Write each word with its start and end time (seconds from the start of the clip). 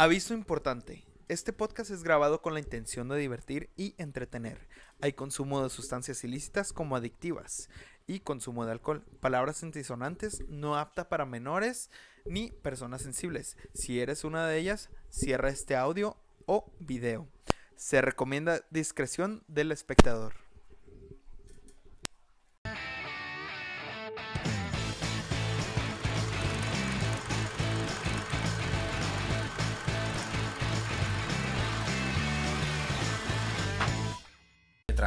Aviso 0.00 0.32
importante. 0.32 1.04
Este 1.26 1.52
podcast 1.52 1.90
es 1.90 2.04
grabado 2.04 2.40
con 2.40 2.54
la 2.54 2.60
intención 2.60 3.08
de 3.08 3.18
divertir 3.18 3.68
y 3.76 3.96
entretener. 3.98 4.68
Hay 5.00 5.12
consumo 5.12 5.60
de 5.60 5.70
sustancias 5.70 6.22
ilícitas 6.22 6.72
como 6.72 6.94
adictivas 6.94 7.68
y 8.06 8.20
consumo 8.20 8.64
de 8.64 8.70
alcohol. 8.70 9.04
Palabras 9.18 9.64
antisonantes 9.64 10.44
no 10.48 10.78
apta 10.78 11.08
para 11.08 11.26
menores 11.26 11.90
ni 12.24 12.52
personas 12.52 13.02
sensibles. 13.02 13.56
Si 13.74 13.98
eres 13.98 14.22
una 14.22 14.46
de 14.46 14.58
ellas, 14.58 14.88
cierra 15.08 15.48
este 15.48 15.74
audio 15.74 16.16
o 16.46 16.72
video. 16.78 17.26
Se 17.74 18.00
recomienda 18.00 18.60
discreción 18.70 19.42
del 19.48 19.72
espectador. 19.72 20.47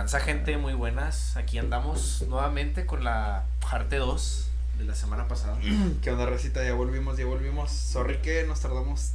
Transa 0.02 0.20
gente, 0.20 0.58
muy 0.58 0.74
buenas. 0.74 1.38
Aquí 1.38 1.60
andamos 1.60 2.26
nuevamente 2.28 2.88
con 2.88 3.04
la 3.04 3.46
parte 3.60 3.98
2 3.98 4.48
de 4.80 4.86
la 4.86 4.96
semana 4.96 5.28
pasada. 5.28 5.60
¿Qué 6.02 6.10
onda, 6.10 6.26
Recita? 6.26 6.64
Ya 6.64 6.74
volvimos, 6.74 7.20
ya 7.20 7.26
volvimos. 7.28 7.70
Sorry 7.70 8.18
que 8.18 8.44
nos 8.48 8.62
tardamos 8.62 9.12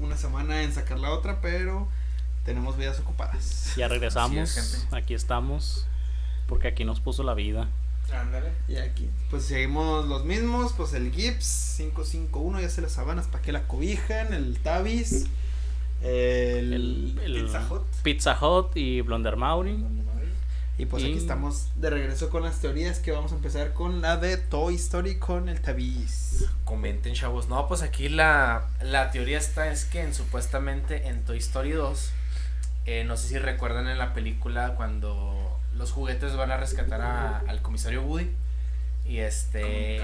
una 0.00 0.16
semana 0.16 0.64
en 0.64 0.72
sacar 0.72 0.98
la 0.98 1.12
otra, 1.12 1.40
pero 1.40 1.86
tenemos 2.44 2.76
vidas 2.76 2.98
ocupadas. 2.98 3.72
Ya 3.76 3.86
regresamos, 3.86 4.36
es, 4.36 4.80
gente. 4.80 4.96
aquí 4.96 5.14
estamos, 5.14 5.86
porque 6.48 6.66
aquí 6.66 6.84
nos 6.84 6.98
puso 6.98 7.22
la 7.22 7.34
vida. 7.34 7.68
Ándale. 8.12 8.50
Y 8.66 8.78
aquí, 8.78 9.08
pues 9.30 9.44
seguimos 9.44 10.08
los 10.08 10.24
mismos, 10.24 10.72
pues 10.72 10.92
el 10.94 11.12
Gibbs 11.12 11.74
551, 11.76 12.62
ya 12.62 12.68
se 12.68 12.80
las 12.80 12.90
sabanas, 12.90 13.28
¿para 13.28 13.42
qué 13.44 13.52
la 13.52 13.68
cobijan? 13.68 14.34
El 14.34 14.58
Tavis, 14.58 15.26
el, 16.02 16.72
El, 16.72 17.20
el 17.24 17.42
Pizza 17.44 17.68
Hut. 17.70 17.82
Pizza 18.02 18.36
Hut 18.44 18.76
y 18.76 19.02
Blonder 19.02 19.36
Mauri. 19.36 19.84
Y 20.78 20.86
pues 20.86 21.02
y- 21.02 21.06
aquí 21.06 21.16
estamos 21.18 21.68
de 21.76 21.88
regreso 21.90 22.28
con 22.28 22.42
las 22.42 22.60
teorías 22.60 22.98
que 22.98 23.10
vamos 23.12 23.32
a 23.32 23.36
empezar 23.36 23.72
con 23.72 24.02
la 24.02 24.16
de 24.18 24.36
Toy 24.36 24.74
Story 24.74 25.16
con 25.18 25.48
el 25.48 25.60
Tavis. 25.60 26.44
Comenten, 26.64 27.14
chavos. 27.14 27.48
No, 27.48 27.66
pues 27.66 27.82
aquí 27.82 28.08
la, 28.10 28.66
la 28.82 29.10
teoría 29.10 29.38
está 29.38 29.70
es 29.70 29.84
que 29.86 30.02
en, 30.02 30.12
supuestamente 30.14 31.08
en 31.08 31.24
Toy 31.24 31.38
Story 31.38 31.70
2, 31.72 32.10
eh, 32.84 33.04
no 33.04 33.16
sé 33.16 33.28
si 33.28 33.38
recuerdan 33.38 33.88
en 33.88 33.96
la 33.98 34.12
película 34.12 34.74
cuando 34.76 35.58
los 35.74 35.92
juguetes 35.92 36.36
van 36.36 36.50
a 36.50 36.56
rescatar 36.58 37.00
a- 37.00 37.38
al 37.48 37.62
comisario 37.62 38.02
Woody. 38.02 38.30
Y 39.06 39.18
este... 39.18 40.02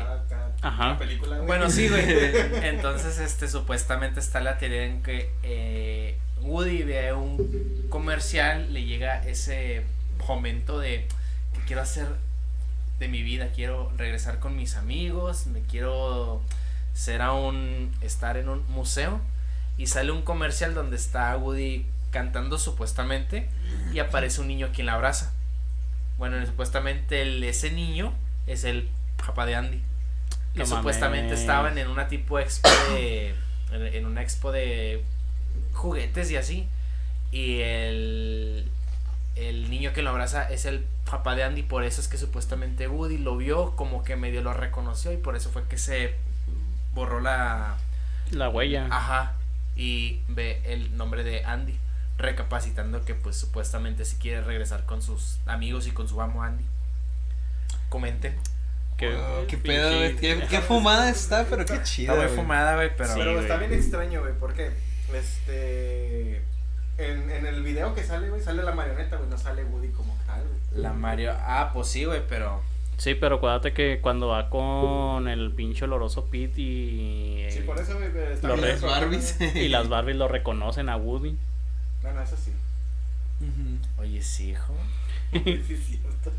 Ajá. 0.63 0.97
película, 0.97 1.37
güey. 1.37 1.47
Bueno, 1.49 1.69
sí, 1.71 1.89
güey. 1.89 2.05
Entonces, 2.63 3.19
este, 3.19 3.49
supuestamente 3.49 4.21
está 4.21 4.41
la 4.41 4.59
teoría 4.59 4.85
en 4.85 5.03
que 5.03 5.33
eh, 5.43 6.19
Woody 6.41 6.83
ve 6.85 7.13
un 7.13 7.87
comercial, 7.91 8.73
le 8.73 8.85
llega 8.85 9.21
ese 9.27 9.83
momento 10.27 10.79
de 10.79 11.07
que 11.55 11.61
quiero 11.67 11.83
hacer 11.83 12.07
de 12.99 13.09
mi 13.09 13.23
vida, 13.23 13.49
quiero 13.55 13.93
regresar 13.97 14.39
con 14.39 14.57
mis 14.57 14.77
amigos, 14.77 15.47
me 15.47 15.61
quiero 15.63 16.41
ser 16.95 17.23
a 17.23 17.33
un, 17.33 17.91
estar 18.01 18.37
en 18.37 18.49
un 18.49 18.65
museo 18.71 19.21
y 19.79 19.87
sale 19.87 20.13
un 20.13 20.23
comercial 20.23 20.75
donde 20.75 20.97
está 20.97 21.37
Woody 21.37 21.87
cantando 22.11 22.59
supuestamente 22.59 23.49
y 23.93 23.99
aparece 23.99 24.41
un 24.43 24.49
niño 24.49 24.69
quien 24.73 24.87
la 24.87 24.95
abraza. 24.95 25.33
Bueno, 26.19 26.45
supuestamente 26.47 27.23
el- 27.23 27.43
ese 27.43 27.71
niño 27.73 28.13
es 28.47 28.65
el 28.65 28.89
papá 29.17 29.47
de 29.47 29.55
Andy 29.57 29.81
que 30.53 30.59
No 30.61 30.67
supuestamente 30.67 31.29
mames. 31.29 31.41
estaban 31.41 31.79
en 31.79 31.89
una 31.89 32.09
tipo 32.09 32.39
expo 32.39 32.69
de 32.95 33.35
en, 33.73 33.87
en 33.87 34.05
una 34.07 34.21
expo 34.23 34.53
de 34.53 35.03
juguetes 35.73 36.31
y 36.31 36.37
así 36.37 36.69
y 37.33 37.61
el 37.61 38.69
el 39.37 39.71
niño 39.71 39.93
que 39.93 40.03
lo 40.03 40.11
abraza 40.11 40.49
es 40.51 40.65
el 40.67 40.85
papá 41.11 41.35
de 41.35 41.43
Andy 41.45 41.63
por 41.63 41.85
eso 41.85 42.01
es 42.01 42.09
que 42.09 42.19
supuestamente 42.19 42.87
Woody 42.89 43.19
lo 43.19 43.37
vio 43.37 43.75
como 43.77 44.05
que 44.05 44.15
medio 44.17 44.43
lo 44.43 44.53
reconoció 44.53 45.13
y 45.13 45.17
por 45.17 45.37
eso 45.37 45.51
fue 45.51 45.65
que 45.69 45.79
se 45.79 46.15
borró 46.95 47.21
la 47.21 47.77
La 48.31 48.49
huella. 48.51 48.87
ajá 48.91 49.35
y 49.77 50.21
ve 50.29 50.61
el 50.67 50.97
nombre 50.97 51.25
de 51.25 51.45
Andy 51.45 51.75
recapacitando 52.19 53.05
que 53.07 53.15
pues 53.15 53.37
supuestamente 53.37 54.05
si 54.05 54.17
quiere 54.17 54.43
regresar 54.43 54.85
con 54.85 55.01
sus 55.03 55.39
amigos 55.47 55.87
y 55.87 55.93
con 55.93 56.09
su 56.09 56.21
amo 56.21 56.43
Andy 56.43 56.65
Wow, 59.17 59.47
qué 59.49 59.57
pinche- 59.59 59.63
pedo, 59.63 59.97
güey. 59.97 60.17
Qué, 60.17 60.47
qué 60.49 60.61
fumada 60.61 61.11
está, 61.11 61.45
pero 61.51 61.65
qué 61.65 61.83
chida. 61.83 62.13
está 62.13 62.27
muy 62.29 62.37
fumada 62.37 62.77
güey 62.77 62.91
pero 62.97 63.09
Sí, 63.09 63.19
Pero 63.19 63.41
está 63.41 63.57
güey. 63.57 63.69
bien 63.69 63.81
extraño, 63.81 64.21
güey, 64.21 64.35
porque 64.39 64.71
este 65.13 66.43
en, 66.99 67.31
en 67.31 67.47
el 67.47 67.63
video 67.63 67.95
que 67.95 68.03
sale, 68.03 68.29
güey, 68.31 68.43
sale 68.43 68.63
la 68.63 68.73
marioneta, 68.73 69.17
güey, 69.17 69.29
no 69.29 69.39
sale 69.39 69.65
Woody 69.65 69.89
como 69.89 70.17
tal, 70.27 70.43
güey. 70.43 70.83
La 70.83 70.93
Mario. 70.93 71.33
Ah, 71.39 71.71
pues 71.73 71.89
sí, 71.89 72.05
güey, 72.05 72.23
pero. 72.29 72.61
Sí, 72.99 73.15
pero 73.15 73.37
acuérdate 73.37 73.73
que 73.73 74.01
cuando 74.01 74.29
va 74.29 74.49
con 74.49 75.27
el 75.27 75.51
pinche 75.53 75.85
oloroso 75.85 76.27
Pete 76.27 76.61
y, 76.61 77.47
Sí, 77.51 77.61
por 77.61 77.79
eso, 77.79 77.95
güey, 77.95 78.07
está 78.33 78.49
Los 78.49 78.61
bien 78.61 78.71
extraño, 78.73 78.95
Barbies. 79.01 79.41
y 79.57 79.69
las 79.69 79.89
Barbies 79.89 80.17
lo 80.17 80.29
reconocen 80.29 80.89
a 80.89 80.97
Woody. 80.97 81.37
No, 82.03 82.13
no, 82.13 82.23
eso 82.23 82.37
sí. 82.37 82.53
Oye, 83.99 84.23
sí, 84.23 84.51
hijo. 84.51 84.75
Sí, 85.33 85.65
es 85.71 85.87
cierto. 85.87 86.31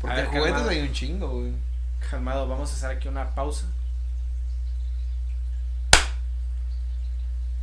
Porque 0.00 0.16
ver, 0.16 0.26
juguetes 0.26 0.52
calmado. 0.52 0.70
hay 0.70 0.80
un 0.80 0.92
chingo, 0.92 1.28
güey. 1.28 1.52
Calmado, 2.10 2.48
vamos 2.48 2.70
a 2.70 2.74
hacer 2.74 2.90
aquí 2.96 3.08
una 3.08 3.30
pausa. 3.30 3.66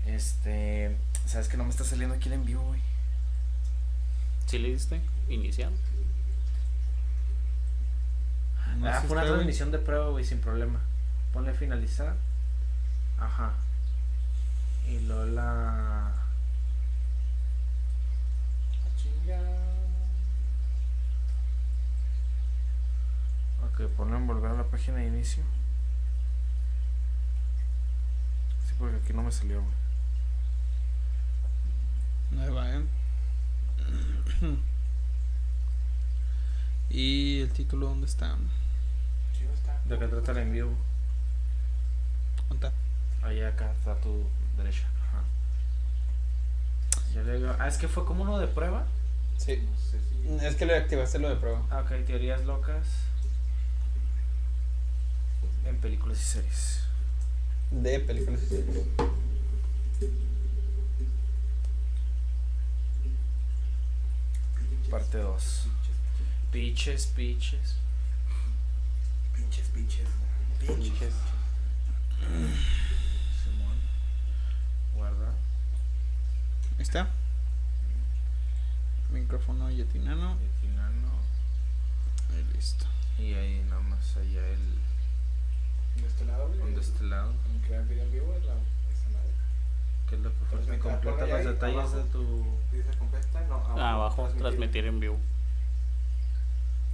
Este. 0.07 0.95
¿Sabes 1.31 1.47
que 1.47 1.55
no 1.55 1.63
me 1.63 1.69
está 1.69 1.85
saliendo 1.85 2.13
aquí 2.13 2.27
el 2.27 2.33
en 2.33 2.45
vivo, 2.45 2.61
güey? 2.61 2.81
¿Sí 4.47 4.59
le 4.59 4.67
diste? 4.67 4.99
Inicial. 5.29 5.71
No 8.79 8.89
ah, 8.89 9.01
fue 9.07 9.15
una 9.15 9.25
transmisión 9.25 9.71
de 9.71 9.77
prueba, 9.77 10.09
güey, 10.09 10.25
sin 10.25 10.41
problema. 10.41 10.81
Ponle 11.31 11.53
finalizar. 11.53 12.17
Ajá. 13.17 13.53
Y 14.85 14.99
luego 15.07 15.23
la. 15.23 16.11
Chinga. 18.97 19.39
Ok, 23.71 23.89
ponle 23.95 24.17
en 24.17 24.27
volver 24.27 24.51
a 24.51 24.55
la 24.55 24.63
página 24.65 24.97
de 24.97 25.07
inicio. 25.07 25.43
Sí, 28.67 28.73
porque 28.77 28.97
aquí 28.97 29.13
no 29.13 29.23
me 29.23 29.31
salió, 29.31 29.61
güey. 29.61 29.90
Ahí 32.39 32.49
va, 32.49 32.69
¿eh? 32.71 32.81
¿Y 36.89 37.41
el 37.41 37.51
título 37.51 37.87
dónde 37.87 38.05
está? 38.07 38.35
¿De 39.87 39.97
qué 39.99 40.07
trata 40.07 40.31
el 40.31 40.37
en 40.39 40.51
vivo? 40.53 40.73
¿Dónde 42.49 42.67
está? 42.67 43.27
Ahí 43.27 43.41
acá 43.41 43.71
está 43.71 43.93
a 43.93 43.95
tu 43.95 44.23
derecha. 44.57 44.87
Ajá. 45.07 45.23
Ya 47.13 47.21
le 47.23 47.37
digo- 47.37 47.55
Ah, 47.59 47.67
es 47.67 47.77
que 47.77 47.87
fue 47.87 48.05
como 48.05 48.23
uno 48.23 48.39
de 48.39 48.47
prueba. 48.47 48.85
Sí. 49.37 49.57
No 49.57 49.77
sé 49.77 49.99
si. 50.39 50.45
Es 50.45 50.55
que 50.55 50.65
le 50.65 50.75
activaste 50.77 51.19
lo 51.19 51.29
de 51.29 51.35
prueba. 51.35 51.61
Ah, 51.71 51.81
ok, 51.81 52.05
teorías 52.05 52.43
locas. 52.45 52.87
En 55.65 55.77
películas 55.77 56.19
y 56.19 56.23
series. 56.23 56.83
De 57.71 57.99
películas 57.99 58.41
y 58.43 58.47
series. 58.47 58.85
Parte 64.91 65.19
2. 65.19 65.67
Pitches, 66.51 67.05
pitches. 67.15 67.75
Pinches, 69.33 69.69
pinches. 69.69 70.07
Pinches. 70.59 71.13
Simón. 73.41 73.77
Guarda. 74.93 75.29
Ahí 76.75 76.81
está. 76.81 77.07
Micrófono 79.13 79.71
yetinano. 79.71 80.35
Y 80.35 80.67
final 80.67 80.91
no. 81.01 82.37
Y 82.37 82.53
listo. 82.53 82.85
Y 83.17 83.33
ahí 83.33 83.63
nada 83.69 83.81
más 83.83 84.17
allá 84.17 84.45
el. 84.45 84.75
De 86.01 86.07
este 86.07 86.25
lado, 86.25 86.49
güey. 86.49 86.73
De 86.73 86.81
este 86.81 87.03
lado. 87.05 87.33
En 87.49 87.59
crear 87.61 87.87
video 87.87 88.03
en 88.03 88.11
vivo 88.11 88.35
es 88.37 88.43
la. 88.43 88.55
Esa 90.11 90.15
madre. 90.15 90.15
¿Qué 90.15 90.15
es 90.15 90.21
lo 90.21 90.29
que 90.31 90.45
falta? 90.45 90.49
Transmitir, 90.49 90.81
Completa 90.81 91.11
ponle 91.17 91.27
los 91.31 91.39
ahí, 91.39 91.45
detalles 91.45 91.77
abajo. 91.77 91.97
de 91.97 92.03
tu. 92.03 92.45
Dice 92.71 92.97
completa, 92.97 93.41
no. 93.47 93.55
Ah, 93.79 93.93
abajo, 93.93 94.27
transmitir 94.37 94.85
en 94.85 94.99
vivo. 94.99 95.17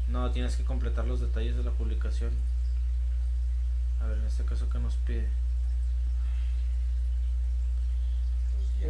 No, 0.08 0.32
tienes 0.32 0.56
que 0.56 0.64
completar 0.64 1.06
los 1.06 1.20
detalles 1.20 1.56
de 1.58 1.64
la 1.64 1.72
publicación. 1.72 2.32
A 4.02 4.06
ver, 4.08 4.18
en 4.20 4.26
este 4.26 4.46
caso, 4.46 4.70
¿qué 4.70 4.80
nos 4.80 4.96
pide? 4.96 5.28
Pues 8.56 8.68
ya. 8.80 8.88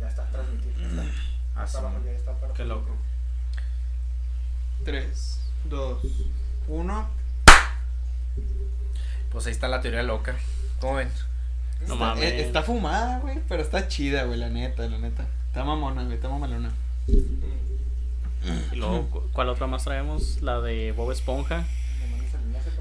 Ya 0.00 0.08
está, 0.08 0.24
transmitir. 0.30 0.74
Ya 0.78 0.86
está. 0.88 1.04
Ah, 1.54 1.64
Está 1.64 1.80
sí, 1.80 1.84
abajo, 1.84 2.02
ya 2.06 2.12
está 2.12 2.32
para 2.40 2.54
Qué 2.54 2.64
loco. 2.64 2.96
3, 4.86 5.40
2, 5.68 6.02
1. 6.66 7.08
Pues 9.30 9.46
ahí 9.46 9.52
está 9.52 9.68
la 9.68 9.80
teoría 9.80 10.02
loca. 10.02 10.36
¿Cómo 10.80 10.96
ven? 10.96 11.08
No 11.86 11.94
está, 11.94 11.94
mames. 11.96 12.24
eh, 12.24 12.40
está 12.42 12.62
fumada, 12.62 13.18
güey, 13.20 13.38
pero 13.48 13.62
está 13.62 13.88
chida, 13.88 14.24
güey, 14.24 14.38
la 14.38 14.48
neta, 14.50 14.86
la 14.88 14.98
neta. 14.98 15.26
Está 15.48 15.64
mamona, 15.64 16.02
güey, 16.04 16.14
está 16.16 16.28
mamalona. 16.28 16.70
Y 18.72 18.76
luego, 18.76 19.06
cu- 19.08 19.22
¿cuál 19.32 19.48
otra 19.48 19.66
más 19.66 19.84
traemos? 19.84 20.42
La 20.42 20.60
de 20.60 20.92
Bob 20.92 21.12
Esponja. 21.12 21.64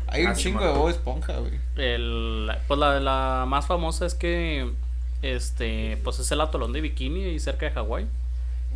Hay 0.08 0.24
un 0.24 0.30
Ah, 0.32 0.34
chingo 0.36 0.66
de 0.66 0.72
Bob 0.74 0.90
Esponja, 0.90 1.38
güey. 1.38 1.54
El, 1.78 2.52
pues 2.68 2.80
la, 2.80 3.00
la 3.00 3.46
más 3.48 3.68
famosa 3.68 4.06
es 4.06 4.14
que 4.16 4.72
este 5.22 5.98
pues 6.04 6.18
es 6.20 6.32
el 6.32 6.42
atolón 6.42 6.74
de 6.74 6.82
Bikini 6.82 7.24
ahí 7.26 7.40
cerca 7.40 7.68
de 7.68 7.72
Hawái 7.74 8.08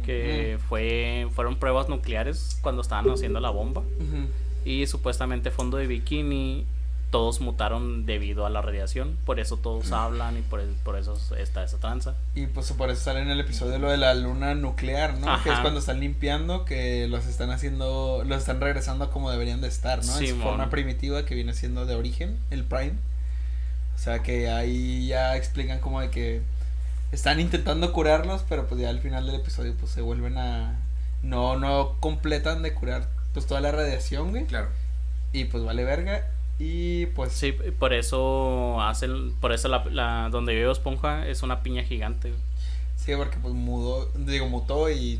que 0.06 0.60
fue 0.69 1.28
fueron 1.33 1.56
pruebas 1.56 1.89
nucleares 1.89 2.60
cuando 2.62 2.83
estaban 2.83 3.10
haciendo 3.10 3.39
la 3.39 3.50
bomba 3.50 3.81
Ujú. 3.81 4.28
Y 4.65 4.88
supuestamente 4.88 5.51
fondo 5.51 5.77
de 5.77 5.88
Bikini 5.88 6.65
todos 7.12 7.39
mutaron 7.39 8.06
debido 8.06 8.45
a 8.45 8.50
la 8.50 8.62
radiación 8.62 9.15
por 9.25 9.39
eso 9.39 9.56
todos 9.57 9.91
hablan 9.94 10.38
y 10.38 10.41
por, 10.41 10.59
el- 10.59 10.73
por 10.83 10.97
eso 10.97 11.17
está 11.38 11.63
esa 11.63 11.77
tranza 11.77 12.15
Y 12.33 12.47
pues 12.47 12.69
por 12.73 12.89
eso 12.89 13.01
sale 13.03 13.21
en 13.21 13.29
el 13.29 13.39
episodio 13.39 13.77
lo 13.79 13.89
de 13.89 13.95
la 13.97 14.13
luna 14.15 14.53
nuclear, 14.56 15.17
¿no? 15.19 15.41
Que 15.44 15.51
es 15.53 15.59
cuando 15.59 15.79
están 15.79 16.00
limpiando, 16.01 16.65
que 16.65 17.07
los 17.07 17.25
están 17.27 17.51
haciendo, 17.51 18.23
los 18.25 18.39
están 18.39 18.59
regresando 18.59 19.06
a 19.06 19.12
como 19.12 19.31
deberían 19.31 19.62
de 19.62 19.67
estar, 19.69 20.03
¿no? 20.03 20.12
en 20.13 20.17
su 20.19 20.25
Simón. 20.25 20.44
forma 20.44 20.69
primitiva 20.69 21.23
que 21.25 21.35
viene 21.35 21.53
siendo 21.53 21.85
de 21.85 21.95
origen, 21.95 22.38
el 22.50 22.63
Prime. 22.65 22.95
O 23.95 23.97
sea 23.97 24.21
que 24.23 24.50
ahí 24.50 25.07
ya 25.07 25.38
explican 25.38 25.79
como 25.79 26.01
de 26.01 26.09
que 26.09 26.41
están 27.13 27.39
intentando 27.39 27.94
curarlos, 27.94 28.44
pero 28.50 28.68
pues 28.68 28.81
ya 28.81 28.89
al 28.89 29.00
final 29.00 29.25
del 29.25 29.35
episodio 29.35 29.73
pues 29.79 29.91
se 29.91 30.01
vuelven 30.01 30.38
a... 30.38 30.75
No, 31.23 31.57
no 31.57 31.95
completan 32.01 32.61
de 32.61 32.73
curar 32.73 33.07
pues 33.35 33.45
toda 33.45 33.61
la 33.61 33.71
radiación, 33.71 34.31
güey. 34.31 34.45
Claro. 34.45 34.69
Y 35.33 35.43
pues 35.45 35.63
vale 35.63 35.83
verga. 35.83 36.31
Y 36.57 37.07
pues... 37.07 37.33
sí 37.33 37.51
por 37.51 37.93
eso 37.93 38.81
hacen 38.81 39.33
por 39.41 39.51
eso 39.51 39.67
la, 39.67 39.83
la 39.91 40.29
donde 40.31 40.55
vive 40.55 40.71
Esponja 40.71 41.27
es 41.27 41.43
una 41.43 41.61
piña 41.61 41.83
gigante 41.83 42.33
Sí, 42.95 43.11
porque 43.17 43.37
pues 43.41 43.53
mudó, 43.53 44.09
digo, 44.15 44.47
mutó 44.47 44.89
y 44.89 45.19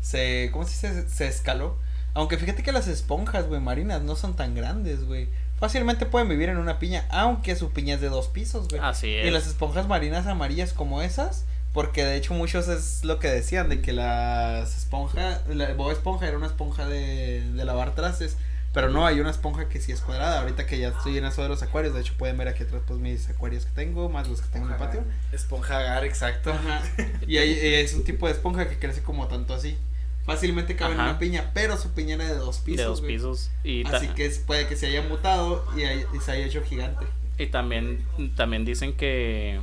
se, 0.00 0.50
¿cómo 0.52 0.64
se 0.64 0.88
dice? 0.88 1.08
Se 1.08 1.26
escaló. 1.26 1.76
Aunque 2.14 2.38
fíjate 2.38 2.62
que 2.62 2.70
las 2.72 2.86
esponjas, 2.86 3.48
güey, 3.48 3.60
marinas 3.60 4.02
no 4.02 4.14
son 4.14 4.34
tan 4.34 4.54
grandes, 4.54 5.04
güey. 5.04 5.28
Fácilmente 5.58 6.06
pueden 6.06 6.28
vivir 6.28 6.48
en 6.48 6.58
una 6.58 6.78
piña, 6.78 7.06
aunque 7.10 7.56
su 7.56 7.70
piña 7.70 7.96
es 7.96 8.00
de 8.00 8.08
dos 8.08 8.28
pisos, 8.28 8.68
güey. 8.68 8.80
así 8.80 9.08
Y 9.08 9.16
es 9.16 9.32
las 9.32 9.48
esponjas 9.48 9.88
marinas 9.88 10.26
amarillas 10.28 10.72
como 10.72 11.02
esas, 11.02 11.44
porque 11.76 12.02
de 12.06 12.16
hecho 12.16 12.32
muchos 12.32 12.68
es 12.68 13.04
lo 13.04 13.18
que 13.18 13.28
decían, 13.28 13.68
de 13.68 13.82
que 13.82 13.92
las 13.92 14.74
esponjas, 14.78 15.42
la 15.46 15.74
Bob 15.74 15.90
Esponja 15.92 16.26
era 16.26 16.38
una 16.38 16.46
esponja 16.46 16.86
de, 16.86 17.42
de 17.52 17.64
lavar 17.66 17.94
trastes, 17.94 18.38
pero 18.72 18.88
no, 18.88 19.04
hay 19.06 19.20
una 19.20 19.28
esponja 19.30 19.68
que 19.68 19.78
sí 19.78 19.92
es 19.92 20.00
cuadrada, 20.00 20.40
ahorita 20.40 20.64
que 20.64 20.78
ya 20.78 20.88
estoy 20.88 21.18
en 21.18 21.26
eso 21.26 21.42
de 21.42 21.50
los 21.50 21.62
acuarios, 21.62 21.92
de 21.92 22.00
hecho 22.00 22.14
pueden 22.16 22.38
ver 22.38 22.48
aquí 22.48 22.62
atrás 22.62 22.80
pues 22.86 22.98
mis 22.98 23.28
acuarios 23.28 23.66
que 23.66 23.72
tengo, 23.72 24.08
más 24.08 24.26
los 24.26 24.40
que 24.40 24.48
tengo 24.48 24.66
en 24.68 24.72
el 24.72 24.78
patio. 24.78 25.04
Esponja 25.32 25.76
agar, 25.78 26.04
exacto. 26.06 26.50
Ajá. 26.52 26.82
Y 27.26 27.36
eh, 27.36 27.82
es 27.82 27.92
un 27.92 28.04
tipo 28.04 28.26
de 28.26 28.32
esponja 28.32 28.68
que 28.70 28.78
crece 28.78 29.02
como 29.02 29.28
tanto 29.28 29.52
así. 29.52 29.76
Fácilmente 30.24 30.76
cabe 30.76 30.94
en 30.94 31.00
Ajá. 31.00 31.10
una 31.10 31.18
piña, 31.18 31.50
pero 31.52 31.76
su 31.76 31.90
piña 31.90 32.14
era 32.14 32.24
de 32.24 32.36
dos 32.36 32.58
pisos. 32.60 32.78
de 32.78 32.84
dos 32.84 33.00
güey. 33.02 33.12
pisos 33.16 33.50
y, 33.64 33.86
Así 33.86 34.08
que 34.08 34.24
es- 34.24 34.38
puede 34.38 34.66
que 34.66 34.76
se 34.76 34.86
haya 34.86 35.02
mutado 35.02 35.62
y, 35.76 35.82
hay- 35.82 36.06
y 36.16 36.20
se 36.20 36.32
haya 36.32 36.46
hecho 36.46 36.62
gigante. 36.64 37.04
y 37.38 37.46
también 37.48 38.02
también 38.34 38.64
dicen 38.64 38.96
que 38.96 39.60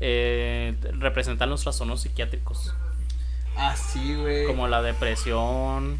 eh, 0.00 0.76
representan 0.98 1.50
los 1.50 1.62
trastornos 1.62 2.00
psiquiátricos 2.02 2.74
Así, 3.56 4.14
güey. 4.14 4.46
como 4.46 4.68
la 4.68 4.82
depresión 4.82 5.98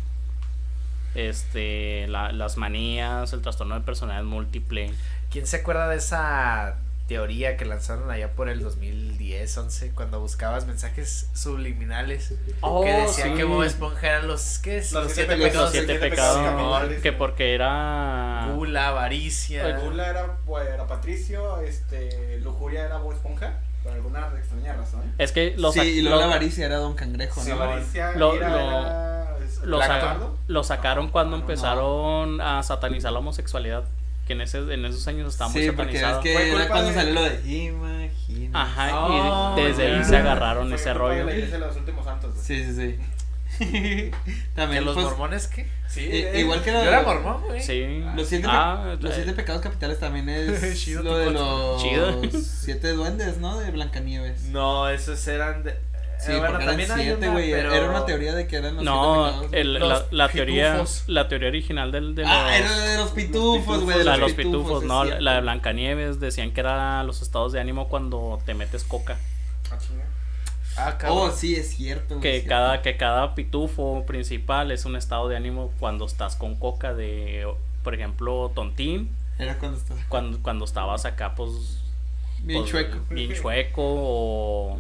este 1.14 2.06
la- 2.08 2.32
las 2.32 2.56
manías 2.56 3.32
el 3.32 3.42
trastorno 3.42 3.74
de 3.74 3.80
personalidad 3.80 4.24
múltiple 4.24 4.92
¿Quién 5.30 5.46
se 5.46 5.56
acuerda 5.56 5.88
de 5.88 5.96
esa 5.96 6.76
teoría 7.06 7.56
que 7.56 7.64
lanzaron 7.64 8.10
allá 8.10 8.32
por 8.32 8.48
el 8.50 8.60
2010, 8.62 9.56
11, 9.58 9.90
cuando 9.92 10.20
buscabas 10.20 10.66
mensajes 10.66 11.28
subliminales 11.34 12.34
Oh, 12.60 12.82
que 12.84 12.92
decían 12.92 13.30
sí. 13.30 13.34
que 13.36 13.44
Bob 13.44 13.62
Esponja 13.62 14.06
eran 14.08 14.28
los, 14.28 14.58
¿qué 14.58 14.78
es? 14.78 14.92
Los 14.92 15.04
Los, 15.04 15.12
siete 15.14 15.36
los 15.38 15.46
pecados. 15.48 15.70
siete 15.72 15.86
siete 15.86 16.08
pecados 16.10 16.36
pecados 16.38 16.60
capitales. 16.78 17.02
que 17.02 17.12
porque 17.12 17.54
era 17.54 18.50
Gula, 18.54 18.88
avaricia. 18.88 19.78
Gula 19.78 20.08
era, 20.10 20.36
era 20.74 20.86
Patricio, 20.86 21.60
este, 21.62 22.38
Lujuria 22.40 22.84
era 22.84 22.98
Bob 22.98 23.12
Esponja, 23.14 23.54
por 23.88 23.96
alguna 23.96 24.28
extraña 24.38 24.74
razón. 24.74 25.00
es 25.18 25.32
que 25.32 25.54
los 25.56 25.74
sí, 25.74 25.80
y 25.80 26.02
luego 26.02 26.16
lo- 26.16 26.20
la 26.22 26.26
avaricia 26.28 26.66
era 26.66 26.76
Don 26.76 26.94
Cangrejo, 26.94 27.40
Sí, 27.42 27.50
¿no? 27.50 27.56
avaricia, 27.62 28.12
Lo- 28.12 28.34
era, 28.34 28.48
lo, 29.64 29.78
lo 30.46 30.62
sacaron 30.64 31.08
cuando 31.08 31.36
no. 31.36 31.42
empezaron 31.42 32.40
a 32.40 32.62
satanizar 32.62 33.12
la 33.12 33.18
homosexualidad 33.20 33.84
que 34.26 34.34
en 34.34 34.42
ese 34.42 34.58
en 34.58 34.84
esos 34.84 35.06
años 35.08 35.32
estaba 35.32 35.50
muy 35.50 35.62
Sí, 35.62 35.70
porque 35.70 35.94
es 35.96 36.00
satanizado 36.02 36.22
que 36.22 36.34
Fue 36.34 36.52
era 36.54 36.68
cuando 36.68 36.88
de- 36.90 36.94
salió 36.94 37.14
lo 37.14 37.22
de 37.22 37.40
Imagina. 37.50 38.62
ajá 38.62 39.06
Oh, 39.06 39.54
y 39.58 39.62
desde 39.62 39.86
ahí 39.96 40.04
se 40.04 40.16
agarraron 40.18 40.68
Fue 40.68 40.76
ese 40.76 40.88
de 40.90 40.94
rollo 40.94 41.24
La 41.24 41.32
iglesia 41.32 41.58
de 41.58 41.66
los 41.66 41.76
últimos 41.76 42.04
santos. 42.04 42.32
güey. 42.34 42.44
Sí, 42.44 42.64
sí, 42.64 42.74
sí. 42.76 42.98
¿Que 43.58 44.12
También 44.54 44.84
los 44.84 44.94
pues, 44.94 45.06
mormones 45.06 45.46
qué? 45.48 45.66
Sí, 45.88 46.00
eh, 46.00 46.30
eh, 46.34 46.40
igual 46.40 46.62
que 46.62 46.70
Yo 46.72 46.78
la- 46.78 46.88
era 46.88 47.02
mormón, 47.02 47.42
güey. 47.46 47.62
sí 47.62 48.02
Los 48.14 48.28
siete, 48.28 48.44
pe- 48.46 48.50
Ah, 48.52 48.96
los 49.00 49.10
eh, 49.12 49.14
siete 49.16 49.32
pecados 49.32 49.62
capitales 49.62 49.98
también 49.98 50.28
es 50.28 50.80
Chido 50.80 51.02
lo 51.02 51.16
de 51.18 51.30
los 51.30 51.82
Chido. 51.82 52.20
siete 52.42 52.92
duendes, 52.92 53.38
¿no? 53.38 53.58
De 53.58 53.70
Blancanieves. 53.70 54.42
No, 54.44 54.88
esos 54.88 55.26
eran 55.28 55.62
de. 55.64 55.76
Sí, 56.20 56.32
eh, 56.32 56.38
bueno, 56.40 56.56
eran 56.56 56.66
también 56.66 56.90
siete, 56.94 57.28
güey. 57.28 57.52
pero- 57.52 57.72
Era 57.72 57.90
una 57.90 58.04
teoría 58.04 58.34
de 58.34 58.46
que 58.48 58.56
eran 58.56 58.74
los 58.76 58.84
no 58.84 59.24
siete 59.24 59.48
pecados. 59.48 59.52
el- 59.54 59.74
Los 59.74 59.88
la, 59.88 60.04
la 60.10 60.28
teoría 60.28 60.72
pitufos. 60.72 61.04
la 61.06 61.28
teoría 61.28 61.48
original 61.48 61.92
del 61.92 62.14
de 62.16 62.22
los, 62.22 62.30
Ah, 62.32 62.56
era 62.58 62.78
de 62.86 62.96
los 62.96 63.10
pitufos, 63.12 63.84
güey. 63.84 64.02
la 64.04 64.12
de 64.12 64.18
los 64.18 64.32
pitufos, 64.32 64.82
no, 64.84 65.04
la 65.04 65.34
de 65.34 65.40
Blancanieves 65.42 66.18
decían 66.20 66.50
que 66.52 66.60
era 66.60 67.02
los 67.04 67.22
estados 67.22 67.52
de 67.52 67.60
ánimo 67.60 67.88
cuando 67.88 68.40
te 68.44 68.54
metes 68.54 68.82
coca. 68.84 69.16
Ah, 70.78 70.96
cabrón. 70.98 71.30
Oh, 71.30 71.30
sí, 71.32 71.54
es 71.56 71.70
cierto. 71.76 72.20
Que 72.20 72.36
es 72.38 72.44
cada, 72.46 72.70
cierto. 72.70 72.82
que 72.84 72.96
cada 72.96 73.34
pitufo 73.34 74.04
principal 74.06 74.70
es 74.70 74.84
un 74.84 74.96
estado 74.96 75.28
de 75.28 75.36
ánimo 75.36 75.70
cuando 75.80 76.06
estás 76.06 76.36
con 76.36 76.54
coca 76.56 76.94
de, 76.94 77.46
por 77.82 77.94
ejemplo, 77.94 78.50
tontín, 78.54 79.10
Era 79.38 79.58
cuando 79.58 79.78
estaba 79.78 80.00
cuando, 80.08 80.42
cuando 80.42 80.64
estabas 80.64 81.04
acá, 81.04 81.34
pues... 81.34 81.82
bien 82.42 82.60
pues, 82.60 82.70
chueco. 82.70 82.98
Bien 83.10 83.32
chueco 83.34 83.82
o 83.84 84.78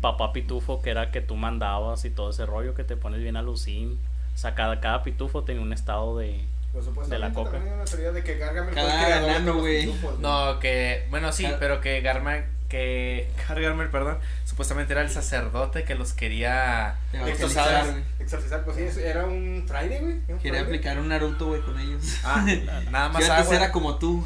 papá 0.00 0.32
pitufo, 0.32 0.80
que 0.80 0.90
era 0.90 1.10
que 1.10 1.20
tú 1.20 1.36
mandabas 1.36 2.04
y 2.04 2.10
todo 2.10 2.30
ese 2.30 2.46
rollo 2.46 2.74
que 2.74 2.84
te 2.84 2.96
pones 2.96 3.20
bien 3.20 3.36
alucín. 3.36 3.98
O 4.34 4.38
sea, 4.38 4.54
cada, 4.54 4.80
cada 4.80 5.02
pitufo 5.02 5.42
tenía 5.44 5.62
un 5.62 5.72
estado 5.72 6.16
de... 6.18 6.40
Pues, 6.72 7.08
De 7.10 7.18
la 7.18 7.32
coca. 7.32 7.56
una 7.58 7.84
teoría 7.84 8.12
de 8.12 8.22
que 8.22 8.38
Gargamel 8.38 8.72
fue 8.72 8.80
el 8.82 8.88
Cada 8.88 9.18
enano, 9.18 9.58
güey. 9.58 9.92
No, 10.20 10.60
que. 10.60 11.04
Bueno, 11.10 11.32
sí, 11.32 11.42
Car- 11.42 11.56
pero 11.58 11.80
que 11.80 12.00
Garma. 12.00 12.44
Que 12.70 13.28
Gargamel, 13.48 13.90
perdón. 13.90 14.18
Supuestamente 14.44 14.92
era 14.92 15.02
el 15.02 15.10
sacerdote 15.10 15.82
que 15.84 15.96
los 15.96 16.12
quería. 16.12 16.96
Exorcizar. 17.12 17.84
güey. 17.90 18.02
Exorcizar, 18.20 18.64
pues 18.64 18.76
sí, 18.94 19.00
era 19.00 19.26
un 19.26 19.64
Friday, 19.66 19.98
güey. 20.00 20.20
Quería 20.20 20.38
Friday. 20.38 20.60
aplicar 20.62 20.98
un 21.00 21.08
Naruto, 21.08 21.48
güey, 21.48 21.60
con 21.62 21.78
ellos. 21.80 22.18
Ah, 22.24 22.46
nada 22.90 23.08
más 23.08 23.26
Yo 23.26 23.32
antes 23.32 23.46
agua. 23.46 23.56
era 23.56 23.72
como 23.72 23.96
tú. 23.98 24.24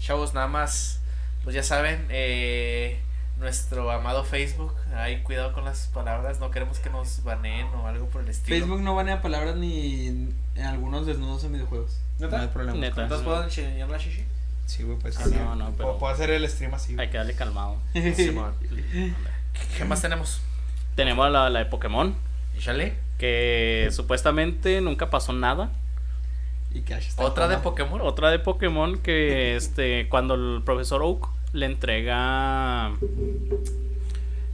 Chavos, 0.00 0.32
nada 0.34 0.48
más. 0.48 1.00
Pues 1.44 1.54
ya 1.54 1.62
saben, 1.62 2.06
eh, 2.08 2.98
nuestro 3.38 3.90
amado 3.90 4.24
Facebook. 4.24 4.74
Ay, 4.94 5.22
cuidado 5.22 5.52
con 5.52 5.64
las 5.66 5.88
palabras. 5.88 6.40
No 6.40 6.50
queremos 6.50 6.78
que 6.78 6.88
nos 6.88 7.22
baneen 7.24 7.66
o 7.74 7.86
algo 7.86 8.06
por 8.08 8.22
el 8.22 8.28
estilo. 8.30 8.56
Facebook 8.56 8.80
no 8.80 8.94
banea 8.94 9.20
palabras 9.20 9.56
ni 9.56 10.06
en 10.08 10.34
algunos 10.64 11.04
desnudos 11.06 11.44
en 11.44 11.52
videojuegos. 11.52 11.98
¿Neta? 12.18 12.36
No 12.38 12.42
hay 12.44 12.48
problema. 12.48 12.78
Neta. 12.78 13.02
¿Entonces 13.02 13.24
puedo 13.26 13.44
enseñar 13.44 13.90
la 13.90 13.98
shishi? 13.98 14.24
Sí, 14.72 14.84
güey, 14.84 14.96
pues 14.98 15.18
Ah, 15.18 15.24
sí. 15.24 15.34
no, 15.36 15.54
no, 15.54 15.66
pero- 15.72 15.88
Puedo- 15.88 15.98
Puedo 15.98 16.14
hacer 16.14 16.30
el 16.30 16.48
stream 16.48 16.72
así. 16.72 16.96
Hay 16.98 17.10
que 17.10 17.18
darle 17.18 17.34
calmado. 17.34 17.76
Simón. 18.16 18.54
¿Qué 19.76 19.84
más 19.84 20.00
tenemos? 20.00 20.40
Tenemos 20.94 21.30
la, 21.30 21.50
la 21.50 21.58
de 21.58 21.64
Pokémon, 21.66 22.14
Échale. 22.56 22.94
que 23.18 23.88
supuestamente 23.92 24.80
nunca 24.80 25.10
pasó 25.10 25.32
nada. 25.34 25.70
Y 26.74 26.80
que 26.80 26.98
¿Otra 27.16 27.48
de. 27.48 27.58
Pokémon? 27.58 28.00
Otra 28.00 28.30
de 28.30 28.38
Pokémon 28.38 28.96
que 28.98 29.56
este 29.56 30.08
cuando 30.08 30.34
el 30.34 30.62
profesor 30.64 31.02
Oak 31.02 31.28
le 31.52 31.66
entrega 31.66 32.86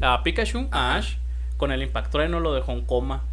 a 0.00 0.22
Pikachu, 0.24 0.66
a 0.72 0.96
Ash, 0.96 1.14
con 1.58 1.72
el 1.72 1.82
impacto 1.82 2.26
no 2.28 2.40
lo 2.40 2.54
dejó 2.54 2.72
en 2.72 2.82
coma. 2.86 3.24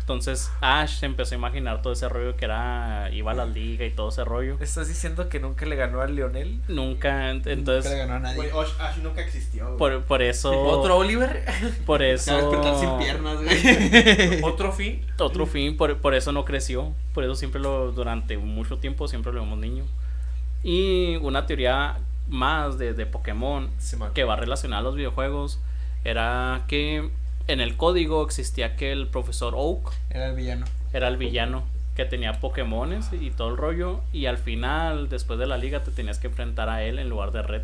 Entonces 0.00 0.50
Ash 0.60 1.00
se 1.00 1.06
empezó 1.06 1.34
a 1.34 1.38
imaginar 1.38 1.82
todo 1.82 1.92
ese 1.92 2.08
rollo 2.08 2.36
que 2.36 2.44
era, 2.46 3.10
iba 3.12 3.32
a 3.32 3.34
la 3.34 3.44
liga 3.44 3.84
y 3.84 3.90
todo 3.90 4.08
ese 4.08 4.24
rollo. 4.24 4.56
¿Estás 4.60 4.88
diciendo 4.88 5.28
que 5.28 5.40
nunca 5.40 5.66
le 5.66 5.74
ganó 5.76 6.00
a 6.00 6.06
Lionel? 6.06 6.60
Nunca, 6.68 7.30
ent- 7.30 7.34
Nunca 7.34 7.46
le 7.48 7.52
entonces 7.52 7.94
ganó 7.98 8.14
a 8.14 8.18
nadie. 8.20 8.50
Ash, 8.52 8.68
Ash 8.80 8.98
nunca 9.02 9.20
existió, 9.20 9.66
güey. 9.66 9.78
por, 9.78 10.02
por 10.04 10.22
eso, 10.22 10.52
¿Otro 10.58 10.96
Oliver? 10.96 11.44
por 11.84 12.00
Se 12.00 12.06
va 12.06 12.10
a 12.10 12.14
eso, 12.14 12.50
despertar 12.50 12.78
sin 12.80 12.98
piernas, 12.98 13.36
güey. 13.42 14.42
¿Otro 14.42 14.72
fin? 14.72 15.04
otro 15.18 15.46
fin, 15.46 15.76
por, 15.76 15.98
por 15.98 16.14
eso 16.14 16.30
no 16.32 16.44
creció, 16.44 16.92
por 17.14 17.24
eso 17.24 17.34
siempre 17.34 17.60
lo, 17.60 17.92
durante 17.92 18.38
mucho 18.38 18.78
tiempo 18.78 19.08
siempre 19.08 19.32
lo 19.32 19.40
vemos 19.42 19.58
niño. 19.58 19.84
Y 20.62 21.16
una 21.16 21.46
teoría 21.46 21.98
más 22.28 22.78
de, 22.78 22.94
de 22.94 23.06
Pokémon 23.06 23.68
que 24.14 24.22
va 24.24 24.36
relacionada 24.36 24.80
a 24.80 24.84
los 24.84 24.94
videojuegos 24.94 25.60
era 26.04 26.62
que 26.68 27.10
en 27.48 27.60
el 27.60 27.76
código 27.76 28.24
existía 28.24 28.76
que 28.76 28.92
el 28.92 29.08
profesor 29.08 29.54
Oak 29.56 29.92
Era 30.10 30.26
el 30.28 30.36
villano. 30.36 30.66
era 30.92 31.08
el 31.08 31.16
villano 31.16 31.64
que 31.96 32.04
tenía 32.06 32.40
Pokémones 32.40 33.12
y 33.12 33.30
todo 33.30 33.50
el 33.50 33.56
rollo. 33.56 34.00
Y 34.12 34.26
al 34.26 34.38
final, 34.38 35.08
después 35.08 35.38
de 35.38 35.46
la 35.46 35.58
liga, 35.58 35.82
te 35.84 35.90
tenías 35.90 36.18
que 36.18 36.28
enfrentar 36.28 36.68
a 36.68 36.82
él 36.82 36.98
en 36.98 37.08
lugar 37.08 37.32
de 37.32 37.42
Red. 37.42 37.62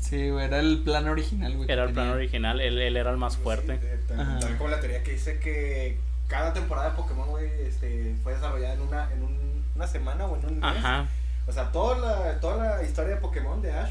Sí, 0.00 0.30
güey, 0.30 0.46
era 0.46 0.60
el 0.60 0.78
plan 0.78 1.06
original, 1.08 1.54
güey. 1.56 1.70
Era 1.70 1.84
el 1.84 1.92
plan 1.92 2.08
original, 2.10 2.60
él, 2.60 2.78
él 2.78 2.96
era 2.96 3.10
el 3.10 3.16
más 3.18 3.36
fuerte. 3.36 3.78
Sí, 4.08 4.54
como 4.56 4.70
la 4.70 4.80
teoría 4.80 5.02
que 5.02 5.12
dice 5.12 5.38
que 5.38 5.98
cada 6.28 6.52
temporada 6.52 6.90
de 6.90 6.96
Pokémon, 6.96 7.28
güey, 7.28 7.50
este, 7.66 8.14
fue 8.22 8.32
desarrollada 8.34 8.74
en 8.74 8.80
una, 8.80 9.12
en 9.12 9.22
un- 9.22 9.64
una 9.74 9.86
semana 9.86 10.24
o 10.26 10.36
en 10.38 10.46
un 10.46 10.60
mes. 10.60 10.64
Ajá. 10.78 11.06
O 11.46 11.52
sea, 11.52 11.70
toda 11.72 11.98
la, 11.98 12.40
toda 12.40 12.76
la 12.78 12.82
historia 12.82 13.16
de 13.16 13.20
Pokémon 13.20 13.60
de 13.60 13.70
Ash, 13.72 13.90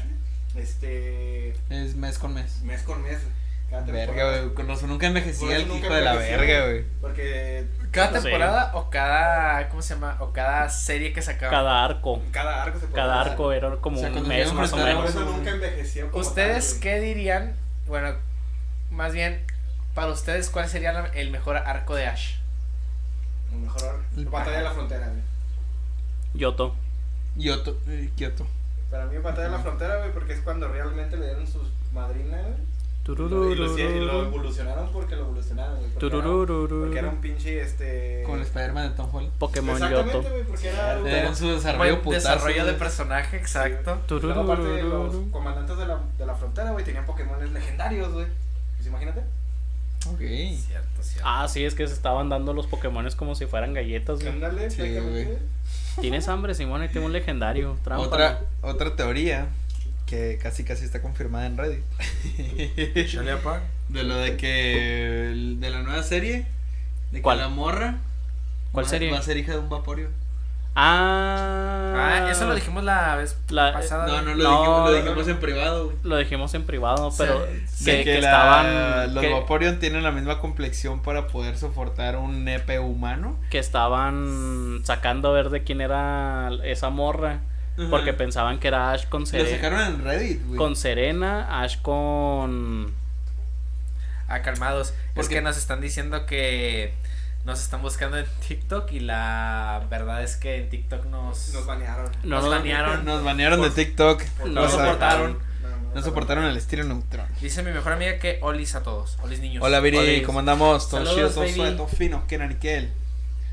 güey, 0.54 0.64
este, 0.64 1.50
Es 1.70 1.94
mes 1.94 2.18
con 2.18 2.34
mes. 2.34 2.62
mes 2.62 2.82
con 2.82 3.00
mes, 3.02 3.20
güey, 3.22 3.34
cada. 3.70 3.82
Verga, 3.92 4.38
güey. 4.40 4.54
Con 4.54 4.68
razón 4.68 4.88
nunca 4.90 5.06
envejecía 5.06 5.56
el 5.56 5.70
hijo 5.70 5.92
de 5.92 6.00
la 6.02 6.14
verga, 6.14 6.64
güey. 6.66 6.84
Porque 7.00 7.66
Cada 7.90 8.18
Sí. 8.18 8.24
temporada 8.24 8.72
o 8.74 8.90
cada. 8.90 9.68
¿Cómo 9.70 9.80
se 9.80 9.94
llama? 9.94 10.16
O 10.20 10.32
cada 10.32 10.68
serie 10.68 11.12
que 11.14 11.22
sacaba. 11.22 11.50
Cada 11.50 11.84
arco. 11.84 12.20
cada 12.30 12.62
arco 12.64 12.78
se 12.78 12.86
Cada 12.88 13.20
arco 13.22 13.52
era 13.52 13.76
como 13.76 13.96
O 13.96 14.00
sea, 14.00 14.10
un 14.10 14.28
mes 14.28 14.52
más 14.52 14.72
o 14.72 14.76
enfrentaron 14.76 15.02
Por 15.04 15.14
menos. 15.14 15.28
eso 15.28 15.36
nunca 15.36 15.50
envejeció. 15.50 16.10
como 16.10 16.22
¿Ustedes 16.22 16.64
tal, 16.64 16.78
güey. 16.78 16.80
qué 16.82 17.00
dirían? 17.00 17.56
Bueno, 17.86 18.14
más 18.90 19.12
bien, 19.14 19.44
para 19.94 20.08
ustedes, 20.12 20.50
¿cuál 20.50 20.68
sería 20.68 20.92
la- 20.92 21.06
el 21.06 21.30
mejor 21.30 21.56
arco 21.56 21.94
de 21.94 22.06
Ash? 22.06 22.34
Lo 23.52 23.58
mejor 23.58 24.02
El- 24.16 24.26
Batalla 24.26 24.58
de 24.58 24.64
la 24.64 24.70
Frontera, 24.72 25.06
güey. 25.08 25.22
Yoto. 26.34 26.74
Kyoto. 27.38 27.78
eh, 27.88 28.10
Kyoto. 28.16 28.46
Para 28.90 29.06
mí 29.06 29.16
Batalla 29.18 29.44
de 29.48 29.56
la 29.56 29.58
Frontera, 29.62 29.96
güey, 29.98 30.12
porque 30.12 30.34
es 30.34 30.40
cuando 30.40 30.68
realmente 30.68 31.16
le 31.16 31.26
dieron 31.26 31.46
sus 31.46 31.68
madrinas, 31.92 32.42
güey. 32.42 32.54
Y 33.12 33.16
lo, 33.16 33.52
y 33.78 34.00
lo 34.04 34.22
evolucionaron 34.24 34.90
porque 34.92 35.14
lo 35.16 35.22
evolucionaron, 35.22 35.76
güey. 35.78 35.90
Porque, 35.92 36.06
era- 36.06 36.22
porque 36.86 36.98
era 36.98 37.08
un 37.08 37.20
pinche, 37.20 37.60
este... 37.60 38.22
Como 38.24 38.36
el 38.36 38.42
Spider-Man 38.42 38.90
de 38.90 38.96
Tom 38.96 39.08
Holland. 39.14 39.32
Pokémon 39.38 39.74
Exactamente, 39.76 40.12
Yoto. 40.18 40.30
güey, 40.30 40.42
porque 40.44 40.68
era... 40.68 41.02
Dieron 41.02 41.36
su 41.36 41.48
desarrollo 41.48 42.02
putazo, 42.02 42.28
desarrollo 42.28 42.66
de 42.66 42.72
personaje, 42.74 43.36
exacto. 43.36 43.98
Y 44.10 44.20
luego, 44.20 44.40
aparte 44.42 44.66
de 44.68 44.82
los 44.82 45.14
comandantes 45.30 45.76
de 45.78 45.86
la, 45.86 46.00
de 46.18 46.26
la 46.26 46.34
frontera, 46.34 46.70
güey, 46.72 46.84
tenían 46.84 47.06
Pokémon 47.06 47.52
legendarios, 47.54 48.12
güey. 48.12 48.26
Pues 48.76 48.86
imagínate. 48.88 49.20
Ok. 50.08 50.18
Cierto, 50.18 51.02
cierto. 51.02 51.22
Ah, 51.28 51.48
sí, 51.48 51.64
es 51.64 51.74
que 51.74 51.86
se 51.86 51.94
estaban 51.94 52.28
dando 52.28 52.52
los 52.52 52.66
Pokémones 52.66 53.16
como 53.16 53.34
si 53.34 53.46
fueran 53.46 53.74
galletas, 53.74 54.20
güey. 54.20 54.28
Ándale, 54.32 54.70
Sí, 54.70 54.82
exactamente. 54.82 55.24
güey. 55.24 55.38
Tienes 56.00 56.28
hambre, 56.28 56.54
Simón, 56.54 56.84
y 56.84 56.88
tengo 56.88 57.06
un 57.06 57.12
legendario. 57.12 57.76
Trampa. 57.82 58.04
Otra, 58.06 58.40
otra 58.62 58.94
teoría 58.96 59.46
que 60.06 60.38
casi 60.42 60.64
casi 60.64 60.84
está 60.84 61.02
confirmada 61.02 61.46
en 61.46 61.56
Reddit. 61.58 61.84
De 63.88 64.02
lo 64.02 64.16
de 64.16 64.36
que 64.36 65.56
de 65.60 65.70
la 65.70 65.82
nueva 65.82 66.02
serie 66.02 66.46
de 67.12 67.18
que 67.18 67.22
¿Cuál? 67.22 67.38
la 67.38 67.48
morra 67.48 67.96
¿Cuál 68.72 68.84
va, 68.84 68.90
serie? 68.90 69.10
va 69.12 69.18
a 69.18 69.22
ser 69.22 69.36
hija 69.36 69.52
de 69.52 69.58
un 69.58 69.68
vaporio. 69.68 70.08
Ah. 70.74 71.94
Ah, 72.26 72.30
eso 72.30 72.46
lo 72.46 72.54
dijimos 72.54 72.84
la 72.84 73.16
vez 73.16 73.38
La- 73.48 73.72
pasada. 73.72 74.06
No, 74.06 74.22
no 74.22 74.34
lo 74.34 74.42
No, 74.44 74.50
dijimos, 74.58 74.78
lo 74.78 74.84
no, 74.90 75.02
dijimos 75.02 75.28
en 75.28 75.38
privado, 75.40 75.84
güey. 75.86 75.96
Lo 76.02 76.16
dijimos 76.18 76.54
en 76.54 76.66
privado, 76.66 77.10
pero 77.16 77.38
O 77.38 77.84
que, 77.84 78.04
que 78.04 78.20
la- 78.20 78.28
estaban. 78.28 79.14
los 79.14 79.24
que, 79.24 79.32
Vaporeon 79.32 79.78
tienen 79.78 80.02
la 80.02 80.10
misma 80.10 80.38
complexión 80.40 81.00
para 81.02 81.28
poder 81.28 81.56
soportar 81.56 82.16
un 82.16 82.44
nepe 82.44 82.78
humano. 82.78 83.38
que 83.50 83.58
estaban 83.58 84.80
sacando 84.84 85.30
a 85.30 85.32
ver 85.32 85.48
de 85.50 85.62
quién 85.64 85.80
era 85.80 86.50
esa 86.64 86.90
morra. 86.90 87.40
Porque 87.90 88.12
pensaban 88.14 88.58
que 88.58 88.68
era 88.68 88.92
Ash 88.92 89.06
con 89.08 89.20
Lo 89.22 89.26
Serena. 89.26 89.50
sacaron 89.56 89.80
en 89.80 90.04
Reddit, 90.04 90.46
güey. 90.46 90.56
Con 90.58 90.76
Serena, 90.76 91.62
Ash 91.62 91.76
con. 91.82 92.92
Ah, 94.28 94.42
calmados. 94.42 94.88
Es 94.88 94.94
Porque- 95.14 95.36
que 95.36 95.42
nos 95.42 95.56
están 95.56 95.80
diciendo 95.80 96.26
que 96.26 96.94
nos 97.44 97.62
están 97.62 97.80
buscando 97.82 98.18
en 98.18 98.26
TikTok 98.48 98.90
y 98.92 99.00
la 99.00 99.84
verdad 99.88 100.22
es 100.22 100.36
que 100.36 100.56
en 100.56 100.68
TikTok 100.68 101.04
nos, 101.06 101.52
Nos 101.54 101.66
banearon. 101.66 102.10
No, 102.24 102.36
nos 102.36 102.44
no, 102.44 102.50
banearon. 102.50 103.04
Nos 103.04 103.22
banearon 103.22 103.62
de 103.62 103.70
TikTok. 103.70 104.22
por- 104.24 104.48
No 104.48 104.62
O 104.62 104.68
sea, 104.68 104.78
soportaron. 104.78 105.38
No 105.94 106.02
soportaron 106.02 106.44
el 106.44 106.56
estilo 106.58 106.84
neutrón. 106.84 107.26
Dice 107.40 107.62
mi 107.62 107.70
mejor 107.72 107.92
amiga 107.92 108.18
que 108.18 108.38
olis 108.42 108.74
a 108.74 108.82
todos. 108.82 109.16
Olis 109.22 109.40
niños. 109.40 109.62
Hola 109.64 109.80
Viri. 109.80 110.22
¿cómo 110.22 110.40
andamos? 110.40 110.88
Todos 110.90 111.04
Saludos, 111.08 111.14
chidos, 111.14 111.34
todos 111.34 111.46
baby. 111.46 111.56
suaves, 111.56 111.76
todos 111.76 111.90
finos, 111.92 112.24
Kenan 112.24 112.52
y 112.52 112.54
Kel. 112.56 112.90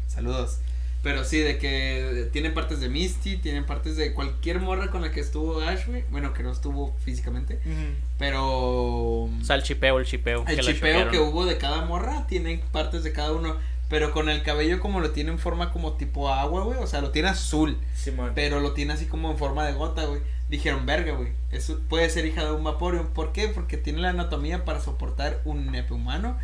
Saludos. 0.08 0.58
Pero 1.04 1.26
sí, 1.26 1.40
de 1.40 1.58
que 1.58 2.30
tienen 2.32 2.54
partes 2.54 2.80
de 2.80 2.88
Misty, 2.88 3.36
tienen 3.36 3.66
partes 3.66 3.98
de 3.98 4.14
cualquier 4.14 4.62
morra 4.62 4.90
con 4.90 5.02
la 5.02 5.12
que 5.12 5.20
estuvo 5.20 5.60
Ash, 5.60 5.86
güey. 5.86 6.06
Bueno, 6.10 6.34
que 6.34 6.44
no 6.44 6.52
estuvo 6.52 6.96
físicamente, 7.04 7.60
pero 8.18 9.24
O 9.26 9.30
sea, 9.44 9.58
el 9.58 9.64
chipeo, 9.64 10.00
el 10.00 10.06
chipeo. 10.06 10.46
el 10.48 10.56
que 10.56 10.62
chipeo 10.64 11.26
hubo 11.26 11.46
de 11.46 11.58
cada 11.58 11.84
morra 11.84 12.26
tiene 12.28 12.64
partes 12.72 13.04
de 13.04 13.12
cada 13.12 13.34
uno. 13.34 13.58
Pero 13.90 14.12
con 14.12 14.30
el 14.30 14.42
cabello 14.44 14.80
como 14.80 15.02
lo 15.02 15.12
tiene 15.12 15.32
en 15.32 15.40
forma 15.40 15.72
como 15.72 15.94
tipo 15.94 16.30
agua, 16.30 16.64
güey. 16.64 16.80
O 16.80 16.88
sea, 16.88 17.02
lo 17.02 17.12
tiene 17.12 17.28
azul. 17.28 17.78
Simón. 17.94 18.32
Pero 18.34 18.62
lo 18.62 18.72
tiene 18.72 18.94
así 18.94 19.06
como 19.06 19.30
en 19.30 19.38
forma 19.38 19.68
de 19.68 19.74
gota, 19.74 20.06
güey. 20.06 20.22
Dijeron, 20.50 20.86
verga, 20.86 21.14
güey. 21.14 21.34
Eso 21.52 21.80
puede 21.90 22.10
ser 22.10 22.26
hija 22.26 22.46
de 22.46 22.52
un 22.54 22.64
Vaporeon. 22.64 23.10
¿Por 23.10 23.34
qué? 23.34 23.50
Porque 23.50 23.78
tiene 23.78 24.00
la 24.00 24.10
anatomía 24.10 24.66
para 24.66 24.80
soportar 24.80 25.42
un 25.44 25.70
nepe 25.72 25.94
humano. 25.94 26.40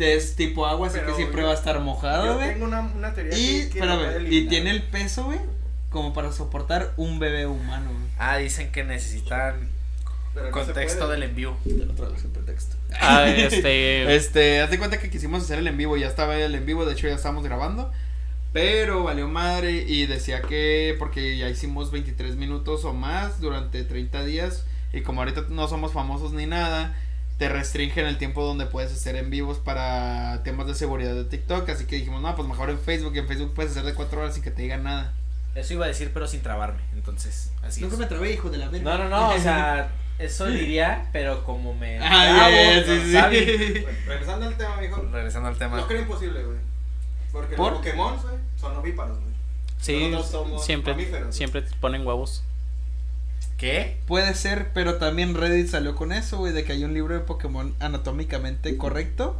Es 0.00 0.34
tipo 0.36 0.66
agua, 0.66 0.88
así 0.88 0.98
que 1.00 1.14
siempre 1.14 1.42
yo- 1.42 1.46
va 1.48 1.52
a 1.52 1.56
estar 1.56 1.78
mojado, 1.80 2.34
güey. 2.36 2.48
tengo 2.54 2.64
una, 2.64 2.80
una 2.80 3.12
teoría 3.14 3.36
Y, 3.38 3.68
que- 3.70 3.80
que 3.80 4.46
tiene 4.48 4.70
el 4.70 4.82
peso, 4.82 5.24
güey, 5.24 5.38
como 5.90 6.12
para 6.12 6.32
soportar 6.32 6.92
un 6.96 7.18
bebé 7.18 7.46
humano, 7.46 7.90
güey. 7.92 8.04
Ah, 8.18 8.36
dicen 8.38 8.70
que 8.72 8.82
necesitan 8.84 9.68
Pero 10.34 10.50
contexto 10.52 11.08
del 11.08 11.22
envío. 11.24 11.56
Te 11.64 11.72
lo 11.84 11.92
traduzco 11.94 12.26
en 12.26 12.32
pretexto. 12.32 12.76
Ah, 13.00 13.26
este. 13.28 14.14
Este, 14.14 14.60
haz 14.60 14.70
de 14.70 14.78
cuenta 14.78 14.98
que 14.98 15.10
quisimos 15.10 15.42
hacer 15.42 15.58
el 15.58 15.66
en 15.66 15.76
vivo, 15.76 15.96
ya 15.96 16.06
estaba 16.06 16.36
el 16.36 16.54
en 16.54 16.64
vivo, 16.66 16.84
de 16.86 16.92
hecho 16.92 17.08
ya 17.08 17.14
estábamos 17.14 17.44
grabando. 17.44 17.90
Pero 18.52 19.04
valió 19.04 19.28
madre 19.28 19.84
y 19.86 20.06
decía 20.06 20.42
que 20.42 20.96
porque 20.98 21.36
ya 21.38 21.48
hicimos 21.48 21.92
23 21.92 22.34
minutos 22.36 22.84
o 22.84 22.92
más 22.92 23.40
durante 23.40 23.84
30 23.84 24.24
días 24.24 24.64
y 24.92 25.02
como 25.02 25.20
ahorita 25.20 25.44
no 25.50 25.68
somos 25.68 25.92
famosos 25.92 26.32
ni 26.32 26.46
nada, 26.46 26.96
te 27.40 27.48
restringen 27.48 28.04
el 28.06 28.18
tiempo 28.18 28.44
donde 28.44 28.66
puedes 28.66 28.92
hacer 28.92 29.16
en 29.16 29.30
vivos 29.30 29.56
para 29.56 30.42
temas 30.42 30.66
de 30.66 30.74
seguridad 30.74 31.14
de 31.14 31.24
TikTok, 31.24 31.66
así 31.70 31.86
que 31.86 31.96
dijimos, 31.96 32.20
no, 32.20 32.36
pues 32.36 32.46
mejor 32.46 32.68
en 32.68 32.78
Facebook, 32.78 33.16
y 33.16 33.18
en 33.18 33.26
Facebook 33.26 33.54
puedes 33.54 33.70
hacer 33.72 33.84
de 33.84 33.94
4 33.94 34.20
horas 34.20 34.34
sin 34.34 34.42
que 34.42 34.50
te 34.50 34.60
digan 34.60 34.82
nada. 34.82 35.14
Eso 35.54 35.72
iba 35.72 35.86
a 35.86 35.88
decir, 35.88 36.10
pero 36.12 36.28
sin 36.28 36.42
trabarme. 36.42 36.82
Entonces, 36.92 37.50
así 37.62 37.80
Nunca 37.80 37.94
es. 37.94 38.00
me 38.00 38.06
trabé, 38.08 38.32
hijo 38.34 38.50
de 38.50 38.58
la 38.58 38.68
verga. 38.68 38.98
No, 38.98 39.04
no, 39.04 39.08
no, 39.08 39.30
o 39.30 39.38
sea, 39.38 39.90
eso 40.18 40.48
diría, 40.48 41.08
pero 41.14 41.42
como 41.42 41.72
me. 41.72 41.98
Ah, 41.98 42.50
ya, 42.50 42.84
sí, 42.84 42.90
no 42.90 43.04
sí. 43.04 43.12
sabe. 43.12 43.80
Bueno, 43.84 43.98
regresando 44.06 44.46
al 44.46 44.56
tema, 44.58 44.76
mijo. 44.76 45.02
Regresando 45.10 45.48
al 45.48 45.56
tema. 45.56 45.76
No 45.78 45.86
creo 45.86 46.02
imposible, 46.02 46.42
güey. 46.44 46.58
Porque 47.32 47.56
¿Por? 47.56 47.72
los 47.72 47.78
Pokémon, 47.78 48.20
güey, 48.20 48.34
son 48.60 48.76
ovíparos, 48.76 49.18
güey. 49.18 49.32
Sí, 49.80 50.12
somos 50.30 50.62
siempre, 50.62 50.92
mamíferos. 50.92 51.34
siempre 51.34 51.62
te 51.62 51.74
ponen 51.76 52.06
huevos. 52.06 52.44
¿Qué? 53.60 53.98
Puede 54.06 54.34
ser, 54.34 54.70
pero 54.72 54.94
también 54.94 55.34
Reddit 55.34 55.68
salió 55.68 55.94
con 55.94 56.12
eso, 56.12 56.38
güey, 56.38 56.52
de 56.54 56.64
que 56.64 56.72
hay 56.72 56.82
un 56.82 56.94
libro 56.94 57.12
de 57.14 57.20
Pokémon 57.20 57.74
anatómicamente 57.78 58.74
correcto. 58.78 59.38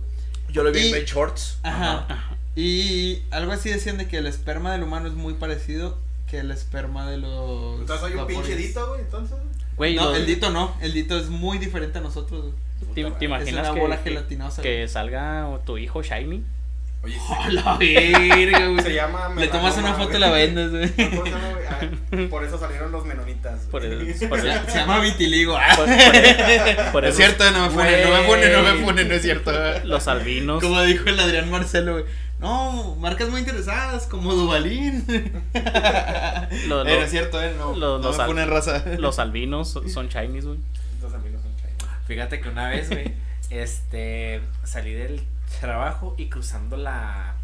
Yo 0.53 0.63
lo 0.63 0.73
vi 0.73 0.87
en 0.89 0.93
Ben 0.93 1.05
Shorts. 1.07 1.59
Ajá. 1.63 2.37
Y 2.55 3.23
algo 3.31 3.53
así 3.53 3.71
decían 3.71 3.97
de 3.97 4.09
que 4.09 4.19
el 4.19 4.27
esperma 4.27 4.73
del 4.73 4.83
humano 4.83 5.09
es 5.09 5.15
muy 5.15 5.35
parecido 5.35 5.97
que 6.29 6.39
el 6.41 6.51
esperma 6.51 7.09
de 7.11 7.17
los. 7.17 7.81
Entonces 7.81 8.01
soy 8.01 8.13
un 8.13 8.19
vapores. 8.19 8.41
pinche 8.41 8.57
dito, 8.57 8.87
güey, 8.89 9.01
entonces. 9.01 9.37
Güey, 9.77 9.95
No, 9.97 10.15
el 10.15 10.27
dito 10.27 10.51
no. 10.51 10.77
El 10.83 10.93
dito 10.93 11.17
es 11.19 11.29
muy 11.31 11.57
diferente 11.59 11.99
a 11.99 12.01
nosotros. 12.03 12.43
güey. 12.43 13.13
¿te, 13.19 13.25
imaginas 13.25 13.49
es 13.49 13.71
una 13.71 13.75
que, 13.75 13.81
bola 13.81 13.97
que- 14.03 14.11
gelatinosa. 14.11 14.61
que 14.63 14.87
salga 14.89 15.49
tu 15.65 15.79
hijo 15.79 16.03
Shiny? 16.03 16.45
Oye, 17.03 17.17
la 17.51 17.77
verga, 17.79 18.67
güey. 18.69 18.83
Se 18.85 18.95
llama 18.95 19.31
Le 19.37 19.49
tomas 19.49 19.77
una 19.79 19.95
foto 19.95 20.17
y 20.17 20.21
la 20.21 20.31
vendes, 20.31 20.71
güey. 20.71 20.89
¿Por, 21.17 21.25
qué 21.25 21.31
no? 21.31 21.37
Ah, 21.71 22.27
por 22.29 22.45
eso 22.45 22.59
salieron 22.59 22.93
los 22.93 23.07
menonitas. 23.07 23.61
Por 23.71 23.81
por 24.29 24.41
Se, 24.41 24.59
llama 24.75 25.01
vitiligo. 25.01 25.57
ah. 25.57 25.69
Por, 25.77 25.87
por- 25.87 25.95
por 26.93 27.05
es 27.05 27.11
eso 27.11 27.17
cierto, 27.17 27.51
no 27.53 27.69
me 27.69 27.71
funen, 27.71 28.03
no 28.03 28.11
me 28.17 28.23
funen, 28.27 28.53
no 28.53 28.63
me 28.63 28.85
funen, 28.85 29.09
no 29.09 29.15
es 29.15 29.23
cierto. 29.23 29.51
los 29.85 30.09
albinos. 30.09 30.63
Como 30.63 30.81
dijo 30.83 31.09
el 31.09 31.19
Adrián 31.19 31.51
Marcelo, 31.51 31.93
güey. 31.93 32.05
No, 32.39 32.97
marcas 32.97 33.29
muy 33.29 33.41
interesadas, 33.41 34.07
como 34.07 34.33
Dubalín. 34.35 35.05
Lo- 36.69 36.85
es 36.85 37.11
cierto, 37.11 37.43
eh, 37.43 37.55
no, 37.59 37.75
lo- 37.75 37.99
no 37.99 38.05
los 38.09 38.17
me 38.17 38.23
al- 38.25 38.29
funen 38.29 38.49
raza. 38.51 38.85
Los 38.99 39.19
albinos 39.19 39.79
son 39.93 40.09
Chinese, 40.09 40.47
güey. 40.47 40.59
Los 41.03 41.15
amigos 41.15 41.41
son 41.43 41.53
chairos. 41.57 41.89
Fíjate 42.07 42.41
que 42.41 42.49
una 42.49 42.69
vez, 42.69 42.89
güey, 42.91 43.13
este, 43.51 44.41
salí 44.65 44.93
del 44.93 45.23
trabajo 45.61 46.15
y 46.19 46.29
cruzando 46.29 46.77
la 46.77 47.35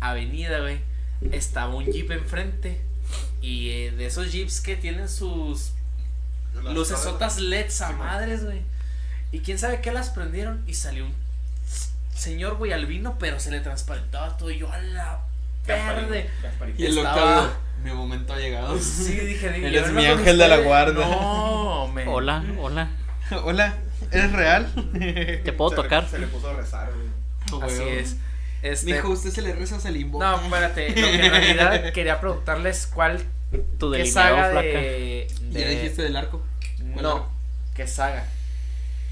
avenida, 0.00 0.60
güey, 0.60 0.80
estaba 1.32 1.74
un 1.74 1.84
jeep 1.86 2.10
enfrente. 2.10 2.80
Y 3.40 3.70
eh, 3.70 3.90
de 3.92 4.06
esos 4.06 4.32
jeeps 4.32 4.60
que 4.60 4.74
tienen 4.76 5.08
sus 5.08 5.72
lucesotas 6.72 7.38
LEDs 7.38 7.80
a 7.82 7.88
Sí, 7.88 7.94
madres, 7.94 8.44
güey. 8.44 8.62
Y 9.32 9.40
quién 9.40 9.58
sabe 9.58 9.80
qué 9.80 9.92
las 9.92 10.10
prendieron 10.10 10.62
y 10.66 10.74
salió 10.74 11.04
un 11.06 11.14
señor, 12.14 12.56
güey, 12.56 12.72
albino, 12.72 13.16
pero 13.18 13.38
se 13.38 13.50
le 13.50 13.60
transparentaba 13.60 14.36
todo. 14.36 14.50
Y 14.50 14.58
yo 14.58 14.72
a 14.72 14.78
la 14.78 15.20
verde. 15.66 16.28
Y 16.76 16.86
el 16.86 16.98
Estaba- 16.98 17.40
Octavio, 17.42 17.56
mi 17.84 17.90
momento 17.92 18.32
ha 18.32 18.38
llegado. 18.38 18.78
Sí, 18.78 19.12
dije, 19.12 19.50
dije, 19.50 19.66
Eres 19.68 19.92
mi 19.92 20.06
ángel 20.06 20.38
de 20.38 20.48
la 20.48 20.58
guarda. 20.58 21.06
No, 21.06 21.88
me. 21.94 22.06
Hola, 22.08 22.44
hola. 22.58 22.88
Hola, 23.44 23.74
¿eres 24.12 24.32
real? 24.32 24.72
¿Te 25.44 25.52
puedo 25.52 25.70
Se 25.70 25.76
le- 25.76 25.82
tocar? 25.82 26.08
Se 26.08 26.18
le 26.18 26.26
puso 26.28 26.48
a 26.48 26.54
rezar, 26.54 26.92
güey. 26.94 27.05
Así 27.62 27.82
es. 27.82 28.16
Este, 28.62 28.92
Mijo, 28.94 29.10
usted 29.10 29.30
se 29.30 29.42
le 29.42 29.52
reza 29.54 29.76
a 29.84 29.90
limbo. 29.90 30.18
no, 30.18 30.36
espérate. 30.42 30.88
Lo 30.88 30.94
que 30.94 31.26
en 31.26 31.30
realidad 31.30 31.92
quería 31.92 32.20
preguntarles 32.20 32.86
cuál. 32.92 33.22
Tu 33.78 33.92
¿Qué 33.92 34.06
saga 34.06 34.50
flaca. 34.50 34.66
de, 34.66 35.28
Ya 35.50 35.60
de- 35.60 35.70
dijiste 35.70 36.02
del 36.02 36.16
arco. 36.16 36.42
¿Cuál 36.92 37.02
No, 37.02 37.10
arco? 37.12 37.30
¿qué 37.74 37.86
saga? 37.86 38.24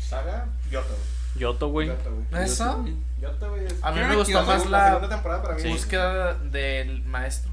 Saga, 0.01 0.47
Yoto. 0.71 0.97
Yoto, 1.37 1.69
güey. 1.69 1.91
¿No 2.31 2.39
es 2.41 2.53
eso? 2.53 2.85
Yoto, 3.21 3.51
güey. 3.51 3.67
A 3.83 3.91
mí 3.91 3.97
Creo 3.97 4.05
me 4.07 4.11
que 4.11 4.17
gustó 4.17 4.43
más 4.45 4.67
la 4.67 4.79
la 4.79 4.87
segunda 4.95 5.09
temporada 5.17 5.43
para 5.43 5.55
mí. 5.55 5.63
Sí. 5.63 5.69
búsqueda 5.69 6.35
del 6.35 7.03
maestro. 7.05 7.51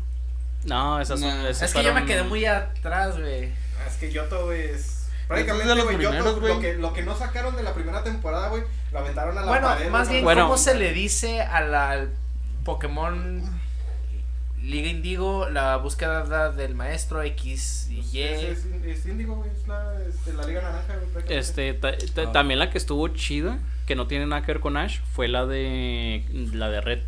No, 0.65 1.00
esas 1.01 1.19
son. 1.19 1.29
No. 1.29 1.47
esas 1.47 1.69
Es 1.69 1.73
que 1.75 1.83
yo 1.83 1.93
me 1.93 2.05
quedé 2.05 2.23
muy 2.23 2.45
atrás, 2.45 3.17
güey. 3.19 3.45
Ah, 3.79 3.88
Es 3.88 3.95
que 3.97 4.11
Yoto, 4.11 4.45
güey, 4.45 4.61
es. 4.71 5.00
Prácticamente, 5.28 5.82
güey, 5.84 5.98
primeros, 5.98 6.40
güey. 6.40 6.54
lo 6.54 6.60
que, 6.60 6.74
lo 6.75 6.94
que 6.94 7.04
no 7.04 7.16
sacaron 7.18 7.56
de 7.56 7.63
la 7.63 7.74
primera 7.74 8.04
temporada, 8.04 8.50
güey, 8.50 8.63
lo 8.92 9.00
aventaron 9.00 9.38
a 9.38 9.42
la 9.42 9.48
Bueno, 9.48 9.68
pared. 9.68 9.90
más 9.90 10.10
bien, 10.10 10.24
Bueno. 10.24 10.44
¿cómo 10.44 10.58
se 10.58 10.75
le 10.75 10.92
dice 10.94 11.42
a 11.42 11.62
la 11.62 11.92
al 11.92 12.10
Pokémon 12.66 13.42
Liga 14.62 14.90
Indigo 14.90 15.50
la 15.50 15.78
búsqueda 15.78 16.51
del 16.51 16.75
maestro 16.75 17.24
X 17.24 17.88
y 17.90 18.00
Y? 18.18 18.22
Es, 18.22 18.44
es, 18.44 18.66
es 18.86 19.06
Índigo, 19.06 19.36
güey, 19.38 19.50
es 19.50 19.68
la, 19.68 19.94
este, 20.08 20.34
la 20.34 20.44
Liga 20.46 20.62
Naranja, 20.62 20.96
güey. 21.13 21.25
Este, 21.30 21.74
ta- 21.74 21.98
ta- 22.13 22.22
Ah. 22.28 22.32
también 22.32 22.60
la 22.60 22.70
que 22.70 22.78
estuvo 22.78 23.08
chida, 23.10 23.58
que 23.88 23.96
no 23.96 24.06
tiene 24.08 24.28
nada 24.28 24.42
que 24.44 24.48
ver 24.51 24.60
con 24.62 24.78
Ash, 24.78 25.00
fue 25.16 25.28
la 25.28 25.46
de 25.48 26.24
la 26.54 26.70
de 26.70 26.82
Red. 26.82 27.00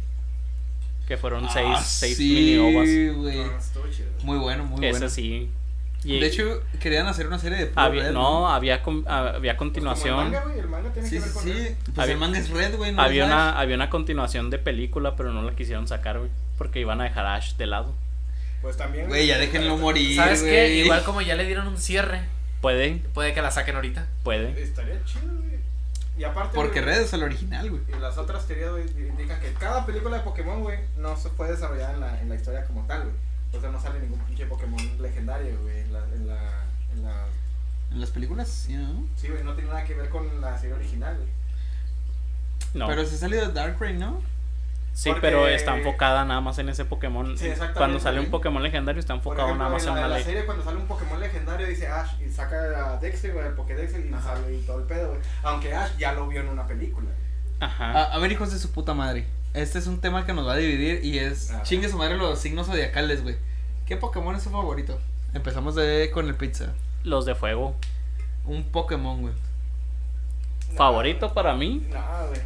Que 1.08 1.18
fueron 1.18 1.48
seis, 1.50 1.68
Ah, 1.70 1.84
seis 1.84 2.16
sí, 2.18 2.34
mini 2.34 2.58
ovas. 2.78 2.88
chido. 2.88 3.14
Muy 4.24 4.38
bueno, 4.38 4.64
muy 4.64 4.86
Esa 4.86 5.00
bueno. 5.00 5.10
sí. 5.14 5.50
Y 6.06 6.20
De 6.20 6.28
hecho, 6.28 6.62
querían 6.80 7.08
hacer 7.08 7.28
una 7.28 7.40
serie 7.40 7.58
de 7.60 7.66
puro 7.68 7.82
había, 7.82 8.04
Red, 8.04 8.12
no, 8.12 8.50
había, 8.50 8.84
com- 8.84 9.04
había 9.08 9.34
Pues 9.40 9.44
como 9.58 9.58
continuación. 9.58 10.20
el 10.20 10.32
manga, 10.32 10.42
güey, 10.44 10.60
el 10.60 10.68
manga 10.68 10.90
tiene 10.92 11.08
Sí, 11.10 11.16
que 11.16 11.22
sí, 11.22 11.26
ver 11.28 11.34
con 11.34 11.44
sí. 11.44 11.54
Red. 11.54 11.76
Pues 11.86 11.98
Había- 12.00 12.14
el 12.14 12.20
manga 12.20 12.40
es 12.40 12.50
red, 12.50 12.76
güey. 12.76 12.92
No 12.92 13.02
había 13.02 13.26
una, 13.26 13.50
Ash. 13.52 13.56
había 13.62 13.76
una 13.76 13.90
continuación 13.90 14.50
de 14.50 14.58
película, 14.60 15.16
pero 15.16 15.32
no 15.32 15.42
la 15.44 15.56
quisieron 15.56 15.88
sacar, 15.88 16.20
güey. 16.20 16.30
Porque 16.58 16.80
iban 16.82 17.00
a 17.02 17.06
dejar 17.06 17.26
a 17.26 17.36
Ash 17.36 17.56
de 17.56 17.68
lado. 17.68 17.94
Pues 18.62 18.76
también. 18.78 19.08
Güey, 19.08 19.28
ya 19.28 19.38
déjenlo 19.38 19.78
morir. 19.78 20.16
¿Sabes 20.16 20.44
qué? 20.44 20.76
Igual 20.78 21.04
como 21.04 21.22
ya 21.22 21.36
le 21.36 21.46
dieron 21.46 21.68
un 21.68 21.78
cierre, 21.78 22.22
Puede, 22.62 23.02
puede 23.14 23.34
que 23.34 23.42
la 23.42 23.52
saquen 23.52 23.76
ahorita. 23.76 24.08
puede. 24.24 24.62
Estaría 24.62 25.04
chido, 25.06 25.28
güey. 25.38 25.54
Y 26.18 26.24
aparte. 26.26 26.54
Porque 26.56 26.82
güey, 26.82 26.94
Red 26.96 27.02
es 27.04 27.14
el 27.14 27.24
original, 27.24 27.70
güey. 27.70 27.82
Y 27.88 28.00
las 28.00 28.18
otras 28.18 28.46
teorías, 28.46 28.72
güey, 28.72 28.84
indican 29.10 29.40
que 29.42 29.52
cada 29.54 29.86
película 29.86 30.18
de 30.18 30.24
Pokémon, 30.24 30.62
güey, 30.62 30.78
no 30.98 31.18
se 31.18 31.30
puede 31.30 31.52
desarrollar 31.52 31.96
en 31.96 32.02
la, 32.02 32.22
en 32.22 32.30
la 32.30 32.36
historia 32.36 32.64
como 32.66 32.86
tal, 32.86 33.02
güey. 33.04 33.14
O 33.56 33.62
sea, 33.62 33.70
no 33.70 33.80
sale 33.80 34.00
ningún 34.00 34.20
pinche 34.20 34.46
Pokémon 34.46 34.80
legendario, 35.02 35.60
güey, 35.62 35.80
en 35.82 35.94
la, 35.94 36.00
en 36.00 36.28
la, 36.28 36.64
en 36.94 37.04
la... 37.04 37.26
En 37.92 38.02
las 38.02 38.10
películas, 38.10 38.48
sí, 38.50 38.74
¿no? 38.76 39.06
Sí, 39.16 39.28
güey, 39.30 39.44
no 39.44 39.54
tiene 39.54 39.70
nada 39.70 39.84
que 39.86 39.94
ver 39.94 40.10
con 40.10 40.42
la 40.42 40.58
serie 40.58 40.74
original, 40.76 41.16
güey. 41.18 41.30
No. 42.74 42.88
Pero 42.88 43.06
se 43.06 43.16
ha 43.16 43.18
salido 43.20 43.46
de 43.48 43.54
Darkrai, 43.54 43.94
¿no? 43.98 44.20
sí, 44.94 45.10
porque- 45.10 45.22
pero 45.22 45.48
está 45.48 45.76
enfocada 45.78 46.24
nada 46.26 46.42
más 46.42 46.58
en 46.60 46.70
ese 46.70 46.86
Pokémon. 46.86 47.38
Sí, 47.38 47.46
exactamente, 47.46 47.78
Cuando 47.78 48.00
sale 48.00 48.20
un. 48.20 48.28
Pokémon 48.32 48.62
legendario 48.64 49.00
está 49.00 49.14
enfocado 49.14 49.48
ejemplo, 49.48 49.64
nada 49.64 49.76
más 49.76 49.84
en 49.84 49.90
en 49.90 49.96
la, 49.96 50.02
una 50.02 50.06
en 50.06 50.12
la 50.12 50.18
ley. 50.18 50.26
serie 50.26 50.46
cuando 50.46 50.64
sale 50.64 50.78
un 50.78 50.88
Pokémon 50.88 51.20
legendario 51.20 51.68
dice 51.68 51.88
Ash 51.88 52.12
y 52.22 52.30
saca 52.32 52.94
a 52.94 52.98
Dexter, 52.98 53.34
güey, 53.34 53.46
el 53.48 53.54
Pokédex 53.54 53.94
y 53.94 54.14
Ajá. 54.14 54.22
sale 54.36 54.56
y 54.56 54.62
todo 54.62 54.80
el 54.80 54.86
pedo, 54.86 55.10
güey. 55.10 55.22
Aunque 55.44 55.74
Ash 55.76 55.96
ya 55.98 56.14
lo 56.14 56.28
vio 56.28 56.42
en 56.42 56.48
una 56.50 56.66
película. 56.66 57.06
güey. 57.10 57.60
Ajá. 57.60 57.92
A, 57.92 58.04
a 58.14 58.18
ver, 58.20 58.32
hijos 58.32 58.52
de 58.52 58.58
su 58.60 58.72
puta 58.72 58.94
madre. 58.96 59.28
Este 59.54 59.78
es 59.80 59.88
un 59.88 60.02
tema 60.02 60.26
que 60.26 60.34
nos 60.34 60.48
va 60.48 60.54
a 60.54 60.58
dividir 60.58 61.04
y 61.06 61.20
es 61.20 61.52
Ajá. 61.52 61.64
chingue 61.64 61.88
su 61.90 61.98
madre 61.98 62.18
los 62.18 62.40
signos 62.40 62.68
zodiacales, 62.68 63.22
güey. 63.24 63.36
¿Qué 63.86 63.98
Pokémon 63.98 64.36
es 64.36 64.44
su 64.44 64.50
favorito? 64.50 65.00
Empezamos 65.34 65.76
de 65.76 66.10
con 66.12 66.28
el 66.28 66.36
pizza. 66.36 66.74
Los 67.04 67.26
de 67.26 67.36
fuego. 67.36 67.76
Un 68.46 68.64
Pokémon, 68.64 69.22
güey. 69.22 69.34
Favorito 70.76 71.34
para 71.34 71.54
mí. 71.56 71.86
No, 71.92 72.28
güey. 72.30 72.42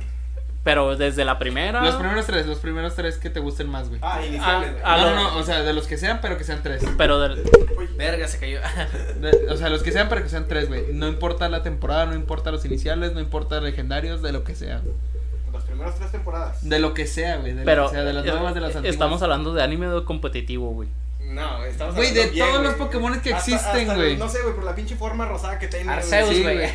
Pero 0.63 0.97
desde 0.97 1.23
la 1.23 1.39
primera. 1.39 1.81
Los 1.81 1.95
primeros 1.95 2.25
tres, 2.25 2.45
los 2.45 2.59
primeros 2.59 2.93
tres 2.93 3.17
que 3.17 3.29
te 3.29 3.39
gusten 3.39 3.69
más, 3.69 3.87
güey. 3.87 4.01
Ah, 4.03 4.19
iniciales, 4.25 4.71
güey. 4.71 4.81
Ah, 4.83 4.97
no, 4.97 5.15
no, 5.15 5.31
no, 5.31 5.37
o 5.37 5.43
sea, 5.43 5.61
de 5.63 5.71
los 5.71 5.87
que 5.87 5.97
sean, 5.97 6.19
pero 6.21 6.37
que 6.37 6.43
sean 6.43 6.61
tres. 6.61 6.83
Pero 6.97 7.19
del- 7.21 7.41
Uy. 7.77 7.87
Verga, 7.95 8.27
se 8.27 8.37
cayó. 8.37 8.59
De- 9.21 9.47
o 9.49 9.55
sea, 9.55 9.69
los 9.69 9.81
que 9.81 9.93
sean, 9.93 10.09
pero 10.09 10.23
que 10.23 10.29
sean 10.29 10.45
tres, 10.49 10.67
güey. 10.67 10.91
No 10.91 11.07
importa 11.07 11.47
la 11.47 11.63
temporada, 11.63 12.05
no 12.05 12.15
importa 12.15 12.51
los 12.51 12.65
iniciales, 12.65 13.13
no 13.13 13.21
importa 13.21 13.61
legendarios, 13.61 14.21
de 14.21 14.33
lo 14.33 14.43
que 14.43 14.55
sea. 14.55 14.81
Primeras 15.77 15.95
tres 15.99 16.11
temporadas. 16.11 16.67
De 16.69 16.79
lo 16.79 16.93
que 16.93 17.07
sea, 17.07 17.37
güey. 17.37 17.53
De 17.53 17.63
pero 17.63 17.83
lo 17.83 17.89
que 17.89 17.95
sea, 17.95 18.03
de 18.03 18.13
las 18.13 18.25
eh, 18.25 18.31
nuevas, 18.31 18.53
de 18.53 18.61
las 18.61 18.69
antiguas. 18.75 18.93
estamos 18.93 19.21
hablando 19.21 19.53
de 19.53 19.63
anime 19.63 19.87
o 19.87 20.05
competitivo, 20.05 20.71
güey. 20.71 20.89
No, 21.21 21.57
güey, 21.57 21.71
estamos 21.71 21.95
Güey, 21.95 22.07
hablando 22.09 22.27
de 22.29 22.33
bien, 22.35 22.47
todos 22.47 22.63
los 22.63 22.73
Pokémones 22.75 23.21
que 23.21 23.33
Hasta- 23.33 23.51
existen, 23.55 23.95
güey. 23.95 24.17
No 24.17 24.29
sé, 24.29 24.41
güey, 24.43 24.55
por 24.55 24.63
la 24.63 24.75
pinche 24.75 24.95
forma 24.95 25.25
rosada 25.25 25.59
que 25.59 25.67
tiene. 25.67 25.91
Arceus, 25.91 26.41
güey. 26.41 26.69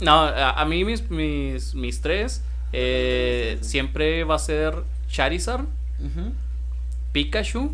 No, 0.00 0.22
a, 0.24 0.50
a 0.60 0.64
mí 0.66 0.84
mis, 0.84 1.08
mis, 1.10 1.74
mis 1.74 2.00
tres 2.02 2.42
eh, 2.72 3.58
siempre 3.62 4.24
va 4.24 4.34
a 4.34 4.38
ser 4.38 4.74
Charizard, 5.08 5.62
Ujú. 6.00 6.32
Pikachu 7.12 7.72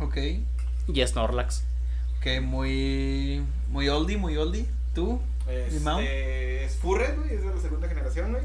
Ok. 0.00 0.16
y 0.92 1.06
Snorlax. 1.06 1.62
Ok, 2.18 2.42
muy. 2.42 3.42
Muy 3.70 3.88
oldie, 3.88 4.16
muy 4.16 4.36
oldie. 4.36 4.66
¿Tú? 4.94 5.20
Este, 5.48 6.64
es 6.64 6.74
Furret, 6.76 7.16
güey, 7.16 7.34
es 7.34 7.42
de 7.42 7.54
la 7.54 7.60
segunda 7.60 7.86
generación, 7.88 8.32
güey. 8.32 8.42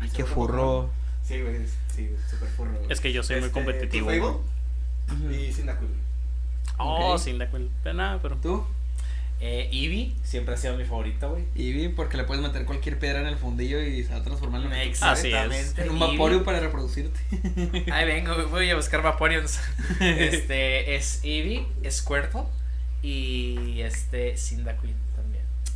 Mi 0.00 0.08
qué 0.10 0.24
furro. 0.24 0.90
Sí, 1.22 1.40
güey, 1.40 1.56
es- 1.56 1.76
sí, 1.94 2.10
super 2.30 2.48
furro. 2.48 2.72
güey. 2.72 2.92
Es 2.92 3.00
que 3.00 3.12
yo 3.12 3.22
soy 3.22 3.36
muy 3.36 3.46
Este, 3.46 3.52
competitivo. 3.60 4.44
Y 5.30 5.52
Cyndaquil. 5.52 5.88
Oh, 6.78 7.14
Ok. 7.14 7.18
sin 7.20 7.38
Pero 7.82 7.94
nada, 7.94 8.18
pero. 8.20 8.36
¿Tú? 8.36 8.64
Eh, 9.38 9.68
Eevee 9.70 10.14
siempre 10.24 10.54
ha 10.54 10.56
sido 10.56 10.76
mi 10.78 10.84
favorita, 10.84 11.26
güey. 11.26 11.44
Eevee, 11.54 11.90
porque 11.90 12.16
le 12.16 12.24
puedes 12.24 12.42
meter 12.42 12.64
cualquier 12.64 12.98
piedra 12.98 13.20
en 13.20 13.26
el 13.26 13.36
fundillo 13.36 13.82
y 13.82 14.02
se 14.02 14.12
va 14.12 14.20
a 14.20 14.22
transformar 14.22 14.62
en, 14.62 15.52
es. 15.52 15.78
en 15.78 15.90
un. 15.90 15.98
Vaporeon 15.98 16.42
para 16.42 16.58
reproducirte. 16.60 17.20
Ahí 17.92 18.06
vengo, 18.06 18.34
voy 18.48 18.70
a 18.70 18.76
buscar 18.76 19.02
Vaporeons. 19.02 19.60
este 20.00 20.96
es 20.96 21.20
Eevee, 21.22 21.66
Squirtle 21.90 22.44
y 23.02 23.80
este 23.82 24.36
Cyndaquil. 24.38 24.94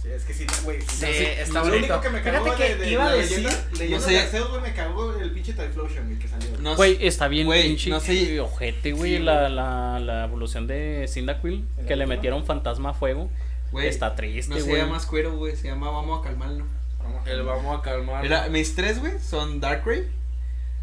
Sí, 0.02 0.08
es 0.10 0.24
que 0.24 0.32
sí, 0.32 0.46
güey. 0.64 0.80
Sí, 0.80 0.86
sí, 0.98 1.06
está 1.06 1.52
lo 1.60 1.60
bonito. 1.66 1.76
único 1.78 2.00
que 2.00 2.08
me 2.10 2.22
cagó 2.22 2.44
Fíjate 2.44 2.62
que 2.62 2.74
de, 2.76 2.84
de 2.86 2.90
iba 2.90 3.06
a 3.06 3.14
decir- 3.14 3.36
leyenda, 3.42 3.68
leyenda 3.72 3.96
no 3.98 4.02
sé. 4.02 4.10
de 4.12 4.18
Arceus, 4.20 4.48
güey, 4.48 4.62
me 4.62 4.72
cagó 4.72 5.14
el 5.14 5.30
pinche 5.32 5.52
Typhlosion, 5.52 6.06
güey, 6.06 6.18
que 6.18 6.26
salió. 6.28 6.48
No 6.58 6.74
Güey, 6.76 7.06
está 7.06 7.28
bien 7.28 7.46
Güey, 7.46 7.62
pinche 7.68 7.90
no 7.90 8.00
sé- 8.00 8.40
ojete, 8.40 8.92
güey, 8.92 9.18
Sí, 9.18 9.22
la, 9.22 9.48
la, 9.50 9.98
la 10.00 10.24
evolución 10.24 10.66
de 10.66 11.04
Cyndaquil, 11.06 11.66
¿En 11.76 11.82
la 11.82 11.88
que 11.88 11.96
le 11.96 12.06
metieron 12.06 12.46
fantasma 12.46 12.90
a 12.90 12.94
fuego. 12.94 13.28
Güey, 13.72 13.88
está 13.88 14.14
triste, 14.16 14.54
No 14.54 14.60
se 14.60 14.68
güey. 14.68 14.80
llama 14.80 14.98
Squirtle, 14.98 15.36
güey. 15.36 15.54
Se 15.54 15.68
llama 15.68 15.90
Vamos 15.90 16.20
a 16.20 16.22
calmarlo. 16.26 16.64
Vamos 17.02 17.26
a 17.26 17.30
El 17.30 17.42
vamos 17.42 17.78
a 17.78 17.82
calmar. 17.82 18.24
Era, 18.24 18.48
mis 18.48 18.74
tres, 18.74 18.98
güey, 19.00 19.12
son 19.20 19.60
Darkrai. 19.60 20.04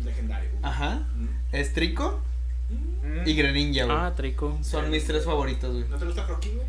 Legendario. 0.03 0.49
güey. 0.51 0.61
Ajá. 0.63 1.07
Mm. 1.15 1.27
Estrico 1.55 2.21
Mm. 2.69 3.27
y 3.27 3.33
Greninja, 3.35 3.85
güey. 3.85 3.97
Ah, 3.97 4.13
Trico. 4.15 4.57
Son 4.61 4.89
mis 4.91 5.05
tres 5.05 5.25
favoritos, 5.25 5.71
güey. 5.73 5.85
¿No 5.89 5.97
te 5.97 6.05
gusta 6.05 6.25
Croquis, 6.25 6.53
güey? 6.53 6.67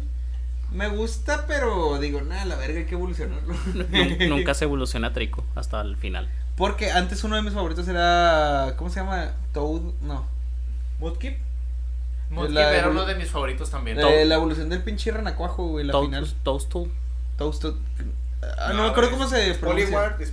Me 0.72 0.88
gusta, 0.88 1.44
pero 1.46 1.98
digo, 1.98 2.20
nada, 2.20 2.44
la 2.44 2.56
verga 2.56 2.80
hay 2.80 2.84
que 2.86 2.94
evolucionarlo. 2.94 3.54
Nun- 3.74 4.28
Nunca 4.28 4.54
se 4.54 4.64
evoluciona 4.64 5.12
Trico 5.12 5.44
hasta 5.54 5.80
el 5.80 5.96
final. 5.96 6.28
Porque 6.56 6.90
antes 6.90 7.22
uno 7.24 7.36
de 7.36 7.42
mis 7.42 7.52
favoritos 7.54 7.86
era. 7.88 8.74
¿Cómo 8.76 8.90
se 8.90 9.00
llama? 9.00 9.32
Toad. 9.52 9.80
No. 10.02 10.26
Mudkip. 10.98 11.38
Mudkip 12.30 12.54
La- 12.54 12.76
era 12.76 12.88
uno 12.90 13.06
de 13.06 13.14
mis 13.14 13.28
favoritos 13.30 13.70
también. 13.70 13.98
Eh, 14.00 14.24
la 14.26 14.34
evolución 14.34 14.68
del 14.68 14.82
pinche 14.82 15.10
renacuajo, 15.10 15.66
güey, 15.68 15.86
la 15.86 15.92
Toad- 15.92 16.04
final. 16.06 16.34
Toadstool. 16.42 16.90
Toasted. 17.38 17.72
Ah, 18.58 18.72
no, 18.74 18.82
me 18.82 18.88
acuerdo 18.88 19.10
cómo 19.10 19.26
se 19.28 19.50
Es 19.50 19.58
pronuncia. 19.58 19.86
Poliwart, 19.86 20.20
es. 20.20 20.32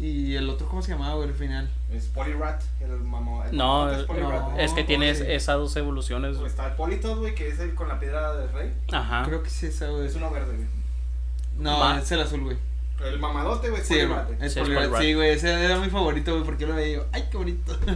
Y 0.00 0.34
el 0.34 0.50
otro, 0.50 0.66
¿cómo 0.68 0.82
se 0.82 0.92
llamaba, 0.92 1.14
güey, 1.14 1.28
el 1.28 1.34
final? 1.34 1.70
Es 1.92 2.06
Poliwrat, 2.06 2.60
el 2.80 2.98
mamá. 3.00 3.46
el 3.48 3.56
No, 3.56 3.90
es 3.90 4.08
no. 4.08 4.58
Es 4.58 4.72
que 4.72 4.82
tienes 4.82 5.18
sí. 5.18 5.24
esas 5.28 5.56
dos 5.56 5.76
evoluciones. 5.76 6.36
O 6.36 6.46
Está 6.46 6.66
el 6.66 6.74
Politoed, 6.74 7.18
güey, 7.18 7.34
que 7.34 7.48
es 7.48 7.60
el 7.60 7.74
con 7.74 7.86
la 7.88 8.00
piedra 8.00 8.34
del 8.34 8.52
rey. 8.52 8.72
Ajá. 8.92 9.22
Creo 9.24 9.42
que 9.42 9.50
sí, 9.50 9.66
esa, 9.66 9.88
güey. 9.88 10.06
Es 10.06 10.14
uno 10.16 10.30
verde, 10.30 10.54
güey. 10.56 10.66
No, 11.58 11.96
es 11.96 12.10
el 12.10 12.20
azul, 12.20 12.40
güey. 12.42 12.56
El 13.04 13.18
mamadote, 13.20 13.70
güey, 13.70 13.82
es 13.82 13.86
Sí, 13.86 13.94
Poliwrat. 13.94 14.26
güey. 14.26 14.38
es 14.40 14.56
es. 14.56 14.62
Poliwrat. 14.62 15.00
Sí, 15.00 15.14
güey, 15.14 15.30
ese 15.30 15.64
era 15.64 15.78
mi 15.78 15.90
favorito, 15.90 16.32
güey, 16.32 16.44
porque 16.44 16.62
yo 16.62 16.68
lo 16.68 16.74
veía 16.74 16.88
y 16.88 16.94
yo, 16.96 17.06
ay, 17.12 17.28
qué 17.30 17.36
bonito. 17.36 17.78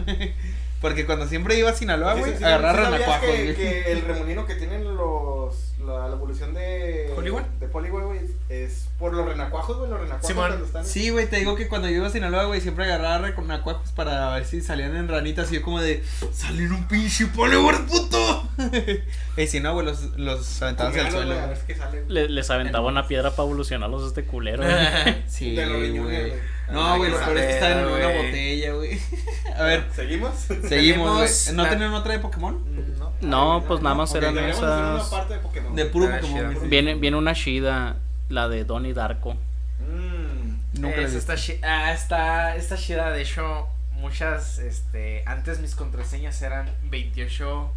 porque 0.81 1.05
cuando 1.05 1.27
siempre 1.27 1.57
iba 1.57 1.69
a 1.69 1.73
Sinaloa, 1.73 2.13
güey, 2.15 2.31
sí, 2.31 2.37
sí, 2.37 2.43
agarrar 2.43 2.75
¿sí 2.75 2.81
sabías 2.83 2.99
renacuajos, 2.99 3.35
que, 3.35 3.55
que 3.55 3.91
el 3.91 4.01
remolino 4.01 4.45
que 4.45 4.55
tienen 4.55 4.95
los 4.95 5.55
la, 5.85 6.07
la 6.07 6.15
evolución 6.15 6.53
de 6.53 7.11
¿Poliwag? 7.15 7.49
de 7.59 7.67
Poliwag, 7.67 8.03
güey, 8.05 8.19
es 8.49 8.87
por 8.99 9.13
los 9.13 9.25
renacuajos, 9.25 9.77
güey, 9.77 9.89
los 9.89 9.99
renacuajos 9.99 10.27
Simón. 10.27 10.47
cuando 10.47 10.65
están 10.65 10.85
Sí, 10.85 11.09
güey, 11.09 11.25
te 11.27 11.37
digo 11.37 11.55
que 11.55 11.67
cuando 11.67 11.87
yo 11.89 11.95
iba 11.95 12.07
a 12.07 12.11
Sinaloa, 12.11 12.43
güey, 12.45 12.61
siempre 12.61 12.83
agarraba 12.85 13.27
renacuajos 13.29 13.91
para 13.93 14.29
ver 14.35 14.45
si 14.45 14.61
salían 14.61 14.95
en 14.95 15.07
ranitas 15.07 15.51
y 15.51 15.55
yo 15.55 15.61
como 15.61 15.79
de, 15.81 16.03
salen 16.33 16.71
un 16.73 16.87
pinche 16.87 17.25
Poliwag, 17.27 17.85
puto. 17.87 18.49
y 19.37 19.47
si 19.47 19.59
no, 19.61 19.73
güey, 19.73 19.85
los, 19.85 20.01
los 20.17 20.61
aventaban 20.61 20.91
hacia 20.91 21.05
el 21.07 21.11
suelo, 21.11 21.33
güey. 21.35 21.47
ver 21.47 21.57
qué 21.65 21.75
sale. 21.75 22.03
Le- 22.07 22.29
les 22.29 22.49
aventaba 22.49 22.87
una 22.87 23.07
piedra 23.07 23.31
para 23.31 23.43
evolucionarlos 23.43 24.05
este 24.07 24.23
culero. 24.25 24.63
güey. 24.63 25.23
Sí, 25.27 25.55
güey. 25.55 26.33
No, 26.71 26.97
güey, 26.97 27.09
los 27.09 27.19
Ay, 27.21 27.25
peores 27.25 27.45
que 27.47 27.53
estaban 27.53 27.79
en 27.79 27.85
una 27.85 28.07
botella, 28.09 28.73
güey. 28.73 28.99
A 29.59 29.63
ver, 29.63 29.85
¿Seguimos? 29.93 30.35
seguimos. 30.67 31.51
¿No 31.53 31.63
la- 31.63 31.69
tenían 31.69 31.93
otra 31.93 32.13
de 32.13 32.19
Pokémon? 32.19 32.63
No. 32.97 33.11
No, 33.21 33.63
pues 33.67 33.81
nada 33.81 33.95
más 33.95 34.13
eran 34.15 34.37
hacer 34.37 34.63
una 34.63 34.97
esas. 34.97 35.09
parte 35.09 35.33
de 35.33 35.39
Pokémon. 35.41 35.75
De 35.75 35.85
puro 35.85 36.07
Ah, 36.07 36.19
Pokémon. 36.21 36.69
Viene, 36.69 36.95
viene 36.95 37.17
una 37.17 37.33
Shida, 37.33 37.97
la 38.29 38.47
de 38.47 38.63
Donnie 38.63 38.93
Darko. 38.93 39.33
Mm. 39.33 40.79
Nunca 40.81 41.01
está, 41.01 41.35
chi- 41.35 41.59
ah, 41.63 41.91
está, 41.91 42.55
está 42.55 42.77
chida. 42.77 43.11
De 43.11 43.21
hecho, 43.21 43.67
muchas, 43.93 44.59
este, 44.59 45.23
antes 45.25 45.59
mis 45.59 45.75
contraseñas 45.75 46.41
eran 46.41 46.69
28 46.85 47.71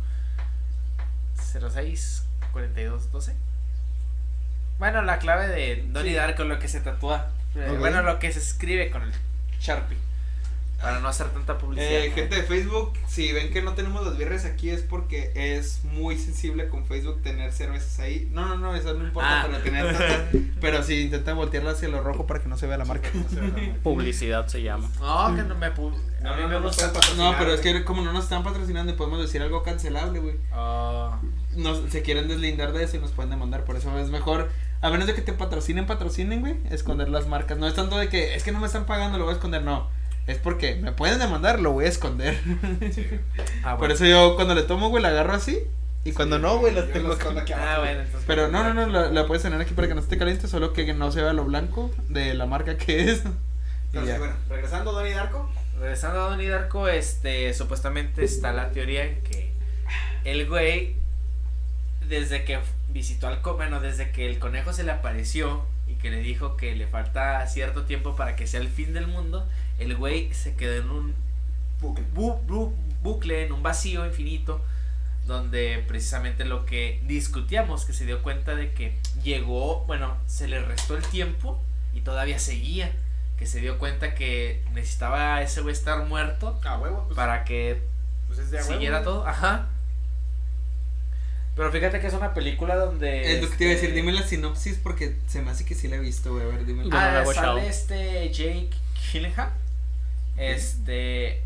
06 1.34 2.24
42 2.52 3.10
12. 3.10 3.34
Bueno, 4.78 5.02
la 5.02 5.18
clave 5.18 5.48
de 5.48 5.84
Donnie 5.88 6.10
Sí. 6.12 6.16
Darko, 6.16 6.44
lo 6.44 6.58
que 6.58 6.68
se 6.68 6.80
tatúa. 6.80 7.28
Bueno, 7.78 8.02
lo 8.02 8.18
que 8.18 8.32
se 8.32 8.38
escribe 8.38 8.90
con 8.90 9.02
el 9.02 9.12
Sharpie. 9.60 9.98
Para 10.82 10.98
no 11.00 11.08
hacer 11.08 11.28
tanta 11.28 11.58
publicidad. 11.58 11.88
Eh, 11.90 12.10
gente 12.10 12.34
de 12.36 12.42
Facebook, 12.42 12.92
si 13.06 13.32
ven 13.32 13.52
que 13.52 13.62
no 13.62 13.74
tenemos 13.74 14.04
las 14.04 14.18
birres 14.18 14.44
aquí 14.44 14.68
es 14.70 14.82
porque 14.82 15.30
es 15.36 15.84
muy 15.84 16.18
sensible 16.18 16.68
con 16.68 16.84
Facebook 16.86 17.22
tener 17.22 17.52
cervezas 17.52 18.00
ahí. 18.00 18.28
No, 18.32 18.46
no, 18.48 18.56
no, 18.56 18.74
eso 18.74 18.92
no 18.94 19.04
importa, 19.04 19.42
Ah. 19.42 19.46
pero 19.46 19.62
tener 19.62 19.86
tantas- 19.96 20.40
Pero 20.60 20.82
si 20.82 21.02
intentan 21.02 21.36
voltearla 21.36 21.70
hacia 21.70 21.88
lo 21.88 22.02
rojo 22.02 22.26
para 22.26 22.40
que 22.42 22.48
no 22.48 22.56
se 22.58 22.66
vea 22.66 22.78
la 22.78 22.84
marca. 22.84 23.08
No 23.14 23.28
se 23.28 23.36
ve 23.40 23.48
la 23.48 23.56
marca. 23.56 23.78
Publicidad 23.82 24.46
se 24.48 24.62
llama. 24.62 24.88
No, 25.00 25.36
que 25.36 25.42
no 25.42 25.54
me 25.54 25.72
pu- 25.72 25.94
No, 26.20 26.30
A 26.32 26.36
mí 26.36 26.42
no, 26.42 26.48
me 26.48 26.58
gusta. 26.60 26.92
No, 27.16 27.34
pero 27.38 27.52
es 27.54 27.60
que 27.60 27.84
como 27.84 28.02
no 28.02 28.12
nos 28.12 28.24
están 28.24 28.42
patrocinando, 28.44 28.94
podemos 28.96 29.20
decir 29.20 29.40
algo 29.42 29.62
cancelable, 29.62 30.18
güey. 30.20 30.36
Ah, 30.52 31.20
Nos, 31.56 31.90
se 31.90 32.02
quieren 32.02 32.28
deslindar 32.28 32.72
de 32.72 32.82
eso 32.84 32.96
y 32.96 33.00
nos 33.00 33.10
pueden 33.12 33.30
demandar. 33.30 33.64
Por 33.64 33.76
eso 33.76 33.96
es 33.98 34.08
mejor, 34.08 34.48
a 34.80 34.90
menos 34.90 35.06
de 35.06 35.14
que 35.14 35.20
te 35.22 35.32
patrocinen, 35.32 35.86
patrocinen, 35.86 36.40
güey, 36.40 36.56
esconder 36.70 37.08
las 37.08 37.26
marcas. 37.28 37.58
No 37.58 37.66
es 37.66 37.74
tanto 37.74 37.98
de 37.98 38.08
que 38.08 38.34
es 38.34 38.42
que 38.42 38.52
no 38.52 38.60
me 38.60 38.66
están 38.66 38.86
pagando, 38.86 39.18
lo 39.18 39.24
voy 39.24 39.32
a 39.32 39.36
esconder. 39.36 39.62
No, 39.62 39.88
es 40.26 40.38
porque 40.38 40.76
me 40.76 40.92
pueden 40.92 41.18
demandar, 41.18 41.60
lo 41.60 41.72
voy 41.72 41.86
a 41.86 41.88
esconder. 41.88 42.38
ah, 43.64 43.76
Por 43.76 43.90
eso 43.90 44.04
yo 44.04 44.34
cuando 44.36 44.54
le 44.54 44.62
tomo, 44.62 44.88
güey, 44.88 45.02
la 45.02 45.08
agarro 45.10 45.34
así. 45.34 45.58
Y 46.04 46.12
cuando 46.12 46.38
no, 46.40 46.58
güey, 46.58 46.74
las 46.74 46.90
tengo 46.90 47.08
los 47.08 47.20
aquí. 47.20 47.38
aquí 47.38 47.52
Ah, 47.52 47.76
bueno, 47.78 48.00
entonces. 48.00 48.24
Pero 48.26 48.48
no, 48.48 48.64
no, 48.64 48.74
no, 48.74 48.86
la, 48.88 49.08
la 49.10 49.26
puedes 49.26 49.42
tener 49.42 49.60
aquí 49.60 49.72
para 49.72 49.86
que 49.86 49.94
no 49.94 50.00
esté 50.00 50.18
caliente, 50.18 50.48
solo 50.48 50.72
que 50.72 50.92
no 50.94 51.12
se 51.12 51.22
vea 51.22 51.32
lo 51.32 51.44
blanco 51.44 51.92
de 52.08 52.34
la 52.34 52.46
marca 52.46 52.76
que 52.76 53.10
es. 53.10 53.22
Pero 53.92 54.06
sí, 54.06 54.12
bueno, 54.18 54.34
regresando 54.48 54.90
a 54.90 54.94
Donnie 54.94 55.12
Darko. 55.14 55.48
Regresando 55.78 56.20
a 56.24 56.30
Donnie 56.30 56.48
Darko, 56.48 56.88
este, 56.88 57.52
supuestamente 57.54 58.24
está 58.24 58.52
la 58.52 58.70
teoría 58.70 59.04
en 59.04 59.20
que 59.22 59.52
el 60.24 60.48
güey, 60.48 60.96
desde 62.08 62.44
que 62.44 62.58
visitó 62.92 63.28
al 63.28 63.40
co- 63.40 63.54
bueno, 63.54 63.80
desde 63.80 64.10
que 64.10 64.26
el 64.28 64.38
conejo 64.38 64.72
se 64.72 64.82
le 64.84 64.92
apareció 64.92 65.64
y 65.88 65.94
que 65.94 66.10
le 66.10 66.18
dijo 66.18 66.56
que 66.56 66.74
le 66.74 66.86
falta 66.86 67.46
cierto 67.46 67.82
tiempo 67.84 68.16
para 68.16 68.34
que 68.36 68.46
sea 68.46 68.60
el 68.60 68.68
fin 68.68 68.92
del 68.92 69.06
mundo, 69.06 69.46
el 69.82 69.96
güey 69.96 70.32
se 70.32 70.54
quedó 70.54 70.74
en 70.82 70.90
un 70.90 71.14
Bucle. 71.80 72.04
bu- 72.14 72.40
bu- 72.46 72.72
bucle, 73.02 73.44
en 73.44 73.52
un 73.52 73.62
vacío 73.62 74.06
infinito, 74.06 74.60
donde 75.26 75.84
precisamente 75.88 76.44
lo 76.44 76.64
que 76.66 77.00
discutíamos, 77.06 77.84
que 77.84 77.92
se 77.92 78.04
dio 78.06 78.22
cuenta 78.22 78.54
de 78.54 78.72
que 78.72 78.96
llegó, 79.22 79.84
bueno, 79.86 80.16
se 80.26 80.48
le 80.48 80.60
restó 80.62 80.96
el 80.96 81.02
tiempo 81.04 81.60
y 81.94 82.00
todavía 82.02 82.38
seguía, 82.38 82.92
que 83.38 83.46
se 83.46 83.60
dio 83.60 83.78
cuenta 83.78 84.14
que 84.14 84.62
necesitaba 84.72 85.42
ese 85.42 85.60
güey 85.62 85.72
estar 85.74 86.06
muerto 86.06 86.60
A 86.64 86.78
huevo. 86.78 87.04
Pues, 87.06 87.16
para 87.16 87.44
que 87.44 87.82
pues 88.28 88.38
es 88.38 88.50
de 88.50 88.58
a 88.58 88.62
huevo. 88.62 88.72
siguiera 88.74 89.02
todo, 89.02 89.26
ajá. 89.26 89.66
Pero 91.54 91.70
fíjate 91.70 92.00
que 92.00 92.06
es 92.06 92.14
una 92.14 92.32
película 92.32 92.76
donde... 92.76 93.34
Es 93.34 93.42
lo 93.42 93.50
que 93.50 93.56
te 93.56 93.64
iba 93.64 93.72
a 93.72 93.74
decir, 93.74 93.90
este, 93.90 94.00
dime 94.00 94.12
la 94.12 94.22
sinopsis 94.26 94.78
porque 94.82 95.16
se 95.26 95.42
me 95.42 95.50
hace 95.50 95.64
que 95.66 95.74
sí 95.74 95.86
la 95.86 95.96
he 95.96 96.00
visto, 96.00 96.32
güey. 96.32 96.44
A 96.44 96.48
ver, 96.48 96.64
dime. 96.64 96.84
Ah, 96.92 97.10
la 97.12 97.22
watchado. 97.26 97.56
sale 97.58 97.68
este 97.68 98.30
Jake 98.32 98.70
Gyllenhaal. 99.12 99.52
Este 100.36 101.42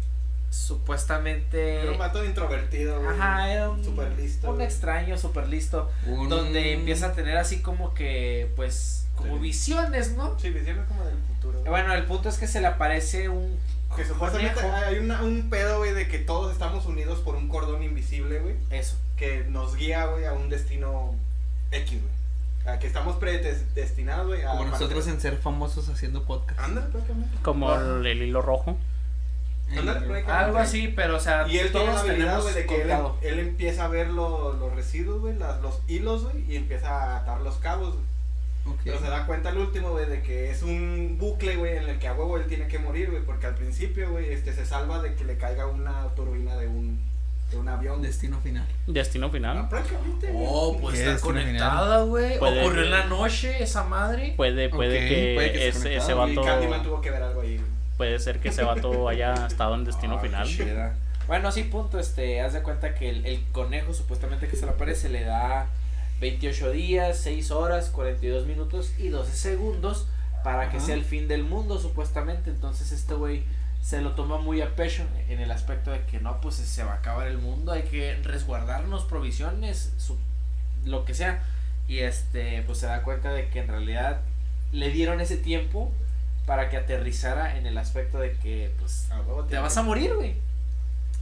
supuestamente 0.51 1.83
Era 1.83 1.93
un 1.93 1.99
vato 1.99 2.25
introvertido, 2.25 3.01
güey. 3.03 3.17
Ajá, 3.19 3.53
era 3.53 3.69
un, 3.71 3.85
Súper 3.85 4.13
listo. 4.19 4.49
un 4.51 4.55
güey. 4.57 4.67
extraño, 4.67 5.19
súper 5.19 5.49
listo. 5.49 5.91
Un- 6.07 6.29
Donde 6.29 6.73
empieza 6.73 7.07
a 7.09 7.13
tener 7.13 7.37
así 7.37 7.61
como 7.61 7.93
que, 7.95 8.51
pues, 8.57 9.07
como 9.17 9.35
Sí. 9.37 9.41
visiones, 9.43 10.13
¿no? 10.17 10.39
Sí, 10.39 10.51
visiones 10.51 10.87
como 10.89 11.05
del 11.05 11.17
futuro. 11.19 11.59
güey. 11.61 11.71
Bueno, 11.71 11.93
el 11.95 12.05
punto 12.05 12.29
es 12.29 12.39
que 12.39 12.47
se 12.47 12.61
le 12.61 12.69
aparece 12.69 13.29
un 13.29 13.59
que 13.97 14.05
supuestamente 14.05 14.55
conejo. 14.55 14.77
hay 14.77 14.99
una- 14.99 15.23
un 15.23 15.49
pedo, 15.51 15.79
güey, 15.79 15.93
de 15.93 16.09
que 16.09 16.19
todos 16.19 16.53
estamos 16.53 16.87
unidos 16.87 17.21
por 17.21 17.35
un 17.37 17.49
cordón 17.49 17.83
invisible, 17.83 18.39
güey. 18.41 18.55
Eso. 18.71 18.97
Que 19.17 19.45
nos 19.49 19.77
guía, 19.77 20.07
güey, 20.07 20.25
a 20.27 20.33
un 20.33 20.49
destino 20.51 21.15
X, 21.71 22.01
güey. 22.01 22.16
A 22.67 22.79
que 22.79 22.87
estamos 22.87 23.17
predestinados, 23.17 24.27
güey. 24.27 24.43
a 24.43 24.49
Como 24.51 24.65
nosotros 24.67 25.05
aparecer- 25.07 25.15
en 25.15 25.21
ser 25.21 25.37
famosos 25.37 25.89
haciendo 25.89 26.25
podcast. 26.25 26.59
Ándale, 26.61 26.89
prácticamente. 26.89 27.37
Como 27.43 27.75
el, 27.75 28.07
el 28.07 28.23
hilo 28.23 28.43
rojo. 28.43 28.77
Ándale, 29.69 29.85
prácticamente. 30.07 30.33
Algo 30.33 30.59
así, 30.59 30.89
pero 30.95 31.17
o 31.17 31.21
sea, 31.21 31.47
Y 31.49 31.59
él 31.59 31.71
tiene 31.73 31.87
la 31.93 32.01
habilidad, 32.01 32.19
tenemos 32.19 32.43
güey, 32.43 32.55
de 32.55 32.67
que 32.67 32.75
él, 32.77 32.81
contado. 32.89 33.17
él 33.23 33.39
empieza 33.41 33.85
a 33.85 33.89
ver 33.89 34.09
lo- 34.09 34.53
los 34.55 34.75
residuos, 34.75 35.21
güey, 35.21 35.35
los 35.37 35.81
hilos, 35.89 36.25
güey, 36.25 36.45
y 36.53 36.57
empieza 36.57 36.89
a 36.89 37.17
atar 37.19 37.41
los 37.41 37.57
cabos, 37.57 37.95
güey. 37.95 38.77
Pero 38.85 38.99
se 38.99 39.07
da 39.09 39.27
cuenta 39.27 39.51
al 39.51 39.59
último, 39.59 39.91
güey, 39.91 40.07
de 40.07 40.23
que 40.23 40.51
es 40.51 40.63
un 40.65 41.19
bucle, 41.21 41.55
güey, 41.57 41.77
en 41.77 41.89
el 41.89 41.99
que 42.01 42.09
a 42.09 42.15
huevo 42.15 42.37
él 42.37 42.47
tiene 42.47 42.67
que 42.67 42.81
morir, 42.81 43.11
güey, 43.13 43.23
porque 43.23 43.47
al 43.47 43.55
principio, 43.55 44.11
güey, 44.11 44.33
este, 44.33 44.53
se 44.53 44.67
salva 44.67 45.01
de 45.01 45.15
que 45.15 45.25
le 45.25 45.37
caiga 45.37 45.67
una 45.67 46.09
turbina 46.17 46.57
de 46.57 46.67
un, 46.67 46.99
de 47.51 47.57
un 47.57 47.69
avión. 47.69 48.03
Destino 48.03 48.41
final. 48.41 48.67
Destino 48.87 49.27
Ah, 49.27 49.31
final. 49.31 49.69
prácticamente, 49.69 50.31
güey. 50.33 50.47
Oh, 50.49 50.77
pues 50.81 50.99
¿Qué 51.01 51.11
está 51.13 51.21
conectada, 51.21 52.03
güey. 52.03 52.39
Puede- 52.39 52.61
Ocurrió 52.63 52.83
en 52.85 52.91
la 52.91 53.05
noche 53.07 53.63
esa 53.63 53.85
madre. 53.85 54.35
Puede, 54.37 54.69
puede 54.69 55.03
Ok, 55.03 55.09
que, 55.09 55.33
puede 55.37 55.53
que 55.53 55.59
se 55.59 55.69
ese, 55.69 55.97
ese 55.97 56.13
Y 56.13 56.15
vato. 56.15 56.43
Candyman 56.43 56.83
tuvo 56.83 57.01
que 57.01 57.11
ver 57.11 57.23
algo 57.23 57.41
ahí. 57.43 57.61
Puede 57.97 58.19
ser 58.19 58.41
que 58.41 58.49
ese 58.49 58.63
vato 58.65 59.09
haya 59.09 59.33
estado 59.47 59.75
en 59.75 59.85
destino 59.85 60.17
Ah, 60.17 60.21
final. 60.21 60.93
Bueno, 61.27 61.51
sí, 61.51 61.65
punto, 61.65 61.99
este, 61.99 62.41
haz 62.41 62.53
de 62.53 62.63
cuenta 62.63 62.95
que 62.95 63.09
el, 63.11 63.27
el 63.27 63.43
conejo 63.53 63.93
supuestamente 63.93 64.47
que 64.49 64.57
se 64.57 64.65
le 64.65 64.73
aparece 64.73 65.09
le 65.09 65.25
da 65.25 65.67
28 66.21 66.71
días, 66.71 67.19
6 67.19 67.51
horas, 67.51 67.91
42 67.91 68.47
minutos 68.47 68.93
y 68.99 69.09
12 69.09 69.33
segundos 69.37 70.07
para 70.45 70.71
que 70.71 70.79
sea 70.79 70.95
el 70.95 71.05
fin 71.05 71.27
del 71.27 71.43
mundo 71.43 71.79
supuestamente. 71.81 72.51
Entonces 72.51 72.93
este 72.93 73.15
güey 73.15 73.43
se 73.87 74.01
lo 74.01 74.13
toma 74.17 74.39
muy 74.39 74.63
a 74.63 74.75
pecho 74.75 75.05
en 75.29 75.39
el 75.39 75.53
aspecto 75.53 75.93
de 75.93 76.01
que 76.07 76.19
no, 76.19 76.41
pues 76.41 76.57
se 76.57 76.83
va 76.83 76.95
a 76.95 76.97
acabar 76.97 77.29
el 77.29 77.39
mundo, 77.39 77.71
hay 77.71 77.83
que 77.85 78.17
resguardarnos 78.25 79.05
provisiones, 79.05 79.93
su- 79.97 80.19
lo 80.85 81.05
que 81.05 81.15
sea. 81.15 81.45
Y 81.87 82.01
este, 82.01 82.63
pues 82.67 82.79
se 82.79 82.87
da 82.87 83.03
cuenta 83.03 83.31
de 83.33 83.49
que 83.49 83.61
en 83.61 83.69
realidad 83.69 84.23
le 84.73 84.91
dieron 84.91 85.21
ese 85.21 85.37
tiempo 85.37 85.93
para 86.47 86.69
que 86.69 86.77
aterrizara 86.77 87.57
en 87.59 87.67
el 87.67 87.79
aspecto 87.79 88.19
de 88.19 88.33
que, 88.33 88.73
pues, 88.81 89.07
te 89.49 89.57
vas 89.59 89.75
que- 89.75 89.79
a 89.79 89.83
morir, 89.85 90.15
güey. 90.17 90.35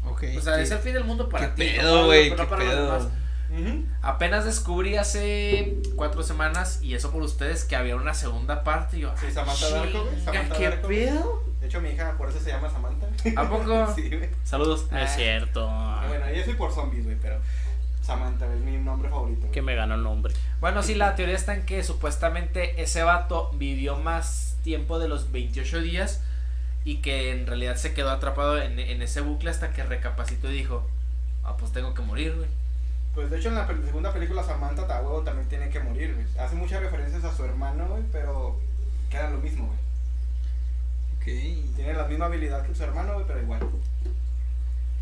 Ok. 0.07 0.24
O 0.38 0.40
sea, 0.40 0.57
¿qué- 0.57 0.62
es 0.62 0.70
el 0.70 0.79
fin 0.79 0.94
del 0.94 1.05
mundo 1.05 1.29
para 1.29 1.55
ti. 1.55 1.64
pedo, 1.64 2.07
no 2.07 2.11
qué 2.11 2.44
para 2.46 2.64
los. 2.64 3.09
Apenas 4.02 4.44
descubrí 4.44 4.96
hace 4.96 5.76
cuatro 5.96 6.22
semanas, 6.22 6.80
y 6.82 6.94
eso 6.94 7.10
por 7.10 7.22
ustedes, 7.22 7.64
que 7.64 7.76
había 7.76 7.96
una 7.96 8.14
segunda 8.14 8.64
parte. 8.64 8.96
Y 8.98 9.00
yo, 9.00 9.14
Sí, 9.16 9.30
Samantha 9.30 9.70
Darko, 9.70 10.02
güey, 10.02 10.14
"Chinga, 10.16 10.24
Samantha 10.32 10.56
¿qué 10.56 10.68
Darko". 10.70 10.88
pedo? 10.88 11.44
De 11.60 11.66
hecho, 11.66 11.80
mi 11.80 11.88
hija 11.90 12.14
por 12.18 12.28
eso 12.28 12.38
se 12.40 12.50
llama 12.50 12.68
Samantha. 12.70 13.06
¿A 13.36 13.48
poco? 13.48 13.92
sí, 13.96 14.08
güey. 14.08 14.28
Saludos. 14.44 14.86
No 14.90 14.98
es 14.98 15.10
Ah, 15.10 15.14
cierto. 15.14 15.66
Bueno, 16.08 16.30
yo 16.34 16.44
soy 16.44 16.54
por 16.54 16.72
zombies, 16.72 17.04
güey, 17.04 17.16
pero 17.22 17.36
Samantha 18.02 18.52
es 18.52 18.60
mi 18.60 18.76
nombre 18.76 19.08
favorito. 19.08 19.40
güey. 19.40 19.52
Que 19.52 19.62
me 19.62 19.74
gana 19.74 19.94
el 19.94 20.02
nombre. 20.02 20.34
Bueno, 20.60 20.82
sí, 20.82 20.94
la 20.94 21.14
teoría 21.14 21.34
está 21.36 21.54
en 21.54 21.64
que 21.64 21.82
supuestamente 21.82 22.82
ese 22.82 23.02
vato 23.02 23.50
vivió 23.54 23.96
más 23.96 24.56
tiempo 24.62 24.98
de 24.98 25.08
los 25.08 25.32
28 25.32 25.80
días 25.80 26.22
y 26.84 26.96
que 26.98 27.30
en 27.32 27.46
realidad 27.46 27.76
se 27.76 27.94
quedó 27.94 28.10
atrapado 28.10 28.60
en, 28.60 28.78
en 28.78 29.00
ese 29.00 29.22
bucle 29.22 29.48
hasta 29.50 29.72
que 29.72 29.82
recapacitó 29.84 30.50
y 30.50 30.54
dijo, 30.56 30.86
ah, 31.44 31.56
pues 31.56 31.72
tengo 31.72 31.94
que 31.94 32.02
morir, 32.02 32.34
güey. 32.36 32.48
Pues 33.14 33.31
de 33.31 33.38
hecho 33.38 33.48
en 33.48 33.55
la 33.55 33.66
segunda 33.66 34.12
película 34.12 34.42
Samantha 34.42 34.87
ta 34.87 35.00
huevo 35.00 35.22
también 35.22 35.48
tiene 35.48 35.68
que 35.70 35.81
morir, 35.81 36.14
güey. 36.14 36.27
Hace 36.38 36.57
muchas 36.57 36.81
referencias 36.83 37.22
a 37.24 37.33
su 37.35 37.44
hermano, 37.44 37.87
güey, 37.88 38.03
pero 38.11 38.59
queda 39.11 39.31
lo 39.31 39.38
mismo, 39.38 39.66
güey. 39.66 39.79
Ok. 41.16 41.74
Tiene 41.77 41.94
la 41.94 42.07
misma 42.07 42.27
habilidad 42.27 42.66
que 42.66 42.74
su 42.74 42.83
hermano, 42.83 43.14
güey, 43.14 43.27
pero 43.27 43.40
igual. 43.40 43.61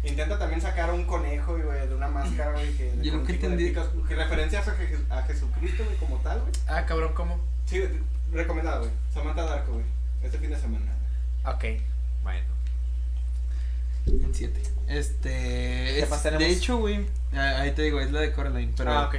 Intenta 0.05 0.39
también 0.39 0.61
sacar 0.61 0.91
a 0.91 0.95
un 0.95 1.05
conejo, 1.05 1.57
güey, 1.57 1.89
de 1.89 1.95
una 1.95 2.09
máscara, 2.09 2.53
güey, 2.53 2.73
que 2.77 2.93
Yo 3.03 3.19
de 3.23 3.33
entendí. 3.33 3.73
que 3.73 4.15
referencias 4.17 4.67
a, 4.69 4.75
Je- 4.77 4.99
a 5.11 5.23
Jesucristo, 5.23 5.85
güey, 5.85 5.97
como 5.97 6.17
tal, 6.19 6.41
güey. 6.41 6.53
Ah, 6.69 6.85
cabrón, 6.87 7.13
¿cómo? 7.15 7.39
Sí, 7.67 7.83
recomendado, 8.33 8.81
güey. 8.81 8.91
Samantha 9.15 9.45
Darko, 9.45 9.73
güey. 9.75 9.85
Este 10.23 10.39
fin 10.39 10.51
de 10.51 10.59
semana. 10.59 10.93
Ok, 11.47 11.65
bueno. 12.25 12.47
En 14.07 14.35
7. 14.35 14.63
Este. 14.89 15.29
¿Qué 15.31 16.01
es- 16.01 16.11
más 16.11 16.23
tenemos? 16.23 16.45
de 16.45 16.51
hecho, 16.53 16.79
güey. 16.79 17.07
ah, 17.35 17.61
Ahí 17.61 17.73
te 17.73 17.83
digo, 17.83 18.01
es 18.01 18.11
la 18.13 18.21
de 18.21 18.33
Coraline. 18.33 18.73
Pero 18.77 18.91
ah, 18.93 19.07
ok. 19.09 19.17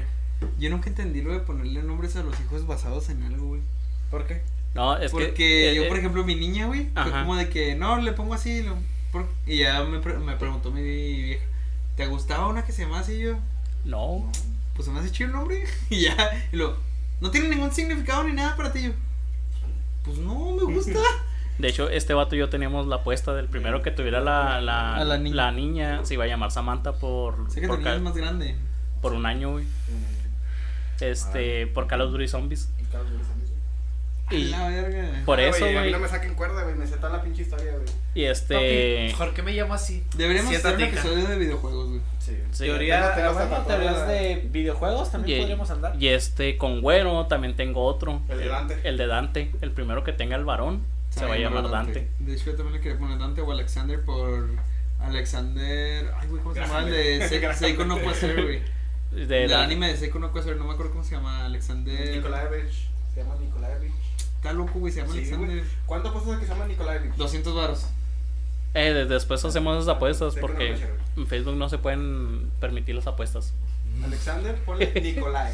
yo 0.59 0.69
nunca 0.69 0.89
entendí 0.89 1.21
lo 1.21 1.31
de 1.33 1.39
ponerle 1.39 1.81
nombres 1.83 2.15
a 2.15 2.23
los 2.23 2.39
hijos 2.41 2.67
basados 2.67 3.09
en 3.09 3.23
algo, 3.23 3.47
güey. 3.47 3.61
¿Por 4.11 4.25
qué? 4.27 4.41
No, 4.75 4.97
es 4.97 5.11
Porque 5.11 5.33
que. 5.33 5.71
eh, 5.71 5.75
yo, 5.75 5.83
eh, 5.83 5.87
por 5.87 5.97
ejemplo, 5.97 6.23
mi 6.23 6.35
niña, 6.35 6.65
güey, 6.67 6.89
fue 6.93 7.11
como 7.11 7.35
de 7.35 7.49
que, 7.49 7.75
no, 7.75 7.97
le 8.01 8.11
pongo 8.13 8.33
así, 8.33 8.63
lo- 8.63 8.75
por- 9.11 9.27
y 9.45 9.57
ya 9.59 9.83
me, 9.83 9.99
pre- 9.99 10.17
me 10.17 10.35
preguntó 10.35 10.71
mi 10.71 10.81
vieja, 10.81 11.43
¿te 11.95 12.07
gustaba 12.07 12.47
una 12.47 12.65
que 12.65 12.71
se 12.71 12.83
llama 12.83 12.99
así? 12.99 13.13
Y 13.13 13.19
yo, 13.21 13.35
No. 13.85 14.29
pues 14.75 14.85
se 14.87 14.91
me 14.91 14.99
hace 14.99 15.11
chido 15.11 15.27
el 15.27 15.33
nombre, 15.35 15.63
y 15.91 16.01
ya, 16.01 16.15
y 16.51 16.55
lo, 16.55 16.75
no 17.21 17.29
tiene 17.31 17.49
ningún 17.49 17.71
significado 17.71 18.23
ni 18.23 18.33
nada 18.33 18.55
para 18.55 18.73
ti, 18.73 18.79
Y 18.79 18.83
yo, 18.83 18.91
pues 20.03 20.17
no, 20.17 20.51
me 20.55 20.63
gusta. 20.73 20.99
De 21.63 21.69
hecho, 21.69 21.89
este 21.89 22.13
vato 22.13 22.35
y 22.35 22.39
yo 22.39 22.49
teníamos 22.49 22.87
la 22.87 22.97
apuesta 22.97 23.33
del 23.33 23.47
primero 23.47 23.81
que 23.81 23.89
tuviera 23.91 24.19
la, 24.19 24.59
la, 24.59 24.97
A 24.97 25.03
la 25.05 25.17
niña. 25.17 25.35
la 25.35 25.51
niña 25.53 25.99
se 26.03 26.15
iba 26.15 26.25
a 26.25 26.27
llamar 26.27 26.51
Samantha 26.51 26.91
por, 26.91 27.49
sé 27.49 27.61
que 27.61 27.67
por, 27.67 27.77
tu 27.77 27.83
niña 27.83 27.91
ca- 27.91 27.95
es 27.97 28.01
más 28.03 28.15
grande. 28.15 28.55
por 29.01 29.13
un 29.13 29.25
año, 29.25 29.51
güey. 29.53 29.65
Este, 30.99 31.67
por 31.67 31.87
Call 31.87 32.01
of 32.01 32.11
Duty 32.11 32.27
Zombies. 32.27 32.69
y 34.31 34.45
La 34.45 34.67
verga. 34.69 35.21
por 35.25 35.39
Ah, 35.39 35.43
eso, 35.43 35.59
güey, 35.59 35.77
A 35.77 35.81
mí 35.83 35.91
no 35.91 35.99
me 35.99 36.07
saquen 36.07 36.33
cuerda, 36.35 36.63
güey. 36.63 36.75
Me 36.75 36.87
sé 36.87 36.95
toda 36.97 37.11
la 37.13 37.21
pinche 37.21 37.41
historia, 37.43 37.71
güey. 37.73 37.85
Y 38.15 38.23
este. 38.23 39.13
¿Por 39.17 39.33
qué 39.33 39.41
me 39.43 39.51
llamo 39.53 39.73
así? 39.73 40.03
Deberíamos 40.15 40.55
hacer 40.55 40.75
un 40.75 40.81
episodio 40.81 41.25
de 41.27 41.37
videojuegos, 41.37 41.89
güey. 41.89 42.01
Sí. 42.19 42.37
Sí. 42.51 42.63
Teoría, 42.65 43.09
hasta 43.09 43.31
bueno, 43.31 43.57
teorías 43.67 43.97
la- 43.99 44.05
de 44.05 44.47
videojuegos 44.51 45.11
también 45.11 45.37
Y, 45.37 45.41
podríamos 45.41 45.69
andar. 45.71 45.95
y 46.01 46.07
este 46.07 46.57
con 46.57 46.81
Güero 46.81 47.25
también 47.27 47.55
tengo 47.55 47.83
otro. 47.85 48.21
El 48.29 48.39
de 48.39 48.47
Dante. 48.47 48.79
El 48.83 48.97
de 48.97 49.07
Dante. 49.07 49.51
El 49.61 49.71
primero 49.71 50.03
que 50.03 50.13
tenga 50.13 50.35
el 50.35 50.45
varón 50.45 50.81
se 51.13 51.25
va 51.25 51.33
a 51.33 51.37
llamar 51.37 51.69
Dante. 51.69 52.09
De 52.19 52.33
hecho, 52.33 52.45
yo 52.51 52.55
también 52.55 52.73
le 52.75 52.81
quería 52.81 52.97
poner 52.97 53.17
Dante 53.19 53.41
o 53.41 53.51
Alexander 53.51 54.01
por 54.03 54.49
Alexander. 54.99 56.11
Ay, 56.17 56.27
güey, 56.27 56.41
¿cómo 56.41 56.55
se 56.55 56.61
llama? 56.61 56.79
El 56.79 56.91
de 56.91 57.27
Se-. 57.27 57.53
Seiko 57.53 57.85
no 57.85 57.99
Quasar, 58.01 58.33
güey. 58.41 58.61
De 59.13 59.27
Del 59.27 59.49
Dan- 59.51 59.65
anime 59.65 59.89
de 59.89 59.97
Seiko 59.97 60.17
no 60.17 60.31
Quasar, 60.31 60.55
no 60.55 60.63
me 60.65 60.73
acuerdo 60.73 60.91
cómo 60.93 61.03
se 61.03 61.15
llama. 61.15 61.45
Alexander. 61.45 62.15
Nikolaevich. 62.17 62.89
Se 63.13 63.21
llama 63.21 63.35
Nikolaevich. 63.39 63.91
Está 64.37 64.53
loco, 64.53 64.79
güey, 64.79 64.91
se 64.91 65.01
llama 65.01 65.13
Sí, 65.13 65.19
Alexander. 65.19 65.49
güey. 65.57 65.69
¿Cuánto 65.85 66.09
apuestas 66.09 66.39
que 66.39 66.45
se 66.47 66.51
llama 66.51 66.65
Nikolaevich? 66.65 67.13
200 67.15 67.55
varos. 67.55 67.85
Eh, 68.73 68.91
de- 68.91 69.05
después 69.05 69.45
hacemos 69.45 69.77
esas 69.77 69.95
apuestas 69.95 70.35
porque 70.41 70.71
la 70.71 71.21
en 71.21 71.27
Facebook 71.27 71.55
no 71.55 71.69
se 71.69 71.77
pueden 71.77 72.49
permitir 72.59 72.95
las 72.95 73.05
apuestas. 73.05 73.53
Alexander, 74.03 74.55
ponle 74.65 74.91
Nikolai. 75.03 75.53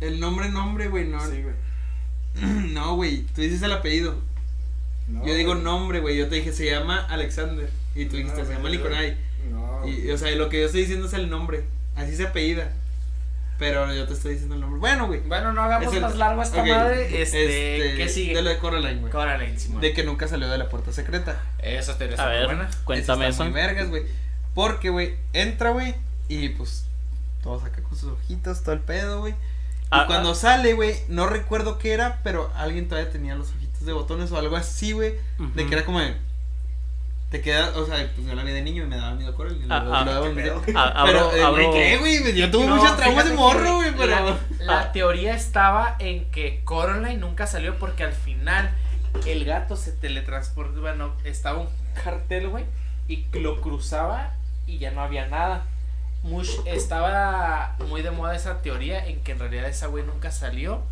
El 0.00 0.20
nombre, 0.20 0.50
nombre, 0.50 0.88
güey, 0.88 1.06
no. 1.08 1.20
Sí, 1.26 1.40
güey. 1.42 1.54
No, 2.42 2.96
güey, 2.96 3.22
tú 3.34 3.40
dices 3.42 3.62
el 3.62 3.72
apellido. 3.72 4.16
No, 5.08 5.26
Yo 5.26 5.34
digo 5.34 5.54
nombre, 5.54 6.00
güey. 6.00 6.16
Yo 6.16 6.28
te 6.28 6.36
dije, 6.36 6.52
se 6.52 6.70
llama 6.70 7.06
Alexander. 7.08 7.68
Y 7.94 8.06
tú 8.06 8.16
dijiste, 8.16 8.40
No, 8.42 8.46
se 8.46 8.54
llama 8.54 8.70
Nikolai. 8.70 9.16
No. 9.50 9.86
Y, 9.86 10.10
o 10.10 10.18
sea, 10.18 10.30
lo 10.34 10.48
que 10.48 10.60
yo 10.60 10.66
estoy 10.66 10.80
diciendo 10.82 11.06
es 11.06 11.12
el 11.12 11.28
nombre. 11.30 11.64
Así 11.96 12.16
se 12.16 12.24
apellida. 12.26 12.72
Pero 13.58 13.94
yo 13.94 14.06
te 14.08 14.14
estoy 14.14 14.32
diciendo 14.32 14.56
el 14.56 14.62
nombre. 14.62 14.80
Bueno, 14.80 15.06
güey. 15.06 15.20
Bueno, 15.20 15.52
no 15.52 15.62
hagamos 15.62 15.88
Es 15.88 15.94
el- 15.94 16.00
más 16.02 16.16
largo 16.16 16.42
esta 16.42 16.64
madre. 16.64 17.22
Este, 17.22 17.94
¿qué 17.96 18.08
sigue? 18.08 18.34
De 18.34 18.42
lo 18.42 18.50
de 18.50 18.58
Coraline, 18.58 18.98
güey. 19.00 19.12
Coraline, 19.12 19.58
Simón. 19.60 19.80
De 19.80 19.92
que 19.92 20.02
nunca 20.02 20.26
salió 20.26 20.48
de 20.48 20.58
la 20.58 20.68
puerta 20.68 20.92
secreta. 20.92 21.40
Esa 21.62 21.96
teoría 21.96 22.16
A 22.16 22.26
ver, 22.28 22.46
buena. 22.46 22.68
cuéntame 22.84 23.28
Está 23.28 23.42
eso. 23.42 23.44
muy 23.44 23.52
vergas, 23.52 23.90
güey. 23.90 24.02
Porque, 24.54 24.88
güey, 24.90 25.14
entra, 25.34 25.70
güey. 25.70 25.94
Y 26.28 26.48
pues, 26.48 26.86
todos 27.42 27.62
acá 27.62 27.80
con 27.82 27.96
sus 27.96 28.10
ojitos, 28.10 28.62
todo 28.64 28.74
el 28.74 28.80
pedo, 28.80 29.20
güey. 29.20 29.34
Y 29.94 29.96
Ah, 30.00 30.04
cuando 30.06 30.30
ah. 30.30 30.34
sale, 30.34 30.72
güey, 30.72 30.96
no 31.08 31.26
recuerdo 31.26 31.78
qué 31.78 31.92
era, 31.92 32.20
pero 32.24 32.50
alguien 32.56 32.88
todavía 32.88 33.10
tenía 33.12 33.34
los 33.34 33.50
ojitos 33.50 33.84
de 33.86 33.92
botones 33.92 34.32
o 34.32 34.38
algo 34.38 34.56
así, 34.56 34.92
güey. 34.92 35.14
De 35.54 35.66
que 35.66 35.74
era 35.74 35.84
como 35.84 36.00
de. 36.00 36.16
Te 37.30 37.40
queda, 37.40 37.72
o 37.76 37.84
sea, 37.84 37.96
pues 38.14 38.26
yo 38.26 38.34
la 38.34 38.44
vi 38.44 38.52
de 38.52 38.62
niño 38.62 38.84
y 38.84 38.86
me 38.86 38.96
daba 38.96 39.14
miedo 39.14 39.34
Coraline. 39.34 39.66
y 39.66 39.68
Ah, 39.70 39.84
ah, 40.94 41.02
Pero, 41.04 41.32
eh, 41.34 41.70
¿qué, 41.72 41.96
güey? 41.98 42.34
Yo 42.36 42.50
tuve 42.50 42.66
No, 42.66 42.76
muchos 42.76 42.96
traumas 42.96 43.28
de 43.28 43.34
morro, 43.34 43.76
güey, 43.76 43.92
pero. 43.96 44.14
La, 44.14 44.38
la 44.60 44.92
teoría 44.92 45.34
estaba 45.34 45.96
en 45.98 46.30
que 46.30 46.62
Coraline 46.64 47.16
nunca 47.18 47.46
salió 47.46 47.76
porque 47.78 48.04
al 48.04 48.12
final 48.12 48.70
el 49.26 49.44
gato 49.44 49.76
se 49.76 49.92
teletransportó. 49.92 50.80
Bueno, 50.80 51.14
estaba 51.24 51.58
un 51.60 51.68
cartel, 52.02 52.48
güey, 52.48 52.64
y 53.08 53.24
lo 53.34 53.60
cruzaba 53.60 54.34
y 54.66 54.78
ya 54.78 54.90
no 54.92 55.02
había 55.02 55.26
nada. 55.26 55.66
Mush, 56.24 56.50
estaba 56.66 57.76
muy 57.88 58.02
de 58.02 58.10
moda 58.10 58.34
esa 58.34 58.60
teoría 58.62 59.06
en 59.06 59.20
que 59.20 59.32
en 59.32 59.38
realidad 59.38 59.66
esa 59.68 59.86
güey 59.86 60.04
nunca 60.04 60.30
salió 60.32 60.82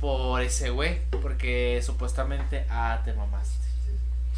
por 0.00 0.42
ese 0.42 0.70
güey, 0.70 0.98
porque 1.22 1.80
supuestamente, 1.82 2.66
ah, 2.68 3.00
te 3.04 3.12
mamaste. 3.14 3.64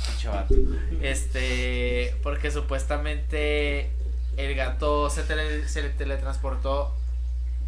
pinche 0.06 0.28
vato. 0.28 0.54
Este, 1.02 2.14
porque 2.22 2.50
supuestamente 2.50 3.90
el 4.36 4.54
gato 4.54 5.10
se, 5.10 5.24
tele- 5.24 5.66
se 5.66 5.82
le 5.82 5.88
teletransportó 5.90 6.94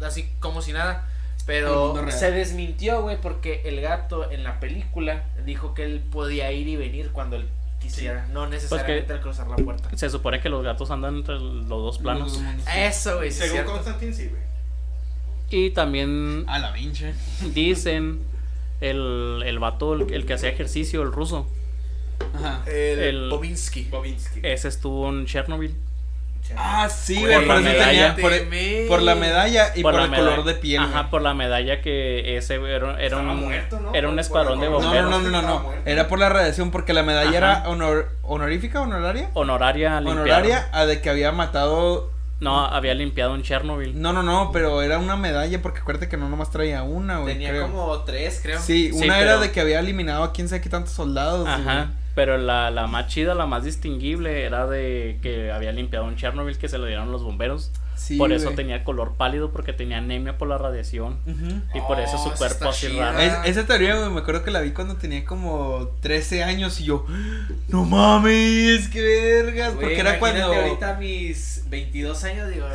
así 0.01 0.31
como 0.39 0.61
si 0.61 0.71
nada. 0.71 1.07
Pero 1.47 1.93
se 2.11 2.31
desmintió, 2.31 3.01
güey, 3.01 3.19
porque 3.19 3.63
el 3.65 3.81
gato 3.81 4.29
en 4.31 4.43
la 4.43 4.59
película 4.59 5.23
dijo 5.45 5.73
que 5.73 5.83
él 5.83 5.99
podía 6.11 6.51
ir 6.51 6.67
y 6.67 6.75
venir 6.77 7.11
cuando 7.11 7.35
él 7.35 7.49
quisiera, 7.81 8.27
no 8.31 8.47
necesariamente 8.47 9.11
al 9.13 9.21
cruzar 9.21 9.47
la 9.47 9.55
puerta. 9.57 9.89
Se 9.97 10.09
supone 10.09 10.39
que 10.39 10.49
los 10.49 10.63
gatos 10.63 10.91
andan 10.91 11.17
entre 11.17 11.35
los 11.39 11.67
dos 11.67 11.97
planos. 11.97 12.39
Eso, 12.75 13.17
güey, 13.17 13.31
sí 13.31 13.37
es 13.37 13.39
Según 13.39 13.53
cierto. 13.53 13.71
Constantine, 13.73 14.13
sí, 14.13 14.27
güey. 14.27 14.41
Y 15.49 15.71
también 15.71 16.45
A 16.47 16.59
la 16.59 16.71
pinche. 16.73 17.13
dicen 17.53 18.19
el, 18.79 19.43
el 19.45 19.59
vato, 19.59 19.93
el, 19.95 20.13
el 20.13 20.25
que 20.25 20.33
hacía 20.33 20.49
ejercicio, 20.49 21.01
el 21.01 21.11
ruso, 21.11 21.47
Ajá. 22.35 22.63
El, 22.67 22.99
El- 22.99 23.29
Bobinsky. 23.29 23.85
Bobinsky. 23.85 24.39
ese 24.43 24.67
estuvo 24.67 25.09
en 25.09 25.25
Chernobyl. 25.25 25.75
Ah, 26.57 26.89
sí, 26.89 27.15
Por 27.15 27.23
güey, 27.29 27.33
la 27.33 27.53
por 27.53 27.55
eso 27.61 27.63
medalla. 27.71 28.15
Por, 28.15 28.87
por 28.87 29.01
la 29.01 29.15
medalla 29.15 29.71
y 29.75 29.81
por, 29.83 29.93
la 29.93 30.03
el 30.05 30.09
medalla- 30.11 30.29
color 30.31 30.45
de 30.45 30.53
piel. 30.55 30.81
Ajá, 30.81 31.09
por 31.09 31.21
la 31.21 31.33
medalla 31.33 31.81
que 31.81 32.37
ese 32.37 32.55
era, 32.55 33.01
era 33.01 33.17
un, 33.17 33.27
muerto, 33.41 33.79
¿no? 33.79 33.93
era 33.93 34.09
un 34.09 34.19
escuadrón 34.19 34.59
de. 34.59 34.67
No, 34.67 34.73
bomberos. 34.79 35.09
no, 35.09 35.19
no, 35.19 35.29
no, 35.29 35.41
no. 35.41 35.59
muerto. 35.59 35.81
Era 35.89 36.07
por 36.07 36.19
la 36.19 36.29
radiación, 36.29 36.71
porque 36.71 36.93
la 36.93 37.03
medalla 37.03 37.29
Ajá. 37.29 37.37
era 37.37 37.69
honor, 37.69 38.09
honorífica, 38.21 38.81
honoraria. 38.81 39.29
Honoraria. 39.33 39.97
Honoraria 39.99 40.67
a 40.71 40.85
de 40.85 41.01
que 41.01 41.09
había 41.09 41.31
matado. 41.31 42.11
No, 42.39 42.65
había 42.65 42.95
limpiado 42.95 43.35
en 43.35 43.43
Chernobyl. 43.43 44.01
No, 44.01 44.13
no, 44.13 44.23
no, 44.23 44.49
pero 44.51 44.81
era 44.81 44.97
una 44.97 45.15
medalla 45.15 45.61
porque 45.61 45.81
acuérdate 45.81 46.09
que 46.09 46.17
no 46.17 46.27
nomás 46.27 46.49
traía 46.49 46.81
una, 46.81 47.19
güey. 47.19 47.35
Tenía 47.35 47.49
creo. 47.49 47.67
como 47.71 47.99
tres, 47.99 48.39
creo. 48.41 48.59
Sí, 48.59 48.89
Sí, 48.91 49.05
una 49.05 49.17
pero- 49.17 49.29
era 49.33 49.37
de 49.39 49.51
que 49.51 49.61
había 49.61 49.79
eliminado 49.79 50.23
a 50.23 50.33
quién 50.33 50.49
sabe 50.49 50.61
qué 50.61 50.69
tantos 50.69 50.91
soldados. 50.93 51.47
Ajá. 51.47 51.91
Pero 52.13 52.37
la, 52.37 52.71
la 52.71 52.87
más 52.87 53.07
chida, 53.07 53.33
la 53.35 53.45
más 53.45 53.63
distinguible 53.63 54.43
era 54.43 54.67
de 54.67 55.19
que 55.21 55.51
había 55.51 55.71
limpiado 55.71 56.09
en 56.09 56.15
Chernobyl 56.17 56.57
que 56.57 56.67
se 56.67 56.77
lo 56.77 56.85
dieron 56.85 57.11
los 57.11 57.23
bomberos. 57.23 57.71
Sí, 57.95 58.17
por 58.17 58.33
eso 58.33 58.49
tenía 58.51 58.83
color 58.83 59.13
pálido 59.15 59.51
porque 59.51 59.73
tenía 59.73 59.99
anemia 59.99 60.37
por 60.37 60.47
la 60.47 60.57
radiación. 60.57 61.19
Y 61.73 61.79
por 61.81 61.99
eso 61.99 62.15
Oh, 62.17 62.23
su 62.23 62.29
esa 62.29 62.37
cuerpo 62.37 62.69
así 62.69 62.87
chida. 62.87 63.11
raro. 63.11 63.19
Es- 63.43 63.55
esa 63.57 63.65
teoría, 63.67 63.95
güey, 63.95 64.09
me 64.09 64.19
acuerdo 64.21 64.43
que 64.43 64.49
la 64.51 64.59
vi 64.59 64.71
cuando 64.71 64.95
tenía 64.97 65.23
como 65.23 65.91
13 66.01 66.43
años 66.43 66.81
y 66.81 66.85
yo, 66.85 67.05
no 67.69 67.85
mames, 67.85 68.89
qué 68.89 69.01
vergas, 69.01 69.73
porque 69.73 69.99
era 69.99 70.17
cuando... 70.19 70.45
ahorita 70.45 70.95
mis 70.95 71.63
22 71.69 72.23
años, 72.23 72.49
digo, 72.49 72.65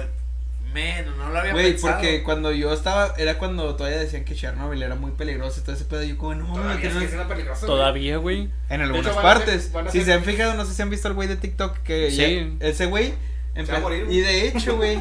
men, 0.73 1.07
no 1.19 1.31
lo 1.31 1.39
había 1.39 1.53
Güey, 1.53 1.71
pensado. 1.73 1.95
porque 1.95 2.23
cuando 2.23 2.53
yo 2.53 2.73
estaba, 2.73 3.15
era 3.19 3.39
cuando 3.39 3.75
todavía 3.77 3.99
decían 3.99 4.25
que 4.25 4.35
Chernobyl 4.35 4.83
era 4.83 4.95
muy 4.95 5.11
peligroso 5.13 5.61
y 5.61 5.63
todo 5.65 5.75
ese 5.75 5.85
pedo, 5.85 6.03
yo 6.03 6.17
como, 6.19 6.35
no 6.35 6.45
mames, 6.47 6.57
Todavía 6.63 6.81
que 6.81 6.87
es 6.89 6.95
no 6.95 7.01
que 7.01 7.07
es- 7.07 7.53
es. 7.53 7.61
Todavía, 7.61 8.17
güey. 8.19 8.51
En 8.69 8.81
algunas 8.83 9.07
hecho, 9.13 9.23
partes. 9.23 9.71
a 9.75 9.83
Si 9.83 9.89
hacer- 10.01 10.05
se 10.05 10.13
han 10.13 10.25
fijado, 10.25 10.55
no 10.55 10.65
sé 10.65 10.75
si 10.75 10.83
han 10.83 10.91
visto 10.91 11.09
al 11.09 11.15
güey 11.15 11.29
de 11.29 11.37
TikTok 11.37 11.79
que 11.79 12.11
Sí. 12.11 12.17
ya- 12.61 12.67
ese 12.69 12.87
güey 12.87 13.11
va 13.11 13.61
a 13.61 13.63
empe- 13.63 13.81
morir, 13.81 14.05
güey. 14.05 14.17
y 14.19 14.21
de 14.21 14.49
hecho, 14.49 14.77
güey, 14.77 14.99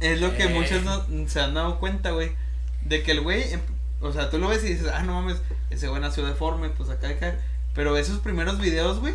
es 0.00 0.20
lo 0.20 0.36
que 0.36 0.44
Eh. 0.44 0.48
muchos 0.48 0.82
no 0.84 1.28
se 1.28 1.40
han 1.40 1.54
dado 1.54 1.78
cuenta, 1.80 2.10
güey, 2.10 2.32
de 2.84 3.02
que 3.02 3.12
el 3.12 3.20
güey, 3.22 3.52
em- 3.52 3.60
o 4.00 4.12
sea, 4.12 4.28
tú 4.28 4.38
lo 4.38 4.48
ves 4.48 4.62
y 4.64 4.68
dices, 4.74 4.88
ah, 4.92 5.02
no 5.02 5.14
mames, 5.22 5.40
ese 5.70 5.88
güey 5.88 6.00
nació 6.02 6.26
deforme, 6.26 6.68
pues 6.70 6.90
acá, 6.90 7.08
acá, 7.08 7.36
pero 7.74 7.96
esos 7.96 8.18
primeros 8.18 8.60
videos, 8.60 9.00
güey, 9.00 9.14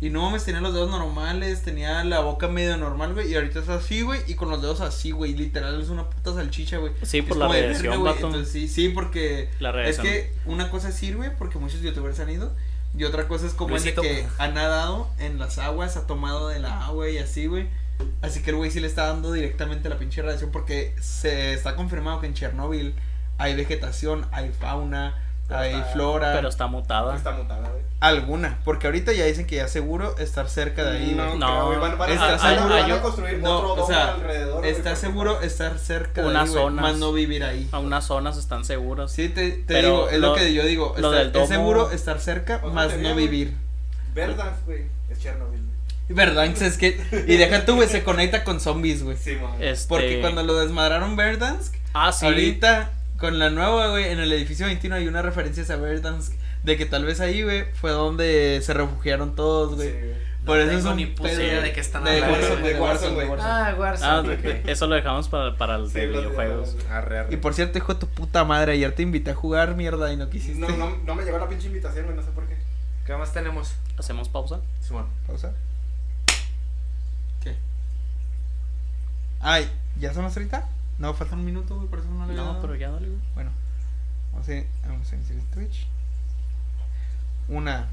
y 0.00 0.08
no 0.08 0.22
mames, 0.22 0.44
tenía 0.44 0.60
los 0.60 0.72
dedos 0.72 0.90
normales, 0.90 1.62
tenía 1.62 2.02
la 2.04 2.20
boca 2.20 2.48
medio 2.48 2.76
normal, 2.78 3.12
güey, 3.12 3.30
y 3.30 3.34
ahorita 3.34 3.60
es 3.60 3.68
así, 3.68 4.00
güey, 4.00 4.20
y 4.26 4.34
con 4.34 4.48
los 4.48 4.62
dedos 4.62 4.80
así, 4.80 5.10
güey, 5.10 5.34
literal 5.34 5.80
es 5.80 5.90
una 5.90 6.08
puta 6.08 6.32
salchicha, 6.32 6.78
güey. 6.78 6.92
Sí, 7.02 7.18
Es 7.18 7.24
por 7.24 7.36
la 7.36 7.48
radiación, 7.48 8.00
güey, 8.00 8.14
entonces, 8.14 8.48
sí, 8.48 8.68
sí, 8.68 8.88
porque 8.88 9.50
La 9.58 9.70
es 9.86 9.98
que 9.98 10.32
una 10.46 10.70
cosa 10.70 10.90
sirve 10.90 11.30
porque 11.30 11.58
muchos 11.58 11.80
youtubers 11.82 12.18
han 12.20 12.30
ido. 12.30 12.52
Y 12.98 13.04
otra 13.04 13.28
cosa 13.28 13.46
es 13.46 13.52
como 13.52 13.68
de 13.68 13.80
Luisito. 13.80 14.02
que 14.02 14.26
ha 14.38 14.48
nadado 14.48 15.08
en 15.18 15.38
las 15.38 15.58
aguas, 15.58 15.96
ha 15.96 16.06
tomado 16.08 16.48
de 16.48 16.58
la 16.58 16.86
agua 16.86 17.08
y 17.08 17.18
así, 17.18 17.46
güey. 17.46 17.68
Así 18.22 18.42
que 18.42 18.50
el 18.50 18.56
güey 18.56 18.70
sí 18.70 18.80
le 18.80 18.86
está 18.86 19.06
dando 19.06 19.32
directamente 19.32 19.88
la 19.88 19.98
pinche 19.98 20.22
radiación 20.22 20.50
porque 20.50 20.94
se 21.00 21.52
está 21.52 21.76
confirmado 21.76 22.20
que 22.20 22.26
en 22.26 22.34
Chernobyl 22.34 22.94
hay 23.38 23.54
vegetación, 23.54 24.26
hay 24.32 24.50
fauna, 24.58 25.14
Pero 25.50 25.60
hay 25.60 25.74
está- 25.74 25.84
flora. 25.92 26.32
Pero 26.34 26.48
está 26.48 26.66
mutada. 26.66 27.16
Está 27.16 27.32
mutada, 27.32 27.68
güey. 27.68 27.82
Alguna, 28.00 28.58
porque 28.64 28.86
ahorita 28.86 29.12
ya 29.12 29.26
dicen 29.26 29.46
que 29.46 29.56
ya 29.56 29.68
seguro 29.68 30.16
estar 30.16 30.48
cerca 30.48 30.84
de 30.84 30.96
ahí. 30.98 31.12
No, 31.14 31.36
creo, 31.36 31.66
güey, 31.66 31.78
van, 31.80 31.98
van 31.98 32.10
a, 32.10 32.14
¿estás 32.14 32.42
van 32.42 32.54
a- 32.54 32.56
seguro? 32.56 32.74
van 32.74 32.90
a 32.92 33.02
construir 33.02 33.38
No, 33.40 33.56
otro 33.58 33.72
o 33.72 33.76
domo 33.76 33.86
sea, 33.88 34.14
alrededor. 34.14 34.64
Está 34.66 34.96
seguro 34.96 35.42
estar 35.42 35.78
cerca 35.78 36.22
de 36.22 36.28
ahí, 36.28 36.34
güey, 36.34 36.48
zonas. 36.48 36.82
más 36.82 36.96
no 36.96 37.12
vivir 37.12 37.44
ahí. 37.44 37.68
A 37.72 37.78
unas 37.78 38.04
zonas 38.06 38.38
están 38.38 38.64
seguras. 38.64 39.12
Sí, 39.12 39.28
te, 39.28 39.50
te 39.50 39.64
Pero 39.66 39.88
digo, 39.88 40.08
es 40.08 40.18
lo, 40.18 40.28
lo- 40.28 40.34
que 40.34 40.54
yo 40.54 40.64
digo. 40.64 40.94
lo 40.96 41.08
estar- 41.12 41.24
del 41.24 41.32
domo- 41.32 41.42
Es 41.44 41.48
seguro 41.50 41.90
estar 41.90 42.20
cerca, 42.20 42.58
más 42.72 42.96
no 42.96 43.14
vivir. 43.14 43.54
Verdansk, 44.14 44.64
güey. 44.64 44.84
Es 45.10 45.20
Chernobyl, 45.20 45.60
güey. 45.60 45.70
¿Verdad? 46.08 46.46
Es 46.46 46.78
que. 46.78 46.98
Y 47.28 47.36
deja 47.36 47.64
tú, 47.66 47.74
güey, 47.76 47.88
se 47.88 48.02
conecta 48.02 48.44
con 48.44 48.60
zombies, 48.60 49.02
güey. 49.02 49.16
Sí, 49.18 49.36
man. 49.36 49.52
Este... 49.60 49.88
Porque 49.88 50.20
cuando 50.22 50.42
lo 50.42 50.54
desmadraron 50.54 51.16
Verdansk, 51.16 51.74
Ah, 51.92 52.12
sí. 52.12 52.24
ahorita 52.24 52.90
con 53.20 53.38
la 53.38 53.50
nueva, 53.50 53.88
güey, 53.90 54.10
en 54.10 54.18
el 54.18 54.32
edificio 54.32 54.66
21 54.66 54.96
hay 54.96 55.06
una 55.06 55.22
referencia 55.22 55.62
a 55.72 55.76
Verdansk. 55.76 56.32
De 56.64 56.76
que 56.76 56.84
tal 56.86 57.04
vez 57.04 57.20
ahí, 57.20 57.42
güey, 57.42 57.64
fue 57.74 57.90
donde 57.90 58.60
se 58.62 58.74
refugiaron 58.74 59.34
todos, 59.34 59.76
güey. 59.76 59.90
Sí. 59.90 59.96
Por 60.44 60.56
No 60.56 60.62
eso 60.64 60.78
es 60.78 60.84
un 60.86 60.96
ni 60.96 61.06
pedo, 61.06 61.60
de 61.62 61.72
qué 61.72 61.80
están 61.80 62.02
de. 62.04 62.20
Warzone, 62.22 62.62
de 62.68 62.80
Warzone. 62.80 63.28
Ah, 63.40 63.74
Warzone. 63.78 64.10
Ah, 64.10 64.20
ok. 64.20 64.68
eso 64.68 64.86
lo 64.86 64.94
dejamos 64.94 65.28
para, 65.28 65.56
para 65.56 65.76
el 65.76 65.92
de 65.92 66.00
Sí, 66.00 66.06
los 66.06 66.22
videojuegos. 66.24 66.74
videojuegos. 66.74 66.90
Arre, 66.90 67.18
arre. 67.18 67.34
Y 67.34 67.36
por 67.36 67.52
cierto, 67.54 67.76
hijo 67.78 67.92
de 67.94 68.00
tu 68.00 68.06
puta 68.08 68.44
madre, 68.44 68.72
ayer 68.72 68.92
te 68.94 69.02
invité 69.02 69.30
a 69.32 69.34
jugar 69.34 69.76
mierda 69.76 70.12
y 70.12 70.16
no 70.16 70.28
quisiste. 70.30 70.58
No, 70.58 70.68
no, 70.76 70.96
no 71.04 71.14
me 71.14 71.24
llegó 71.24 71.38
la 71.38 71.48
pinche 71.48 71.66
invitación, 71.66 72.06
güey, 72.06 72.16
no 72.16 72.22
sé 72.22 72.30
por 72.30 72.46
qué. 72.46 72.56
¿Qué 73.06 73.14
más 73.16 73.32
tenemos? 73.32 73.74
¿Hacemos 73.98 74.28
pausa? 74.30 74.60
Simón. 74.80 75.06
Pausa. 75.26 75.52
¿Qué? 77.42 77.54
Ay, 79.40 79.68
¿ya 79.98 80.12
son 80.14 80.24
las 80.24 80.34
30? 80.34 80.66
No, 81.00 81.12
falta 81.14 81.34
un 81.34 81.44
minuto, 81.44 81.74
güey, 81.76 81.88
por 81.88 81.98
eso 81.98 82.08
no 82.10 82.26
le 82.26 82.34
No, 82.34 82.44
dado. 82.44 82.60
pero 82.60 82.74
ya 82.76 82.90
dale, 82.90 83.08
güey. 83.08 83.18
Bueno. 83.34 83.50
Vamos 84.32 84.48
a, 84.48 84.88
vamos 84.88 85.10
a 85.12 85.16
iniciar 85.16 85.38
el 85.38 85.44
Twitch. 85.46 85.86
Una, 87.48 87.88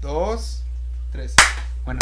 dos, 0.00 0.62
tres. 1.10 1.34
Bueno, 1.84 2.00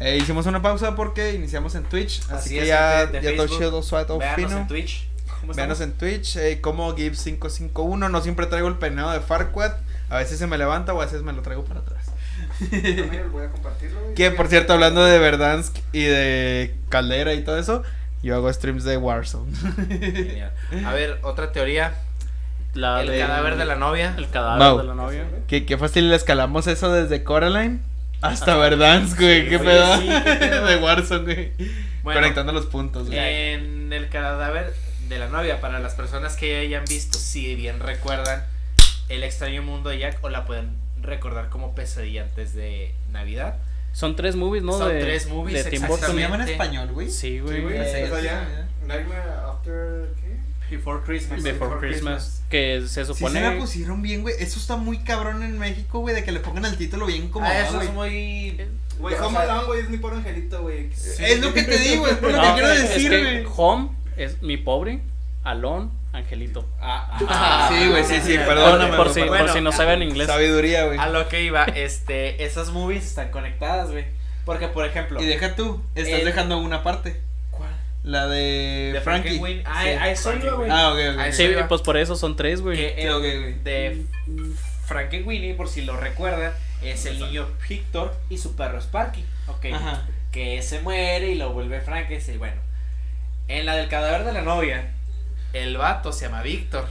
eh, 0.00 0.18
hicimos 0.20 0.46
una 0.46 0.60
pausa 0.62 0.96
porque 0.96 1.34
iniciamos 1.34 1.74
en 1.74 1.84
Twitch. 1.84 2.22
Así, 2.22 2.32
Así 2.34 2.54
que 2.54 2.62
es, 2.62 2.68
ya, 2.68 3.00
gente 3.02 3.20
de 3.20 3.30
ya 3.30 3.36
todo 3.36 3.46
chido, 3.46 3.82
suave, 3.82 4.04
todo 4.06 4.18
Véanos 4.18 4.36
fino. 4.36 4.60
en 4.62 4.66
Twitch. 4.66 5.06
¿Cómo 5.40 5.52
Veanos 5.54 5.80
en 5.80 5.92
Twitch, 5.92 6.36
eh, 6.36 6.60
como 6.60 6.94
Gibbs551. 6.96 8.10
No 8.10 8.20
siempre 8.22 8.46
traigo 8.46 8.68
el 8.68 8.76
peinado 8.78 9.12
de 9.12 9.20
Farquaad. 9.20 9.74
A 10.08 10.16
veces 10.18 10.38
se 10.38 10.46
me 10.46 10.56
levanta 10.58 10.92
o 10.94 11.00
a 11.00 11.04
veces 11.04 11.22
me 11.22 11.32
lo 11.32 11.42
traigo 11.42 11.64
para 11.64 11.80
atrás. 11.80 12.06
También 12.58 13.30
voy 13.30 13.44
a 13.44 13.50
compartirlo, 13.50 14.00
güey. 14.02 14.14
Que 14.14 14.30
por 14.30 14.48
cierto, 14.48 14.72
hablando 14.72 15.04
de 15.04 15.18
Verdansk 15.18 15.76
y 15.92 16.02
de 16.04 16.76
Caldera 16.88 17.34
y 17.34 17.44
todo 17.44 17.58
eso, 17.58 17.82
yo 18.22 18.34
hago 18.34 18.52
streams 18.52 18.84
de 18.84 18.96
Warzone. 18.96 19.52
Genial. 19.88 20.52
A 20.84 20.92
ver, 20.92 21.18
otra 21.22 21.52
teoría. 21.52 21.94
La 22.74 23.00
el 23.00 23.08
de- 23.08 23.18
cadáver 23.18 23.56
de 23.56 23.64
la 23.64 23.76
novia. 23.76 24.14
El 24.18 24.28
cadáver 24.28 24.58
Mau. 24.58 24.78
de 24.78 24.84
la 24.84 24.94
novia. 24.94 25.24
¿Qué, 25.48 25.64
qué 25.64 25.78
fácil 25.78 26.10
le 26.10 26.16
escalamos 26.16 26.66
eso 26.66 26.92
desde 26.92 27.22
Coraline 27.24 27.80
hasta 28.20 28.56
Verdansk, 28.56 29.18
güey. 29.20 29.48
¿Qué 29.48 29.56
Oye, 29.56 29.64
pedo? 29.64 29.96
sí, 29.98 30.08
qué 30.24 30.32
pedo. 30.36 30.66
de 30.66 30.76
Warzone, 30.76 31.24
güey. 31.34 31.52
Bueno, 32.02 32.20
Conectando 32.20 32.52
los 32.52 32.66
puntos, 32.66 33.06
güey. 33.08 33.18
En 33.18 33.92
el 33.92 34.08
cadáver 34.08 34.74
de 35.08 35.18
la 35.18 35.28
novia, 35.28 35.60
para 35.60 35.78
las 35.80 35.94
personas 35.94 36.36
que 36.36 36.52
ya 36.52 36.58
hayan 36.58 36.84
visto, 36.84 37.18
si 37.18 37.54
bien 37.54 37.78
recuerdan 37.80 38.44
El 39.08 39.22
extraño 39.22 39.62
mundo 39.62 39.90
de 39.90 39.98
Jack 39.98 40.18
o 40.22 40.28
la 40.28 40.44
pueden 40.44 40.70
recordar 41.00 41.48
como 41.48 41.74
pesadilla 41.74 42.22
antes 42.22 42.54
de 42.54 42.92
Navidad. 43.12 43.56
Son 43.96 44.14
tres 44.14 44.36
movies, 44.36 44.62
¿no? 44.62 44.76
Son 44.76 44.90
de, 44.90 45.00
tres 45.00 45.26
movies, 45.26 45.64
de 45.64 45.70
Tim 45.70 45.80
¿Se 45.80 45.86
Burton. 45.86 45.94
exactamente. 46.10 46.22
llama 46.30 46.44
en 46.44 46.50
español, 46.50 46.92
güey? 46.92 47.10
Sí, 47.10 47.40
güey. 47.40 47.56
Sí, 47.56 47.62
güey. 47.62 47.74
Sí, 47.76 47.80
O 47.80 47.84
sea, 48.08 48.18
sí, 48.18 48.24
ya. 48.24 48.44
sí. 48.44 48.86
Nightmare 48.86 49.30
After. 49.48 50.08
¿Qué? 50.20 50.76
Before 50.76 51.00
Christmas. 51.06 51.42
Before 51.42 51.76
Christmas. 51.78 52.42
Que 52.50 52.82
se 52.86 53.04
Sí 53.06 53.14
supone. 53.14 53.40
se 53.40 53.46
la 53.46 53.58
pusieron 53.58 54.02
bien, 54.02 54.20
güey. 54.20 54.34
Eso 54.38 54.58
está 54.60 54.76
muy 54.76 54.98
cabrón 54.98 55.42
en 55.42 55.58
México, 55.58 56.00
güey, 56.00 56.14
de 56.14 56.24
que 56.24 56.32
le 56.32 56.40
pongan 56.40 56.66
el 56.66 56.76
título 56.76 57.06
bien 57.06 57.30
como 57.30 57.46
Ah, 57.46 57.58
eso 57.60 57.80
es 57.80 57.90
muy. 57.94 58.60
Güey, 58.98 59.14
Home 59.14 59.38
Alone, 59.38 59.64
güey, 59.66 59.80
es 59.80 59.88
mi 59.88 59.96
pobre 59.96 60.16
angelito, 60.16 60.60
güey. 60.60 60.90
Es 60.92 61.40
lo 61.40 61.54
que 61.54 61.62
te 61.62 61.78
digo, 61.78 62.06
es 62.06 62.16
por 62.16 62.30
lo 62.32 62.36
No, 62.36 62.42
que 62.42 62.52
quiero 62.60 62.72
es 62.72 62.82
decir, 62.82 63.10
que 63.10 63.22
güey. 63.22 63.46
Home 63.56 63.88
es 64.18 64.42
mi 64.42 64.58
pobre, 64.58 65.00
Alon, 65.46 65.90
Angelito. 66.12 66.66
Ah, 66.80 67.18
Ah, 67.28 67.68
sí, 67.72 67.88
güey, 67.88 68.04
sí, 68.04 68.20
sí, 68.22 68.36
Por- 68.38 68.46
perdóname. 68.46 68.96
por, 68.96 69.10
si, 69.12 69.20
Bueno, 69.22 69.44
por 69.46 69.52
si 69.54 69.60
no 69.60 69.72
saben 69.72 70.02
inglés. 70.02 70.26
Sabiduría, 70.28 70.84
güey. 70.86 70.98
A 70.98 71.08
lo 71.08 71.28
que 71.28 71.42
iba, 71.42 71.64
este, 71.64 72.44
esas 72.44 72.70
movies 72.70 73.04
están 73.06 73.30
conectadas, 73.30 73.90
güey. 73.90 74.04
Porque, 74.44 74.68
por 74.68 74.84
ejemplo. 74.86 75.20
Y 75.20 75.26
deja 75.26 75.56
tú, 75.56 75.82
estás 75.94 76.20
El- 76.20 76.24
dejando 76.24 76.58
una 76.58 76.82
parte. 76.82 77.20
¿Cuál? 77.50 77.70
La 78.04 78.26
de, 78.28 78.90
De 78.94 79.00
Frankie. 79.00 79.28
Frankenweenie. 79.30 79.64
Ah, 79.66 79.82
Sí. 79.82 79.88
a 79.88 80.10
eso 80.10 80.34
iba, 80.34 80.52
güey. 80.54 80.70
Ah, 80.70 80.92
ok, 80.92 80.98
ok. 81.18 81.32
Sí, 81.32 81.48
pues 81.68 81.82
por 81.82 81.96
eso 81.96 82.14
son 82.16 82.36
tres, 82.36 82.60
güey. 82.60 82.76
Sí, 82.76 82.86
el 82.96 83.10
ok, 83.10 83.20
güey. 83.20 83.54
de 83.64 84.04
Frankenweenie, 84.84 85.54
por 85.54 85.68
si 85.68 85.82
lo 85.82 85.96
recuerdan, 85.96 86.52
es 86.82 87.06
el 87.06 87.18
niño 87.18 87.46
Victor 87.68 88.14
y 88.30 88.38
su 88.38 88.54
perro 88.54 88.78
Sparky. 88.80 89.24
Ok. 89.48 89.66
Ajá. 89.72 90.02
Que 90.30 90.62
se 90.62 90.80
muere 90.80 91.30
y 91.30 91.34
lo 91.34 91.52
vuelve 91.52 91.80
Frankenstein. 91.80 92.38
Bueno, 92.38 92.60
en 93.48 93.66
la 93.66 93.74
del 93.76 93.88
cadáver 93.88 94.24
de 94.24 94.32
la 94.32 94.42
novia, 94.42 94.92
el 95.62 95.76
vato 95.76 96.12
se 96.12 96.26
llama 96.26 96.42
Víctor. 96.42 96.86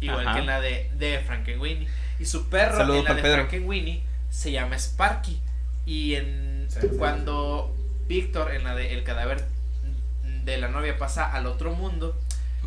Igual 0.00 0.26
Ajá. 0.26 0.34
que 0.34 0.40
en 0.40 0.46
la 0.46 0.60
de, 0.60 0.90
de 0.96 1.18
Frankenweenie. 1.20 1.88
Y 2.18 2.26
su 2.26 2.48
perro 2.48 2.94
en 2.94 3.04
la 3.04 3.14
de. 3.14 3.22
Frankenweenie 3.22 4.02
se 4.30 4.52
llama 4.52 4.76
Sparky. 4.76 5.40
Y 5.86 6.14
en 6.14 6.48
Sí, 6.68 6.80
sí, 6.82 6.88
cuando 6.98 7.74
Víctor 8.06 8.52
en 8.52 8.64
la 8.64 8.74
de 8.74 8.94
el 8.94 9.02
cadáver 9.02 9.44
de 10.44 10.58
la 10.58 10.68
novia 10.68 10.98
pasa 10.98 11.30
al 11.30 11.46
otro 11.46 11.72
mundo, 11.72 12.16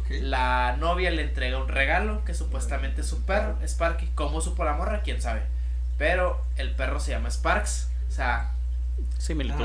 la 0.09 0.75
novia 0.77 1.09
le 1.11 1.21
entrega 1.21 1.57
un 1.57 1.67
regalo 1.67 2.25
que 2.25 2.33
supuestamente 2.33 3.01
es 3.01 3.07
su 3.07 3.23
perro, 3.25 3.57
Sparky. 3.63 4.07
¿Cómo 4.15 4.41
supo 4.41 4.63
la 4.65 4.73
morra? 4.73 5.01
¿Quién 5.03 5.21
sabe? 5.21 5.41
Pero 5.97 6.43
el 6.57 6.71
perro 6.71 6.99
se 6.99 7.11
llama 7.11 7.29
Sparks. 7.29 7.89
O 8.09 8.11
sea, 8.11 8.51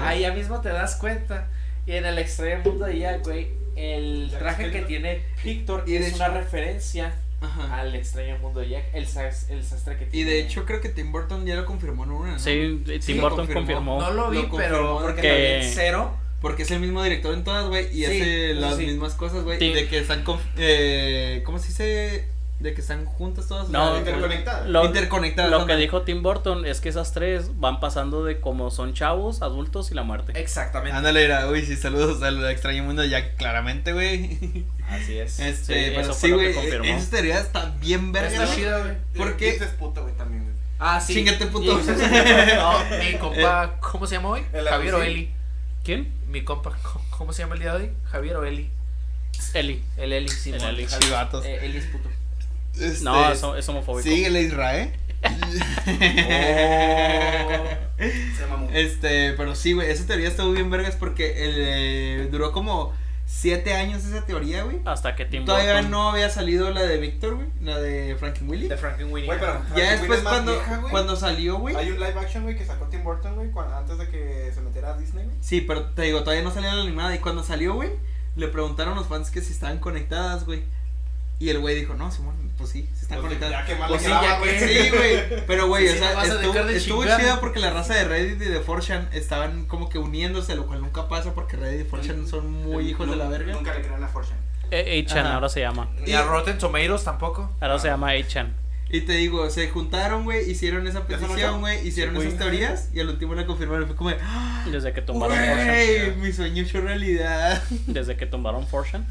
ahí 0.02 0.20
ya 0.20 0.32
mismo 0.32 0.60
te 0.60 0.68
das 0.68 0.96
cuenta. 0.96 1.48
Y 1.86 1.92
en 1.92 2.04
el 2.04 2.18
extraño 2.18 2.62
mundo 2.64 2.84
de 2.84 2.98
Jack, 2.98 3.24
güey, 3.24 3.48
el 3.76 4.30
traje 4.38 4.70
que 4.70 4.82
tiene 4.82 5.22
Victor 5.44 5.84
Y 5.86 5.92
de 5.92 6.06
es 6.08 6.14
una 6.14 6.28
referencia 6.28 7.14
Ajá. 7.40 7.80
al 7.80 7.94
extraño 7.94 8.38
mundo 8.38 8.60
de 8.60 8.70
Jack. 8.70 8.84
El, 8.94 9.06
sas- 9.06 9.50
el 9.50 9.62
sastre 9.62 9.96
que 9.98 10.04
Y 10.04 10.08
tiene. 10.08 10.30
de 10.30 10.40
hecho 10.40 10.64
creo 10.64 10.80
que 10.80 10.88
Tim 10.88 11.12
Burton 11.12 11.44
ya 11.46 11.54
lo 11.56 11.64
confirmó 11.66 12.04
en 12.04 12.10
una, 12.10 12.32
¿no? 12.32 12.38
Sí, 12.38 12.82
Tim 13.04 13.16
lo 13.16 13.22
Burton 13.22 13.46
confirmó. 13.46 13.54
confirmó. 13.66 14.00
No 14.00 14.10
lo 14.12 14.30
vi, 14.30 14.42
Lo 14.42 14.50
pero 14.56 14.78
confirmó 14.78 15.00
porque 15.02 15.20
que- 15.22 15.28
lo 15.28 15.34
vi 15.36 15.66
en 15.66 15.72
cero. 15.72 16.16
Porque 16.40 16.62
es 16.64 16.70
el 16.70 16.80
mismo 16.80 17.02
director 17.02 17.32
en 17.34 17.44
todas, 17.44 17.66
güey, 17.66 17.86
y 17.86 18.04
Sí, 18.04 18.04
hace 18.04 18.54
las 18.54 18.76
sí. 18.76 18.86
mismas 18.86 19.14
cosas, 19.14 19.42
güey, 19.42 19.58
Sí. 19.58 19.72
de 19.72 19.88
que 19.88 19.98
están 19.98 20.22
con, 20.22 20.38
eh, 20.58 21.42
¿cómo 21.44 21.58
se 21.58 21.68
dice? 21.68 22.28
De 22.58 22.72
que 22.72 22.80
están 22.80 23.04
juntas 23.04 23.48
todas. 23.48 23.68
No, 23.68 23.98
Interconectadas. 23.98 24.66
Lo, 24.66 24.84
interconectadas. 24.86 25.50
lo 25.50 25.66
que 25.66 25.76
dijo 25.76 26.02
Tim 26.02 26.22
Burton 26.22 26.64
es 26.64 26.80
que 26.80 26.88
esas 26.88 27.12
tres 27.12 27.60
van 27.60 27.80
pasando 27.80 28.24
de 28.24 28.40
como 28.40 28.70
son 28.70 28.94
chavos, 28.94 29.42
adultos 29.42 29.90
y 29.90 29.94
la 29.94 30.02
muerte. 30.04 30.32
Exactamente. 30.40 30.96
Ándale, 30.96 31.22
era, 31.22 31.48
uy, 31.50 31.66
sí, 31.66 31.76
saludos 31.76 32.22
al 32.22 32.48
extraño 32.50 32.82
mundo 32.82 33.04
ya 33.04 33.34
claramente, 33.36 33.92
güey. 33.92 34.64
Así 34.88 35.18
es. 35.18 35.38
Este, 35.38 35.84
Sí, 35.88 35.92
pero 35.94 36.14
sí, 36.14 36.30
güey, 36.30 36.54
confirmó. 36.54 36.86
esa 36.86 37.10
teoría 37.10 37.38
está 37.40 37.74
bien 37.78 38.12
verga, 38.12 38.28
Está 38.30 38.44
güey. 38.46 38.56
chida, 38.56 38.78
güey. 38.78 38.94
¿Por 39.14 39.36
qué? 39.36 39.50
Gibbs 39.52 39.62
es 39.62 39.70
puto, 39.74 40.02
güey, 40.02 40.14
también, 40.16 40.44
güey. 40.44 40.56
Ah, 40.78 40.98
sí. 41.00 41.12
Chíngate, 41.12 41.46
puto. 41.48 41.78
Y- 41.80 42.56
no, 42.56 42.98
mi 43.04 43.18
compa, 43.18 43.74
¿cómo 43.80 44.06
se 44.06 44.14
llama 44.14 44.30
hoy? 44.30 44.42
El 44.54 44.66
Javier 44.66 44.94
o. 44.94 45.02
Eli. 45.02 45.30
¿Quién? 45.84 46.10
Mi 46.28 46.42
compa, 46.42 46.72
¿cómo 47.10 47.34
se 47.34 47.42
llama 47.42 47.54
el 47.54 47.60
día 47.60 47.74
de 47.74 47.84
hoy? 47.84 47.90
Javier 48.10 48.36
o 48.36 48.44
Eli. 48.46 48.70
Eli. 49.52 49.82
El 49.98 50.12
Eli, 50.14 50.28
sí. 50.30 50.52
El 50.52 50.62
Eli. 50.62 50.86
Javier. 50.86 51.44
Eh, 51.44 51.58
Eli 51.66 51.78
es 51.78 51.84
puto. 51.86 52.08
Este, 52.80 53.04
No, 53.04 53.30
eso 53.30 53.56
es 53.56 53.68
homofóbico. 53.68 54.02
Sí, 54.08 54.24
el 54.24 54.36
Israel. 54.36 54.92
Se 58.36 58.46
mamó. 58.48 58.68
Este, 58.72 59.32
pero 59.32 59.54
sí, 59.54 59.72
güey, 59.72 59.90
esa 59.90 60.06
teoría 60.06 60.28
estuvo 60.28 60.52
bien 60.52 60.70
vergas 60.70 60.96
porque 60.96 61.44
el, 61.44 61.54
eh, 61.56 62.28
duró 62.30 62.52
como 62.52 62.92
siete 63.24 63.74
años 63.74 64.04
esa 64.04 64.24
teoría, 64.24 64.62
güey. 64.64 64.78
Hasta 64.84 65.16
que 65.16 65.24
Tim 65.24 65.44
Todavía 65.44 65.72
Burton. 65.74 65.90
no 65.90 66.10
había 66.10 66.28
salido 66.30 66.70
la 66.70 66.82
de 66.82 66.98
Víctor, 66.98 67.36
güey, 67.36 67.48
la 67.62 67.78
de 67.80 68.14
Frankenweenie. 68.16 68.68
De 68.68 68.76
Frankenweenie. 68.76 69.26
Güey, 69.26 69.40
pero 69.40 69.62
Ya 69.76 69.92
después 69.92 70.18
es 70.20 70.24
cuando, 70.24 70.52
vieja, 70.52 70.76
güey. 70.78 70.90
cuando 70.90 71.16
salió, 71.16 71.58
güey. 71.58 71.74
Hay 71.74 71.90
un 71.90 71.96
live 71.98 72.14
action, 72.20 72.42
güey, 72.44 72.56
que 72.56 72.64
sacó 72.64 72.86
Tim 72.86 73.02
Burton, 73.02 73.34
güey, 73.34 73.50
antes 73.74 73.98
de 73.98 74.08
que 74.08 74.52
se 74.54 74.60
metiera 74.60 74.90
a 74.94 74.98
Disney, 74.98 75.24
güey. 75.24 75.36
Sí, 75.40 75.60
pero 75.62 75.86
te 75.86 76.02
digo, 76.02 76.20
todavía 76.22 76.42
no 76.44 76.50
salía 76.52 76.74
la 76.74 76.82
animada. 76.82 77.14
Y 77.14 77.18
cuando 77.18 77.42
salió, 77.42 77.74
güey, 77.74 77.90
le 78.36 78.48
preguntaron 78.48 78.92
a 78.92 78.96
los 78.96 79.08
fans 79.08 79.30
que 79.30 79.40
si 79.40 79.52
estaban 79.52 79.78
conectadas, 79.78 80.44
güey. 80.44 80.62
Y 81.38 81.50
el 81.50 81.58
güey 81.58 81.74
dijo, 81.74 81.94
no, 81.94 82.10
Simón, 82.10 82.34
pues 82.56 82.70
sí, 82.70 82.88
se 82.94 83.02
están 83.02 83.20
Pues, 83.20 83.34
conectadas. 83.34 83.68
ya 83.68 83.86
Pues 83.88 84.02
sí, 84.02 84.08
ya 84.08 84.38
güey. 84.38 84.58
que 84.58 84.68
sí, 84.68 84.88
güey. 84.90 85.44
Pero, 85.46 85.68
güey, 85.68 85.86
Sí, 85.88 85.94
o 85.94 85.98
sea, 85.98 86.22
estuvo, 86.24 86.54
estuvo 86.68 87.04
chida 87.04 87.40
porque 87.40 87.60
la 87.60 87.70
raza 87.70 87.94
de 87.94 88.04
Reddit 88.04 88.40
y 88.40 88.44
de 88.46 88.62
4chan 88.64 89.08
estaban 89.12 89.66
como 89.66 89.88
que 89.90 89.98
uniéndose, 89.98 90.54
lo 90.56 90.66
cual 90.66 90.80
nunca 90.80 91.08
pasa 91.08 91.34
porque 91.34 91.56
Reddit 91.56 91.86
y 91.86 91.90
4chan 91.90 92.26
son 92.26 92.50
muy 92.50 92.88
hijos 92.88 93.08
de 93.10 93.16
la 93.16 93.28
verga. 93.28 93.52
Nunca 93.52 93.74
le 93.74 93.82
crean 93.82 94.02
a 94.02 94.08
Fortune. 94.08 94.36
Eh, 94.70 95.04
A-Chan, 95.04 95.26
Ajá. 95.26 95.34
ahora 95.34 95.48
se 95.50 95.60
llama. 95.60 95.88
Ni 96.06 96.12
a 96.14 96.22
Rotten 96.24 96.56
Tomatoes 96.58 97.04
tampoco. 97.04 97.50
Ahora 97.60 97.78
se 97.78 97.88
llama 97.88 98.10
A-Chan. 98.10 98.52
Y 98.88 99.00
te 99.00 99.14
digo, 99.14 99.50
se 99.50 99.68
juntaron, 99.68 100.22
güey, 100.22 100.48
hicieron 100.48 100.86
esa 100.86 101.04
¿Ya 101.08 101.18
se 101.18 101.24
petición, 101.26 101.58
güey, 101.60 101.84
hicieron 101.86 102.14
Sí, 102.20 102.28
esas 102.28 102.38
teorías 102.38 102.88
y 102.94 103.00
al 103.00 103.08
último 103.08 103.34
la 103.34 103.44
confirmaron. 103.44 103.88
Fue 103.88 103.96
como, 103.96 104.10
de, 104.10 104.16
¡Ah! 104.22 104.64
Desde 104.70 104.92
que 104.92 105.02
tumbaron 105.02 105.36
Fortune. 105.36 106.14
mi 106.22 106.32
sueño 106.32 106.62
hecho 106.62 106.80
realidad. 106.80 107.60
Desde 107.88 108.16
que 108.16 108.26
tumbaron 108.26 108.64
Fortune, 108.68 109.04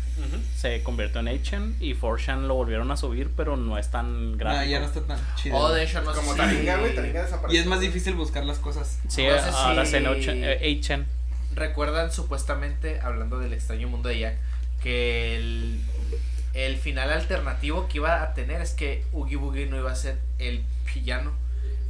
se 0.56 0.82
convirtió 0.82 1.20
en 1.20 1.28
A-Chan 1.28 1.76
y 1.82 1.94
Fortune 1.94 2.48
lo 2.48 2.56
volvieron 2.56 2.90
a 2.92 2.96
subir, 2.96 3.30
pero 3.36 3.58
no 3.58 3.78
es 3.78 3.92
tan 3.92 4.32
No, 4.32 4.38
gráfico. 4.38 4.72
ya 4.72 4.80
no 4.80 4.86
está 4.86 5.02
tan 5.02 5.20
chido. 5.36 5.58
O 5.58 5.70
de 5.74 5.84
hecho, 5.84 6.02
no 6.04 6.14
Como 6.14 6.36
Taringa, 6.36 6.78
güey, 6.78 6.96
Taringa 6.96 7.24
desapareció. 7.24 7.60
y 7.60 7.62
es 7.62 7.68
más 7.68 7.82
difícil 7.82 8.14
buscar 8.16 8.46
las 8.46 8.60
cosas. 8.60 9.00
Sí, 9.10 9.24
No 9.26 9.34
sé 9.34 9.50
ahora 9.52 9.86
si- 9.86 9.98
es 9.98 10.02
en 10.02 10.06
8chan. 10.06 11.06
Recuerdan 11.54 12.12
supuestamente, 12.14 13.00
hablando 13.02 13.40
del 13.40 13.52
extraño 13.54 13.88
mundo 13.90 14.08
de 14.10 14.20
Jack, 14.20 14.36
que 14.82 15.36
el, 15.38 15.80
el 16.56 16.78
final 16.78 17.12
alternativo 17.12 17.88
que 17.88 17.98
iba 17.98 18.22
a 18.24 18.34
tener 18.34 18.62
es 18.62 18.72
que 18.74 19.04
Oogie 19.14 19.36
Boogie 19.38 19.68
no 19.68 19.78
iba 19.78 19.92
a 19.92 19.96
ser 19.96 20.18
el 20.40 20.64
villano. 20.94 21.32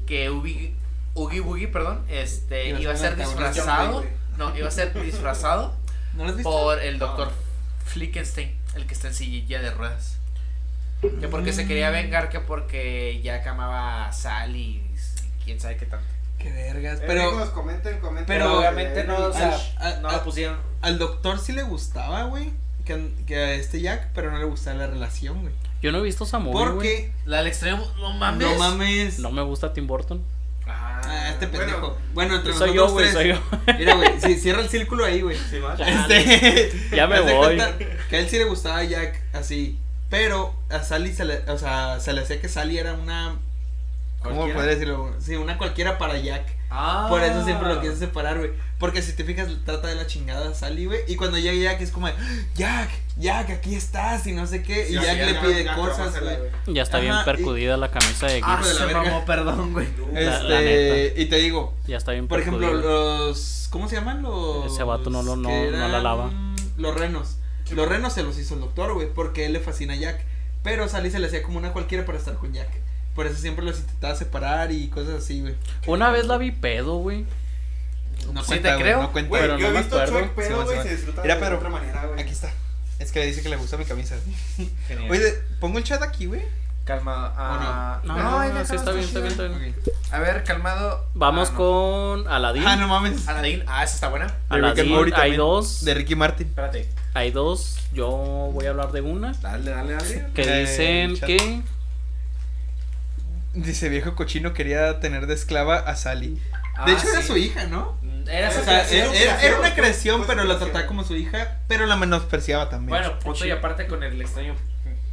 Que 0.08 0.30
Oogie, 0.30 0.74
Oogie 1.14 1.40
Boogie, 1.40 1.68
perdón, 1.68 2.04
este, 2.10 2.68
Iba 2.70 2.78
a 2.78 2.82
iba 2.82 2.94
a 2.94 2.98
ser 2.98 3.16
disfrazado. 3.16 4.06
No, 4.38 4.56
iba 4.58 4.68
a 4.68 4.72
ser 4.72 4.94
disfrazado 5.02 5.74
¿No 6.16 6.24
lo 6.26 6.30
has 6.32 6.36
visto? 6.36 6.50
por 6.52 6.80
el 6.80 7.00
doctor 7.00 7.28
No. 7.28 7.34
Flickenstein, 7.86 8.56
el 8.76 8.86
que 8.86 8.94
está 8.94 9.08
en 9.10 9.14
silla 9.14 9.62
de 9.62 9.72
ruedas. 9.72 10.18
Que 11.20 11.28
porque 11.28 11.54
se 11.54 11.68
quería 11.68 11.90
vengar, 11.92 12.30
que 12.30 12.40
porque 12.40 13.22
Jack 13.24 13.46
amaba 13.48 14.08
a 14.08 14.12
Sally 14.14 14.82
y 14.82 15.44
quién 15.44 15.60
sabe 15.60 15.78
qué 15.78 15.86
tanto. 15.86 16.06
Qué 16.40 16.52
vergas. 16.52 17.00
Eh, 17.02 17.06
amigos, 17.12 17.34
Pero 17.38 17.54
comenten, 17.54 18.00
comenten. 18.00 18.26
pero 18.26 18.46
Eh, 18.46 18.58
obviamente 18.58 19.04
no, 19.04 19.18
o 19.28 19.34
sea, 19.34 19.58
no 20.02 20.12
lo 20.12 20.24
pusieron. 20.24 20.58
al 20.82 20.98
doctor 20.98 21.40
sí 21.40 21.54
le 21.54 21.64
gustaba, 21.64 22.24
güey. 22.24 22.52
Que, 22.86 23.12
que 23.28 23.36
a 23.36 23.54
este 23.56 23.82
Jack, 23.82 24.10
pero 24.14 24.32
no 24.32 24.38
le 24.38 24.46
gustaba 24.46 24.78
la 24.78 24.88
relación, 24.88 25.42
güey. 25.42 25.54
Yo 25.82 25.92
no 25.92 25.98
he 26.00 26.02
visto 26.04 26.24
esa 26.24 26.40
movie, 26.40 26.54
güey. 26.60 26.74
Porque, 26.74 27.12
La 27.26 27.38
del 27.40 27.48
extremo, 27.48 27.86
no 28.00 28.14
mames. 28.14 28.48
no 28.48 28.56
mames. 28.58 29.20
No 29.20 29.32
me 29.32 29.42
gusta 29.42 29.74
Tim 29.74 29.88
Burton. 29.88 30.24
Ah, 30.68 31.02
Ah, 31.08 31.30
este 31.30 31.46
Bueno, 31.48 31.66
pendejo. 31.66 31.98
Bueno, 32.14 32.36
entre 32.38 32.54
Soy 32.54 32.74
yo, 32.74 32.88
nosotros 32.88 32.94
güey, 32.94 33.06
tres. 33.12 33.38
soy 33.38 33.74
yo. 33.74 33.76
Mira, 33.78 33.96
güey, 33.96 34.10
sí, 34.22 34.36
cierra 34.40 34.62
el 34.62 34.70
círculo 34.70 35.06
ahí, 35.06 35.22
güey. 35.22 35.38
Sí. 35.38 35.58
Este, 35.86 36.72
Ya 36.96 37.06
me 37.08 37.20
voy. 37.34 37.58
Que 38.10 38.16
a 38.16 38.20
él 38.20 38.30
sí 38.30 38.38
le 38.38 38.46
gustaba 38.46 38.84
Jack 38.84 39.22
así. 39.34 39.78
Pero 40.10 40.56
a 40.70 40.82
Sally 40.84 41.14
se 41.14 41.26
le, 41.26 41.38
o 41.50 41.58
sea, 41.58 42.00
se 42.00 42.14
le 42.14 42.22
hacía 42.22 42.40
que 42.42 42.48
Sally 42.50 42.78
era 42.78 42.94
una. 42.94 43.36
¿Cómo 44.24 44.42
podría 44.48 44.64
decirlo? 44.72 45.14
Sí, 45.20 45.36
una 45.36 45.58
cualquiera 45.58 45.98
para 46.00 46.18
Jack. 46.18 46.55
Ah. 46.70 47.06
Por 47.10 47.24
eso 47.24 47.44
siempre 47.46 47.68
lo 47.74 47.80
quise 47.82 47.96
separar, 47.96 48.38
güey. 48.40 48.52
Porque 48.80 49.02
si 49.02 49.14
te 49.14 49.24
fijas, 49.24 49.48
trata 49.64 49.88
de 49.88 49.96
la 49.96 50.06
chingada 50.08 50.50
a 50.50 50.54
Sally, 50.54 50.86
güey. 50.88 51.00
Y 51.08 51.16
cuando 51.16 51.38
llega 51.38 51.72
Jack 51.72 51.82
es 51.82 51.92
como, 51.92 52.08
de, 52.08 52.14
Jack, 52.56 52.90
Jack, 53.18 53.50
aquí 53.52 53.76
estás 53.76 54.28
y 54.28 54.34
no 54.34 54.46
sé 54.48 54.62
qué. 54.64 54.90
y 54.90 54.94
Jack 54.94 55.18
le 55.18 55.34
ya- 55.34 55.42
pide 55.42 55.64
ya 55.64 55.76
cosas, 55.76 56.20
güey. 56.20 56.36
Ya 56.68 56.82
está 56.84 57.00
bien 57.00 57.14
y- 57.22 57.24
percudida 57.24 57.78
la 57.78 57.90
camisa 57.92 58.28
de 58.28 58.42
Ah, 58.44 58.62
se 58.64 58.74
verga. 58.86 59.04
mamó, 59.04 59.26
perdón, 59.26 59.72
güey. 59.74 59.88
Este, 60.14 61.14
y 61.18 61.26
te 61.28 61.38
digo, 61.38 61.74
Ya 61.88 61.98
está 61.98 62.12
bien 62.12 62.28
por 62.28 62.40
ejemplo, 62.40 62.74
los. 62.74 63.68
¿Cómo 63.72 63.88
se 63.90 63.96
llaman 63.96 64.22
los.? 64.22 64.72
Ese 64.74 64.84
vato 64.84 65.10
no 65.10 65.24
lo- 65.24 65.36
no- 65.36 65.50
no 65.50 65.88
la 65.88 66.00
lava. 66.00 66.30
Los 66.78 66.96
renos. 66.96 67.38
Los 67.72 67.88
renos 67.88 68.14
se 68.14 68.22
los 68.24 68.38
hizo 68.38 68.54
el 68.56 68.60
doctor, 68.60 68.94
güey, 68.94 69.08
porque 69.14 69.46
él 69.46 69.54
le 69.54 69.60
fascina 69.60 69.94
a 69.94 69.98
Jack. 69.98 70.24
Pero 70.64 70.88
Sally 70.90 71.10
se 71.12 71.20
le 71.20 71.28
hacía 71.28 71.42
como 71.44 71.58
una 71.58 71.72
cualquiera 71.74 72.06
para 72.06 72.18
estar 72.18 72.36
con 72.36 72.52
Jack. 72.54 72.70
Por 73.16 73.26
eso 73.28 73.38
siempre 73.40 73.64
los 73.66 73.80
intentaba 73.80 74.16
separar 74.16 74.72
y 74.72 74.90
cosas 74.90 75.16
así, 75.24 75.42
güey. 75.42 75.56
Una 75.88 76.12
vez 76.12 76.26
la 76.28 76.38
vi 76.38 76.52
pedo, 76.52 76.98
güey. 76.98 77.26
No 78.34 78.42
Sí, 78.42 78.48
cuenta, 78.48 78.70
te 78.70 78.74
güey, 78.76 78.84
creo. 78.84 79.02
no 79.04 79.12
cuenta. 79.12 79.30
Güey, 79.30 79.42
Pero 79.42 79.58
yo 79.58 79.64
no 79.64 79.70
he 79.70 79.74
me 79.74 79.80
visto. 79.80 80.06
Chuck 80.06 80.30
pedo, 80.36 80.64
güey, 80.66 80.78
sí, 80.78 80.84
se 80.84 80.96
disfruta 80.96 81.22
Mira, 81.22 81.36
de 81.36 81.42
pero- 81.42 81.58
otra 81.58 81.70
manera, 81.70 82.06
güey. 82.06 82.20
Aquí 82.22 82.32
está. 82.32 82.52
Es 83.00 83.12
que 83.12 83.20
le 83.20 83.26
dice 83.28 83.42
que 83.44 83.50
le 83.50 83.56
gusta 83.58 83.78
mi 83.78 83.86
camisa. 83.86 84.16
Genial. 84.88 85.12
Oye, 85.12 85.34
pongo 85.60 85.78
el 85.78 85.84
chat 85.84 86.02
aquí, 86.02 86.26
güey. 86.26 86.42
calmado. 86.86 87.34
Ah, 87.36 88.00
No, 88.04 88.16
no, 88.18 88.40
ahí 88.40 88.50
no, 88.50 88.60
déjalo, 88.60 88.66
sí 88.68 88.76
está 88.76 88.92
bien, 88.92 89.04
está 89.06 89.20
bien, 89.20 89.32
está 89.32 89.44
bien. 89.48 89.76
Ok. 89.80 89.94
A 90.14 90.20
ver, 90.20 90.44
calmado. 90.44 91.06
Vamos 91.16 91.50
Ah, 91.50 91.52
no. 91.54 91.58
con 91.58 92.28
Aladdin. 92.28 92.64
Ah, 92.66 92.76
no 92.76 92.88
mames. 92.88 93.28
Aladdin. 93.28 93.64
Ah, 93.68 93.84
esa 93.84 93.96
está 93.96 94.10
buena. 94.10 94.28
Aladdin, 94.50 94.94
hay 94.94 95.12
también. 95.12 95.38
dos. 95.38 95.84
De 95.84 95.94
Ricky 95.96 96.16
Martin. 96.16 96.48
Espérate. 96.48 96.88
Hay 97.16 97.32
dos. 97.32 97.80
Yo 97.94 98.08
voy 98.54 98.66
a 98.66 98.70
hablar 98.70 98.92
de 98.92 99.02
una. 99.02 99.32
Dale, 99.34 99.72
dale, 99.72 99.94
dale. 99.94 100.28
Que 100.36 100.42
Eh, 100.44 100.60
dicen 100.62 101.20
que. 101.20 101.62
Dice 103.56 103.90
viejo 103.90 104.16
cochino 104.16 104.54
quería 104.54 105.00
tener 105.00 105.28
de 105.28 105.34
esclava 105.34 105.78
a 105.78 105.96
Sally. 105.96 106.40
Ah, 106.76 106.86
De 106.86 106.94
hecho 106.94 107.08
era 107.10 107.22
su 107.22 107.38
hija, 107.38 107.66
¿no? 107.66 107.98
Era 108.30 108.50
O 108.50 108.52
su 108.52 108.64
sea, 108.64 108.88
era, 108.90 109.14
era- 109.14 109.42
era 109.42 109.60
una 109.60 109.74
creación, 109.76 110.18
fue 110.24 110.26
su 110.26 110.32
pero 110.42 110.44
la 110.48 110.60
trataba 110.60 110.88
como 110.88 111.04
su 111.04 111.16
hija, 111.16 111.60
pero 111.68 111.86
la 111.86 111.96
menospreciaba 111.96 112.70
también. 112.70 112.90
Bueno, 112.90 113.18
punto 113.20 113.46
y 113.46 113.52
aparte 113.52 113.88
con 113.88 114.04
el 114.04 114.20
extraño 114.20 114.56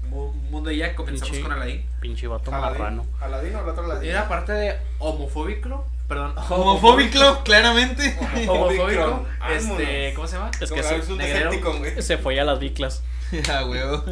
mu- 0.08 0.32
mundo 0.50 0.70
de 0.70 0.78
Jack, 0.78 0.94
comenzamos 0.94 1.30
Pinche. 1.30 1.42
con 1.42 1.52
Aladdin. 1.52 1.86
Pinche 2.00 2.26
vato 2.26 2.50
marrano. 2.50 3.06
Aladín. 3.20 3.52
Aladín 3.52 3.54
o 3.56 3.60
el 3.62 3.68
otro 3.68 3.84
Aladín. 3.84 4.10
Era 4.10 4.28
parte 4.28 4.52
de 4.52 4.74
homofóbico, 4.98 5.86
perdón. 6.08 6.34
homofóbico, 6.50 7.42
claramente. 7.44 8.16
Homofóbico. 8.48 9.26
Este, 9.54 10.12
¿cómo 10.14 10.26
se 10.26 10.36
llama? 10.36 10.50
Es 10.60 10.72
que 10.72 10.80
es 10.80 10.86
se, 10.86 11.12
un 11.12 11.18
negrero. 11.18 11.52
Se 12.00 12.18
fue 12.18 12.40
a 12.40 12.44
las 12.44 12.58
biclas. 12.58 13.02
ah, 13.50 13.64
huevo. 13.66 14.04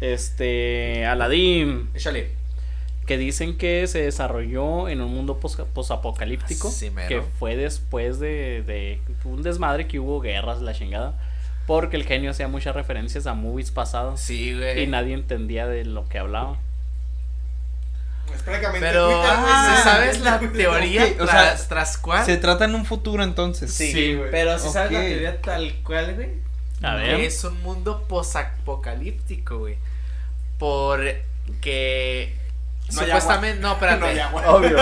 Este. 0.00 1.04
Aladdin. 1.06 1.90
Échale. 1.94 2.30
Que 3.06 3.16
dicen 3.18 3.56
que 3.56 3.86
se 3.86 4.02
desarrolló 4.02 4.88
en 4.88 5.00
un 5.00 5.14
mundo 5.14 5.38
pos- 5.38 5.56
posapocalíptico. 5.72 6.70
Sí, 6.70 6.90
que 7.08 7.22
fue 7.38 7.54
después 7.56 8.18
de, 8.18 8.62
de 8.66 9.00
un 9.24 9.42
desmadre 9.42 9.86
que 9.86 10.00
hubo 10.00 10.20
guerras, 10.20 10.60
la 10.60 10.74
chingada. 10.74 11.14
Porque 11.66 11.96
el 11.96 12.04
genio 12.04 12.30
hacía 12.32 12.48
muchas 12.48 12.74
referencias 12.74 13.26
a 13.26 13.34
movies 13.34 13.70
pasados. 13.70 14.20
Sí, 14.20 14.54
güey. 14.56 14.82
Y 14.82 14.86
nadie 14.88 15.14
entendía 15.14 15.66
de 15.66 15.84
lo 15.84 16.08
que 16.08 16.18
hablaba. 16.18 16.56
Es 18.34 18.42
prácticamente 18.42 18.86
Pero, 18.86 19.06
Twitter. 19.06 19.30
Ah, 19.32 19.80
¿sabes 19.84 20.20
la 20.20 20.38
teoría 20.52 21.06
o 21.20 21.24
tras, 21.26 21.58
sea, 21.60 21.68
tras 21.68 21.98
cuál? 21.98 22.24
Se 22.26 22.36
trata 22.36 22.64
en 22.64 22.74
un 22.74 22.84
futuro 22.84 23.22
entonces. 23.22 23.72
Sí, 23.72 23.92
Sí, 23.92 24.14
güey. 24.14 24.30
pero 24.32 24.58
si 24.58 24.68
sabes 24.68 24.92
la 24.92 25.00
teoría 25.00 25.40
tal 25.40 25.74
cual, 25.84 26.14
güey. 26.16 26.30
A 26.82 26.96
ver. 26.96 27.20
Es 27.20 27.42
un 27.44 27.60
mundo 27.62 28.04
posapocalíptico, 28.08 29.58
güey. 29.58 29.76
Porque 30.58 32.34
No 32.86 32.92
supuestamente, 33.02 33.60
no, 33.60 33.72
espérate. 33.72 34.00
No 34.00 34.06
hay 34.06 34.18
agua. 34.20 34.42
Obvio. 34.54 34.76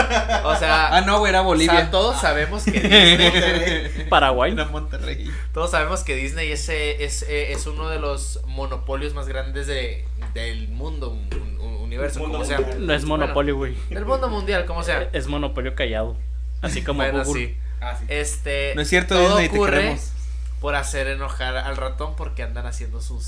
O 0.44 0.56
sea, 0.56 0.94
Ah, 0.96 1.00
no, 1.00 1.18
güey, 1.20 1.30
era 1.30 1.40
o 1.40 1.44
Bolivia. 1.44 1.72
sea, 1.72 1.90
todos 1.90 2.20
sabemos 2.20 2.64
que 2.64 2.70
Disney. 2.80 4.06
Paraguay. 4.08 4.52
Era 4.52 4.66
Monterrey. 4.66 5.30
todos 5.52 5.70
sabemos 5.70 6.04
que 6.04 6.14
Disney 6.14 6.52
es, 6.52 6.68
eh, 6.68 7.02
es, 7.04 7.22
eh, 7.22 7.52
es 7.52 7.66
uno 7.66 7.88
de 7.88 7.98
los 7.98 8.40
monopolios 8.46 9.14
más 9.14 9.26
grandes 9.26 9.66
de, 9.66 10.04
del 10.34 10.68
mundo, 10.68 11.10
un, 11.10 11.28
un- 11.34 11.60
un 11.60 11.74
universo, 11.82 12.18
Mundo 12.20 12.38
como 12.38 12.44
sea. 12.44 12.60
No 12.78 12.92
es 12.92 13.04
monopolio, 13.04 13.56
güey. 13.56 13.74
Del 13.88 14.04
mundo 14.04 14.28
mundial, 14.28 14.66
como 14.66 14.82
sea. 14.82 15.08
Es 15.12 15.26
monopolio 15.26 15.74
callado. 15.74 16.16
Así 16.60 16.82
como 16.82 16.98
Bueno, 17.02 17.24
Google. 17.24 17.46
sí. 17.46 17.56
Ah, 17.80 17.96
sí. 17.98 18.04
Este, 18.08 18.72
No 18.74 18.82
es 18.82 18.88
cierto, 18.88 19.14
todo 19.14 19.28
Disney, 19.36 19.48
te 19.48 19.56
ocurre 19.56 19.76
queremos. 19.78 20.12
por 20.60 20.74
hacer 20.74 21.06
enojar 21.08 21.56
al 21.56 21.76
ratón 21.76 22.16
porque 22.16 22.42
andan 22.42 22.66
haciendo 22.66 23.00
sus 23.00 23.24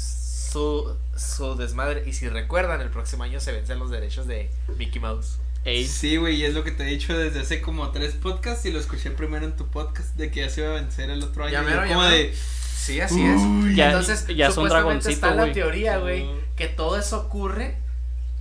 su, 0.56 0.96
su 1.16 1.54
desmadre. 1.56 2.04
Y 2.06 2.12
si 2.14 2.28
recuerdan, 2.28 2.80
el 2.80 2.88
próximo 2.88 3.24
año 3.24 3.40
se 3.40 3.52
vencen 3.52 3.78
los 3.78 3.90
derechos 3.90 4.26
de 4.26 4.48
Mickey 4.78 5.00
Mouse. 5.00 5.38
Ey, 5.64 5.86
Sí, 5.86 6.16
güey, 6.16 6.36
y 6.36 6.44
es 6.44 6.54
lo 6.54 6.62
que 6.64 6.70
te 6.70 6.84
he 6.84 6.86
dicho 6.86 7.16
desde 7.18 7.40
hace 7.40 7.60
como 7.60 7.90
tres 7.90 8.14
podcasts 8.14 8.64
y 8.66 8.70
lo 8.70 8.78
escuché 8.78 9.10
primero 9.10 9.44
en 9.44 9.56
tu 9.56 9.66
podcast 9.66 10.16
de 10.16 10.30
que 10.30 10.40
ya 10.40 10.48
se 10.48 10.60
iba 10.62 10.70
a 10.70 10.74
vencer 10.74 11.10
el 11.10 11.22
otro 11.22 11.44
año. 11.44 11.52
Ya 11.52 11.62
mero, 11.62 11.82
ya 11.84 11.88
como 11.88 12.00
mero. 12.08 12.16
de, 12.16 12.32
Sí, 12.34 13.00
así 13.00 13.20
es. 13.22 13.76
Ya- 13.76 13.86
Entonces, 13.86 14.26
ya 14.28 14.50
supuestamente 14.52 15.10
está 15.10 15.26
dragoncito, 15.32 15.46
la 15.46 15.52
teoría, 15.52 15.98
güey, 15.98 16.24
que 16.54 16.68
todo 16.68 16.96
eso 16.98 17.18
ocurre 17.20 17.76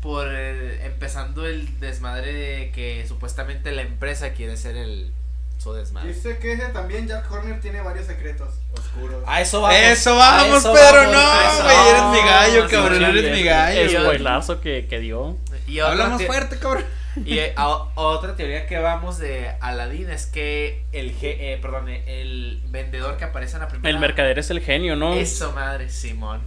por 0.02 0.28
eh, 0.30 0.86
empezando 0.86 1.48
el 1.48 1.80
desmadre 1.80 2.32
de 2.32 2.72
que 2.72 3.04
supuestamente 3.08 3.72
la 3.72 3.82
empresa 3.82 4.34
quiere 4.34 4.56
ser 4.56 4.78
el 4.78 5.12
su 5.58 5.74
desmadre. 5.74 6.14
Dice 6.14 6.38
que 6.38 6.54
ese 6.54 6.68
también 6.70 7.08
Jack 7.08 7.32
Horner 7.32 7.60
tiene 7.62 7.82
varios 7.82 8.06
secretos 8.06 8.50
oscuros. 8.74 9.24
A 9.26 9.42
eso 9.42 9.70
Eso 9.72 10.16
vamos, 10.16 10.58
eso 10.60 10.74
Pedro, 10.74 10.98
vamos, 10.98 11.14
no, 11.14 11.20
a 11.20 11.54
eso 11.54 11.64
güey, 11.64 11.90
eres 11.90 12.04
mi 12.24 12.30
gallo, 12.30 12.68
cabrón, 12.70 12.98
sí, 13.00 13.04
eres 13.06 13.32
mi 13.38 13.44
gallo. 13.44 13.82
es 13.82 13.92
yo- 13.92 14.02
spoilazo 14.02 14.62
que, 14.62 14.88
que 14.88 15.00
dio. 15.00 15.38
Y 15.68 15.80
otra 15.80 15.92
Habla 15.94 16.08
más 16.10 16.18
te- 16.20 16.26
fuerte, 16.28 16.60
cabrón. 16.60 16.86
Y 17.26 17.38
eh, 17.40 17.54
a- 17.56 17.68
otra 17.96 18.36
teoría 18.36 18.68
que 18.68 18.78
vamos 18.78 19.18
de 19.18 19.50
Aladdin 19.62 20.10
es 20.10 20.26
que 20.26 20.84
el 20.92 21.12
ge- 21.14 21.54
eh, 21.54 21.58
perdón, 21.62 21.88
el 21.88 22.62
vendedor 22.68 23.16
que 23.18 23.24
aparece 23.24 23.56
en 23.56 23.62
la 23.62 23.68
primera 23.70 23.90
El 23.90 24.00
mercader 24.00 24.38
es 24.38 24.50
el 24.50 24.60
genio, 24.60 24.96
¿no? 24.98 25.14
Eso 25.14 25.52
madre, 25.54 25.90
Simón. 25.90 26.42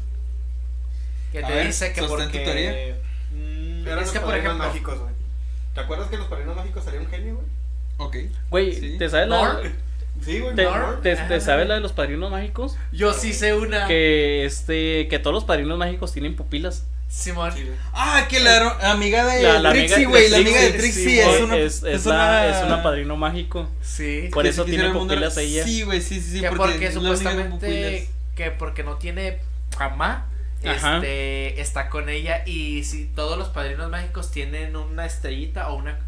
Que 1.33 1.43
A 1.43 1.47
te 1.47 1.55
ver, 1.55 1.67
dice 1.67 1.93
que 1.93 2.03
porque 2.03 2.39
teoría. 2.41 2.97
Mm, 3.33 3.87
es 4.03 4.11
que 4.11 4.21
por 4.21 4.35
ejemplo 4.37 4.59
mágicos, 4.67 4.99
güey. 4.99 5.13
¿Te 5.75 5.81
acuerdas 5.81 6.09
que 6.09 6.15
en 6.17 6.21
los 6.21 6.29
padrinos 6.31 6.57
mágicos 6.57 6.85
salía 6.85 7.01
un 7.01 7.09
genio, 7.09 7.35
güey? 7.37 7.47
Ok. 7.99 8.17
Güey, 8.51 8.75
Sí. 8.75 8.97
¿te 8.99 9.09
sabes 9.09 9.29
la, 9.29 9.37
Nor- 9.61 9.73
Sí, 10.25 10.41
güey. 10.41 10.55
te, 10.55 10.67
te- 11.03 11.17
te 11.17 11.41
sabes 11.41 11.69
la 11.69 11.75
de 11.75 11.81
los 11.81 11.93
padrinos 11.93 12.31
mágicos? 12.31 12.77
Yo 12.93 13.13
sí 13.13 13.33
sé 13.33 13.55
una 13.55 13.87
Que 13.87 14.45
este 14.45 15.07
que 15.09 15.19
todos 15.19 15.35
los 15.35 15.45
padrinos 15.45 15.79
mágicos 15.79 16.13
tienen 16.13 16.35
pupilas. 16.37 16.85
Simón. 17.09 17.53
Sí. 17.57 17.67
Ah, 17.95 18.27
que 18.29 18.39
la 18.41 18.91
amiga 18.91 19.25
de 19.25 19.43
La- 19.43 19.61
la 19.61 19.71
Trixie, 19.71 20.05
güey, 20.05 20.29
la 20.29 20.37
amiga 20.39 20.61
de 20.61 20.73
Trixie, 20.73 21.21
es 21.23 21.41
una 21.41 21.57
es, 21.57 21.77
es 21.77 21.85
es 21.85 22.07
la- 22.07 22.15
una 22.15 22.47
es 22.59 22.65
una 22.67 22.83
padrino 22.83 23.17
mágico. 23.17 23.69
Sí. 23.83 24.29
Por 24.33 24.47
eso 24.47 24.65
tiene 24.65 24.85
el 24.87 24.93
mundo- 24.93 25.15
pupilas 25.15 25.37
ella. 25.39 25.65
Sí, 25.65 25.83
güey, 25.83 26.01
sí, 26.03 26.21
sí, 26.21 26.33
sí, 26.33 26.41
que 26.41 26.51
porque, 26.51 26.93
supuestamente 26.93 27.67
pupilas. 27.67 28.03
que 28.37 28.51
porque 28.51 28.83
no 28.85 28.97
tiene 28.97 29.39
mamá 29.79 30.27
Ajá. 30.67 30.97
este 30.97 31.61
está 31.63 31.89
con 31.89 32.09
ella 32.11 32.43
y 32.45 32.85
si 32.85 33.07
todos 33.07 33.39
los 33.39 33.49
padrinos 33.49 33.91
mágicos 33.91 34.31
tienen 34.31 34.77
una 34.77 35.07
estrellita 35.07 35.71
o 35.71 35.77
una 35.77 35.99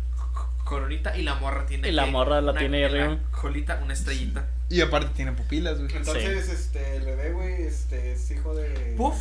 coronita 0.71 1.17
y 1.17 1.23
la 1.23 1.35
morra 1.35 1.67
tiene 1.67 1.89
Y 1.89 1.93
la 1.93 2.05
que- 2.05 2.11
morra 2.13 2.41
la 2.41 2.53
una- 2.53 2.61
tiene 2.61 2.85
arriba. 2.85 3.19
colita 3.33 3.81
una 3.83 3.93
estrellita 3.93 4.47
Y 4.71 4.81
aparte 4.81 5.09
tiene 5.17 5.33
pupilas, 5.33 5.79
güey. 5.81 5.95
Entonces, 5.97 6.49
este, 6.49 6.97
el 6.97 7.05
bebé, 7.05 7.33
güey, 7.33 7.63
este, 7.65 8.13
es 8.13 8.31
hijo 8.31 8.55
de... 8.55 8.95
Puff 8.97 9.17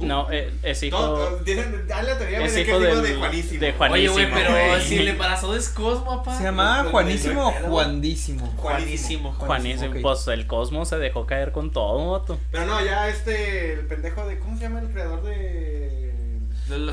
No, 0.00 0.28
eh, 0.32 0.50
es 0.64 0.82
hijo. 0.82 0.96
Todo, 0.96 1.38
dicen, 1.44 1.86
dale 1.86 2.10
la 2.10 2.18
teoría, 2.18 2.38
güey, 2.40 2.50
es 2.50 2.56
hijo 2.58 2.62
es 2.62 2.68
hijo 2.68 2.96
del- 3.02 3.02
de 3.12 3.14
Juanísimo. 3.16 3.60
de 3.60 3.66
oye 3.66 4.08
güey 4.08 4.26
Juanísimo, 4.30 4.34
pero 4.34 4.80
si 4.80 4.96
el 4.98 5.08
embarazo 5.08 5.54
es 5.54 5.68
Cosmo 5.68 6.16
papá 6.24 6.36
¿Se 6.36 6.42
llamaba 6.44 6.90
Juanísimo 6.90 7.46
o 7.48 7.52
Juandísimo? 7.52 8.46
Juanísimo 8.56 9.32
Juanísimo, 9.34 9.90
ok. 9.92 10.00
pues 10.02 10.26
el 10.28 10.46
cosmos 10.48 10.88
se 10.88 10.96
dejó 10.96 11.26
caer 11.26 11.52
con 11.52 11.70
todo, 11.70 12.10
vato. 12.18 12.40
Pero 12.50 12.66
no, 12.66 12.84
ya 12.84 13.08
este, 13.08 13.74
el 13.74 13.86
pendejo 13.86 14.26
de, 14.26 14.38
¿cómo 14.40 14.56
se 14.56 14.62
llama 14.64 14.80
el 14.80 14.88
creador 14.88 15.22
de...? 15.22 15.83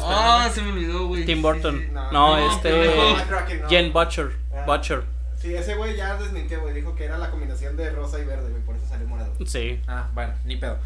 Ah, 0.03 0.49
se 0.53 0.61
me 0.61 0.71
olvidó, 0.71 1.07
güey. 1.07 1.25
Tim 1.25 1.41
Burton. 1.41 1.79
sí, 1.79 1.89
no, 1.91 2.11
no, 2.11 2.37
no, 2.37 2.51
este. 2.51 2.95
no. 2.95 3.69
Jen 3.69 3.93
Butcher. 3.93 4.31
Ah. 4.53 4.63
Butcher. 4.65 5.03
Sí, 5.37 5.55
ese 5.55 5.75
güey 5.75 5.95
ya 5.95 6.15
desmintió, 6.17 6.61
güey, 6.61 6.73
dijo 6.73 6.93
que 6.95 7.05
era 7.05 7.17
la 7.17 7.31
combinación 7.31 7.75
de 7.75 7.89
rosa 7.89 8.19
y 8.19 8.25
verde, 8.25 8.49
güey, 8.51 8.61
por 8.63 8.75
eso 8.75 8.85
salió 8.87 9.07
morado. 9.07 9.33
Sí. 9.45 9.81
ah 9.87 10.07
bueno 10.13 10.33
ni 10.45 10.55
pedo 10.55 10.77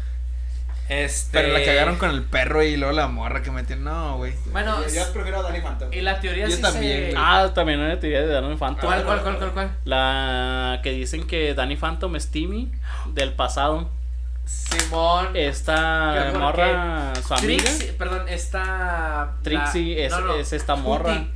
este 0.88 1.38
Pero 1.38 1.52
la 1.52 1.64
cagaron 1.64 1.96
con 1.96 2.10
el 2.10 2.22
perro 2.22 2.62
y 2.62 2.76
luego 2.76 2.94
la 2.94 3.08
morra 3.08 3.42
que 3.42 3.50
metió. 3.50 3.76
No, 3.76 4.18
güey. 4.18 4.34
bueno 4.52 4.80
yo, 4.82 4.94
yo 4.94 5.12
prefiero 5.12 5.40
a 5.40 5.42
Danny 5.42 5.60
Phantom. 5.60 5.92
y 5.92 6.00
la 6.00 6.20
teoría 6.20 6.46
Yo 6.46 6.56
sí 6.56 6.62
también, 6.62 7.10
se... 7.10 7.14
Ah, 7.16 7.50
también 7.52 7.80
una 7.80 7.98
teoría 7.98 8.20
de 8.20 8.28
Danny 8.28 8.56
Phantom. 8.56 8.86
¿Cuál, 8.86 9.04
cuál, 9.04 9.22
cuál, 9.22 9.38
cuál, 9.38 9.52
cuál? 9.52 9.76
La 9.84 10.80
que 10.82 10.92
dicen 10.92 11.26
que 11.26 11.54
Danny 11.54 11.76
Phantom 11.76 12.14
es 12.14 12.30
Timmy 12.30 12.70
del 13.14 13.32
pasado. 13.32 13.90
Simón. 14.46 15.36
Esta 15.36 16.32
morra, 16.38 17.12
su 17.26 17.34
amiga. 17.34 17.62
Trixie, 17.64 17.92
perdón, 17.94 18.28
esta. 18.28 19.34
Trixie 19.42 20.04
es- 20.06 20.14
es 20.40 20.52
esta 20.52 20.76
morra. 20.76 21.26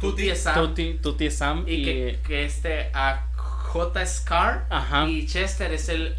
Tuti 0.00 0.30
es 0.30 0.42
Sam. 0.42 0.54
Tuti, 0.54 0.94
Tuti 1.02 1.26
es 1.26 1.36
Sam 1.36 1.64
Y 1.66 1.74
y. 1.74 1.84
que, 1.84 2.18
que 2.26 2.44
este 2.44 2.90
a 2.94 3.26
J 3.36 4.06
Scar. 4.06 4.66
Ajá. 4.70 5.06
Y 5.06 5.26
Chester 5.26 5.72
es 5.72 5.88
el 5.88 6.16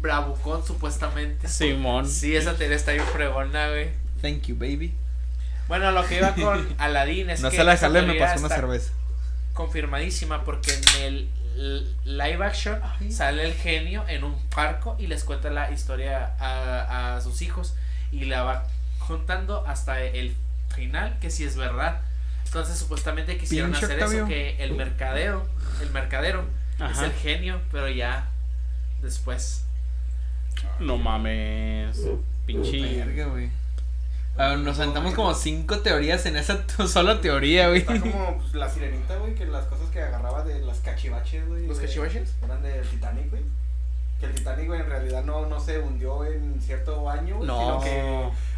bravucón 0.00 0.64
supuestamente. 0.66 1.48
Simón. 1.48 2.08
Sí, 2.08 2.36
esa 2.36 2.54
teoría 2.56 2.76
está 2.76 2.92
bien 2.92 3.04
fregona, 3.06 3.68
güey. 3.70 3.90
Thank 4.20 4.42
you, 4.46 4.56
baby. 4.56 4.94
Bueno, 5.68 5.90
lo 5.92 6.04
que 6.06 6.18
iba 6.18 6.34
con 6.34 6.74
Aladdin 6.78 7.30
es 7.30 7.40
No 7.40 7.50
que 7.50 7.56
se 7.56 7.64
la 7.64 7.76
jalé, 7.76 8.02
me 8.02 8.14
pasó 8.14 8.40
una 8.44 8.48
cerveza. 8.54 8.92
confirmadísima 9.54 10.44
porque 10.44 10.72
en 10.74 11.02
el 11.02 11.28
live 12.04 12.44
action 12.44 12.80
sale 13.10 13.44
el 13.44 13.54
genio 13.54 14.04
en 14.08 14.24
un 14.24 14.36
barco 14.54 14.96
y 14.98 15.06
les 15.06 15.24
cuenta 15.24 15.50
la 15.50 15.70
historia 15.70 16.34
a, 16.38 17.16
a 17.16 17.20
sus 17.20 17.42
hijos 17.42 17.74
y 18.12 18.24
la 18.24 18.42
va 18.42 18.66
contando 19.06 19.64
hasta 19.66 20.00
el 20.02 20.34
final 20.74 21.18
que 21.20 21.30
si 21.30 21.44
es 21.44 21.56
verdad. 21.56 22.00
Entonces 22.44 22.78
supuestamente 22.78 23.36
quisieron 23.36 23.74
hacer 23.74 23.92
Octavio. 23.92 24.18
eso 24.18 24.28
que 24.28 24.62
el 24.62 24.74
mercadero, 24.74 25.46
el 25.82 25.90
mercadero 25.90 26.44
es 26.90 26.98
el 26.98 27.12
genio, 27.12 27.60
pero 27.72 27.88
ya 27.88 28.28
después. 29.02 29.64
No 30.78 30.96
mames. 30.96 32.00
Pinche. 32.46 33.04
Ah, 34.36 34.56
nos 34.56 34.76
sentamos 34.78 35.14
como 35.14 35.32
cinco 35.34 35.78
teorías 35.78 36.26
en 36.26 36.36
esa 36.36 36.64
sola 36.88 37.20
teoría, 37.20 37.68
güey. 37.68 37.80
Está 37.80 38.00
como 38.00 38.38
pues, 38.38 38.54
la 38.54 38.68
sirenita, 38.68 39.16
güey, 39.16 39.34
que 39.34 39.46
las 39.46 39.64
cosas 39.66 39.88
que 39.90 40.00
agarraba 40.02 40.42
de 40.44 40.60
las 40.60 40.78
cachivaches, 40.80 41.46
güey. 41.46 41.66
¿Los 41.68 41.78
cachivaches? 41.78 42.34
Eran 42.44 42.62
del 42.62 42.84
Titanic, 42.88 43.30
güey. 43.30 43.42
Que 44.18 44.26
el 44.26 44.34
Titanic, 44.34 44.66
güey, 44.66 44.80
en 44.80 44.86
realidad 44.86 45.24
no, 45.24 45.46
no 45.46 45.60
se 45.60 45.78
hundió 45.78 46.24
en 46.24 46.60
cierto 46.60 47.08
año, 47.10 47.36
güey, 47.36 47.46
No. 47.48 47.58
sino 47.58 47.80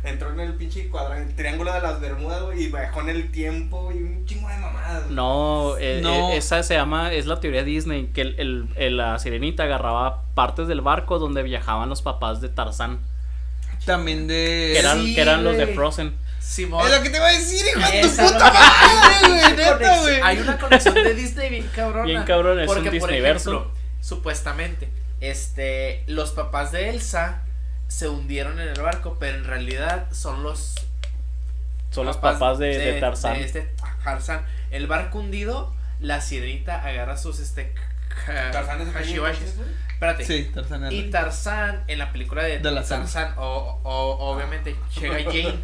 que 0.03 0.09
entró 0.09 0.31
en 0.33 0.41
el 0.41 0.55
pinche 0.55 0.89
cuadrante, 0.89 1.35
triángulo 1.35 1.72
de 1.72 1.81
las 1.81 2.01
Bermudas, 2.01 2.43
güey, 2.43 2.64
y 2.64 2.68
bajó 2.70 3.01
en 3.03 3.09
el 3.11 3.31
tiempo 3.31 3.91
y 3.93 4.03
un 4.03 4.24
chingo 4.27 4.49
de 4.49 4.57
mamadas. 4.59 5.05
güey. 5.05 5.14
No, 5.14 5.77
eh, 5.79 6.01
No. 6.03 6.31
eh, 6.31 6.37
esa 6.39 6.62
se 6.62 6.74
llama, 6.74 7.12
es 7.12 7.27
la 7.27 7.41
teoría 7.41 7.64
Disney, 7.64 8.07
que 8.09 8.22
el, 8.22 8.39
el- 8.41 8.68
el- 8.77 8.97
la 8.99 9.18
sirenita 9.18 9.64
agarraba 9.64 10.22
partes 10.35 10.68
del 10.68 10.81
barco 10.83 11.18
donde 11.18 11.43
viajaban 11.43 11.89
los 11.91 12.01
papás 12.03 12.41
de 12.41 12.49
Tarzán, 12.51 13.01
También 13.87 14.26
de. 14.26 14.70
que 14.74 14.78
eran, 14.80 15.03
Sí, 15.03 15.14
que 15.14 15.20
eran 15.22 15.43
los 15.45 15.57
de. 15.57 15.68
Frozen. 15.68 16.14
Simón. 16.41 16.87
Es 16.87 16.97
lo 16.97 17.03
que 17.03 17.11
te 17.11 17.16
iba 17.16 17.26
a 17.26 17.32
decir, 17.32 17.61
hijo 17.66 17.80
de 17.91 18.03
tu 18.03 18.09
puta 18.09 18.53
madre, 18.53 19.28
güey. 19.28 19.41
hay, 19.43 19.43
una 19.43 19.51
Neta, 19.51 19.72
conexión, 19.78 20.03
güey. 20.03 20.20
hay 20.22 20.39
una 20.39 20.59
conexión 20.59 20.95
de 20.95 21.14
Disney 21.14 21.51
bien 21.51 21.68
cabrona. 21.74 22.05
Bien 22.05 22.22
cabrón, 22.24 22.61
es 22.61 22.68
un 22.68 22.74
Porque, 22.74 22.91
por 23.01 23.09
Disneyverso. 23.09 23.51
ejemplo, 23.51 23.72
supuestamente, 24.01 24.89
este, 25.20 26.05
los 26.07 26.30
papás 26.32 26.70
de 26.72 26.91
Elsa 26.91 27.43
se 27.89 28.09
hundieron 28.09 28.61
en 28.61 28.68
el 28.68 28.80
barco, 28.80 29.16
pero 29.18 29.37
en 29.39 29.45
realidad 29.45 30.07
son 30.12 30.43
los 30.45 30.74
Son 31.91 32.07
los 32.07 32.16
papás 32.16 32.59
de, 32.59 32.78
de 32.78 33.01
Tarzán. 33.01 33.34
de 33.39 33.45
este 33.45 33.68
Tarzán. 34.05 34.45
El 34.70 34.87
barco 34.87 35.18
hundido, 35.18 35.74
la 36.01 36.20
sirenita 36.20 36.80
agarra 36.84 37.16
sus 37.16 37.41
este 37.41 37.74
Tarzán 38.53 38.80
es 38.82 38.89
Espérate. 39.97 40.24
Sí, 40.26 40.51
Tarzán 40.55 40.84
era- 40.84 40.92
Y 40.92 41.11
Tarzán, 41.11 41.84
en 41.86 41.99
la 41.99 42.12
película 42.12 42.42
de, 42.44 42.59
De 42.59 42.70
la 42.70 42.82
Tarzán. 42.84 43.32
O, 43.38 43.80
o- 43.82 44.30
obviamente 44.34 44.76
llega 45.01 45.16
Jane, 45.24 45.55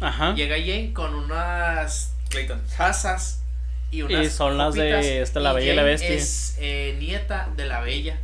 Ajá. 0.00 0.34
llega 0.34 0.56
Jane 0.58 0.92
con 0.92 1.14
unas 1.14 2.12
Clayton. 2.28 2.60
tazas 2.76 3.42
y 3.92 4.02
unas 4.02 4.26
Y 4.26 4.30
son 4.30 4.58
las 4.58 4.74
de, 4.74 5.22
este, 5.22 5.38
La 5.40 5.52
Bella 5.52 5.72
y 5.72 5.76
la 5.76 5.82
Bestia. 5.84 6.08
Es 6.10 6.56
eh, 6.60 6.96
nieta 6.98 7.50
de 7.56 7.66
la 7.66 7.80
Bella. 7.80 8.18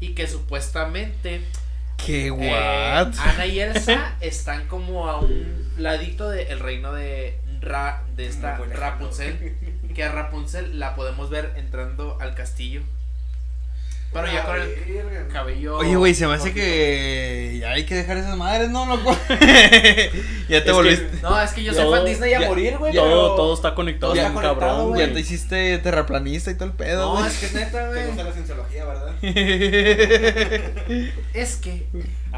Y 0.00 0.14
que 0.14 0.26
supuestamente 0.26 1.40
¿Qué 2.04 2.26
eh, 2.26 2.30
what? 2.30 3.12
Ana 3.20 3.46
y 3.46 3.60
Elsa 3.60 4.16
están 4.20 4.66
como 4.66 5.08
a 5.08 5.18
un 5.20 5.72
ladito 5.78 6.28
del 6.28 6.58
reino 6.60 6.92
de 6.92 7.38
Ra, 7.60 8.02
de 8.16 8.26
esta. 8.26 8.56
Rapunzel. 8.56 9.56
Que 9.94 10.04
a 10.04 10.12
Rapunzel 10.12 10.78
la 10.78 10.94
podemos 10.94 11.28
ver 11.30 11.54
entrando 11.56 12.18
al 12.20 12.34
castillo. 12.36 12.82
Pero 14.10 14.26
ya 14.32 14.44
con 14.44 14.56
el 14.60 14.68
Verga. 14.68 15.28
cabello. 15.32 15.76
Oye, 15.76 15.94
güey, 15.96 16.14
se 16.14 16.26
me 16.26 16.34
hace 16.34 16.52
que 16.54 17.58
ya 17.60 17.72
hay 17.72 17.84
que 17.84 17.94
dejar 17.94 18.16
esas 18.16 18.36
madres, 18.38 18.70
¿no, 18.70 18.86
loco? 18.86 19.14
ya 20.48 20.64
te 20.64 20.72
volviste. 20.72 21.08
No, 21.22 21.40
es 21.40 21.50
que 21.52 21.62
yo 21.62 21.74
soy 21.74 21.90
fan 21.90 22.04
Disney 22.06 22.32
a 22.34 22.40
ya- 22.40 22.46
morir, 22.48 22.78
güey. 22.78 22.94
Todo, 22.94 23.04
pero- 23.04 23.34
todo 23.36 23.54
está 23.54 23.74
conectado, 23.74 24.12
todo 24.12 24.14
bien 24.14 24.26
está 24.26 24.34
conectado, 24.40 24.60
cabrón, 24.72 24.88
güey. 24.94 25.06
Ya 25.06 25.12
te 25.12 25.20
hiciste 25.20 25.78
terraplanista 25.78 26.50
y 26.50 26.54
todo 26.54 26.64
el 26.68 26.72
pedo, 26.74 27.04
No, 27.14 27.18
güey. 27.20 27.26
es 27.30 27.38
que 27.38 27.46
es 27.46 27.54
neta, 27.54 27.90
Te 27.92 28.06
gusta 28.06 28.14
güey. 28.14 28.24
la 28.26 28.32
cienciología, 28.32 28.84
¿verdad? 28.86 29.14
Es 31.34 31.56
que 31.56 31.86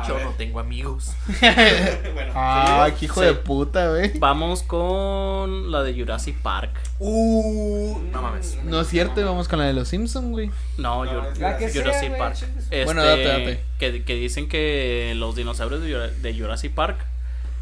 A 0.03 0.09
yo 0.09 0.15
ver. 0.17 0.25
no 0.25 0.31
tengo 0.33 0.61
amigos. 0.61 1.13
bueno, 2.15 2.33
Ah, 2.35 2.89
qué 2.99 3.05
hijo 3.07 3.21
Sí. 3.21 3.27
de 3.27 3.35
puta, 3.35 3.89
güey. 3.91 4.19
Vamos 4.19 4.63
con 4.63 5.71
la 5.71 5.83
de 5.83 5.95
Jurassic 5.95 6.37
Park. 6.41 6.71
Uh, 6.99 7.99
No 8.13 8.23
mames. 8.23 8.59
No 8.65 8.81
es 8.81 8.89
cierto, 8.89 9.25
vamos 9.25 9.49
con 9.49 9.59
la 9.59 9.67
de 9.67 9.73
los 9.73 9.89
Simpsons, 9.89 10.29
güey. 10.31 10.51
No, 10.79 11.05
No, 11.05 11.35
sea, 11.35 11.59
Jurassic 11.73 12.17
Park. 12.17 12.37
su- 12.37 12.45
Este, 12.45 12.85
Bueno, 12.85 13.05
date, 13.05 13.25
date. 13.25 13.61
Que, 13.79 14.05
que 14.05 14.15
dicen 14.15 14.49
que 14.49 15.13
los 15.17 15.37
dinosaurios 15.37 15.83
de 15.83 16.35
Jurassic 16.39 16.73
Park 16.75 16.99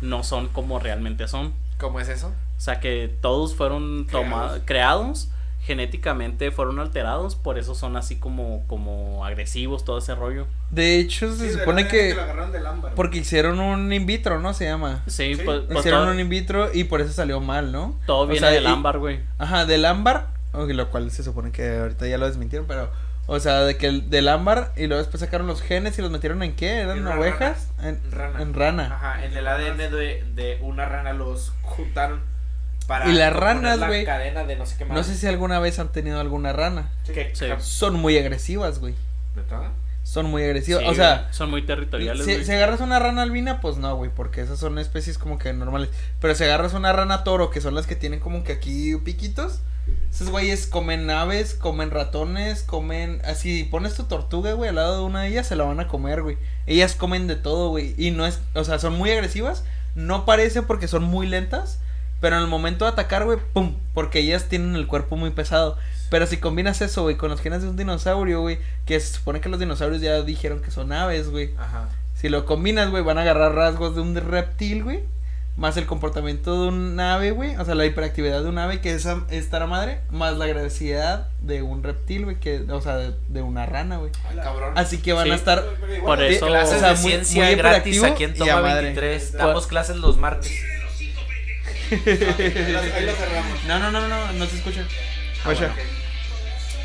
no 0.01 0.23
son 0.25 0.49
como 0.49 0.79
realmente 0.79 1.27
son. 1.29 1.53
¿Cómo 1.79 2.01
es 2.01 2.09
eso? 2.09 2.29
O 2.29 2.61
sea 2.61 2.81
que 2.81 3.09
todos 3.21 3.55
fueron 3.55 4.07
tomados, 4.11 4.61
creados, 4.65 5.29
genéticamente 5.69 6.51
fueron 6.51 6.81
alterados, 6.81 7.37
por 7.37 7.59
eso 7.59 7.75
son 7.75 7.97
así 7.97 8.17
como, 8.17 8.65
como 8.67 9.25
agresivos, 9.25 9.85
todo 9.85 9.99
ese 9.99 10.15
rollo. 10.15 10.47
De 10.71 10.99
hecho, 10.99 11.31
se 11.37 11.53
Sí, 11.53 11.59
supone 11.59 11.87
que. 11.87 12.15
lo 12.15 12.23
agarraron 12.23 12.51
del 12.53 12.67
ámbar, 12.67 12.81
güey. 12.91 12.95
Porque 12.97 13.19
hicieron 13.19 13.61
un 13.61 13.93
in 13.93 14.07
vitro, 14.07 14.41
¿no? 14.41 14.55
Se 14.55 14.65
llama. 14.65 15.03
Sí, 15.07 15.35
Sí. 15.35 15.43
pues, 15.45 15.61
pues 15.67 15.79
Hicieron 15.81 16.05
todo, 16.05 16.13
un 16.13 16.21
in 16.21 16.29
vitro 16.31 16.71
y 16.73 16.85
por 16.85 17.03
eso 17.03 17.13
salió 17.13 17.41
mal, 17.41 17.71
¿no? 17.71 17.95
todo 18.07 18.23
o 18.23 18.27
viene 18.27 18.41
sea, 18.41 18.49
del 18.51 18.65
y- 18.65 18.67
ámbar, 18.67 18.99
güey. 18.99 19.21
Ajá, 19.39 19.67
del 19.67 19.85
ámbar. 19.85 20.29
lo 20.55 20.91
cual 20.91 21.11
se 21.11 21.23
supone 21.23 21.53
que 21.53 21.79
ahorita 21.79 22.07
ya 22.09 22.17
lo 22.19 22.27
desmintieron, 22.27 22.67
pero. 22.67 22.91
O 23.31 23.39
sea, 23.41 23.61
de 23.61 23.77
que 23.77 23.87
el, 23.89 24.09
del 24.09 24.27
ámbar 24.27 24.73
y 24.75 24.87
luego 24.87 25.03
después 25.03 25.21
sacaron 25.21 25.47
los 25.47 25.61
genes 25.61 25.99
y 25.99 26.03
los 26.03 26.11
metieron 26.11 26.43
en 26.43 26.57
qué? 26.57 26.79
¿Eran 26.81 26.97
En 26.99 27.07
ovejas? 27.09 27.69
En 27.83 28.01
Rana. 28.11 28.41
En 28.41 28.55
rana. 28.55 28.85
Ajá, 28.87 29.23
en 29.27 29.37
el 29.37 29.47
ADN 29.47 29.77
de, 29.91 30.25
de 30.35 30.59
una 30.63 30.87
rana 30.87 31.13
los 31.13 31.53
juntaron 31.61 32.21
para 32.89 33.07
Y 33.09 33.13
las 33.13 33.33
ranas, 33.35 33.79
la 33.79 33.87
güey, 33.87 34.05
cadena 34.07 34.45
de 34.45 34.57
no 34.57 34.65
sé 34.65 34.77
qué 34.79 34.87
más. 34.87 34.97
No 34.97 35.05
sé 35.05 35.15
si 35.15 35.27
alguna 35.27 35.61
vez 35.61 35.79
han 35.79 35.93
tenido 35.93 36.19
alguna 36.19 36.55
rana. 36.55 36.91
Son 37.61 37.95
muy 37.95 38.17
agresivas, 38.17 38.81
güey. 38.81 38.95
¿De 39.37 39.43
todo? 39.43 39.67
Son 40.05 40.25
muy 40.25 40.43
agresivas. 40.43 40.83
Sí, 40.83 40.89
o 40.89 40.95
sea, 40.95 41.29
son 41.31 41.51
muy 41.51 41.67
territoriales. 41.67 42.25
si, 42.25 42.33
güey. 42.33 42.45
si 42.47 42.53
agarras 42.53 42.81
una 42.81 42.99
rana 42.99 43.23
albina, 43.23 43.61
pues 43.61 43.77
no, 43.77 43.95
güey, 43.95 44.11
porque 44.11 44.41
esas 44.41 44.59
son 44.59 44.79
especies 44.79 45.19
como 45.19 45.39
que 45.39 45.53
normales. 45.53 45.91
Pero 46.19 46.35
si 46.35 46.45
agarras 46.45 46.73
una 46.73 46.91
rana 46.95 47.25
toro, 47.25 47.51
que 47.51 47.61
son 47.61 47.75
las 47.75 47.87
que 47.87 47.95
tienen 47.95 48.21
como 48.21 48.43
que 48.43 48.53
aquí 48.53 48.97
piquitos, 49.05 49.61
esos 50.11 50.31
güeyes 50.31 50.67
comen 50.67 51.11
aves, 51.11 51.53
comen 51.53 51.91
ratones, 51.91 52.63
comen... 52.63 53.21
Así, 53.27 53.65
pones 53.65 53.97
tu 53.97 54.05
tortuga, 54.05 54.55
güey, 54.55 54.71
al 54.71 54.77
lado 54.77 55.01
de 55.01 55.05
una 55.05 55.23
de 55.23 55.29
ellas, 55.29 55.47
se 55.47 55.57
la 55.57 55.65
van 55.65 55.79
a 55.81 55.89
comer, 55.89 56.23
güey. 56.23 56.39
Ellas 56.67 56.95
comen 56.95 57.27
de 57.27 57.37
todo, 57.37 57.69
güey. 57.69 57.95
Y 57.99 58.13
no 58.13 58.27
es... 58.27 58.41
O 58.55 58.65
sea, 58.65 58.79
son 58.79 58.97
muy 58.97 59.11
agresivas. 59.11 59.65
No 59.95 60.25
parece 60.25 60.63
porque 60.63 60.89
son 60.89 61.05
muy 61.05 61.27
lentas. 61.27 61.81
Pero 62.21 62.37
en 62.37 62.43
el 62.43 62.49
momento 62.49 62.85
de 62.85 62.91
atacar, 62.91 63.25
güey, 63.25 63.39
pum. 63.53 63.77
Porque 63.95 64.19
ellas 64.21 64.45
tienen 64.49 64.75
el 64.77 64.87
cuerpo 64.87 65.17
muy 65.17 65.31
pesado. 65.31 65.77
Pero 66.11 66.27
si 66.27 66.39
combinas 66.39 66.81
eso, 66.81 67.03
güey, 67.03 67.17
con 67.17 67.31
los 67.31 67.41
genes 67.41 67.63
de 67.63 67.69
un 67.69 67.77
dinosaurio, 67.77 68.41
güey, 68.41 68.59
que 68.87 68.99
se 68.99 69.15
supone 69.15 69.41
que 69.41 69.49
los 69.49 69.61
dinosaurios 69.61 70.01
ya 70.01 70.23
dijeron 70.23 70.61
que 70.63 70.71
son 70.71 70.93
aves, 70.93 71.31
güey. 71.31 71.51
Ajá. 71.59 71.89
Si 72.17 72.29
lo 72.29 72.45
combinas, 72.45 72.91
güey, 72.91 73.03
van 73.05 73.19
a 73.19 73.23
agarrar 73.23 73.55
rasgos 73.55 73.95
de 73.95 74.01
un 74.01 74.17
reptil, 74.17 74.83
güey. 74.85 75.01
Más 75.57 75.77
el 75.77 75.87
comportamiento 75.87 76.63
de 76.63 76.69
un 76.69 76.99
ave, 77.01 77.33
güey. 77.33 77.57
O 77.57 77.65
sea, 77.65 77.75
la 77.75 77.85
hiperactividad 77.85 78.43
de 78.43 78.49
un 78.49 78.59
ave, 78.59 78.81
que 78.81 78.95
es 78.95 79.07
estar 79.31 79.61
a 79.63 79.67
madre. 79.67 80.01
Más 80.11 80.37
la 80.39 80.45
agresividad 80.45 81.27
de 81.43 81.63
un 81.63 81.83
reptil, 81.83 82.25
güey. 82.25 82.37
Que, 82.41 82.61
o 82.71 82.81
sea, 82.81 82.97
de, 82.97 83.15
de 83.29 83.43
una 83.43 83.67
rana, 83.67 83.97
güey. 83.99 84.13
Ay, 84.31 84.37
cabrón. 84.37 84.73
Así 84.79 84.99
que 84.99 85.13
van 85.13 85.25
Sí. 85.27 85.31
a 85.33 85.35
estar. 85.35 85.65
Por 86.05 86.23
eso- 86.23 86.47
Clases 86.47 86.77
o 86.77 86.79
sea, 86.81 86.89
de 86.91 86.95
muy- 86.95 87.11
ciencia 87.11 87.45
muy 87.45 87.55
gratis 87.57 88.03
aquí 88.05 88.25
en 88.25 88.35
Toma 88.35 88.63
madre. 88.63 88.83
23. 88.95 89.33
Damos 89.33 89.67
clases 89.67 89.97
los 89.97 90.17
martes. 90.17 90.53
Ahí 91.91 92.73
lo- 92.73 92.79
ahí 92.81 93.07
lo 93.07 93.13
cerramos. 93.13 93.65
No, 93.67 93.79
no, 93.79 93.91
no, 93.91 94.09
no, 94.09 94.33
no 94.33 94.47
se 94.47 94.57
escucha. 94.57 94.85
Ah, 95.45 95.49
Oye. 95.51 95.69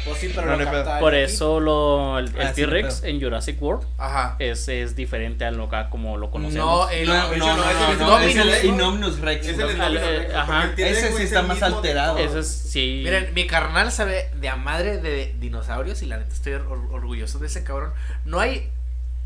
Pues 0.06 0.18
sí, 0.20 0.30
pero 0.36 0.48
No, 0.48 0.52
lo 0.52 0.58
no 0.58 0.64
hay 0.64 0.70
pedo. 0.70 0.84
capta 0.84 1.00
Por 1.00 1.16
eso 1.16 1.62
lo, 1.62 2.20
el, 2.20 2.26
el 2.36 2.42
Ah, 2.42 2.50
sí, 2.50 2.56
T-Rex 2.56 2.96
pedo. 2.96 3.10
en 3.10 3.22
Jurassic 3.22 3.62
World 3.62 3.88
Ajá. 3.98 4.36
es, 4.38 4.68
es 4.68 4.98
diferente 4.98 5.46
a 5.46 5.52
lo 5.52 5.70
que 5.70 5.78
como 5.90 6.18
lo 6.18 6.30
conocemos. 6.30 6.66
No, 6.68 6.90
el, 6.90 7.08
No, 7.08 7.14
no, 7.14 7.56
no, 7.98 8.18
Rex. 9.22 9.48
Es 9.48 9.56
güey. 9.56 9.70
el 9.76 9.82
Al- 9.82 9.92
Snorlax, 9.98 10.06
porque 10.26 10.36
ajá. 10.36 10.64
el 10.66 10.76
T-Rex, 10.76 10.98
Ese 10.98 11.06
sí 11.08 11.12
güey, 11.14 11.24
es 11.24 11.30
está 11.30 11.40
el 11.40 11.48
más 11.48 11.56
mismo 11.62 11.70
de 11.70 11.76
alterado. 11.90 12.18
todos. 12.18 12.30
Ese 12.32 12.40
es, 12.40 12.48
sí. 12.72 13.02
Miren, 13.06 13.34
mi 13.34 13.48
carnal 13.48 13.92
sabe 13.94 14.30
de 14.36 14.50
a 14.50 14.58
madre 14.58 14.98
de 14.98 15.36
dinosaurios 15.40 16.02
y 16.02 16.06
la 16.08 16.18
neta 16.18 16.34
estoy 16.34 16.52
or- 16.54 16.90
orgulloso 16.92 17.40
de 17.40 17.48
ese 17.48 17.64
cabrón. 17.64 17.94
No 18.26 18.42
hay 18.42 18.70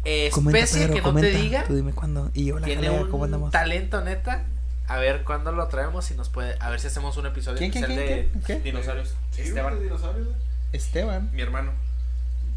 eh, 0.06 0.28
especie 0.28 0.92
que 0.92 1.02
no 1.02 1.14
te 1.16 1.32
diga 1.32 1.64
Tú 1.64 1.76
dime 1.76 1.92
cuándo. 1.94 2.30
Y 2.36 2.46
yo 2.46 2.58
tiene 2.62 2.92
un 2.92 3.50
talento 3.50 4.02
neta. 4.02 4.46
A 4.88 4.98
ver 4.98 5.24
cuándo 5.24 5.52
lo 5.52 5.68
traemos 5.68 6.10
y 6.12 6.16
nos 6.16 6.30
puede. 6.30 6.56
A 6.60 6.70
ver 6.70 6.80
si 6.80 6.88
hacemos 6.88 7.18
un 7.18 7.26
episodio 7.26 7.58
¿Quién, 7.58 7.72
especial 7.72 8.30
quién, 8.46 8.64
de 8.64 8.72
dinosaurios. 8.72 9.16
Sí, 9.32 9.42
Esteban, 9.42 9.76
de 9.78 9.84
dinosaurios, 9.84 10.28
güey. 10.28 10.38
Esteban. 10.72 11.30
mi 11.34 11.42
hermano. 11.42 11.72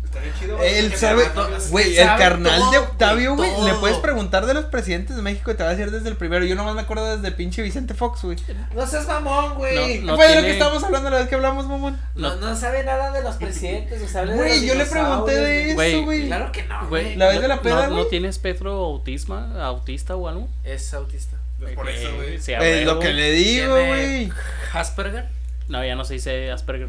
Estaría 0.04 0.34
chido, 0.34 0.58
Él 0.60 0.92
sabe, 0.96 1.24
güey, 1.70 1.96
el 1.96 2.06
carnal 2.16 2.58
todo, 2.58 2.70
de 2.72 2.78
Octavio, 2.78 3.36
güey, 3.36 3.50
le 3.64 3.74
puedes 3.74 3.98
preguntar 3.98 4.44
de 4.46 4.54
los 4.54 4.64
presidentes 4.64 5.14
de 5.14 5.22
México 5.22 5.52
y 5.52 5.54
te 5.54 5.62
va 5.62 5.68
a 5.68 5.74
decir 5.74 5.92
desde 5.92 6.08
el 6.08 6.16
primero. 6.16 6.44
Yo 6.44 6.56
nomás 6.56 6.74
me 6.74 6.80
acuerdo 6.80 7.16
desde 7.16 7.30
pinche 7.30 7.62
Vicente 7.62 7.94
Fox, 7.94 8.22
güey. 8.22 8.36
No 8.74 8.86
seas 8.86 9.06
mamón, 9.06 9.54
güey. 9.54 10.00
No, 10.00 10.12
No, 10.12 10.16
Fue 10.16 10.28
de 10.28 10.34
lo 10.36 10.40
que 10.40 10.50
estábamos 10.50 10.82
hablando 10.82 11.10
la 11.10 11.18
vez 11.18 11.28
que 11.28 11.36
hablamos, 11.36 11.68
mamón. 11.68 11.96
no, 12.16 12.56
sabe 12.56 12.82
nada 12.82 13.12
de 13.12 13.22
los 13.22 13.36
presidentes. 13.36 14.02
O 14.02 14.08
sea, 14.08 14.24
Güey, 14.24 14.66
yo 14.66 14.74
le 14.74 14.86
pregunté 14.86 15.32
de 15.32 15.70
eso, 15.72 16.04
güey. 16.04 16.26
Claro 16.26 16.50
que 16.50 16.64
no, 16.64 16.88
Güey. 16.88 17.14
La 17.14 17.28
vez 17.28 17.40
de 17.40 17.48
la 17.48 17.60
peda, 17.62 17.86
¿No, 17.86 17.92
güey. 17.92 18.04
¿No 18.04 18.06
tiene 18.08 18.28
espectro 18.28 18.72
autismo, 18.72 19.36
autista 19.36 20.16
o 20.16 20.26
algo? 20.26 20.48
Es 20.64 20.92
autista. 20.92 21.36
Por 21.74 21.88
eso, 21.88 22.14
güey. 22.16 22.40
Sí, 22.40 22.52
a 22.54 22.58
Es 22.58 22.86
lo 22.86 22.98
que 22.98 23.12
le 23.12 23.32
digo, 23.32 23.74
güey. 23.74 24.32
Asperger. 24.72 25.26
No, 25.68 25.84
ya 25.84 25.94
no 25.94 26.04
se 26.04 26.14
dice 26.14 26.50
Asperger. 26.50 26.88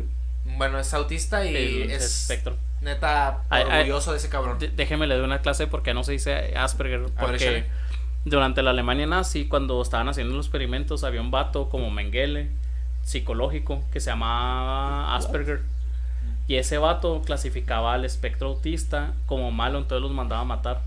Bueno, 0.58 0.80
es 0.80 0.94
autista 0.94 1.46
y 1.46 1.84
es 1.84 2.04
espectro. 2.04 2.56
neta 2.82 3.44
Ay, 3.50 3.64
ay. 3.70 3.80
orgulloso 3.80 4.12
de 4.12 4.18
ese 4.18 4.30
cabrón. 4.30 4.58
Déjeme 4.76 5.08
le 5.08 5.16
doy 5.16 5.24
una 5.24 5.42
clase 5.42 5.68
porque 5.68 5.94
no 5.94 6.04
se 6.04 6.14
dice 6.14 6.54
Asperger. 6.56 7.02
Ver, 7.02 7.12
Porque 7.20 7.66
durante 8.26 8.62
la 8.62 8.72
Alemania 8.72 9.06
nazi, 9.06 9.46
cuando 9.48 9.82
estaban 9.82 10.10
haciendo 10.10 10.36
los 10.36 10.46
experimentos, 10.46 11.04
había 11.04 11.22
un 11.22 11.32
vato 11.32 11.70
como 11.70 11.90
Mengele, 11.92 12.50
psicológico, 13.04 13.84
que 13.92 14.00
se 14.00 14.10
llamaba 14.10 15.16
Asperger. 15.16 15.62
Y 16.48 16.56
ese 16.56 16.78
vato 16.78 17.22
clasificaba 17.24 17.94
al 17.94 18.04
espectro 18.04 18.50
autista 18.50 19.14
como 19.26 19.52
malo, 19.52 19.78
entonces 19.80 20.02
los 20.02 20.12
mandaba 20.12 20.42
a 20.42 20.46
matar. 20.46 20.82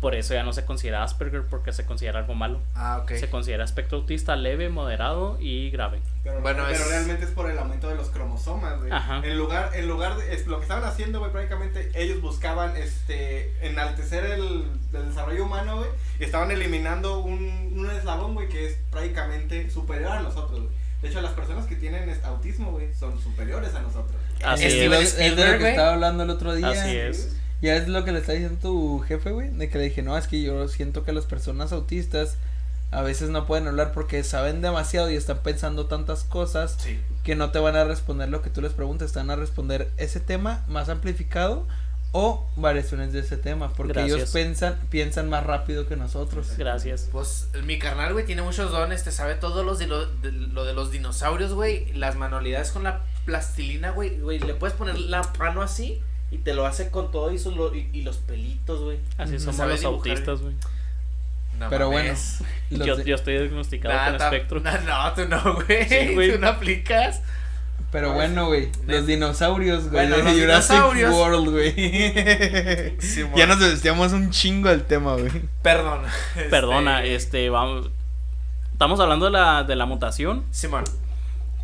Por 0.00 0.14
eso 0.14 0.34
ya 0.34 0.42
no 0.44 0.52
se 0.52 0.64
considera 0.64 1.02
Asperger, 1.02 1.42
porque 1.44 1.72
se 1.72 1.84
considera 1.84 2.20
algo 2.20 2.34
malo. 2.34 2.60
Ah, 2.74 3.00
ok. 3.02 3.12
Se 3.14 3.28
considera 3.30 3.64
espectro 3.64 3.98
autista 3.98 4.36
leve, 4.36 4.68
moderado 4.68 5.36
y 5.40 5.70
grave. 5.70 5.98
Pero, 6.22 6.40
Bueno, 6.40 6.64
pero 6.68 6.78
es- 6.78 6.88
realmente 6.88 7.24
es 7.24 7.30
por 7.32 7.50
el 7.50 7.58
aumento 7.58 7.88
de 7.88 7.96
los 7.96 8.08
cromosomas, 8.10 8.78
güey. 8.78 8.90
Ajá. 8.92 9.20
En 9.24 9.36
lugar, 9.36 9.70
en 9.74 9.88
lugar 9.88 10.16
de 10.16 10.34
es, 10.34 10.46
lo 10.46 10.58
que 10.58 10.62
estaban 10.62 10.84
haciendo, 10.84 11.18
güey, 11.18 11.32
prácticamente 11.32 11.90
ellos 11.94 12.20
buscaban 12.20 12.76
este 12.76 13.52
enaltecer 13.66 14.24
el, 14.24 14.66
el 14.92 15.08
desarrollo 15.08 15.44
humano, 15.44 15.76
güey, 15.78 15.90
y 16.20 16.24
estaban 16.24 16.50
eliminando 16.50 17.18
un, 17.20 17.72
un 17.74 17.90
eslabón, 17.90 18.34
güey, 18.34 18.48
que 18.48 18.66
es 18.68 18.78
prácticamente 18.90 19.70
superior 19.70 20.12
a 20.12 20.20
nosotros, 20.22 20.60
güey. 20.60 20.78
De 21.02 21.08
hecho, 21.08 21.20
las 21.20 21.32
personas 21.32 21.66
que 21.66 21.76
tienen 21.76 22.08
este, 22.08 22.26
autismo, 22.26 22.72
güey, 22.72 22.92
son 22.94 23.20
superiores 23.20 23.72
a 23.74 23.80
nosotros. 23.82 24.16
Así 24.44 24.64
Es, 24.64 24.74
es 25.18 25.36
de 25.36 25.52
lo 25.52 25.58
que 25.58 25.70
estaba 25.70 25.92
hablando 25.94 26.24
el 26.24 26.30
otro 26.30 26.54
día. 26.54 26.70
Así 26.70 26.96
es. 26.96 27.36
Ya 27.60 27.76
es 27.76 27.88
lo 27.88 28.04
que 28.04 28.12
le 28.12 28.20
está 28.20 28.32
diciendo 28.32 28.58
tu 28.60 29.00
jefe, 29.00 29.30
güey. 29.32 29.50
De 29.50 29.68
que 29.68 29.78
le 29.78 29.84
dije, 29.84 30.02
no, 30.02 30.16
es 30.16 30.28
que 30.28 30.40
yo 30.42 30.68
siento 30.68 31.04
que 31.04 31.12
las 31.12 31.24
personas 31.24 31.72
autistas 31.72 32.36
a 32.90 33.02
veces 33.02 33.28
no 33.30 33.46
pueden 33.46 33.66
hablar 33.66 33.92
porque 33.92 34.22
saben 34.24 34.62
demasiado 34.62 35.10
y 35.10 35.16
están 35.16 35.38
pensando 35.42 35.86
tantas 35.86 36.24
cosas 36.24 36.76
Sí. 36.78 36.98
que 37.24 37.34
no 37.34 37.50
te 37.50 37.58
van 37.58 37.76
a 37.76 37.84
responder 37.84 38.28
lo 38.30 38.40
que 38.42 38.48
tú 38.50 38.62
les 38.62 38.72
preguntas. 38.72 39.12
Te 39.12 39.18
van 39.18 39.30
a 39.30 39.36
responder 39.36 39.90
ese 39.96 40.20
tema 40.20 40.64
más 40.68 40.88
amplificado 40.88 41.66
o 42.12 42.46
variaciones 42.56 43.12
de 43.12 43.18
ese 43.20 43.36
tema. 43.36 43.70
Porque 43.74 44.02
ellos 44.02 44.30
piensan, 44.32 44.78
piensan 44.88 45.28
más 45.28 45.44
rápido 45.44 45.86
que 45.86 45.96
nosotros. 45.96 46.52
Gracias. 46.56 47.08
Pues 47.12 47.48
mi 47.64 47.78
carnal, 47.78 48.12
güey, 48.14 48.24
tiene 48.24 48.40
muchos 48.42 48.70
dones, 48.70 49.04
te 49.04 49.12
sabe 49.12 49.34
todo 49.34 49.64
los 49.64 49.78
de 49.78 49.86
lo, 49.88 50.06
de, 50.06 50.32
lo 50.32 50.64
de 50.64 50.72
los 50.72 50.90
dinosaurios, 50.90 51.52
güey, 51.52 51.92
las 51.92 52.16
manualidades 52.16 52.70
con 52.70 52.84
la 52.84 53.02
plastilina, 53.26 53.90
güey, 53.90 54.18
güey, 54.20 54.38
le 54.38 54.54
puedes 54.54 54.74
poner 54.74 54.98
la 54.98 55.20
mano 55.38 55.60
así 55.60 56.00
y 56.30 56.38
te 56.38 56.54
lo 56.54 56.66
hace 56.66 56.90
con 56.90 57.10
todo 57.10 57.32
y, 57.32 57.38
su- 57.38 57.50
y, 57.74 57.88
y 57.92 58.02
los 58.02 58.16
pelitos, 58.18 58.80
güey. 58.80 58.98
Así 59.16 59.38
somos 59.38 59.58
los 59.66 59.80
dibujar, 59.80 60.10
autistas, 60.10 60.40
güey. 60.40 60.54
No 61.58 61.68
Pero 61.70 61.90
mames. 61.90 62.38
Los 62.70 62.86
Yo, 62.86 62.96
de- 62.96 63.04
yo 63.04 63.14
estoy 63.16 63.38
diagnosticado 63.38 63.94
Nah, 63.94 64.08
con 64.10 64.18
ta- 64.18 64.24
espectro. 64.26 64.60
No, 64.60 64.70
no, 64.82 65.12
tú 65.14 65.24
no, 65.26 65.54
güey. 65.54 65.88
Sí, 65.88 66.08
güey. 66.14 66.32
Tú 66.34 66.38
no 66.38 66.48
aplicas. 66.48 67.20
Pero 67.90 68.12
bueno, 68.12 68.46
güey, 68.48 68.68
los 68.86 69.06
dinosaurios, 69.06 69.88
güey, 69.90 70.06
Bueno, 70.08 70.16
de 70.18 70.22
los 70.24 70.32
Jurassic 70.40 70.70
dinosaurios. 70.76 71.14
World, 71.14 71.50
güey. 71.50 72.94
Ya 73.36 73.46
nos 73.46 73.58
desviamos 73.60 74.12
un 74.12 74.30
chingo 74.30 74.68
del 74.68 74.82
tema, 74.84 75.14
güey. 75.14 75.30
Perdón. 75.62 76.02
Perdona, 76.50 77.02
este, 77.04 77.48
vamos. 77.48 77.88
Estamos 78.72 79.00
hablando 79.00 79.24
de 79.26 79.32
la, 79.32 79.64
de 79.64 79.74
la 79.74 79.86
mutación, 79.86 80.44
Simón. 80.50 80.84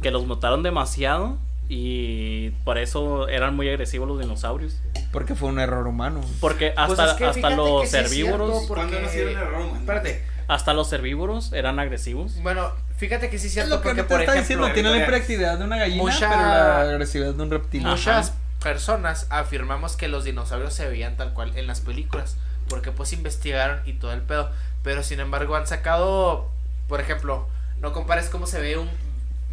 que 0.03 0.11
los 0.11 0.27
mutaron 0.27 0.63
demasiado 0.63 1.37
y 1.69 2.51
por 2.65 2.79
eso 2.79 3.29
eran 3.29 3.55
muy 3.57 3.69
agresivos 3.69 4.07
los 4.09 4.21
dinosaurios. 4.21 4.77
Porque 5.13 5.35
fue 5.35 5.49
un 5.49 5.59
error 5.61 5.87
humano. 5.87 6.21
Porque 6.41 6.73
Pues 6.77 6.99
hasta, 6.99 7.11
es 7.13 7.17
que 7.17 7.25
hasta 7.27 7.51
los 7.51 7.83
que 7.83 7.87
sí 7.89 7.97
herbívoros, 7.97 8.51
cierto, 8.51 8.69
porque- 8.69 8.83
¿Cuándo 8.83 9.01
nació 9.01 9.29
el 9.29 9.37
error 9.37 9.61
humano? 9.61 9.79
Espérate. 9.81 10.25
hasta 10.47 10.75
los 10.75 10.93
herbívoros 10.93 11.53
eran 11.55 11.79
agresivos. 11.79 12.35
Bueno, 12.43 12.71
fíjate 12.99 13.31
que 13.31 13.39
sí 13.39 13.47
es 13.47 13.53
Es 13.53 13.53
cierto 13.55 13.77
lo 13.77 13.81
que 13.81 13.89
porque, 13.89 14.05
por 14.05 14.21
está 14.21 14.33
ejemplo, 14.35 14.67
diciendo, 14.67 14.75
tiene 14.75 14.91
la 14.91 14.99
hiperactividad 15.05 15.59
de 15.59 15.65
una 15.65 15.77
gallina, 15.79 16.03
mucha- 16.03 16.29
pero 16.29 16.43
la 16.43 16.81
agresividad 16.83 17.33
de 17.35 17.43
un 17.43 17.51
reptil. 17.51 17.81
Ajá. 17.87 17.91
Muchas 17.93 18.33
personas 18.63 19.27
afirmamos 19.31 19.97
que 19.97 20.09
los 20.09 20.25
dinosaurios 20.25 20.75
se 20.75 20.87
veían 20.89 21.17
tal 21.17 21.33
cual 21.33 21.57
en 21.57 21.67
las 21.67 21.81
películas, 21.81 22.37
porque 22.69 22.91
pues 22.93 23.13
investigaron 23.15 23.81
y 23.87 23.95
todo 23.95 24.13
el 24.13 24.21
pedo, 24.21 24.51
pero 24.83 25.03
sin 25.03 25.21
embargo 25.21 25.57
han 25.57 25.67
sacado, 25.67 26.51
por 26.89 27.01
ejemplo, 27.01 27.49
no 27.81 27.93
compares 27.95 28.29
cómo 28.29 28.47
se 28.47 28.61
ve 28.61 28.77
un 28.77 28.89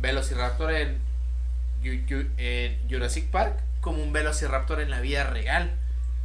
velociraptor 0.02 0.74
en 0.74 0.98
Jurassic 2.90 3.26
Park 3.30 3.56
como 3.82 4.02
un 4.04 4.14
velociraptor 4.14 4.80
en 4.82 4.90
la 4.90 5.02
vida 5.02 5.24
real. 5.26 5.72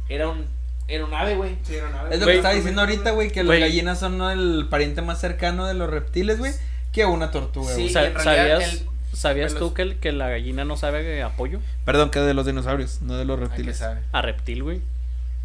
Era 0.09 0.29
un 0.29 0.45
era 0.89 1.03
un 1.03 1.13
ave, 1.13 1.35
güey. 1.35 1.57
Sí, 1.63 1.75
era 1.75 1.89
una 1.89 2.09
Es 2.09 2.19
lo 2.21 2.25
que 2.27 2.35
estaba 2.37 2.53
diciendo 2.53 2.79
ahorita, 2.81 3.11
güey, 3.11 3.29
que 3.29 3.43
las 3.43 3.59
gallinas 3.59 3.99
son 3.99 4.21
el 4.21 4.67
pariente 4.69 5.01
más 5.01 5.19
cercano 5.19 5.65
de 5.67 5.73
los 5.73 5.89
reptiles, 5.89 6.37
güey, 6.39 6.53
que 6.93 7.05
una 7.05 7.29
tortuga, 7.31 7.73
Sí. 7.73 7.81
güey. 7.81 7.93
¿Sabías, 7.93 8.73
el- 8.73 8.87
¿sabías 9.13 9.55
tú 9.55 9.73
que, 9.73 9.81
el- 9.81 9.99
que 9.99 10.13
la 10.13 10.29
gallina 10.29 10.63
no 10.63 10.77
sabe 10.77 11.03
de 11.03 11.23
apoyo 11.23 11.59
Perdón, 11.83 12.09
que 12.09 12.19
de 12.19 12.33
los 12.33 12.45
dinosaurios, 12.45 13.01
no 13.01 13.17
de 13.17 13.25
los 13.25 13.37
Ah, 13.37 13.41
reptiles. 13.43 13.77
sabe. 13.77 13.99
a 14.13 14.21
reptil, 14.21 14.63
güey? 14.63 14.81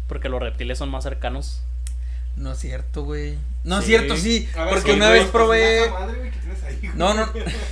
Porque 0.07 0.29
los 0.29 0.41
reptiles 0.41 0.77
son 0.77 0.89
más 0.89 1.03
cercanos. 1.03 1.61
No 2.35 2.51
es 2.53 2.59
cierto, 2.59 3.03
güey. 3.03 3.37
No 3.63 3.79
es 3.79 3.85
cierto, 3.85 4.17
sí. 4.17 4.49
Ver, 4.55 4.69
Porque 4.69 4.91
sí, 4.91 4.97
una 4.97 5.07
güey, 5.09 5.19
vez 5.21 5.29
probé. 5.29 5.83
esa 5.85 5.91
madre, 5.93 6.17
güey, 6.17 6.31
que 6.31 6.39
tienes 6.39 6.63
ahí, 6.63 6.77
güey. 6.81 6.91
No, 6.95 7.13
no, 7.13 7.29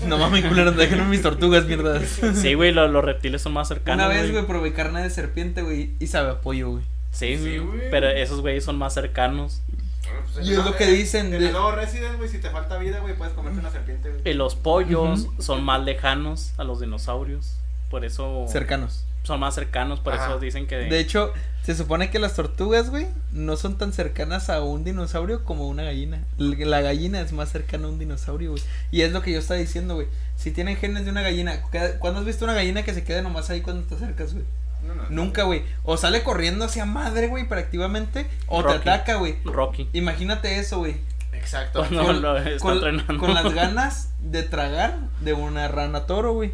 no 0.07 0.17
mames, 0.17 0.45
culero, 0.45 0.71
déjenme 0.71 1.05
mis 1.05 1.21
tortugas, 1.21 1.65
mierdas. 1.65 2.19
Sí, 2.35 2.53
güey, 2.53 2.71
lo- 2.71 2.87
los 2.87 3.03
reptiles 3.03 3.41
son 3.41 3.53
más 3.53 3.67
cercanos. 3.67 4.05
Una 4.05 4.13
vez, 4.15 4.31
güey, 4.31 4.45
probé 4.45 4.73
carne 4.73 5.01
de 5.03 5.09
serpiente, 5.09 5.61
güey, 5.63 5.91
y 5.99 6.07
sabe 6.07 6.29
a 6.31 6.41
pollo, 6.41 6.69
güey. 6.71 6.83
Sí, 7.11 7.37
Sí, 7.37 7.57
güey, 7.57 7.89
pero 7.91 8.07
esos 8.09 8.39
güeyes 8.41 8.63
son 8.63 8.77
más 8.77 8.93
cercanos. 8.93 9.61
Bueno, 10.03 10.19
pues, 10.33 10.47
Y 10.47 10.51
es 10.53 10.63
lo 10.63 10.75
que 10.77 10.85
en- 10.85 10.93
dicen 10.95 11.25
En 11.33 11.39
de- 11.41 11.47
el 11.47 11.51
nuevo 11.51 11.71
Resident, 11.71 12.15
güey, 12.17 12.29
si 12.29 12.37
te 12.37 12.49
falta 12.49 12.77
vida, 12.77 12.99
güey, 12.99 13.15
puedes 13.15 13.33
comerte 13.33 13.59
una 13.59 13.71
serpiente, 13.71 14.09
güey. 14.11 14.21
Y 14.25 14.33
los 14.33 14.55
pollos 14.55 15.27
son 15.39 15.63
más 15.63 15.83
lejanos 15.83 16.53
a 16.57 16.63
los 16.63 16.79
dinosaurios. 16.79 17.57
Por 17.89 18.05
eso 18.05 18.45
Cercanos. 18.47 19.03
Son 19.23 19.39
más 19.39 19.55
cercanos, 19.55 19.99
por 19.99 20.13
Ajá. 20.13 20.27
eso 20.27 20.39
dicen 20.39 20.65
que... 20.67 20.75
De 20.77 20.99
hecho, 20.99 21.31
se 21.63 21.75
supone 21.75 22.09
que 22.09 22.17
las 22.19 22.33
tortugas, 22.33 22.89
güey, 22.89 23.07
no 23.31 23.55
son 23.55 23.77
tan 23.77 23.93
cercanas 23.93 24.49
a 24.49 24.61
un 24.61 24.83
dinosaurio 24.83 25.43
como 25.45 25.67
una 25.67 25.83
gallina. 25.83 26.23
La 26.37 26.81
gallina 26.81 27.21
es 27.21 27.31
más 27.31 27.51
cercana 27.51 27.85
a 27.85 27.89
un 27.89 27.99
dinosaurio, 27.99 28.51
güey. 28.51 28.63
Y 28.89 29.01
es 29.01 29.11
lo 29.11 29.21
que 29.21 29.31
yo 29.31 29.39
estaba 29.39 29.59
diciendo, 29.59 29.93
güey. 29.95 30.07
Si 30.37 30.49
tienen 30.51 30.75
genes 30.77 31.05
de 31.05 31.11
una 31.11 31.21
gallina, 31.21 31.61
¿cu- 31.61 31.69
¿cuándo 31.99 32.19
has 32.21 32.25
visto 32.25 32.45
una 32.45 32.55
gallina 32.55 32.81
que 32.83 32.93
se 32.95 33.03
quede 33.03 33.21
nomás 33.21 33.49
ahí 33.51 33.61
cuando 33.61 33.83
te 33.87 33.93
acercas, 33.95 34.33
güey? 34.33 34.45
No, 34.87 34.95
no, 34.95 35.03
Nunca, 35.11 35.43
güey. 35.43 35.61
O 35.83 35.97
sale 35.97 36.23
corriendo 36.23 36.65
hacia 36.65 36.85
madre, 36.85 37.27
güey, 37.27 37.43
hiperactivamente, 37.43 38.25
o 38.47 38.63
te 38.63 38.73
ataca, 38.73 39.15
güey. 39.17 39.35
Rocky. 39.45 39.87
Imagínate 39.93 40.57
eso, 40.57 40.79
güey. 40.79 40.95
Exacto. 41.33 41.85
No, 41.91 42.05
con, 42.07 42.21
con- 42.59 42.73
entrenando. 42.73 43.17
con 43.19 43.33
las 43.35 43.53
ganas 43.53 44.09
de 44.21 44.41
tragar 44.41 44.97
de 45.19 45.33
una 45.33 45.67
rana 45.67 46.07
toro, 46.07 46.33
güey. 46.33 46.53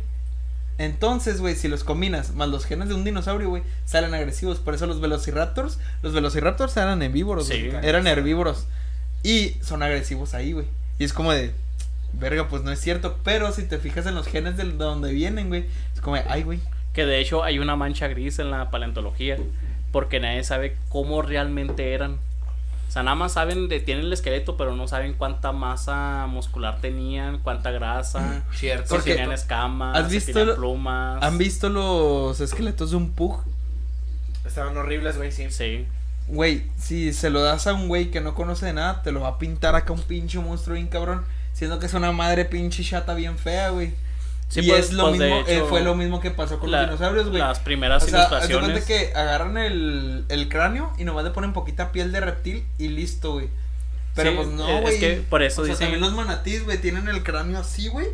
Entonces, 0.78 1.41
güey, 1.41 1.55
si 1.55 1.67
los 1.67 1.84
combinas 1.84 2.34
más 2.36 2.49
los 2.49 2.65
genes 2.65 2.89
de 2.89 2.95
un 2.95 3.03
dinosaurio, 3.03 3.49
güey, 3.49 3.63
salen 3.86 4.13
agresivos. 4.13 4.59
Por 4.59 4.75
eso 4.75 4.86
los 4.86 5.01
velociraptors, 5.01 5.80
los 6.03 6.13
velociraptors 6.13 6.78
eran 6.78 7.01
herbívoros, 7.01 7.47
Sí. 7.47 7.69
Eran 7.82 8.05
herbívoros. 8.05 8.67
Y 9.23 9.55
son 9.61 9.82
agresivos 9.82 10.34
ahí, 10.34 10.53
güey. 10.53 10.67
Y 10.99 11.03
es 11.03 11.13
como 11.13 11.34
de, 11.34 11.51
verga, 12.13 12.47
pues 12.47 12.63
no 12.63 12.71
es 12.71 12.80
cierto. 12.80 13.17
Pero 13.23 13.51
si 13.51 13.63
te 13.63 13.80
fijas 13.80 14.05
en 14.05 14.15
los 14.15 14.28
genes 14.28 14.57
de 14.57 14.65
donde 14.65 15.11
vienen, 15.11 15.49
güey, 15.49 15.65
es 15.93 16.01
como 16.01 16.15
de, 16.15 16.23
ay, 16.28 16.43
güey. 16.43 16.59
Que 16.93 17.05
de 17.05 17.19
hecho 17.19 17.43
hay 17.43 17.59
una 17.59 17.75
mancha 17.75 18.07
gris 18.07 18.39
en 18.39 18.51
la 18.51 18.69
paleontología. 18.69 19.38
Porque 19.91 20.19
nadie 20.19 20.43
sabe 20.43 20.78
cómo 20.89 21.21
realmente 21.21 21.93
eran. 21.93 22.17
O 22.88 22.91
sea, 22.91 23.03
nada 23.03 23.15
más 23.15 23.33
saben 23.33 23.67
de 23.67 23.79
tienen 23.79 24.05
el 24.05 24.13
esqueleto, 24.13 24.55
pero 24.57 24.75
no 24.75 24.88
saben 24.88 25.13
cuánta 25.13 25.51
masa 25.51 26.25
muscular 26.27 26.79
tenían, 26.81 27.39
cuánta 27.39 27.69
grasa, 27.71 28.43
Cierto. 28.53 28.85
si 28.88 28.89
Porque- 28.95 29.11
tenían 29.15 29.31
escamas, 29.33 29.97
¿Has 29.97 30.09
si 30.09 30.15
visto 30.15 30.33
tenían 30.33 30.55
plumas. 30.55 31.21
¿Han 31.23 31.38
visto 31.38 31.69
los 31.69 32.39
esqueletos 32.39 32.91
de 32.91 32.97
un 32.97 33.11
pug? 33.11 33.41
Estaban 34.45 34.75
horribles, 34.77 35.17
güey, 35.17 35.31
sí. 35.31 35.47
Sí. 35.51 35.85
Güey, 36.29 36.63
si 36.77 37.13
se 37.13 37.29
lo 37.29 37.41
das 37.41 37.67
a 37.67 37.73
un 37.73 37.88
güey 37.88 38.11
que 38.11 38.21
no 38.21 38.33
conoce 38.35 38.65
de 38.65 38.73
nada, 38.73 39.01
te 39.03 39.11
lo 39.11 39.21
va 39.21 39.29
a 39.29 39.38
pintar 39.38 39.75
acá 39.75 39.93
un 39.93 40.01
pinche 40.01 40.39
monstruo 40.39 40.75
bien 40.75 40.88
cabrón. 40.88 41.23
Siendo 41.53 41.79
que 41.79 41.85
es 41.88 41.93
una 41.93 42.11
madre 42.11 42.45
pinche 42.45 42.83
chata 42.83 43.13
bien 43.13 43.38
fea, 43.38 43.69
güey. 43.69 43.93
Sí, 44.49 44.61
y 44.61 44.69
pues- 44.69 44.87
es 44.87 44.93
lo 44.93 45.09
pues, 45.09 45.19
mismo, 45.19 45.43
eh, 45.47 45.63
fue 45.67 45.81
lo 45.83 45.93
mismo 45.95 46.21
que 46.21 46.31
pasó 46.31 46.57
con 46.59 46.71
la- 46.71 46.81
los 46.83 46.91
dinosaurios, 46.91 47.27
güey. 47.29 47.39
Las 47.39 47.59
primeras 47.59 48.03
O 48.03 48.07
sea, 48.07 48.19
ilustraciones. 48.19 48.85
que 48.85 49.11
agarran 49.13 49.57
el, 49.57 50.23
el 50.29 50.47
cráneo 50.49 50.93
y 50.97 51.03
nomás 51.03 51.25
le 51.25 51.31
ponen 51.31 51.51
poquita 51.53 51.91
piel 51.91 52.11
de 52.13 52.21
reptil 52.21 52.65
y 52.77 52.87
listo, 52.87 53.33
güey. 53.33 53.49
Pero 54.15 54.29
Sí, 54.31 54.35
pues 54.37 54.47
es 54.47 54.53
no, 54.53 54.81
güey. 54.81 54.99
que 54.99 55.23
por 55.29 55.43
eso 55.43 55.61
o 55.61 55.65
sea, 55.65 55.75
también 55.75 55.99
los 56.01 56.13
manatís, 56.13 56.63
güey, 56.63 56.77
tienen 56.79 57.07
el 57.09 57.23
cráneo 57.23 57.59
así, 57.59 57.87
güey. 57.89 58.07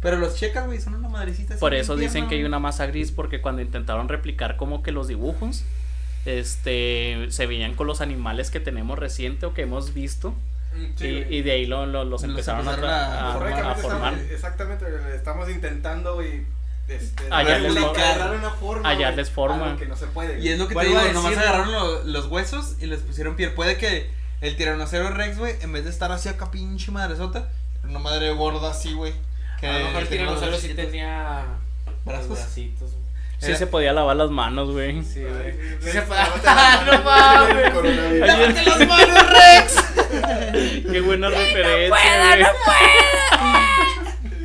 Pero 0.00 0.16
los 0.16 0.36
checas, 0.36 0.64
güey, 0.66 0.80
son 0.80 0.94
una 0.94 1.08
madrecita. 1.08 1.54
así 1.54 1.60
Por 1.60 1.74
eso 1.74 1.96
dicen 1.96 2.28
que 2.28 2.36
hay 2.36 2.40
güey. 2.42 2.48
una 2.48 2.60
masa 2.60 2.86
gris 2.86 3.10
porque 3.10 3.40
cuando 3.40 3.60
intentaron 3.60 4.08
replicar 4.08 4.56
como 4.56 4.82
que 4.84 4.92
los 4.92 5.08
dibujos, 5.08 5.64
este, 6.24 7.26
se 7.30 7.46
veían 7.46 7.74
con 7.74 7.86
los 7.86 8.00
animales 8.00 8.50
que 8.50 8.60
tenemos 8.60 8.98
reciente 8.98 9.44
o 9.46 9.54
que 9.54 9.62
hemos 9.62 9.94
visto 9.94 10.34
Sí, 10.96 11.26
y, 11.28 11.42
de 11.42 11.52
ahí 11.52 11.66
lo- 11.66 11.86
lo- 11.86 12.04
los 12.04 12.22
Los 12.22 12.24
empezaron, 12.24 12.66
a, 12.68 12.72
empezaron 12.74 12.94
a 12.94 13.04
a- 13.30 13.32
formar, 13.32 13.32
a 13.32 13.34
Correctamente, 13.38 13.82
formar. 13.82 14.12
estamos, 14.14 14.32
exactamente, 14.32 14.86
estamos 15.14 15.50
intentando, 15.50 16.14
güey, 16.14 16.42
este, 16.88 17.24
forma. 18.30 18.38
una 18.38 18.50
forma, 18.50 18.88
Hallarles 18.88 19.26
güey, 19.26 19.34
forma. 19.34 19.64
algo 19.66 19.78
que 19.78 19.86
no 19.86 19.96
se 19.96 20.06
puede. 20.06 20.40
Y 20.40 20.48
es 20.48 20.58
lo 20.58 20.68
que 20.68 20.74
te 20.74 20.84
digo, 20.86 21.00
nomás 21.12 21.36
agarraron 21.36 21.72
lo- 21.72 22.04
los 22.04 22.26
huesos 22.26 22.76
y 22.80 22.86
les 22.86 23.00
pusieron 23.00 23.36
piel. 23.36 23.52
Puede 23.52 23.76
que 23.76 24.10
el 24.40 24.56
tiranosaurio 24.56 25.10
Rex, 25.10 25.38
güey, 25.38 25.54
en 25.60 25.72
vez 25.72 25.84
de 25.84 25.90
estar 25.90 26.10
así 26.12 26.28
acá 26.28 26.50
pinche 26.50 26.90
madresota, 26.90 27.48
una 27.84 27.98
madre 27.98 28.30
gorda 28.32 28.70
así, 28.70 28.92
güey. 28.94 29.12
que 29.60 29.66
A 29.66 29.78
lo 29.80 29.84
mejor 29.86 30.02
el 30.02 30.08
tiranosaurio 30.08 30.56
sí 30.58 30.74
tenía 30.74 31.44
¿Brazos? 32.04 32.28
bracitos. 32.28 32.92
güey. 32.92 33.04
Sí 33.40 33.46
Era- 33.50 33.58
se 33.58 33.66
podía 33.68 33.92
lavar 33.92 34.16
las 34.16 34.30
manos, 34.30 34.70
güey. 34.70 35.02
Sí, 35.04 35.20
Ay, 35.20 35.24
güey. 35.32 35.52
sí, 35.52 35.68
Sí 35.80 35.86
sí, 35.86 35.90
se 35.92 35.98
las 35.98 36.06
¡No 36.86 37.02
mames! 37.04 38.20
¡Lávate 38.20 38.62
las 38.64 38.88
manos, 38.88 39.26
Rex! 39.30 39.84
Qué 40.92 41.00
buena 41.00 41.28
referencia, 41.30 41.88
güey. 41.88 42.44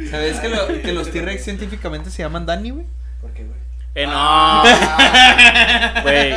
¿Sabes 0.10 0.40
que, 0.40 0.50
lo- 0.50 0.68
que 0.82 0.94
los 0.94 1.10
T-Rex 1.12 1.44
científicamente 1.44 2.10
se 2.12 2.24
llaman 2.24 2.46
Danny, 2.46 2.70
güey? 2.72 2.86
¿Por 3.22 3.32
qué, 3.34 3.44
güey? 3.44 3.58
Eh, 3.96 4.06
no, 4.06 4.12
Ah, 4.16 6.00
güey. 6.04 6.34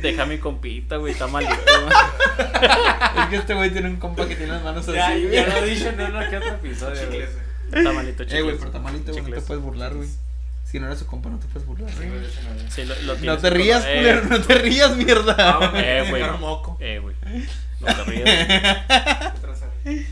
Deja 0.00 0.26
mi 0.26 0.38
compita, 0.38 0.96
güey, 0.96 1.12
está 1.12 1.26
malito. 1.26 1.54
Es 3.20 3.26
que 3.30 3.36
este 3.36 3.54
güey 3.54 3.70
tiene 3.70 3.88
un 3.88 3.96
compa 3.96 4.26
que 4.26 4.34
tiene 4.36 4.52
las 4.52 4.62
manos 4.62 4.86
así, 4.88 4.96
Ya, 4.96 5.14
ya 5.16 5.46
lo 5.46 5.56
he 5.64 5.70
dicho 5.70 5.88
en 5.88 6.00
uno 6.00 6.20
que 6.28 6.36
otro 6.36 6.48
episodio, 6.54 7.06
güey. 7.06 7.20
Chicles, 7.20 7.30
güey. 7.70 7.78
Está 7.84 7.92
malito, 7.92 8.22
Eh, 8.24 8.42
güey, 8.42 8.54
pero 8.56 8.66
está 8.66 8.78
malito, 8.80 9.12
güey, 9.12 9.22
no 9.22 9.24
te 9.24 9.30
Chicles. 9.30 9.44
puedes 9.46 9.62
burlar, 9.62 9.94
güey. 9.94 10.08
Si 10.64 10.80
no 10.80 10.86
eres 10.86 10.98
su 10.98 11.06
compa, 11.06 11.30
no 11.30 11.38
te 11.38 11.46
puedes 11.46 11.66
burlar. 11.66 11.88
Sí, 11.90 12.04
no, 12.06 12.12
güey. 12.12 12.24
Sí, 12.70 12.84
lo, 12.84 12.94
lo 13.02 13.14
No 13.14 13.20
tienes 13.20 13.42
te 13.42 13.50
rías, 13.50 13.84
culero, 13.84 14.22
no 14.24 14.40
te 14.40 14.54
rías, 14.56 14.96
mierda. 14.96 15.36
Ah, 15.38 15.72
Eh, 15.76 16.06
güey. 16.10 16.22
Eh, 16.80 16.98
güey. 16.98 17.14
No 17.80 17.86
te 17.86 18.04
rías. 18.04 18.24
¿Qué 18.24 19.38
traza, 19.40 19.66
güey? 19.84 20.06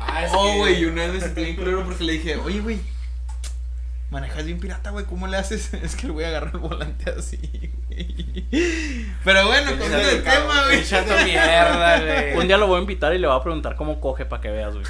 Ah, 0.00 0.24
es 0.24 0.30
Oh, 0.34 0.44
que- 0.52 0.56
güey, 0.58 0.80
y 0.80 0.84
una 0.86 1.02
vez 1.02 1.12
me 1.14 1.20
sentí 1.20 1.42
bien 1.44 1.56
culero 1.56 1.84
porque 1.84 2.04
le 2.04 2.14
dije, 2.14 2.36
oye, 2.36 2.60
güey, 2.60 2.80
manejas 4.10 4.44
bien 4.44 4.58
pirata, 4.58 4.90
güey, 4.90 5.04
¿cómo 5.04 5.26
le 5.28 5.36
haces? 5.36 5.72
Es 5.82 5.94
que 5.96 6.06
el 6.06 6.12
güey 6.12 6.26
agarra 6.26 6.50
el 6.52 6.58
volante 6.58 7.10
así, 7.16 7.38
güey. 7.88 8.36
Pero 9.24 9.46
bueno, 9.46 9.72
de 9.72 9.88
delicado, 9.88 10.42
tema, 10.42 10.64
güey. 10.64 11.24
Mierda, 11.24 12.00
güey. 12.00 12.36
Un 12.36 12.48
día 12.48 12.56
lo 12.58 12.66
voy 12.66 12.78
a 12.78 12.80
invitar 12.80 13.14
y 13.14 13.18
le 13.18 13.26
voy 13.26 13.36
a 13.38 13.42
preguntar 13.42 13.76
cómo 13.76 14.00
coge 14.00 14.24
para 14.24 14.42
que 14.42 14.50
veas, 14.50 14.74
güey. 14.74 14.86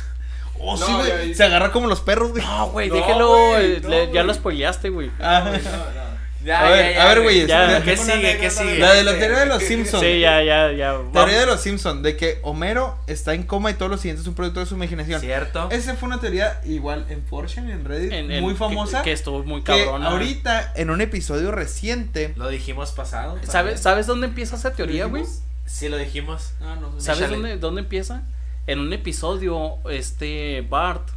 Oh, 0.59 0.77
No, 0.79 0.87
sí, 0.87 0.93
güey, 0.95 1.35
se 1.35 1.45
agarra 1.45 1.71
como 1.71 1.87
los 1.87 2.01
perros, 2.01 2.31
güey. 2.31 2.43
No, 2.43 2.69
güey, 2.71 2.89
No, 2.89 2.95
déjelo. 2.95 3.59
eh, 3.59 3.81
no, 3.83 3.89
le- 3.91 4.11
ya 4.13 4.23
lo 4.23 4.33
spoileaste, 4.33 4.89
güey. 4.89 5.11
Ah. 5.21 5.43
No, 5.45 5.53
no. 5.53 6.16
Ya, 6.47 6.61
A 6.61 6.71
ver, 6.71 6.93
ya, 6.93 6.93
ya, 6.93 7.03
a 7.03 7.09
ver, 7.09 7.23
güey, 7.23 7.47
¿Qué 7.85 7.97
sigue? 7.97 8.39
¿Qué 8.39 8.51
sigue? 8.51 8.79
La 8.79 8.93
de 8.93 9.03
la 9.03 9.19
teoría 9.19 9.41
de 9.41 9.47
los 9.47 9.63
Simpsons. 9.63 10.01
Sí, 10.05 10.21
ya, 10.21 10.43
ya, 10.45 10.71
ya. 10.71 10.97
Teoría 11.13 11.41
de 11.41 11.47
los 11.47 11.61
Simpsons, 11.61 12.05
de 12.05 12.17
que 12.17 12.39
Homero 12.43 12.97
está 13.09 13.35
en 13.35 13.43
coma 13.43 13.73
y 13.73 13.75
todos 13.75 13.91
los 13.91 14.01
siguientes 14.01 14.25
son 14.25 14.35
producto 14.35 14.61
de 14.61 14.67
su 14.67 14.77
imaginación. 14.77 15.21
¿Cierto? 15.21 15.69
Esa 15.73 15.97
fue 15.97 16.07
una 16.07 16.21
teoría 16.21 16.61
igual 16.65 17.05
en 17.09 17.25
Fortune, 17.25 17.73
en 17.73 17.85
Reddit, 17.85 18.13
En- 18.13 18.31
en- 18.31 18.43
muy 18.45 18.55
famosa. 18.55 19.03
Que, 19.03 19.11
estuvo 19.11 19.43
muy 19.43 19.63
cabrona. 19.63 20.11
ahorita, 20.11 20.73
en 20.77 20.91
un 20.91 21.01
episodio 21.01 21.51
reciente, 21.51 22.33
Lo 22.37 22.49
dijimos 22.49 22.93
pasado. 22.93 23.37
¿Sabes, 23.43 23.81
¿Sabes 23.81 24.07
dónde 24.07 24.29
empieza 24.29 24.55
esa 24.55 24.73
teoría, 24.73 25.07
güey? 25.07 25.25
Sí, 25.67 25.89
lo 25.89 25.97
dijimos. 25.97 26.53
Ah, 26.63 26.77
no, 26.81 26.93
¿Sabes 27.01 27.29
dónde 27.61 27.81
empieza? 27.81 28.23
En 28.69 28.79
un 28.79 28.93
episodio, 28.93 29.79
este 29.91 30.65
Bart 30.69 31.09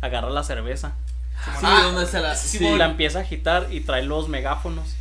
agarra 0.00 0.30
la 0.30 0.44
cerveza. 0.44 0.92
Sí, 1.44 1.50
Ah, 1.62 1.82
donde 1.84 2.06
se 2.06 2.20
la. 2.20 2.34
sí, 2.34 2.48
sí. 2.48 2.58
Simón. 2.58 2.78
La 2.78 2.86
empieza 2.86 3.18
a 3.18 3.22
agitar 3.22 3.68
y 3.70 3.80
trae 3.80 4.02
los 4.02 4.28
megáfonos. 4.28 4.96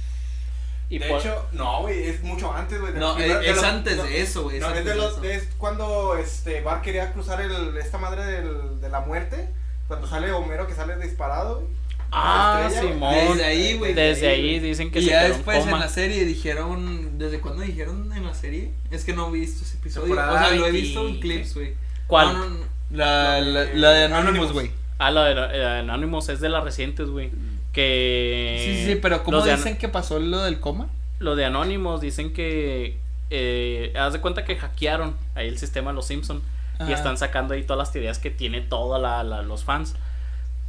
Y 0.89 0.99
de 0.99 1.07
por- 1.07 1.19
hecho, 1.19 1.47
no, 1.53 1.81
güey, 1.81 2.03
es 2.09 2.21
mucho 2.21 2.53
antes, 2.53 2.79
güey. 2.79 2.93
de 2.93 2.99
No, 2.99 3.17
es, 3.17 3.63
antes 3.63 3.97
no, 3.97 4.03
de 4.03 4.21
eso, 4.21 4.43
güey. 4.43 4.59
No, 4.59 4.69
es, 4.69 4.86
de 4.86 4.93
los, 4.95 5.15
cuando 5.57 6.15
este 6.17 6.61
Bart 6.61 6.83
quería 6.83 7.11
cruzar 7.11 7.41
el, 7.41 7.75
esta 7.77 7.97
madre 7.97 8.23
del, 8.25 8.79
de 8.81 8.89
la 8.89 8.99
muerte. 9.01 9.49
Cuando 9.88 10.07
sale 10.07 10.31
Homero 10.31 10.67
que 10.67 10.75
sale 10.75 10.95
disparado, 10.97 11.61
güey. 11.61 11.67
Ah, 12.11 12.59
La 12.61 12.67
estrella, 12.67 12.93
Simón. 12.93 13.13
Desde 13.15 13.45
ahí, 13.45 13.77
güey. 13.77 13.93
Desde 13.93 14.27
ahí 14.27 14.59
dicen 14.59 14.91
que 14.91 14.99
Y 14.99 15.05
se 15.05 15.09
ya 15.11 15.23
después 15.23 15.65
en 15.65 15.71
la 15.79 15.89
serie 15.89 16.23
dijeron. 16.25 17.17
¿Desde 17.17 17.39
cuándo 17.39 17.63
dijeron 17.63 18.13
en 18.13 18.23
la 18.25 18.33
serie? 18.36 18.71
Es 18.91 19.03
que 19.03 19.13
no 19.13 19.29
he 19.29 19.31
visto 19.31 19.63
ese 19.65 19.77
episodio. 19.77 20.07
Temporada 20.15 20.33
o 20.33 20.38
sea, 20.47 20.55
lo 20.55 20.67
he 20.67 20.71
20. 20.71 20.81
visto 20.81 21.07
en 21.07 21.19
clips, 21.19 21.55
güey. 21.55 21.73
¿Cuál? 22.07 22.33
No, 22.33 22.45
no, 22.45 22.49
no. 22.59 22.65
La, 22.91 23.41
la, 23.41 23.63
la 23.73 23.89
de 23.91 24.03
Anonymous, 24.05 24.13
Anonymous. 24.21 24.53
güey. 24.53 24.71
Ah, 24.97 25.11
la 25.11 25.23
de 25.25 25.57
eh, 25.57 25.79
Anonymous 25.79 26.29
es 26.29 26.39
de 26.39 26.49
las 26.49 26.63
recientes, 26.63 27.09
güey. 27.09 27.31
Que. 27.73 28.61
Sí, 28.85 28.85
sí, 28.93 28.99
pero 29.01 29.23
¿cómo 29.23 29.39
An- 29.41 29.49
dicen 29.57 29.77
que 29.77 29.89
pasó 29.89 30.19
lo 30.19 30.41
del 30.43 30.59
coma? 30.59 30.87
Lo 31.19 31.35
de 31.35 31.45
Anonymous 31.45 32.01
dicen 32.01 32.33
que. 32.33 32.97
Eh, 33.29 33.91
haz 33.97 34.13
de 34.13 34.21
cuenta 34.21 34.45
que 34.45 34.55
hackearon 34.55 35.15
ahí 35.33 35.47
el 35.47 35.57
sistema 35.57 35.89
de 35.91 35.95
los 35.95 36.05
Simpson 36.05 36.41
y 36.79 36.83
Ajá. 36.83 36.93
están 36.93 37.17
sacando 37.17 37.53
ahí 37.55 37.63
todas 37.63 37.79
las 37.79 37.91
teorías 37.91 38.19
que 38.19 38.29
tiene 38.29 38.61
todos 38.61 39.01
los 39.45 39.63
fans. 39.63 39.95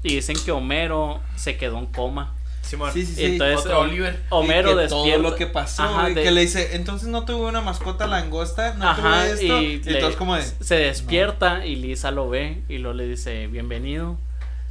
Y 0.02 0.14
dicen 0.16 0.36
que 0.44 0.52
Homero 0.52 1.20
se 1.36 1.56
quedó 1.56 1.78
en 1.78 1.86
coma. 1.86 2.32
Simón. 2.66 2.90
Sí, 2.92 3.06
sí, 3.06 3.14
sí. 3.14 3.24
Entonces, 3.24 3.58
otro 3.66 3.80
Oliver. 3.80 4.20
Homero 4.30 4.70
Y 4.70 4.74
que 4.74 4.80
despierta. 4.82 5.12
Todo 5.16 5.30
lo 5.30 5.34
que 5.36 5.46
pasó, 5.46 5.82
Ajá, 5.82 6.02
güey, 6.02 6.14
de- 6.14 6.22
que 6.22 6.30
le 6.30 6.40
dice, 6.42 6.76
entonces 6.76 7.08
no 7.08 7.24
tuve 7.24 7.46
una 7.46 7.60
mascota 7.60 8.06
langosta, 8.06 8.74
no 8.74 8.88
Ajá, 8.88 9.22
tuve 9.22 9.32
esto. 9.32 9.44
y 9.62 9.64
Y, 9.66 9.82
le- 9.82 9.94
entonces 9.94 10.16
como 10.16 10.34
de, 10.36 10.42
se 10.42 10.74
despierta 10.76 11.64
y 11.66 11.76
Lisa 11.76 12.10
lo 12.10 12.28
ve 12.28 12.62
y 12.68 12.78
luego 12.78 12.94
le 12.96 13.06
dice, 13.06 13.46
bienvenido. 13.46 14.16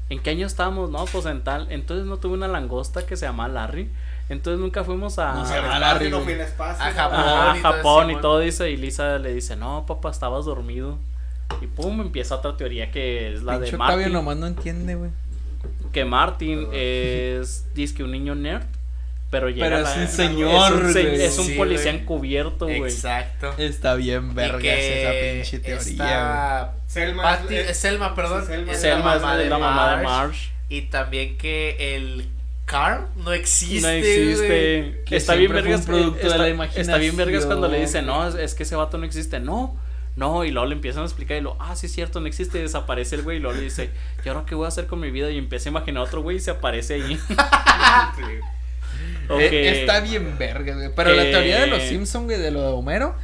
¿En 0.10 0.20
qué 0.20 0.30
año 0.32 0.46
estamos? 0.46 0.91
No, 0.91 1.06
pues 1.06 1.26
en 1.26 1.43
tal. 1.43 1.68
Entonces 1.72 2.06
no 2.06 2.18
tuve 2.18 2.34
una 2.36 2.48
langosta 2.48 3.06
que 3.08 3.16
se 3.18 3.26
llama 3.26 3.48
Larry. 3.48 3.89
Entonces 4.30 4.60
nunca 4.60 4.84
fuimos 4.84 5.18
a, 5.18 5.34
No, 5.34 5.46
se 5.48 5.56
llama 5.56 5.80
Larry, 5.80 6.10
no 6.10 6.20
fui 6.22 6.34
al 6.34 6.41
espacio. 6.41 6.84
A 6.84 6.89
no, 6.89 6.96
Japón. 6.96 7.20
Ajá, 7.20 7.58
y 7.58 7.62
todo 7.62 7.74
Japón 7.74 8.10
ese 8.10 8.18
y 8.20 8.22
todo 8.22 8.39
dice. 8.39 8.70
Y 8.72 8.78
Lisa 8.78 9.18
le 9.18 9.34
dice, 9.34 9.56
no, 9.56 9.86
papá, 9.88 10.12
estabas 10.12 10.46
dormido. 10.46 10.98
Y 11.62 11.68
pum, 11.68 12.02
empieza 12.02 12.36
otra 12.36 12.58
teoría 12.58 12.91
que 12.91 13.34
es 13.34 13.43
la 13.43 13.54
de 13.60 13.68
pinche 13.68 13.76
Octavio 13.82 14.10
nomás 14.10 14.38
no 14.38 14.48
entiende, 14.48 14.96
güey. 14.96 15.12
Que 15.96 16.04
Martin 16.06 16.68
es, 16.74 17.74
dice 17.74 17.96
que 17.96 18.04
un 18.04 18.12
niño 18.12 18.36
nerd. 18.36 18.64
Pero 19.32 19.50
llega 19.50 19.66
Pero 19.66 19.80
la- 19.82 19.91
es 19.91 19.98
un 19.98 20.08
señor, 20.16 20.74
es 20.74 20.86
un, 20.86 20.91
güey. 20.91 21.22
es 21.24 21.38
un 21.39 21.46
Sí, 21.48 21.54
policía 21.56 21.91
güey. 21.91 22.02
encubierto, 22.04 22.66
güey. 22.68 22.84
Exacto. 22.84 23.54
Está 23.58 23.96
bien 23.96 24.36
vergas 24.36 24.60
y 24.60 24.64
que 24.64 25.02
esa 25.02 25.36
pinche 25.36 25.60
teoría, 25.60 25.78
está 25.82 26.74
Selma. 26.88 27.24
Patty- 27.24 27.56
es- 27.56 27.78
Selma, 27.78 28.14
perdón. 28.14 28.41
Sí, 28.41 28.48
Selma 28.48 28.72
es 28.72 28.76
es 28.78 28.82
Selma 28.82 29.16
es 29.16 29.22
mamá 29.22 29.38
la 29.38 29.58
mamá 29.58 29.98
de 29.98 30.04
Marsh. 30.04 30.50
Y 30.70 30.82
también 30.84 31.38
que 31.38 31.96
el 31.96 32.28
Carl 32.66 33.08
no 33.24 33.32
existe. 33.34 33.82
no 33.82 33.89
existe. 33.89 35.04
Está 35.16 35.36
bien 35.36 35.54
vergas. 35.54 35.86
producto 35.86 36.28
está, 36.28 36.43
de 36.43 36.54
la 36.56 36.66
está 36.66 36.98
bien 36.98 37.16
vergas 37.16 37.46
cuando 37.46 37.68
le 37.68 37.80
dicen, 37.80 38.06
no, 38.06 38.28
es, 38.28 38.36
es 38.36 38.54
que 38.54 38.64
ese 38.64 38.76
vato 38.76 38.98
no 38.98 39.06
existe. 39.06 39.39
No, 39.39 39.76
no. 40.16 40.43
Y 40.45 40.51
luego 40.51 40.68
le 40.68 40.76
empiezan 40.76 41.03
a 41.03 41.05
explicar 41.05 41.38
y 41.38 41.41
lo, 41.41 41.57
ah, 41.59 41.76
sí 41.76 41.86
es 41.88 41.91
cierto, 41.93 42.20
no 42.22 42.28
existe. 42.28 42.57
Desaparece 42.59 43.16
el 43.16 43.24
güey. 43.24 43.38
Y 43.38 43.39
luego 43.39 43.57
le 43.57 43.63
dice, 43.63 43.89
¿y 44.24 44.30
ahora 44.30 44.43
qué 44.45 44.55
voy 44.55 44.66
a 44.66 44.70
hacer 44.70 44.88
con 44.88 44.99
mi 44.99 45.11
vida? 45.11 45.30
Y 45.32 45.38
empieza 45.38 45.70
a 45.70 45.72
imaginar 45.72 46.01
a 46.01 46.05
otro 46.05 46.22
güey 46.22 46.38
y 46.38 46.39
se 46.39 46.51
aparece 46.51 46.95
ahí. 46.95 47.20
Eh, 49.30 49.80
Está 49.82 50.01
bien 50.01 50.38
vergas, 50.38 50.76
güey. 50.78 50.89
Pero 50.95 51.13
la 51.13 51.24
que- 51.24 51.32
teoría 51.32 51.61
de 51.61 51.68
los 51.68 51.82
Simpsons, 51.82 52.26
güey, 52.26 52.38
de 52.39 52.51
lo 52.51 52.61
de 52.61 52.68
Homero, 52.74 53.16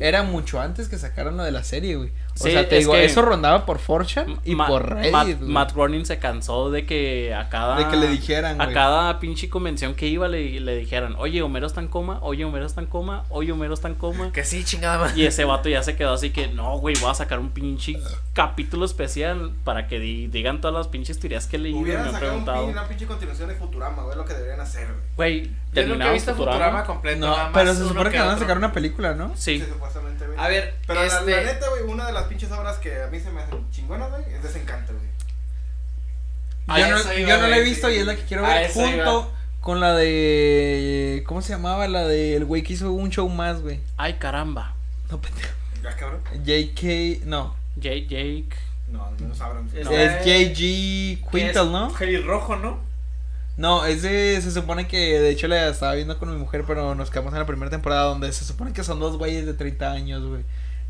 era 0.00 0.22
mucho 0.22 0.60
antes 0.60 0.88
que 0.88 0.98
sacaran 0.98 1.36
lo 1.36 1.42
de 1.42 1.50
la 1.50 1.64
serie, 1.64 1.96
güey. 1.96 2.10
O 2.40 2.44
Sí, 2.44 2.52
sea, 2.52 2.68
te 2.68 2.76
es 2.76 2.84
digo, 2.84 2.92
que- 2.92 3.04
eso 3.04 3.20
rondaba 3.22 3.66
por 3.66 3.78
4chan 3.80 4.38
y 4.44 4.54
Ma- 4.54 4.66
por 4.68 4.94
Reddit, 4.94 5.10
Matt. 5.12 5.40
Matt 5.40 5.72
Groening 5.74 6.06
se 6.06 6.18
cansó 6.18 6.70
de 6.70 6.86
que 6.86 7.34
a 7.34 7.48
cada. 7.48 7.76
De 7.76 7.88
que 7.88 7.96
le 7.96 8.08
dijeran, 8.08 8.60
A 8.60 8.72
cada 8.72 9.18
pinche 9.18 9.48
convención 9.48 9.94
que 9.94 10.06
iba 10.06 10.28
le, 10.28 10.60
le 10.60 10.76
dijeran, 10.76 11.16
oye, 11.18 11.42
Homero 11.42 11.66
está 11.66 11.80
en 11.80 11.88
coma, 11.88 12.18
oye, 12.22 12.44
Homero 12.44 12.66
está 12.66 12.80
en 12.80 12.86
coma, 12.86 13.24
oye, 13.30 13.50
Homero 13.52 13.74
está 13.74 13.88
en 13.88 13.94
coma. 13.96 14.30
Que 14.32 14.44
sí, 14.44 14.64
chingada 14.64 14.98
madre. 14.98 15.14
Y 15.20 15.26
ese 15.26 15.44
vato 15.44 15.68
ya 15.68 15.82
se 15.82 15.96
quedó 15.96 16.12
así 16.12 16.30
que, 16.30 16.48
no, 16.48 16.78
güey, 16.78 16.94
voy 17.00 17.10
a 17.10 17.14
sacar 17.14 17.40
un 17.40 17.50
pinche 17.50 17.94
capítulo 18.34 18.84
especial 18.84 19.50
para 19.64 19.88
que 19.88 19.98
di- 19.98 20.28
digan 20.28 20.60
todas 20.60 20.76
las 20.76 20.88
pinches 20.88 21.18
teorías 21.18 21.46
que 21.46 21.58
me 21.58 21.72
Hubieran 21.74 22.06
han 22.06 22.12
sacado 22.12 22.36
un 22.36 22.44
preguntado. 22.44 22.66
pin- 22.66 22.72
una 22.72 22.88
pinche 22.88 23.06
continuación 23.06 23.48
de 23.48 23.54
Futurama, 23.56 24.02
güey, 24.04 24.16
lo 24.16 24.24
que 24.24 24.34
deberían 24.34 24.60
hacer, 24.60 24.86
güey. 25.16 25.40
Güey, 25.40 25.50
Yo 25.72 25.86
nunca 25.86 26.08
he 26.10 26.12
visto 26.12 26.32
Futurama. 26.34 26.52
Futurama 26.58 26.84
completo. 26.84 27.18
No, 27.20 27.26
nada 27.32 27.44
más 27.44 27.52
pero 27.54 27.74
se 27.74 27.82
supone 27.88 28.10
que 28.10 28.18
van 28.18 28.28
a 28.30 28.38
sacar 28.38 28.56
una 28.56 28.72
película, 28.72 29.14
¿no? 29.14 29.32
Sí. 29.36 29.60
supuestamente, 29.68 30.26
güey. 30.26 30.38
A 30.38 30.48
ver, 30.48 30.74
Pero 30.86 31.00
la, 31.00 31.06
este- 31.06 31.30
la 31.30 31.42
neta, 31.52 31.68
güey, 31.70 31.82
una 31.82 32.06
de 32.06 32.12
las 32.12 32.27
pinches 32.28 32.50
obras 32.52 32.78
que 32.78 33.02
a 33.02 33.06
mí 33.08 33.18
se 33.20 33.30
me 33.30 33.40
hacen 33.40 33.70
chingonas, 33.70 34.10
güey, 34.10 34.22
es 34.34 34.42
Desencanto, 34.42 34.92
güey. 34.92 35.08
A 36.66 36.80
yo 36.80 36.88
no, 36.90 37.12
yo 37.14 37.40
no 37.40 37.46
la 37.48 37.56
he 37.58 37.62
visto 37.62 37.88
sí. 37.88 37.94
y 37.94 37.98
es 37.98 38.06
la 38.06 38.14
que 38.14 38.22
quiero 38.24 38.44
A 38.44 38.50
ver 38.50 38.70
junto 38.70 39.32
con 39.60 39.80
la 39.80 39.94
de... 39.94 41.24
¿Cómo 41.26 41.40
se 41.42 41.52
llamaba? 41.54 41.88
La 41.88 42.06
del 42.06 42.44
güey 42.44 42.62
que 42.62 42.74
hizo 42.74 42.92
un 42.92 43.10
show 43.10 43.28
más, 43.28 43.60
güey. 43.62 43.80
Ay, 43.96 44.14
caramba. 44.14 44.74
No, 45.10 45.20
pendejo. 45.20 45.48
¿Ya, 45.82 45.96
cabrón? 45.96 46.20
JK... 46.44 47.24
No. 47.24 47.54
Jake, 47.76 48.06
Jake. 48.06 48.48
No, 48.90 49.10
menos 49.18 49.38
sabrán. 49.38 49.68
Es- 49.74 49.84
No. 49.86 49.92
Es 49.92 50.24
JG 50.24 51.22
es 51.22 51.30
Quintal, 51.30 51.72
¿no? 51.72 51.92
Pelirrojo, 51.92 52.56
¿no? 52.56 52.78
No, 53.56 53.84
ese 53.84 54.40
se 54.40 54.52
supone 54.52 54.86
que 54.86 55.18
de 55.18 55.30
hecho 55.30 55.48
la 55.48 55.68
estaba 55.68 55.94
viendo 55.94 56.16
con 56.18 56.30
mi 56.30 56.36
mujer, 56.38 56.64
pero 56.66 56.94
nos 56.94 57.10
quedamos 57.10 57.32
en 57.32 57.40
la 57.40 57.46
primera 57.46 57.70
temporada 57.70 58.04
donde 58.04 58.32
se 58.32 58.44
supone 58.44 58.72
que 58.72 58.84
son 58.84 59.00
dos 59.00 59.18
güeyes 59.18 59.46
de 59.46 59.54
30 59.54 59.90
años, 59.90 60.24
güey. 60.24 60.42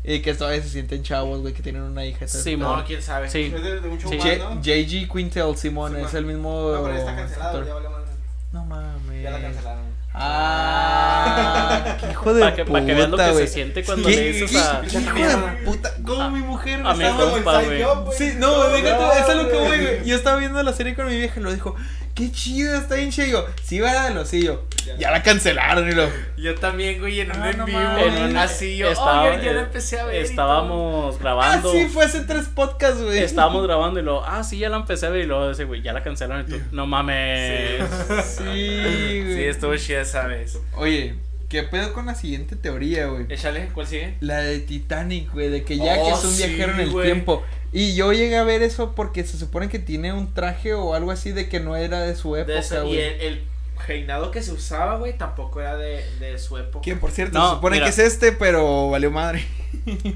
Y 0.03 0.21
que 0.21 0.33
todavía 0.33 0.61
se 0.61 0.69
sienten 0.69 1.03
chavos, 1.03 1.41
güey, 1.41 1.53
que 1.53 1.61
tienen 1.61 1.81
una 1.81 2.05
hija. 2.05 2.27
Sí, 2.27 2.55
mon. 2.55 2.77
No, 2.79 2.85
quién 2.85 3.01
sabe. 3.01 3.29
Sí. 3.29 3.51
Es 3.53 3.61
de, 3.63 3.79
de 3.81 3.97
show 3.97 4.11
Sí. 4.11 4.17
más, 4.17 4.25
J- 4.25 4.37
¿no? 4.37 4.61
JG 4.61 5.09
Quintel, 5.11 5.57
Simón, 5.57 5.91
Simón. 5.91 5.95
es 5.97 6.13
el 6.13 6.25
mismo. 6.25 6.71
No, 6.73 6.83
pero 6.83 6.93
ya 6.93 6.99
está 6.99 7.15
cancelado, 7.15 7.57
actor. 7.59 7.83
ya 7.83 7.89
madre. 7.89 8.05
No 8.53 8.65
mames. 8.65 9.23
Ya 9.23 9.29
la 9.31 9.41
cancelaron. 9.41 9.89
Ah, 10.11 11.97
qué 11.99 12.11
hijo 12.11 12.33
de 12.33 12.41
Para 12.41 12.55
que, 12.55 12.63
puta, 12.65 12.73
para 12.73 12.85
que 12.85 12.93
veas 12.93 13.09
lo 13.09 13.17
que 13.17 13.31
güey. 13.31 13.47
se 13.47 13.53
siente 13.53 13.83
cuando 13.83 14.07
¿Qué- 14.07 14.15
le 14.15 14.31
dices 14.31 14.51
qué- 14.51 14.57
a. 14.57 14.81
qué 14.81 14.97
hijo 14.99 15.13
de 15.15 15.53
puta. 15.65 15.91
Como 16.05 16.29
mi 16.31 16.39
mujer 16.41 16.81
a 16.85 16.93
mi 16.93 17.03
estaba- 17.03 17.31
compa, 17.31 17.61
güey. 17.63 17.77
Psych 17.81 17.87
Up, 17.87 18.05
güey. 18.05 18.17
Sí, 18.17 18.33
no, 18.37 18.69
déjate, 18.69 19.03
no, 19.03 19.11
eso 19.13 19.31
es 19.31 19.37
lo 19.37 19.49
que 19.49 19.57
voy, 19.57 19.77
güey. 19.79 20.05
Yo 20.05 20.15
estaba 20.15 20.37
viendo 20.37 20.63
la 20.63 20.73
serie 20.73 20.95
con 20.95 21.07
mi 21.07 21.17
vieja 21.17 21.39
y 21.39 21.43
lo 21.43 21.53
dijo, 21.53 21.75
qué 22.19 22.31
chido, 22.31 22.75
está 22.77 22.95
bien 22.95 23.11
chido. 23.11 23.27
Y 23.27 23.31
yo, 23.31 23.45
sí, 23.63 23.79
va 23.79 24.09
de 24.09 24.13
los 24.13 24.31
yo, 24.31 24.65
ya 24.99 25.09
la 25.11 25.23
cancelaron 25.23 25.87
y 25.87 25.93
lo. 25.93 26.07
Yo 26.37 26.55
también, 26.55 26.99
güey, 26.99 27.21
en 27.21 27.31
un 27.31 27.41
Ah, 27.41 27.49
en 27.51 27.57
no 27.57 27.65
vivo. 27.65 27.79
mames. 27.79 28.05
En 28.15 28.23
un- 28.23 28.37
así 28.37 28.75
yo. 28.77 28.89
estaba- 28.89 29.23
oh, 29.23 29.35
yo, 29.37 29.41
yo 29.43 29.53
la 29.53 29.61
empecé 29.61 29.99
a 29.99 30.05
ver. 30.05 30.15
y 30.15 30.25
Estábamos 30.25 31.15
Ah, 31.15 31.19
grabando. 31.21 31.71
sí, 31.71 31.87
fue 31.87 32.03
hace 32.05 32.21
tres 32.21 32.47
podcasts, 32.47 33.01
güey. 33.01 33.19
Estábamos 33.19 33.63
grabando 33.65 33.99
y 33.99 34.03
luego, 34.03 34.23
ah, 34.25 34.43
sí, 34.43 34.57
ya 34.59 34.67
la 34.69 34.77
empecé 34.77 35.05
a 35.05 35.09
ver. 35.09 35.21
Y 35.23 35.25
luego 35.27 35.49
ese 35.51 35.63
güey, 35.63 35.81
ya 35.81 35.93
la 35.93 36.03
cancelaron. 36.03 36.45
Y 36.47 36.51
tú, 36.51 36.61
no 36.71 36.85
mames. 36.87 37.81
Sí, 38.25 38.35
todo. 38.37 38.49
güey. 38.49 39.35
Sí, 39.35 39.43
estuvo 39.45 39.75
chida 39.77 40.01
esa 40.01 40.27
vez. 40.27 40.59
Oye, 40.75 41.15
¿qué 41.49 41.63
pedo 41.63 41.91
con 41.93 42.05
la 42.05 42.15
siguiente 42.15 42.55
teoría, 42.55 43.07
güey? 43.07 43.25
Échale, 43.29 43.67
¿cuál 43.73 43.87
sigue? 43.87 44.15
La 44.21 44.37
de 44.39 44.59
Titanic, 44.59 45.31
güey, 45.33 45.49
de 45.49 45.63
que 45.63 45.77
ya 45.77 45.95
que 45.95 46.01
Oh, 46.01 46.17
es 46.17 46.23
un 46.23 46.31
sí, 46.31 46.45
viajero 46.47 46.73
en 46.73 46.79
el 46.81 46.89
güey. 46.91 47.05
tiempo. 47.05 47.43
Y 47.73 47.95
yo 47.95 48.13
llegué 48.13 48.37
a 48.37 48.43
ver 48.43 48.61
eso 48.63 48.95
porque 48.95 49.23
se 49.25 49.37
supone 49.37 49.67
que 49.69 49.79
tiene 49.79 50.13
un 50.13 50.33
traje 50.33 50.73
o 50.73 50.93
algo 50.93 51.11
así 51.11 51.31
de 51.31 51.49
que 51.49 51.59
no 51.59 51.75
era 51.75 52.01
de 52.01 52.15
su 52.15 52.33
De 52.35 52.41
época, 52.41 52.77
y 52.83 52.87
güey. 52.87 52.99
el, 52.99 53.21
el 53.21 53.41
reinado 53.87 54.31
que 54.31 54.41
se 54.41 54.51
usaba, 54.51 54.97
güey, 54.97 55.17
tampoco 55.17 55.59
era 55.61 55.75
de, 55.77 56.03
de 56.19 56.37
su 56.39 56.57
época. 56.57 56.81
Que 56.83 56.95
por 56.95 57.11
cierto, 57.11 57.37
No, 57.37 57.49
se 57.49 57.55
supone 57.55 57.75
mira. 57.77 57.85
que 57.85 57.91
es 57.91 57.99
este, 57.99 58.31
pero 58.31 58.89
valió 58.89 59.11
madre. 59.11 59.45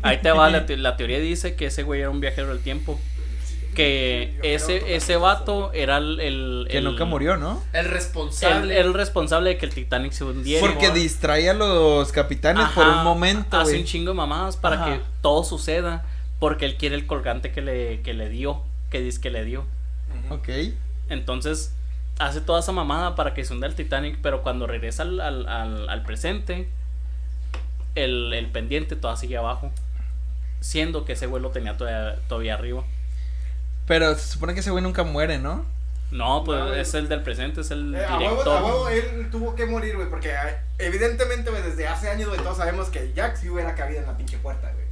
Ahí 0.01 0.19
te 0.21 0.31
va, 0.31 0.49
la, 0.49 0.65
te- 0.67 0.77
la 0.77 0.97
teoría 0.97 1.19
dice 1.19 1.55
que 1.55 1.67
ese 1.67 1.84
güey 1.84 2.01
era 2.01 2.09
un 2.09 2.19
viajero 2.19 2.49
del 2.49 2.59
tiempo. 2.59 2.99
Que 3.74 4.38
ese, 4.43 4.95
ese 4.95 5.17
vato 5.17 5.71
era 5.74 5.97
el. 5.97 6.19
el- 6.19 6.67
Que 6.69 6.78
el- 6.78 6.84
nunca 6.84 7.05
murió, 7.05 7.38
¿no? 7.38 7.61
El 7.74 7.86
El, 7.88 7.91
responsable. 7.91 8.80
el 8.80 8.93
responsable 8.93 9.49
de 9.51 9.57
que 9.57 9.65
el 9.65 9.74
Titanic 9.74 10.11
se 10.11 10.24
hundiera. 10.24 10.65
Porque 10.65 10.91
distrae 10.91 11.49
a 11.49 11.53
los 11.53 12.11
capitanes 12.11 12.67
por 12.69 12.88
un 12.88 13.03
momento, 13.03 13.57
Hace 13.57 13.78
un 13.80 13.86
chingo 13.86 14.11
de 14.11 14.15
mamadas 14.17 14.57
para 14.57 14.76
Ajá. 14.76 14.86
que 14.86 15.01
todo 15.21 15.43
suceda. 15.43 16.05
Porque 16.39 16.65
él 16.65 16.76
quiere 16.78 16.95
el 16.95 17.07
colgante 17.07 17.51
que 17.51 17.61
le, 17.61 18.01
que 18.01 18.13
le 18.13 18.30
dio. 18.30 18.61
Que 18.89 18.99
dice 19.01 19.19
que 19.21 19.30
le 19.32 19.43
dio. 19.45 19.65
Ok. 20.30 20.49
Entonces, 21.09 21.74
hace 22.19 22.41
toda 22.41 22.59
esa 22.59 22.71
mamada 22.71 23.15
para 23.15 23.34
que 23.34 23.43
se 23.45 23.53
hunda 23.53 23.65
el 23.67 23.76
Titanic. 23.76 24.17
Pero 24.21 24.43
cuando 24.43 24.67
regresa 24.67 25.03
al, 25.03 25.19
al, 25.21 25.47
al- 25.47 25.89
al 25.89 26.03
presente, 26.03 26.67
el, 27.95 28.34
el 28.34 28.47
pendiente 28.47 28.95
todavía 28.95 29.19
sigue 29.21 29.38
abajo. 29.38 29.71
Siendo 30.59 31.05
que 31.05 31.13
ese 31.13 31.28
güey 31.28 31.41
lo 31.41 31.49
tenía 31.49 31.78
todavía, 31.78 32.19
todavía 32.28 32.53
arriba. 32.55 32.84
Pero 33.88 34.15
se 34.15 34.27
supone 34.27 34.53
que 34.53 34.61
ese 34.61 34.71
güey 34.71 34.84
nunca 34.84 35.03
muere, 35.03 35.39
¿no? 35.39 35.65
No, 36.11 36.43
pues 36.43 36.59
No, 36.59 36.73
es 36.73 36.93
el 36.93 37.09
del 37.09 37.21
presente, 37.23 37.61
es 37.61 37.71
el 37.71 37.95
Eh, 37.95 38.05
a, 38.05 38.17
huevo, 38.17 38.29
director. 38.29 38.57
a 38.57 38.65
huevo, 38.65 38.89
él 38.89 39.29
tuvo 39.31 39.55
que 39.55 39.65
morir, 39.65 39.95
güey, 39.95 40.09
porque 40.09 40.31
ah, 40.34 40.63
evidentemente, 40.77 41.49
güey, 41.49 41.63
desde 41.63 41.88
hace 41.88 42.09
años, 42.09 42.29
güey, 42.29 42.39
todos 42.39 42.57
sabemos 42.57 42.89
que 42.89 43.11
Jack 43.13 43.36
sí 43.36 43.49
hubiera 43.49 43.73
cabido 43.73 43.99
en 44.01 44.05
la 44.05 44.15
pinche 44.15 44.38
puerta, 44.38 44.71
güey. 44.71 44.86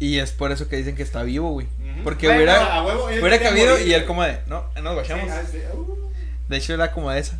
Y 0.00 0.18
es 0.18 0.32
por 0.32 0.50
eso 0.50 0.66
que 0.68 0.76
dicen 0.76 0.96
que 0.96 1.02
está 1.02 1.22
vivo, 1.22 1.50
güey. 1.50 1.68
Porque 2.02 2.26
Bueno, 2.26 2.42
hubiera, 2.42 2.74
a 2.74 2.82
huevo, 2.84 3.08
él 3.10 3.20
hubiera 3.20 3.38
cabido 3.38 3.72
morir, 3.72 3.86
y 3.86 3.92
él 3.94 4.04
como 4.06 4.24
de, 4.24 4.40
no, 4.46 4.64
nos 4.82 4.96
bajamos. 4.96 5.30
ah, 5.30 5.42
sí, 5.50 5.58
uh, 5.72 6.10
De 6.48 6.56
hecho 6.56 6.74
era 6.74 6.90
como 6.90 7.10
de 7.10 7.20
esa. 7.20 7.38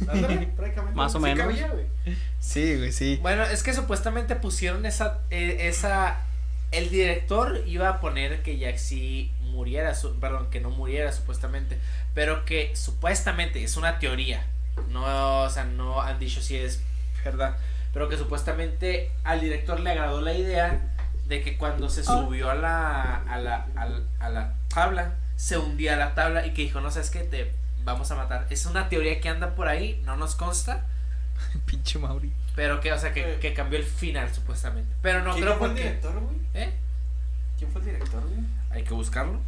Más 0.94 1.14
o 1.14 1.20
menos. 1.20 1.46
cabía, 1.46 1.68
güey. 1.68 1.86
Sí, 2.40 2.76
güey, 2.76 2.92
sí. 2.92 3.18
Bueno, 3.22 3.44
es 3.44 3.62
que 3.62 3.72
supuestamente 3.72 4.36
pusieron 4.36 4.84
esa, 4.86 5.20
eh, 5.30 5.68
esa, 5.68 6.20
el 6.72 6.90
director 6.90 7.62
iba 7.66 7.88
a 7.88 8.00
poner 8.00 8.42
que 8.42 8.58
Jack 8.58 8.76
sí 8.76 9.32
muriera, 9.54 9.94
su- 9.94 10.18
perdón, 10.20 10.50
que 10.50 10.60
no 10.60 10.70
muriera 10.70 11.12
supuestamente, 11.12 11.78
pero 12.14 12.44
que 12.44 12.74
supuestamente 12.76 13.62
es 13.64 13.76
una 13.76 13.98
teoría, 13.98 14.44
no, 14.90 15.42
o 15.42 15.50
sea, 15.50 15.64
no 15.64 16.02
han 16.02 16.18
dicho 16.18 16.40
si 16.42 16.56
es 16.56 16.82
verdad, 17.24 17.56
pero 17.92 18.08
que 18.08 18.16
supuestamente 18.18 19.10
al 19.24 19.40
director 19.40 19.80
le 19.80 19.90
agradó 19.90 20.20
la 20.20 20.34
idea 20.34 20.80
de 21.28 21.42
que 21.42 21.56
cuando 21.56 21.88
se 21.88 22.04
subió 22.04 22.50
a 22.50 22.54
la, 22.54 23.14
a 23.28 23.38
la, 23.38 23.66
a 23.76 23.86
la, 23.86 24.00
a 24.20 24.28
la 24.28 24.52
tabla, 24.68 25.14
se 25.36 25.56
hundía 25.58 25.96
la 25.96 26.14
tabla 26.14 26.44
y 26.46 26.52
que 26.52 26.62
dijo, 26.62 26.80
no 26.80 26.90
sabes 26.90 27.10
qué, 27.10 27.20
te 27.20 27.52
vamos 27.84 28.10
a 28.10 28.14
matar. 28.16 28.46
Es 28.50 28.66
una 28.66 28.88
teoría 28.88 29.20
que 29.20 29.28
anda 29.28 29.54
por 29.54 29.68
ahí, 29.68 30.02
no 30.04 30.16
nos 30.16 30.34
consta, 30.34 30.84
Pinche 31.66 31.98
Mauri. 31.98 32.32
pero 32.54 32.80
que, 32.80 32.92
o 32.92 32.98
sea, 32.98 33.12
que, 33.12 33.38
que 33.40 33.54
cambió 33.54 33.78
el 33.78 33.84
final, 33.84 34.32
supuestamente. 34.34 34.92
Pero 35.02 35.22
no 35.22 35.32
¿Quién 35.32 35.44
creo 35.44 35.56
fue 35.58 35.68
el 35.68 35.72
porque. 35.72 35.88
director, 35.88 36.20
güey? 36.20 36.36
¿Eh? 36.54 36.72
¿Quién 37.58 37.70
fue 37.70 37.80
el 37.80 37.86
director, 37.86 38.20
güey? 38.22 38.40
Hay 38.74 38.82
que 38.82 38.92
buscarlo. 38.94 39.40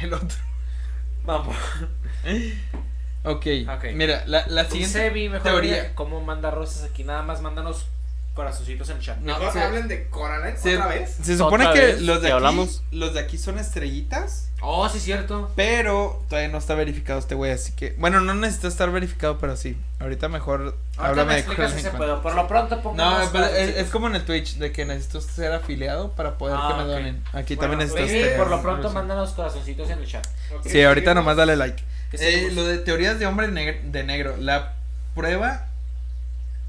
El 0.00 0.14
otro. 0.14 0.36
Vamos. 1.24 1.56
Ok. 3.24 3.46
Ok. 3.68 3.84
Mira, 3.94 4.24
la, 4.26 4.44
la 4.48 4.64
siguiente 4.64 4.98
Sebi, 4.98 5.28
mejor 5.28 5.42
teoría. 5.42 5.94
cómo 5.94 6.20
manda 6.20 6.50
rosas 6.50 6.84
aquí. 6.90 7.04
Nada 7.04 7.22
más 7.22 7.40
mándanos 7.42 7.86
corazoncitos 8.34 8.88
en 8.90 8.96
el 8.96 9.02
chat. 9.02 9.18
No, 9.18 9.38
Mejor 9.38 9.52
se- 9.52 9.60
hablen 9.62 9.88
de 9.88 10.08
Coraline 10.08 10.56
Se, 10.58 10.74
otra 10.76 10.88
vez. 10.88 11.18
se 11.22 11.36
supone 11.36 11.70
que 11.72 11.78
vez, 11.80 12.00
los 12.02 12.20
de 12.22 12.28
aquí, 12.28 12.34
hablamos. 12.34 12.82
los 12.90 13.14
de 13.14 13.20
aquí 13.20 13.36
son 13.38 13.58
estrellitas, 13.58 14.48
Oh, 14.64 14.88
sí, 14.88 15.00
cierto. 15.00 15.50
pero 15.56 16.22
todavía 16.28 16.48
no 16.48 16.58
está 16.58 16.74
verificado 16.76 17.18
este 17.18 17.34
güey, 17.34 17.50
así 17.50 17.72
que 17.72 17.94
bueno, 17.98 18.20
no 18.20 18.32
necesita 18.34 18.68
estar 18.68 18.90
verificado, 18.92 19.38
pero 19.38 19.56
sí. 19.56 19.76
Ahorita 19.98 20.28
mejor 20.28 20.60
Ahorita 20.60 21.04
háblame 21.04 21.28
me 21.28 21.34
de 21.34 21.40
explicas 21.40 21.72
si 21.72 21.80
se 21.80 21.90
puede. 21.90 22.14
Por 22.16 22.34
lo 22.34 22.46
pronto 22.46 22.80
pongo 22.80 22.96
No, 22.96 23.20
es, 23.20 23.28
corazoncitos. 23.30 23.76
es 23.82 23.90
como 23.90 24.06
en 24.06 24.14
el 24.16 24.24
Twitch 24.24 24.56
de 24.58 24.70
que 24.72 24.84
necesito 24.84 25.20
ser 25.20 25.52
afiliado 25.52 26.12
para 26.12 26.38
poder 26.38 26.56
Ah, 26.60 26.68
que 26.68 26.74
me 26.74 26.82
ok. 26.84 26.88
donen. 26.88 27.22
Aquí 27.32 27.56
Bueno, 27.56 27.70
también 27.72 27.88
necesito 27.90 28.08
sí, 28.08 28.18
este- 28.20 28.36
por 28.38 28.50
lo 28.50 28.62
pronto 28.62 28.90
mándanos 28.90 29.30
corazoncitos 29.32 29.90
en 29.90 29.98
el 29.98 30.06
chat. 30.06 30.26
Ok, 30.56 30.66
Sí, 30.68 30.82
ahorita 30.82 31.14
nomás 31.14 31.36
dale 31.36 31.56
like. 31.56 31.82
¿Qué 32.12 32.16
Eh, 32.46 32.50
lo 32.52 32.64
de 32.64 32.78
teorías 32.78 33.18
de 33.18 33.26
hombre 33.26 33.48
neg- 33.48 33.82
de 33.90 34.04
negro. 34.04 34.36
La 34.38 34.74
prueba 35.14 35.66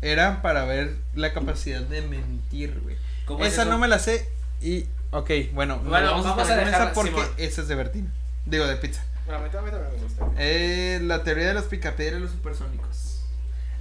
era 0.02 0.42
para 0.42 0.66
ver 0.66 0.96
la 1.16 1.32
capacidad 1.34 1.82
de 1.82 2.02
mentir, 2.02 2.80
güey. 2.84 2.96
¿Cómo 3.26 3.44
es 3.46 3.54
Esa 3.54 3.62
eso? 3.64 3.72
no 3.72 3.78
me 3.78 3.88
la 3.88 4.00
sé 4.00 4.28
y... 4.62 4.86
Ok, 5.14 5.30
bueno, 5.54 5.80
vamos, 5.86 6.24
vamos 6.26 6.26
a 6.26 6.32
a 6.32 6.36
poner 6.36 6.48
con 6.48 6.66
dejarla, 6.66 6.86
esa 6.86 6.94
porque 6.94 7.10
Simón. 7.12 7.28
esa 7.38 7.62
es 7.62 7.68
de 7.68 7.76
Bertín. 7.76 8.14
Digo, 8.46 8.66
de 8.68 8.76
pizza. 8.78 9.04
Bueno, 9.26 9.40
a 9.40 9.44
mí 9.44 9.50
también 9.52 9.76
me 9.78 10.04
gusta. 10.04 10.26
Eh, 10.38 11.00
la 11.04 11.24
teoría 11.24 11.48
de 11.48 11.54
los 11.54 11.66
picapiedras 11.66 12.20
y 12.20 12.24
los 12.24 12.32
supersónicos. 12.32 13.22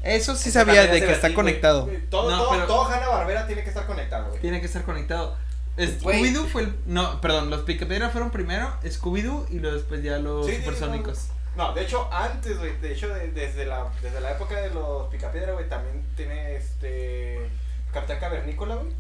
Eso 0.03 0.35
sí 0.37 0.51
sabía 0.51 0.83
de 0.87 0.99
es 0.99 1.05
que 1.05 1.13
está 1.13 1.29
Bertín, 1.29 1.35
conectado. 1.37 1.91
Todo, 2.11 2.31
No, 2.31 2.39
todo, 2.39 2.51
pero- 2.53 2.67
todo 2.67 2.85
Hanna 2.87 3.09
Barbera 3.09 3.47
tiene 3.47 3.63
que 3.63 3.69
estar 3.71 3.87
conectado, 3.87 4.29
güey. 4.29 4.41
Tiene 4.41 4.61
que 4.61 4.67
estar 4.67 4.83
conectado. 4.85 5.37
Scooby-Doo 5.79 6.47
fue 6.49 6.63
el... 6.65 6.75
No, 6.87 7.21
perdón, 7.23 7.49
los 7.49 7.63
picapiedras 7.63 8.13
fueron 8.13 8.31
primero, 8.31 8.71
Scooby-Doo 8.85 9.47
y 9.51 9.59
luego 9.59 9.77
después 9.77 10.03
ya 10.03 10.19
los 10.19 10.45
Sí, 10.45 10.53
sí, 10.53 10.59
sí, 10.59 10.65
supersónicos. 10.65 11.29
No, 11.57 11.73
de 11.73 11.83
hecho, 11.83 12.13
antes, 12.13 12.59
güey, 12.59 12.79
de 12.81 12.93
hecho, 12.93 13.09
de- 13.09 13.31
desde, 13.31 13.65
la, 13.65 13.87
desde 14.03 14.21
la 14.21 14.33
época 14.33 14.61
de 14.61 14.69
los 14.71 15.09
Picapiedra, 15.09 15.53
güey, 15.53 15.69
también 15.69 16.05
tiene 16.17 16.57
este. 16.57 17.49
Capitán 17.93 18.19
Cavernícola, 18.21 18.75
güey. 18.77 18.93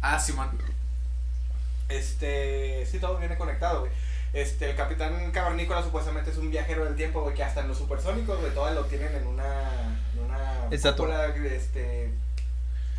Ah, 0.00 0.18
Simón. 0.20 0.50
Este. 1.88 2.86
Sí, 2.86 2.98
todo 2.98 3.18
viene 3.18 3.36
conectado, 3.36 3.80
güey. 3.80 3.92
Este, 4.32 4.70
el 4.70 4.76
Capitán 4.76 5.30
Cavernícola 5.30 5.82
supuestamente 5.82 6.30
es 6.30 6.36
un 6.36 6.50
viajero 6.50 6.84
del 6.84 6.94
tiempo, 6.96 7.22
güey, 7.22 7.34
que 7.34 7.42
hasta 7.42 7.60
en 7.60 7.68
los 7.68 7.78
supersónicos, 7.78 8.38
güey, 8.40 8.52
todas 8.52 8.74
lo 8.74 8.84
tienen 8.84 9.14
en 9.14 9.26
una. 9.26 9.98
En 10.14 10.24
una. 10.24 10.66
Exacto. 10.70 11.04
cúpula, 11.04 11.26
este. 11.26 12.10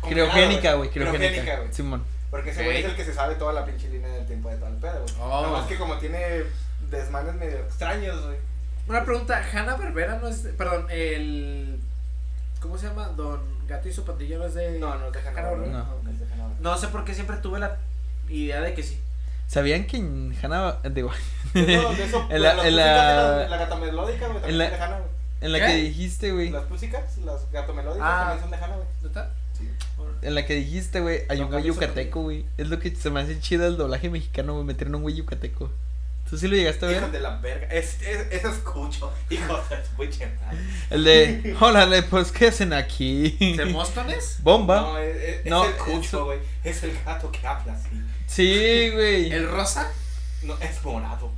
Criogénica, 0.02 0.74
güey, 0.74 0.90
criogénica. 0.90 1.56
Güey. 1.58 1.72
Simón. 1.72 2.04
Porque 2.30 2.50
ese 2.50 2.64
güey 2.64 2.78
es 2.78 2.84
el 2.84 2.94
que 2.96 3.04
se 3.04 3.14
sabe 3.14 3.36
toda 3.36 3.52
la 3.52 3.64
pinche 3.64 3.88
línea 3.88 4.08
del 4.08 4.26
tiempo 4.26 4.48
de 4.50 4.56
todo 4.56 4.68
el 4.68 4.76
pedo, 4.76 5.02
güey. 5.02 5.14
Oh. 5.20 5.42
Nada 5.42 5.58
más 5.58 5.66
que 5.66 5.76
como 5.76 5.96
tiene 5.98 6.44
desmanes 6.90 7.34
medio 7.34 7.58
extraños, 7.58 8.24
güey. 8.24 8.36
Una 8.88 9.04
pregunta, 9.04 9.42
Hanna 9.52 9.76
Berbera 9.76 10.18
no 10.18 10.28
es, 10.28 10.42
de- 10.42 10.52
perdón, 10.52 10.86
el 10.90 11.78
¿cómo 12.60 12.76
se 12.78 12.86
llama? 12.88 13.08
Don 13.08 13.40
Gato 13.66 13.88
y 13.88 13.92
su 13.92 14.04
pandilla 14.04 14.38
no 14.38 14.46
es 14.46 14.54
de 14.54 14.78
No, 14.78 14.94
no 14.96 15.06
es 15.06 15.12
de 15.12 15.20
Hanna 15.20 15.42
Barbera. 15.42 15.72
No. 15.72 16.02
No, 16.02 16.10
es 16.10 16.18
de 16.18 16.24
Hanna 16.26 16.42
Barbera. 16.44 16.60
No 16.60 16.76
sé 16.76 16.88
por 16.88 17.04
qué 17.04 17.14
siempre 17.14 17.36
tuve 17.38 17.58
la 17.58 17.78
idea 18.28 18.60
de 18.60 18.74
que 18.74 18.82
sí. 18.82 18.98
¿Sabían 19.46 19.86
que 19.86 19.96
en 19.96 20.36
Hanna... 20.42 20.76
Digo... 20.90 21.10
De 21.54 21.74
eso- 21.76 21.92
de 21.94 22.04
eso, 22.04 22.26
en 22.30 22.42
la, 22.42 22.54
las 22.54 22.66
en 22.66 22.76
la, 22.76 23.46
la 23.48 23.56
gata 23.56 23.76
melódica, 23.76 24.26
güey, 24.26 24.36
en 24.36 24.42
también 24.42 24.58
la- 24.58 24.70
de 24.70 24.76
Hanna, 24.76 24.96
güey. 24.98 25.10
en 25.40 25.52
la 25.52 25.58
¿Qué? 25.60 25.66
que 25.66 25.74
dijiste, 25.76 26.32
güey. 26.32 26.50
Las 26.50 26.64
Pussycats, 26.64 27.18
las 27.18 27.50
gato 27.50 27.72
melódicas 27.72 28.06
Ah. 28.10 28.18
también 28.36 28.40
son 28.40 28.50
de 28.50 28.56
Hanna, 28.58 28.76
güey. 28.76 28.88
¿Neta? 29.02 29.30
Sí. 29.56 29.68
En 30.22 30.34
la 30.34 30.44
que 30.46 30.54
dijiste, 30.54 31.00
güey, 31.00 31.22
hay 31.28 31.38
No, 31.38 31.46
un 31.46 31.52
güey 31.52 31.64
yucateco, 31.64 32.22
güey. 32.22 32.44
Es 32.58 32.68
lo 32.68 32.78
que 32.78 32.94
se 32.94 33.08
me 33.10 33.20
hace 33.20 33.40
chido 33.40 33.66
el 33.66 33.76
doblaje 33.76 34.10
mexicano, 34.10 34.52
güey, 34.54 34.64
meter 34.64 34.88
en 34.88 34.96
un 34.96 35.02
güey 35.02 35.14
yucateco. 35.14 35.70
¿Tú 36.28 36.36
sí 36.36 36.46
lo 36.46 36.56
llegaste 36.56 36.84
a 36.84 36.90
Hijos 36.90 37.02
ver? 37.04 37.12
de 37.12 37.20
la 37.20 37.36
verga. 37.38 37.68
Es, 37.68 38.02
es, 38.02 38.26
eso 38.32 38.48
escucho. 38.50 39.10
Hijos 39.30 39.60
de. 39.70 39.78
El 40.90 41.04
de, 41.04 41.56
órale, 41.58 42.02
pues, 42.02 42.30
¿qué 42.32 42.48
hacen 42.48 42.74
aquí? 42.74 43.30
¿De 43.56 43.64
Móstones? 43.64 44.36
Bomba. 44.42 44.80
No, 44.82 44.98
es, 44.98 45.16
es, 45.16 45.46
No, 45.46 45.64
es 45.64 45.70
el 45.70 45.76
cucho, 45.78 46.26
güey. 46.26 46.38
Es 46.64 46.82
el 46.82 46.92
gato 47.06 47.32
que 47.32 47.46
habla 47.46 47.72
así. 47.72 47.88
Sí, 48.28 48.90
güey. 48.92 49.32
¿El 49.32 49.48
rosa? 49.48 49.90
No, 50.42 50.56
es 50.60 50.84
morado. 50.84 51.32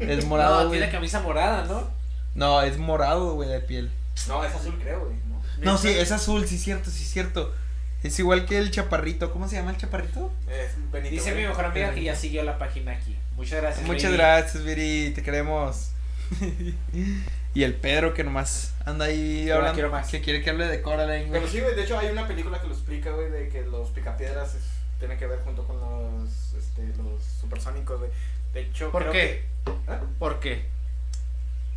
Es 0.00 0.24
morado, 0.26 0.62
no, 0.62 0.68
güey. 0.68 0.80
tiene 0.80 0.92
camisa 0.92 1.20
morada, 1.20 1.64
¿no? 1.66 1.88
No, 2.34 2.60
es 2.62 2.76
morado, 2.78 3.34
güey, 3.34 3.48
de 3.48 3.60
piel. 3.60 3.90
No, 4.26 4.44
es 4.44 4.52
azul, 4.54 4.76
creo, 4.82 5.04
güey. 5.04 5.16
¿no? 5.28 5.40
No, 5.72 5.78
sí, 5.78 5.88
es 5.88 6.10
azul, 6.10 6.46
sí, 6.48 6.58
cierto, 6.58 6.90
sí, 6.90 7.04
cierto. 7.04 7.54
Es 8.02 8.18
igual 8.18 8.44
que 8.46 8.58
el 8.58 8.70
chaparrito. 8.70 9.30
¿Cómo 9.32 9.48
se 9.48 9.56
llama 9.56 9.70
el 9.70 9.76
chaparrito? 9.76 10.32
Es 10.48 10.72
Benito, 10.90 11.12
Dice 11.14 11.30
güey. 11.30 11.42
mi 11.44 11.48
mejor 11.48 11.66
amiga 11.66 11.94
que 11.94 12.02
ya 12.02 12.16
siguió 12.16 12.42
la 12.42 12.58
página 12.58 12.92
aquí. 12.92 13.16
Muchas 13.36 13.62
gracias. 13.62 13.86
Muchas 13.86 14.12
gracias, 14.12 14.64
Viri. 14.64 15.10
Te 15.14 15.22
queremos. 15.22 15.90
y 17.54 17.62
el 17.62 17.74
Pedro 17.74 18.12
que 18.14 18.24
nomás 18.24 18.74
anda 18.84 19.06
ahí 19.06 19.46
la 19.46 19.54
hablando. 19.56 19.74
quiero 19.74 19.90
más. 19.90 20.08
Que 20.08 20.20
quiere 20.20 20.42
que 20.42 20.50
hable 20.50 20.66
de 20.66 20.82
Coraline, 20.82 21.28
güey. 21.28 21.40
Pero 21.40 21.48
sí, 21.52 21.60
güey, 21.60 21.74
de 21.74 21.84
hecho 21.84 21.98
hay 21.98 22.08
una 22.08 22.26
película 22.26 22.60
que 22.60 22.66
lo 22.66 22.74
explica, 22.74 23.10
güey, 23.10 23.30
de 23.30 23.48
que 23.48 23.62
los 23.62 23.88
picapiedras 23.90 24.54
es- 24.54 24.73
tienen 25.06 25.18
que 25.18 25.26
ver 25.26 25.40
junto 25.44 25.64
con 25.66 25.78
los, 25.78 26.54
este, 26.54 26.86
los 26.96 27.22
supersónicos, 27.22 27.98
güey. 27.98 28.10
De 28.54 28.62
hecho, 28.62 28.90
¿Por 28.90 29.02
creo 29.02 29.12
qué? 29.12 29.44
que- 29.64 29.72
¿Ah? 29.86 30.00
¿Por 30.18 30.40
qué? 30.40 30.64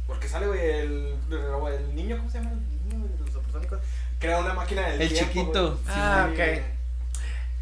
Porque 0.07 0.30
sale, 0.30 0.47
güey, 0.47 0.59
el, 0.61 1.15
el 1.30 1.95
niño, 1.95 2.17
¿cómo 2.17 2.30
se 2.30 2.38
llama? 2.38 2.51
El 2.51 2.89
niño 2.89 3.07
de 3.07 3.19
los 3.25 3.34
supersónicos. 3.34 3.80
Crea 4.19 4.39
una 4.39 4.53
máquina 4.53 4.88
del 4.88 5.01
El 5.01 5.09
tiempo, 5.11 5.32
chiquito. 5.34 5.80
Ah, 5.88 6.30
Sí, 6.34 6.41
ok. 6.41 6.61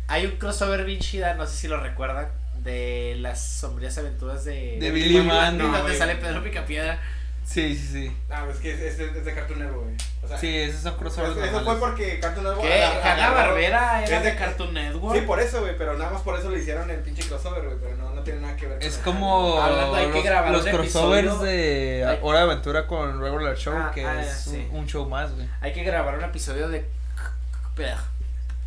Hay 0.08 0.26
un 0.28 0.34
crossover 0.34 0.86
bien 0.86 1.00
chida, 1.00 1.34
no 1.34 1.48
sé 1.48 1.58
si 1.58 1.68
lo 1.68 1.80
recuerdan, 1.80 2.28
de 2.64 3.16
las 3.20 3.44
sombrías 3.44 3.98
aventuras 3.98 4.46
de... 4.46 4.78
De 4.80 4.92
Billy 4.92 5.22
Mandy. 5.22 5.64
donde 5.66 5.98
sale 5.98 6.16
Pedro 6.18 6.44
Picapiedra. 6.44 7.00
Sí, 7.46 7.76
sí, 7.76 7.88
sí. 7.88 8.18
Ah, 8.30 8.42
pues 8.46 8.58
que 8.58 8.74
es, 8.74 8.80
es, 8.82 8.98
de- 8.98 9.18
es 9.20 9.24
de 9.24 9.34
Cartoon 9.34 9.60
Network, 9.60 9.84
güey. 9.84 9.96
O 10.24 10.28
sea, 10.28 10.38
Sí, 10.40 10.58
esos 10.58 10.82
son 10.82 10.94
eso, 10.94 11.00
crossovers. 11.00 11.38
eso 11.38 11.64
fue 11.64 11.80
porque 11.80 12.20
Cartoon 12.20 12.44
Network. 12.44 12.68
¿Qué? 12.68 12.84
Hanna 12.84 13.30
Barbera 13.30 14.04
era 14.04 14.18
es 14.18 14.24
de 14.24 14.32
de- 14.32 14.36
Cartoon 14.36 14.74
Network. 14.74 15.16
Sí, 15.20 15.22
por 15.26 15.40
eso, 15.40 15.62
güey, 15.62 15.78
pero 15.78 15.96
nada 15.98 16.10
más 16.12 16.22
por 16.24 16.38
eso 16.40 16.50
le 16.50 16.60
hicieron 16.60 16.90
el 16.90 16.98
pinche 17.02 17.22
crossover, 17.28 17.64
güey, 17.64 17.78
pero 17.80 17.96
no, 17.98 18.10
no 18.16 18.22
tiene 18.24 18.42
nada 18.42 18.56
que 18.56 18.66
ver 18.68 18.80
con 18.80 18.88
Es 18.88 18.98
como 18.98 19.62
Hablando, 19.62 19.96
hay 19.96 20.08
que 20.08 20.14
los, 20.16 20.24
grabar 20.24 20.52
los 20.52 20.66
crossovers 20.66 21.28
episodio. 21.28 21.44
de 21.46 22.06
Hay- 22.08 22.20
Hora 22.24 22.40
de 22.40 22.46
Aventura 22.46 22.88
con 22.88 23.22
Regular 23.22 23.56
Show, 23.56 23.76
Ah, 23.78 23.92
que 23.94 24.04
ah, 24.06 24.22
es 24.24 24.34
sí. 24.36 24.68
un, 24.72 24.80
un 24.80 24.88
show 24.88 25.08
más, 25.08 25.32
güey. 25.36 25.48
Hay 25.62 25.72
que 25.72 25.84
grabar 25.84 26.18
un 26.18 26.24
episodio 26.24 26.68
de 26.68 26.84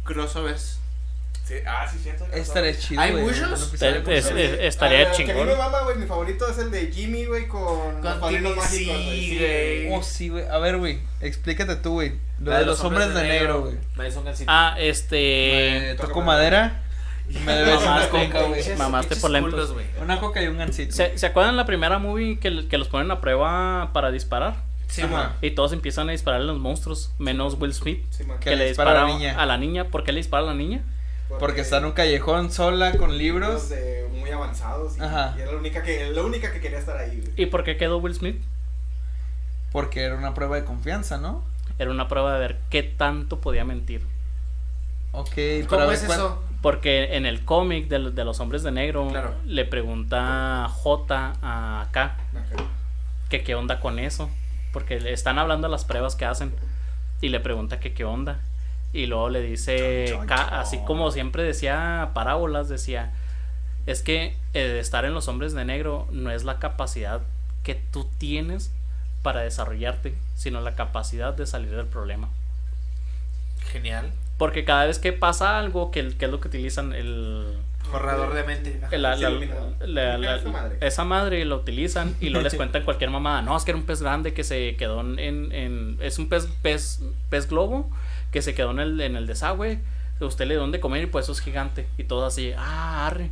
crossovers. 0.05 0.79
Sí, 1.49 1.55
ah, 1.67 1.89
sí, 1.91 1.99
cierto. 2.03 2.27
Estaría 2.31 2.79
chido, 2.79 3.01
¿Hay 3.01 3.13
güey, 3.13 3.25
muchos? 3.25 3.73
Es- 3.73 3.83
es- 3.83 4.27
es- 4.27 4.59
estaría 4.61 4.99
Ah, 5.09 5.13
Que 5.17 5.23
a 5.23 5.27
mí 5.27 5.33
chingón. 5.33 5.47
me 5.47 5.55
mama, 5.57 5.81
güey, 5.85 5.97
mi 5.97 6.05
favorito 6.07 6.47
es 6.47 6.59
el 6.59 6.71
de 6.71 6.93
Jimmy, 6.93 7.25
güey, 7.25 7.49
con, 7.49 7.63
Con 7.95 8.03
los 8.05 8.15
padrinos 8.19 8.53
Timmy, 8.53 8.57
mágicos, 8.57 8.69
sí, 8.71 8.85
güey. 8.87 9.21
Sí, 9.31 9.39
güey. 9.39 9.95
Oh, 9.95 10.03
sí, 10.03 10.29
güey. 10.29 10.45
A 10.47 10.59
ver, 10.59 10.77
güey, 10.77 10.99
explícate 11.23 11.77
tú, 11.77 11.93
güey. 11.93 12.13
Lo 12.39 12.51
La 12.51 12.59
de 12.59 12.67
los 12.67 12.85
hombres 12.85 13.15
de 13.15 13.23
negro, 13.23 13.63
güey. 13.63 13.77
Ah, 14.47 14.77
este. 14.79 15.97
Toco 15.99 16.21
madera. 16.21 16.61
madera 16.61 16.83
y 17.31 17.39
me 17.41 17.53
debes 17.55 17.81
una 17.83 18.09
coca, 18.09 18.43
güey. 18.43 18.77
Mamaste 18.77 19.17
por 19.17 19.31
lentos. 19.31 19.75
Una 20.03 20.21
coca 20.21 20.43
y 20.43 20.49
un 20.49 20.59
gancito. 20.59 20.95
¿Se, 20.95 21.17
¿Se 21.17 21.27
acuerdan 21.27 21.57
la 21.57 21.65
primera 21.65 21.99
movie 21.99 22.39
que, 22.39 22.69
que 22.69 22.77
los 22.79 22.89
ponen 22.89 23.11
a 23.11 23.21
prueba 23.23 23.91
para 23.95 24.11
disparar? 24.11 24.57
Sí. 24.89 25.03
Y 25.43 25.51
todos 25.53 25.73
empiezan 25.73 26.09
a 26.09 26.13
disparar 26.13 26.41
a 26.41 26.45
los 26.45 26.59
monstruos, 26.59 27.13
menos 27.19 27.55
Will 27.61 27.75
Smith, 27.75 28.05
Sí. 28.11 28.25
Que 28.41 28.51
que, 28.51 28.57
le 28.57 28.69
dispara 28.69 28.91
a 28.91 29.07
la 29.07 29.07
niña. 29.15 29.35
a 29.39 29.47
la 29.47 29.57
niña. 29.59 29.85
¿Por 29.85 30.05
qué 30.05 30.13
le 30.13 30.19
dispara 30.19 30.45
a 30.45 30.47
la 30.47 30.55
niña? 30.55 30.83
Porque 31.39 31.61
está 31.61 31.79
en 31.79 31.85
un 31.87 31.93
callejón 31.93 32.51
sola 32.51 32.93
con 32.97 33.17
libros 33.19 33.69
de 33.69 34.09
muy 34.19 34.31
avanzados 34.31 34.97
y, 34.97 35.01
Ajá. 35.01 35.35
y 35.37 35.43
era 35.43 35.53
la 35.53 35.59
única 35.59 35.83
que 35.83 36.11
la 36.11 36.23
única 36.23 36.53
que 36.53 36.61
quería 36.61 36.79
estar 36.79 36.97
ahí, 36.97 37.21
güey. 37.21 37.33
¿Y 37.37 37.47
por 37.47 37.65
qué 37.65 37.77
quedó 37.77 37.99
Will 37.99 38.15
Smith? 38.15 38.41
Porque 39.73 40.03
era 40.03 40.15
una 40.17 40.35
prueba 40.35 40.57
de 40.57 40.65
confianza, 40.65 41.19
¿no? 41.19 41.43
Era 41.79 41.91
una 41.91 42.09
prueba 42.09 42.33
de 42.35 42.41
ver 42.41 42.59
qué 42.71 42.83
tanto 42.83 43.41
podía 43.41 43.65
mentir. 43.65 44.03
Ok, 45.13 45.31
¿Cómo 45.69 45.87
ver 45.87 45.95
es 45.95 46.03
cuál- 46.05 46.19
eso? 46.19 46.43
Porque 46.63 47.17
en 47.17 47.25
el 47.27 47.45
cómic 47.45 47.87
de, 47.89 48.11
de 48.11 48.25
los 48.25 48.41
hombres 48.41 48.63
de 48.63 48.73
negro 48.73 49.09
Claro. 49.09 49.35
le 49.47 49.65
pregunta 49.65 50.69
J 50.69 51.35
a 51.41 51.87
K 51.93 52.17
que 53.29 53.45
qué 53.45 53.55
onda 53.55 53.79
con 53.81 53.99
eso. 53.99 54.29
Porque 54.73 54.99
le 55.01 55.13
están 55.13 55.39
hablando 55.39 55.69
de 55.69 55.73
las 55.73 55.85
pruebas 55.85 56.17
que 56.17 56.25
hacen. 56.25 56.53
Y 57.21 57.29
le 57.29 57.41
pregunta 57.41 57.79
que 57.81 57.93
qué 57.95 58.05
onda. 58.05 58.41
Y 58.93 59.07
luego 59.07 59.29
le 59.29 59.43
dice, 59.43 60.07
Chon, 60.09 60.19
chon, 60.21 60.27
K, 60.27 60.37
chon. 60.37 60.55
así 60.55 60.79
como 60.87 61.11
siempre 61.11 61.43
decía 61.43 62.11
parábolas, 62.15 62.69
decía, 62.69 63.13
es 63.87 64.03
que 64.03 64.37
eh, 64.55 64.79
estar 64.81 65.05
en 65.05 65.15
los 65.15 65.29
hombres 65.29 65.53
de 65.53 65.65
negro 65.65 66.07
no 66.11 66.31
es 66.31 66.45
la 66.45 66.59
capacidad 66.59 67.21
que 67.63 67.75
tú 67.75 68.09
tienes 68.19 68.73
para 69.23 69.41
desarrollarte, 69.43 70.15
sino 70.37 70.61
la 70.61 70.75
capacidad 70.75 71.35
de 71.35 71.45
salir 71.47 71.71
del 71.77 71.87
problema. 71.87 72.29
Genial. 73.73 74.11
Porque 74.39 74.65
cada 74.65 74.87
vez 74.87 74.99
que 74.99 75.13
pasa 75.13 75.59
algo, 75.59 75.91
que, 75.91 76.17
que 76.17 76.25
es 76.27 76.31
lo 76.31 76.41
que 76.41 76.49
utilizan 76.49 76.93
el, 76.93 77.59
Borrador 77.91 78.35
de 78.35 78.43
mente. 78.45 78.81
Eh, 78.91 78.99
la- 78.99 79.17
la- 79.17 79.31
iluminador. 79.31 79.73
la- 79.81 80.19
la- 80.19 80.37
Esa 80.37 80.49
madre. 80.51 80.77
esa 80.81 81.05
madre 81.05 81.45
lo 81.45 81.57
utilizan 81.57 82.15
y 82.21 82.29
luego 82.29 82.45
les 82.45 82.55
cuentan 82.57 82.85
cualquier 82.85 83.11
mamada. 83.11 83.43
No, 83.43 83.57
es 83.57 83.65
que 83.65 83.71
era 83.73 83.79
un 83.79 83.87
pez 83.87 84.01
grande 84.03 84.33
que 84.35 84.45
se 84.45 84.77
quedó 84.77 85.01
en. 85.01 85.19
en- 85.53 85.99
es 86.01 86.19
un 86.19 86.29
pez, 86.29 86.47
pez, 86.63 87.01
pez 87.31 87.49
globo 87.49 87.91
que 88.39 88.43
se 88.43 88.55
quedó 88.55 88.71
en 88.71 88.79
el, 88.79 89.01
en 89.01 89.17
el 89.17 89.27
desagüe. 89.27 89.81
Usted 90.21 90.47
le 90.47 90.55
dio 90.55 90.61
donde 90.61 90.79
comer 90.79 91.03
y 91.03 91.07
pues 91.07 91.25
eso 91.25 91.33
es 91.33 91.41
gigante. 91.41 91.89
Y 91.99 92.05
todo 92.05 92.25
así, 92.27 92.53
ah, 92.57 93.07
arre. 93.09 93.31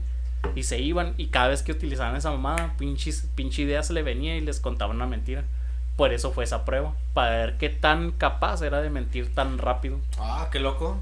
Y 0.57 0.65
se 0.65 0.81
iban. 0.81 1.15
Y 1.17 1.29
cada 1.29 1.47
vez 1.49 1.63
que 1.63 1.71
utilizaban 1.71 2.17
esa 2.17 2.33
mamada, 2.33 2.75
pinches, 2.77 3.29
pinche 3.37 3.63
idea 3.63 3.85
se 3.85 3.93
le 3.93 4.03
venía 4.03 4.37
y 4.37 4.41
les 4.41 4.59
contaban 4.59 4.97
una 4.97 5.07
mentira. 5.07 5.45
Por 5.97 6.13
eso 6.13 6.33
fue 6.33 6.43
esa 6.43 6.65
prueba. 6.65 6.93
Para 7.15 7.31
ver 7.37 7.57
qué 7.57 7.69
tan 7.69 8.11
capaz 8.11 8.63
era 8.63 8.83
de 8.83 8.91
mentir 8.91 9.33
tan 9.33 9.59
rápido. 9.59 9.99
Ah, 10.19 10.49
qué 10.51 10.59
loco. 10.59 10.99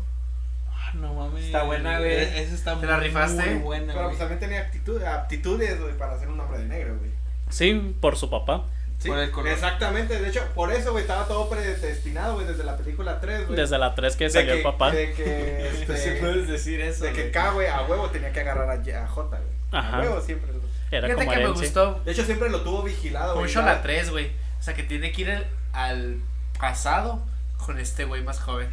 Ah, 0.70 0.92
no 0.94 1.14
mames. 1.14 1.46
Está 1.46 1.62
buena, 1.64 1.98
güey. 1.98 2.12
E- 2.12 2.42
Esa 2.42 2.54
está 2.54 2.78
¿Te 2.78 2.86
la 2.86 2.98
muy 2.98 3.06
rifaste? 3.06 3.54
buena, 3.60 3.94
Pero 3.94 4.06
pues 4.08 4.18
también 4.18 4.38
tenía 4.40 4.60
actitud, 4.60 5.02
aptitudes, 5.02 5.80
güey, 5.80 5.96
para 5.96 6.18
ser 6.18 6.28
un 6.28 6.38
hombre 6.38 6.58
de 6.58 6.66
negro, 6.66 6.96
güey. 6.98 7.10
Sí, 7.48 7.94
por 8.02 8.16
su 8.18 8.28
papá. 8.28 8.64
Sí, 9.04 9.08
Por 9.10 9.18
el 9.18 9.30
color. 9.30 9.52
exactamente. 9.52 10.18
De 10.18 10.28
hecho, 10.30 10.42
por 10.54 10.72
eso, 10.72 10.92
güey, 10.92 11.02
estaba 11.02 11.26
todo 11.28 11.50
predestinado, 11.50 12.34
güey, 12.36 12.46
desde 12.46 12.64
la 12.64 12.74
película 12.76 13.20
3, 13.20 13.46
güey. 13.48 13.56
Desde 13.60 13.76
la 13.78 13.94
3 13.94 14.16
que 14.16 14.24
De 14.24 14.30
salió 14.30 14.52
que- 14.52 14.56
el 14.56 14.62
papá. 14.62 14.90
De 14.92 15.12
que, 15.12 15.68
este, 15.82 15.96
Sí 15.98 16.10
puedes 16.20 16.48
decir 16.48 16.80
eso. 16.80 17.04
de 17.04 17.12
que. 17.12 17.30
K, 17.30 17.50
güey, 17.50 17.66
a 17.68 17.82
huevo 17.82 18.08
tenía 18.08 18.32
que 18.32 18.40
agarrar 18.40 18.70
a, 18.70 18.72
a 18.72 19.06
J, 19.06 19.28
güey. 19.36 19.42
Ajá. 19.72 19.98
A 19.98 20.00
huevo 20.00 20.20
siempre. 20.22 20.50
Era 20.90 21.06
Fíjate 21.08 21.24
como 21.26 21.36
que 21.36 21.42
me 21.44 21.50
gustó 21.52 22.00
De 22.04 22.12
hecho, 22.12 22.24
siempre 22.24 22.48
lo 22.48 22.62
tuvo 22.62 22.82
vigilado, 22.82 23.34
güey. 23.34 23.46
mucho 23.46 23.60
la 23.62 23.82
3, 23.82 24.10
güey. 24.10 24.28
O 24.58 24.62
sea, 24.62 24.72
que 24.74 24.84
tiene 24.84 25.12
que 25.12 25.20
ir 25.22 25.30
al, 25.30 25.46
al 25.74 26.16
pasado 26.58 27.22
con 27.58 27.78
este 27.78 28.04
güey 28.06 28.22
más 28.22 28.40
joven. 28.40 28.68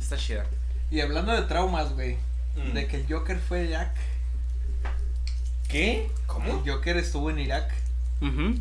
Está 0.00 0.16
chida. 0.16 0.44
Y 0.92 1.00
hablando 1.00 1.32
de 1.32 1.42
traumas, 1.42 1.92
güey. 1.94 2.18
Mm. 2.54 2.72
De 2.74 2.86
que 2.86 2.98
el 2.98 3.06
Joker 3.12 3.38
fue 3.40 3.64
Irak. 3.64 3.90
¿Qué? 5.68 6.08
¿Cómo? 6.26 6.62
El 6.64 6.70
Joker 6.70 6.96
estuvo 6.96 7.30
en 7.30 7.40
Irak. 7.40 7.68
Ujú. 8.20 8.54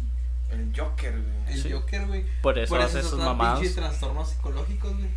El 0.51 0.71
Joker, 0.75 1.11
güey. 1.11 1.53
El 1.55 1.63
Sí. 1.63 1.71
Joker, 1.71 2.05
güey. 2.07 2.25
Por 2.41 2.57
eso 2.57 2.69
Por 2.69 2.81
hace 2.81 2.99
eso 2.99 3.09
sus 3.09 3.17
son 3.17 3.27
mamadas. 3.27 3.59
pinches 3.59 3.75
trastornos 3.75 4.29
psicológicos, 4.29 4.93
güey. 4.95 5.09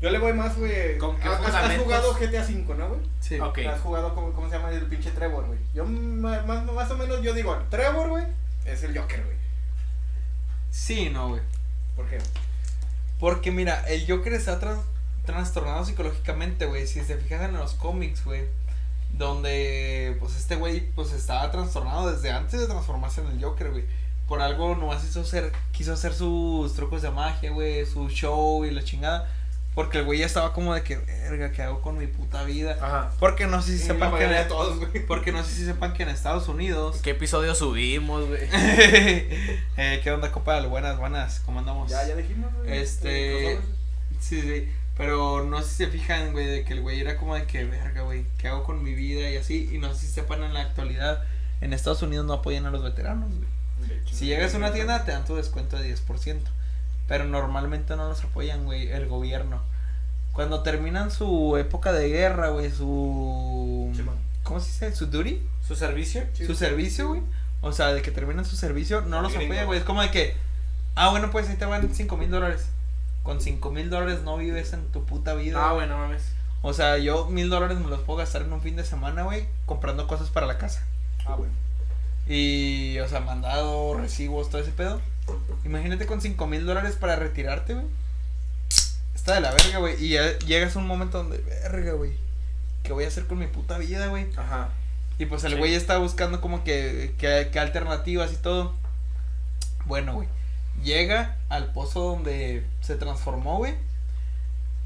Yo 0.00 0.10
le 0.10 0.18
voy 0.18 0.34
más, 0.34 0.56
güey. 0.58 0.98
¿Con 0.98 1.16
qué 1.18 1.26
¿Has, 1.26 1.40
has 1.54 1.78
jugado 1.78 2.12
GTA 2.14 2.42
V, 2.42 2.74
no, 2.76 2.88
güey? 2.88 3.00
Sí. 3.20 3.40
Ok. 3.40 3.58
Has 3.60 3.80
jugado, 3.80 4.14
¿cómo, 4.14 4.32
cómo 4.32 4.48
se 4.50 4.56
llama 4.56 4.70
el 4.70 4.84
pinche 4.86 5.10
Trevor, 5.10 5.46
güey? 5.46 5.58
Yo 5.74 5.86
más, 5.86 6.44
más 6.46 6.90
o 6.90 6.96
menos, 6.98 7.22
yo 7.22 7.32
digo, 7.32 7.56
Trevor, 7.70 8.10
güey, 8.10 8.24
es 8.66 8.82
el 8.82 8.96
Joker, 8.98 9.24
güey. 9.24 9.36
Sí, 10.70 11.08
no, 11.08 11.30
güey. 11.30 11.40
¿Por 11.96 12.06
qué? 12.08 12.18
Porque 13.18 13.50
mira, 13.50 13.82
el 13.88 14.06
Joker 14.06 14.34
está 14.34 14.60
tras- 14.60 14.84
trastornado 15.24 15.84
psicológicamente, 15.86 16.66
güey. 16.66 16.86
Si 16.86 17.00
se 17.02 17.16
fijan 17.16 17.44
en 17.44 17.52
los 17.54 17.72
cómics, 17.72 18.22
güey. 18.22 18.42
Donde, 19.12 20.16
pues 20.20 20.36
este 20.36 20.56
güey, 20.56 20.90
pues 20.94 21.12
estaba 21.12 21.50
trastornado 21.50 22.10
desde 22.12 22.30
antes 22.30 22.60
de 22.60 22.66
transformarse 22.66 23.22
en 23.22 23.28
el 23.28 23.42
Joker, 23.42 23.70
güey. 23.70 23.84
Por 24.28 24.42
algo 24.42 24.74
nomás 24.74 25.04
hizo 25.04 25.24
ser, 25.24 25.52
quiso 25.72 25.92
hacer 25.92 26.12
sus 26.12 26.74
trucos 26.74 27.00
de 27.02 27.10
magia, 27.10 27.50
güey, 27.50 27.86
su 27.86 28.08
show 28.10 28.64
y 28.64 28.70
la 28.70 28.84
chingada. 28.84 29.28
Porque 29.76 29.98
el 29.98 30.04
güey 30.04 30.20
ya 30.20 30.26
estaba 30.26 30.54
como 30.54 30.74
de 30.74 30.82
que, 30.82 30.96
verga, 30.96 31.52
¿qué 31.52 31.62
hago 31.62 31.82
con 31.82 31.98
mi 31.98 32.06
puta 32.06 32.44
vida? 32.44 32.78
Ajá. 32.80 33.12
Porque 33.20 33.46
no 33.46 33.60
sé 33.60 33.76
si 33.76 33.84
sepan 33.84 34.16
que 34.16 34.24
en, 34.24 34.48
todos, 34.48 34.78
güey. 34.78 35.06
porque 35.06 35.32
no 35.32 35.44
sé 35.44 35.52
si 35.52 35.66
sepan 35.66 35.92
que 35.92 36.02
en 36.02 36.08
Estados 36.08 36.48
Unidos. 36.48 37.00
¿Qué 37.02 37.10
episodio 37.10 37.54
subimos, 37.54 38.26
güey? 38.26 38.40
eh, 38.50 40.00
¿Qué 40.02 40.10
onda, 40.10 40.32
copa? 40.32 40.60
Buenas, 40.66 40.98
buenas, 40.98 41.40
¿cómo 41.40 41.58
andamos? 41.58 41.90
Ya, 41.90 42.08
ya 42.08 42.16
dijimos, 42.16 42.50
güey. 42.54 42.78
Este- 42.78 43.60
Sí, 44.18 44.40
sí. 44.40 44.68
Pero 44.96 45.44
no 45.44 45.60
sé 45.62 45.68
si 45.68 45.74
se 45.76 45.86
fijan, 45.88 46.32
güey, 46.32 46.46
de 46.46 46.64
que 46.64 46.72
el 46.72 46.80
güey 46.80 47.00
era 47.00 47.16
como 47.16 47.34
de 47.34 47.44
que, 47.44 47.64
verga, 47.64 48.02
güey, 48.02 48.24
¿qué 48.38 48.48
hago 48.48 48.64
con 48.64 48.82
mi 48.82 48.94
vida 48.94 49.28
y 49.30 49.36
así? 49.36 49.68
Y 49.72 49.78
no 49.78 49.92
sé 49.94 50.06
si 50.06 50.12
sepan 50.12 50.42
en 50.42 50.54
la 50.54 50.62
actualidad, 50.62 51.22
en 51.60 51.72
Estados 51.72 52.02
Unidos 52.02 52.24
no 52.24 52.32
apoyan 52.32 52.64
a 52.66 52.70
los 52.70 52.82
veteranos, 52.82 53.30
güey. 53.30 53.56
Si 54.10 54.26
llegas 54.26 54.54
a 54.54 54.56
una 54.56 54.72
tienda, 54.72 55.04
te 55.04 55.12
dan 55.12 55.24
tu 55.24 55.36
descuento 55.36 55.78
de 55.78 55.94
10%. 55.94 56.38
Pero 57.08 57.24
normalmente 57.24 57.94
no 57.96 58.08
los 58.08 58.24
apoyan, 58.24 58.64
güey, 58.64 58.88
el 58.90 59.06
gobierno. 59.06 59.60
Cuando 60.32 60.62
terminan 60.62 61.10
su 61.10 61.56
época 61.56 61.92
de 61.92 62.08
guerra, 62.08 62.48
güey, 62.48 62.70
su... 62.70 63.92
Sí. 63.94 64.02
¿Cómo 64.42 64.60
se 64.60 64.66
dice? 64.66 64.96
¿Su 64.96 65.06
duty? 65.06 65.40
¿Su 65.66 65.76
servicio? 65.76 66.24
Sí. 66.32 66.46
Su 66.46 66.54
servicio, 66.54 67.08
güey. 67.08 67.22
O 67.60 67.72
sea, 67.72 67.92
de 67.92 68.02
que 68.02 68.10
terminan 68.10 68.44
su 68.44 68.56
servicio, 68.56 69.02
no 69.02 69.22
los 69.22 69.32
Gringo. 69.32 69.52
apoya, 69.52 69.64
güey. 69.64 69.78
Es 69.78 69.84
como 69.84 70.02
de 70.02 70.10
que, 70.10 70.36
ah, 70.94 71.10
bueno, 71.10 71.30
pues 71.30 71.48
ahí 71.48 71.56
te 71.56 71.64
van 71.64 71.94
5 71.94 72.16
mil 72.16 72.30
dólares. 72.30 72.66
Con 73.26 73.40
5 73.40 73.70
mil 73.72 73.90
dólares 73.90 74.22
no 74.22 74.36
vives 74.36 74.72
en 74.72 74.86
tu 74.92 75.04
puta 75.04 75.34
vida. 75.34 75.58
Ah, 75.60 75.72
bueno, 75.72 75.98
mames. 75.98 76.22
O 76.62 76.72
sea, 76.72 76.96
yo 76.98 77.26
mil 77.26 77.50
dólares 77.50 77.76
me 77.78 77.88
los 77.90 78.00
puedo 78.00 78.18
gastar 78.20 78.42
en 78.42 78.52
un 78.52 78.60
fin 78.62 78.76
de 78.76 78.84
semana, 78.84 79.24
güey, 79.24 79.46
comprando 79.66 80.06
cosas 80.06 80.30
para 80.30 80.46
la 80.46 80.58
casa. 80.58 80.84
Ah, 81.26 81.34
bueno. 81.34 81.52
Y, 82.28 82.98
o 83.00 83.08
sea, 83.08 83.20
mandado, 83.20 83.94
recibos, 83.94 84.48
todo 84.48 84.60
ese 84.62 84.70
pedo. 84.70 85.00
Imagínate 85.64 86.06
con 86.06 86.20
5 86.20 86.46
mil 86.46 86.64
dólares 86.64 86.94
para 86.94 87.16
retirarte, 87.16 87.74
güey. 87.74 87.86
está 89.14 89.34
de 89.34 89.40
la 89.40 89.50
verga, 89.50 89.78
güey. 89.78 90.04
Y 90.04 90.10
ya 90.10 90.38
llegas 90.38 90.76
a 90.76 90.78
un 90.78 90.86
momento 90.86 91.18
donde, 91.18 91.38
verga, 91.38 91.92
güey. 91.94 92.12
¿Qué 92.84 92.92
voy 92.92 93.04
a 93.04 93.08
hacer 93.08 93.26
con 93.26 93.38
mi 93.38 93.48
puta 93.48 93.76
vida, 93.78 94.06
güey? 94.06 94.26
Ajá. 94.36 94.68
Y 95.18 95.26
pues 95.26 95.42
el 95.42 95.52
Sí. 95.54 95.58
güey 95.58 95.74
está 95.74 95.98
buscando 95.98 96.40
como 96.40 96.62
que, 96.62 97.14
que, 97.18 97.48
que 97.52 97.58
alternativas 97.58 98.32
y 98.32 98.36
todo. 98.36 98.74
Bueno, 99.84 100.14
güey. 100.14 100.28
Llega 100.82 101.36
al 101.48 101.72
pozo 101.72 102.00
donde 102.00 102.64
se 102.80 102.96
transformó, 102.96 103.58
güey. 103.58 103.74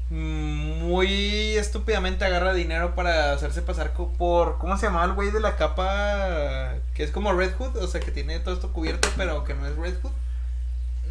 Muy 0.09 1.55
estúpidamente 1.55 2.25
agarra 2.25 2.53
dinero 2.53 2.95
para 2.95 3.31
hacerse 3.31 3.61
pasar 3.61 3.93
por. 3.93 4.57
¿Cómo 4.57 4.77
se 4.77 4.87
llamaba 4.87 5.05
el 5.05 5.13
güey 5.13 5.31
de 5.31 5.39
la 5.39 5.55
capa? 5.55 6.73
Que 6.93 7.03
es 7.03 7.11
como 7.11 7.31
Red 7.31 7.55
Hood, 7.55 7.77
o 7.77 7.87
sea, 7.87 8.01
que 8.01 8.11
tiene 8.11 8.39
todo 8.39 8.53
esto 8.53 8.73
cubierto, 8.73 9.07
pero 9.15 9.45
que 9.45 9.53
no 9.53 9.65
es 9.67 9.75
Red 9.77 10.01
Hood. 10.01 10.11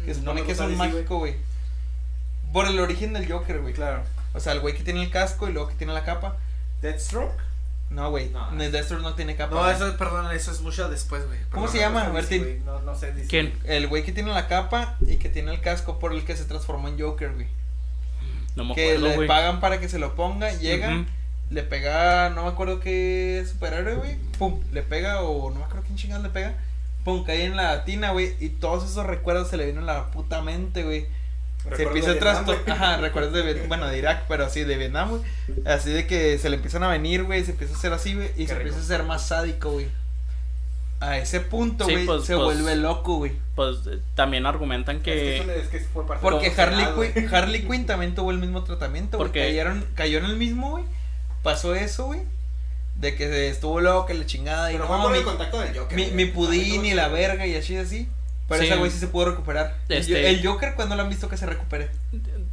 Que 0.05 0.13
No 0.13 0.19
supone 0.19 0.43
que 0.43 0.51
es 0.51 0.59
un 0.59 0.77
mágico, 0.77 1.17
güey. 1.17 1.35
Por 2.53 2.67
el 2.67 2.79
origen 2.79 3.13
del 3.13 3.31
Joker, 3.31 3.61
güey. 3.61 3.73
Claro. 3.73 4.03
O 4.33 4.39
sea, 4.39 4.53
el 4.53 4.59
güey 4.59 4.75
que 4.75 4.83
tiene 4.83 5.01
el 5.01 5.09
casco 5.09 5.47
y 5.49 5.53
luego 5.53 5.69
que 5.69 5.75
tiene 5.75 5.93
la 5.93 6.03
capa. 6.03 6.37
Deathstroke. 6.81 7.50
No, 7.91 8.09
güey. 8.09 8.29
No. 8.29 8.51
No. 8.51 8.69
Deathstroke 8.69 9.01
no 9.03 9.13
tiene 9.15 9.35
capa. 9.35 9.53
No, 9.53 9.61
güey. 9.61 9.75
eso, 9.75 9.97
perdón, 9.97 10.31
eso 10.33 10.51
es 10.51 10.61
mucho 10.61 10.89
después, 10.89 11.27
güey. 11.27 11.39
¿Cómo 11.51 11.67
se 11.67 11.79
llama, 11.79 12.09
Martín? 12.09 12.41
güey. 12.41 12.59
No, 12.61 12.79
no 12.81 12.95
sé. 12.95 13.13
¿Quién? 13.27 13.53
El 13.65 13.87
güey 13.87 14.03
que 14.03 14.13
tiene 14.13 14.31
la 14.31 14.47
capa 14.47 14.97
y 15.05 15.17
que 15.17 15.29
tiene 15.29 15.51
el 15.53 15.59
casco 15.61 15.99
por 15.99 16.13
el 16.13 16.23
que 16.23 16.35
se 16.35 16.45
transformó 16.45 16.87
en 16.87 16.99
Joker, 16.99 17.33
güey. 17.33 17.47
No 18.55 18.65
me 18.65 18.75
Que 18.75 18.95
acuerdo, 18.95 19.21
le 19.21 19.27
pagan 19.27 19.59
para 19.59 19.79
que 19.79 19.89
se 19.89 19.99
lo 19.99 20.15
ponga, 20.15 20.51
llega, 20.53 21.05
le 21.49 21.63
pega, 21.63 22.29
no 22.29 22.43
me 22.43 22.49
acuerdo 22.49 22.79
qué 22.79 23.45
superhéroe, 23.49 23.95
güey, 23.95 24.17
pum, 24.37 24.59
le 24.73 24.83
pega 24.83 25.21
o 25.21 25.49
no 25.49 25.59
me 25.59 25.65
acuerdo 25.65 25.83
quién 25.85 25.97
chingados 25.97 26.23
le 26.23 26.29
pega, 26.31 26.55
pum, 27.05 27.23
cae 27.23 27.45
en 27.45 27.55
la 27.55 27.85
tina, 27.85 28.11
güey, 28.11 28.35
y 28.39 28.49
todos 28.49 28.89
esos 28.89 29.05
recuerdos 29.05 29.49
se 29.49 29.55
le 29.57 29.65
vienen 29.65 29.83
a 29.83 29.93
la 29.93 30.11
puta 30.11 30.41
mente, 30.41 30.83
güey. 30.83 31.05
Se 31.75 31.83
empieza 31.83 32.11
a 32.11 32.19
trastornar, 32.19 32.69
ajá, 32.71 32.97
recuerdos 32.97 33.33
de, 33.33 33.53
bueno, 33.67 33.87
de 33.87 33.97
Irak, 33.97 34.23
pero 34.27 34.45
así 34.45 34.63
de 34.63 34.77
Vietnam, 34.77 35.09
güey. 35.09 35.21
Así 35.65 35.91
de 35.91 36.07
que 36.07 36.37
se 36.39 36.49
le 36.49 36.55
empiezan 36.55 36.83
a 36.83 36.87
venir, 36.87 37.23
güey, 37.23 37.43
se 37.45 37.51
empieza 37.51 37.73
a 37.73 37.77
hacer 37.77 37.93
así, 37.93 38.15
güey, 38.15 38.29
y 38.35 38.45
Qué 38.45 38.47
se 38.47 38.53
rico. 38.55 38.67
empieza 38.69 38.79
a 38.79 38.97
ser 38.97 39.03
más 39.05 39.27
sádico, 39.27 39.71
güey. 39.71 39.87
A 40.99 41.17
ese 41.17 41.39
punto, 41.39 41.85
Sí, 41.85 41.93
güey, 41.93 42.05
pues, 42.05 42.25
se 42.25 42.35
pues, 42.35 42.45
vuelve 42.45 42.75
loco, 42.75 43.15
güey. 43.17 43.31
Pues 43.55 43.77
eh, 43.87 43.99
también 44.15 44.45
argumentan 44.45 44.97
Es 44.97 45.01
que, 45.03 45.37
es 45.77 45.87
fue 45.91 46.05
parte 46.05 46.21
Porque 46.21 46.53
Harley 46.55 46.85
güey. 46.95 47.13
Quinn, 47.13 47.33
Harley 47.33 47.61
Quinn 47.67 47.85
también 47.87 48.13
tuvo 48.13 48.29
el 48.31 48.37
mismo 48.37 48.63
tratamiento, 48.63 49.17
güey. 49.17 49.27
Porque- 49.29 49.39
Cayeron, 49.47 49.85
cayó 49.95 50.19
en 50.19 50.25
el 50.25 50.37
mismo, 50.37 50.71
güey. 50.71 50.83
Pasó 51.41 51.73
eso, 51.73 52.05
güey. 52.05 52.21
De 52.97 53.15
que 53.15 53.49
estuvo 53.49 53.81
loco, 53.81 54.05
que 54.05 54.13
la 54.13 54.27
chingada. 54.27 54.71
Y 54.71 54.75
Pero 54.75 54.85
no, 54.87 54.93
fue 54.93 55.01
por 55.01 55.11
mi, 55.11 55.17
el 55.17 55.23
contacto 55.23 55.59
del 55.59 55.75
Joker. 55.75 55.95
mi, 55.97 56.03
güey. 56.03 56.15
mi 56.15 56.25
pudín 56.25 56.85
y 56.85 56.93
la 56.93 57.07
verga 57.07 57.47
y 57.47 57.55
así, 57.55 57.77
así. 57.77 58.07
Pero 58.51 58.63
Sí. 58.63 58.69
ese 58.69 58.77
güey 58.77 58.91
sí 58.91 58.99
se 58.99 59.07
pudo 59.07 59.25
recuperar. 59.31 59.77
El 59.89 59.97
Este- 59.97 60.29
El, 60.29 60.45
Joker, 60.45 60.75
cuando 60.75 60.95
lo 60.95 61.01
han 61.03 61.09
visto 61.09 61.27
que 61.29 61.37
se 61.37 61.45
recupere? 61.45 61.89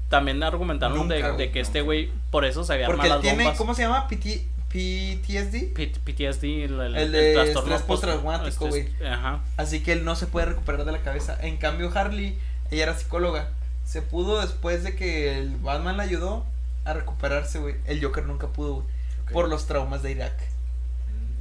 También 0.09 0.43
argumentaron 0.43 0.97
Nunca, 0.97 1.15
de, 1.15 1.23
de 1.23 1.31
güey, 1.33 1.53
que 1.53 1.61
este 1.61 1.83
güey, 1.83 2.11
por 2.31 2.45
eso 2.45 2.65
se 2.65 2.73
había 2.73 2.87
Porque 2.87 3.07
él 3.07 3.13
las 3.13 3.21
tiene, 3.21 3.45
bombas. 3.45 3.59
¿cómo 3.59 3.75
se 3.75 3.83
llama? 3.83 4.09
PT, 4.09 4.47
PTSD. 4.71 5.75
P- 5.75 5.93
PTSD, 6.05 6.65
el, 6.65 6.81
el, 6.81 6.97
El 6.97 7.13
de 7.13 7.33
trastorno 7.35 7.75
estrés 7.75 7.83
post- 7.83 8.05
postraumático, 8.05 8.69
estrés- 8.69 9.07
Ajá. 9.07 9.41
Así 9.57 9.83
que 9.83 9.93
él 9.93 10.05
no 10.05 10.15
se 10.17 10.27
puede 10.27 10.47
recuperar 10.47 10.85
de 10.85 10.93
la 10.93 11.01
cabeza. 11.03 11.37
En 11.41 11.57
cambio, 11.59 11.91
Harley, 11.95 12.39
ella 12.71 12.85
era 12.85 12.99
psicóloga. 12.99 13.49
Se 13.85 14.03
pudo 14.03 14.41
después 14.41 14.85
de 14.85 14.95
que 14.97 15.39
el 15.39 15.57
Batman 15.57 15.97
la 15.97 16.03
ayudó 16.05 16.45
a 16.85 16.93
recuperarse, 16.95 17.59
güey. 17.59 17.75
El 17.87 18.03
Joker 18.05 18.25
nunca 18.27 18.49
pudo, 18.49 18.75
güey. 18.75 18.87
Por 19.33 19.49
los 19.49 19.67
traumas 19.67 20.03
de 20.03 20.13
Irak. 20.13 20.33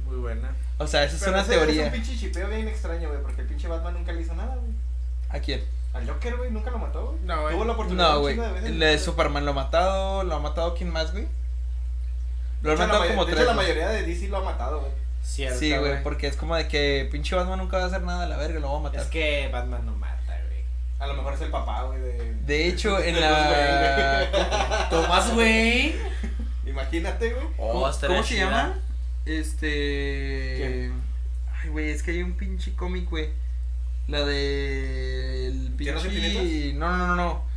Muy 0.08 0.16
buena. 0.16 0.54
O 0.78 0.86
sea, 0.86 1.04
esa 1.04 1.14
es 1.16 1.20
Pero 1.20 1.32
una 1.32 1.42
ese 1.42 1.50
teoría. 1.52 1.86
Es 1.86 1.92
un 1.92 2.00
pinche 2.00 2.18
chipeo 2.18 2.48
bien 2.48 2.68
extraño, 2.68 3.08
güey, 3.08 3.20
porque 3.22 3.42
el 3.42 3.46
pinche 3.46 3.68
Batman 3.68 3.94
nunca 3.94 4.12
le 4.12 4.22
hizo 4.22 4.34
nada, 4.34 4.56
güey. 4.56 4.72
¿A 5.28 5.38
quién? 5.40 5.62
Al 5.92 6.08
Joker, 6.08 6.36
güey, 6.36 6.50
nunca 6.50 6.70
lo 6.70 6.78
mató, 6.78 7.06
güey. 7.06 7.18
No, 7.24 7.42
güey. 7.42 7.54
Tuvo 7.54 7.64
la 7.64 7.72
oportunidad 7.72 8.08
No, 8.10 8.16
un 8.16 8.22
güey. 8.22 8.36
de 8.36 8.52
veces, 8.52 8.70
El 8.70 8.78
de 8.78 8.98
Superman 8.98 9.44
lo 9.44 9.50
ha 9.50 9.54
matado. 9.54 10.24
¿Lo 10.24 10.34
ha 10.36 10.40
matado 10.40 10.74
quién 10.74 10.90
más, 10.90 11.12
güey? 11.12 11.26
Lo 12.62 12.70
De 12.70 12.76
la 12.76 12.86
matado 12.86 13.06
como 13.08 13.24
de 13.24 13.32
tres. 13.32 13.42
hecho, 13.44 13.50
la 13.54 13.56
mayoría 13.56 13.88
de 13.88 14.02
DC 14.02 14.28
lo 14.28 14.38
ha 14.38 14.42
matado, 14.42 14.80
güey. 14.80 14.92
Cierto, 15.22 15.58
Sí, 15.58 15.76
güey, 15.76 16.02
porque 16.02 16.26
es 16.26 16.36
como 16.36 16.56
de 16.56 16.68
que 16.68 17.08
pinche 17.12 17.36
Batman 17.36 17.58
nunca 17.58 17.76
va 17.76 17.84
a 17.84 17.86
hacer 17.86 18.02
nada 18.02 18.24
a 18.24 18.28
la 18.28 18.36
verga, 18.36 18.60
lo 18.60 18.72
va 18.72 18.78
a 18.78 18.82
matar. 18.82 19.00
Es 19.00 19.06
que 19.08 19.48
Batman 19.52 19.84
no 19.84 19.92
mata, 19.94 20.40
güey. 20.46 20.62
A 20.98 21.06
lo 21.06 21.14
mejor 21.14 21.34
es 21.34 21.40
el 21.42 21.50
papá, 21.50 21.82
güey, 21.82 22.00
de... 22.00 22.34
De 22.46 22.66
hecho, 22.66 22.98
en 22.98 23.14
de 23.14 23.20
la. 23.20 24.26
Bruce 24.30 24.46
Wayne, 24.46 24.88
Tomás, 24.90 25.34
güey. 25.34 25.94
Imagínate, 26.66 27.32
güey. 27.34 27.46
Oh, 27.58 27.90
¿Cómo, 28.06 28.22
se 28.22 28.36
llama? 28.36 28.78
Este. 29.28 30.54
¿Quién? 30.56 30.92
Ay, 31.62 31.68
güey, 31.68 31.90
es 31.90 32.02
que 32.02 32.12
hay 32.12 32.22
un 32.22 32.32
pinche 32.32 32.74
cómic, 32.74 33.08
güey. 33.10 33.28
La 34.06 34.24
de. 34.24 35.48
El 35.48 35.76
¿Tierras 35.76 36.02
pinche. 36.04 36.72
No, 36.72 36.96
no, 36.96 37.06
no, 37.06 37.14
no. 37.14 37.48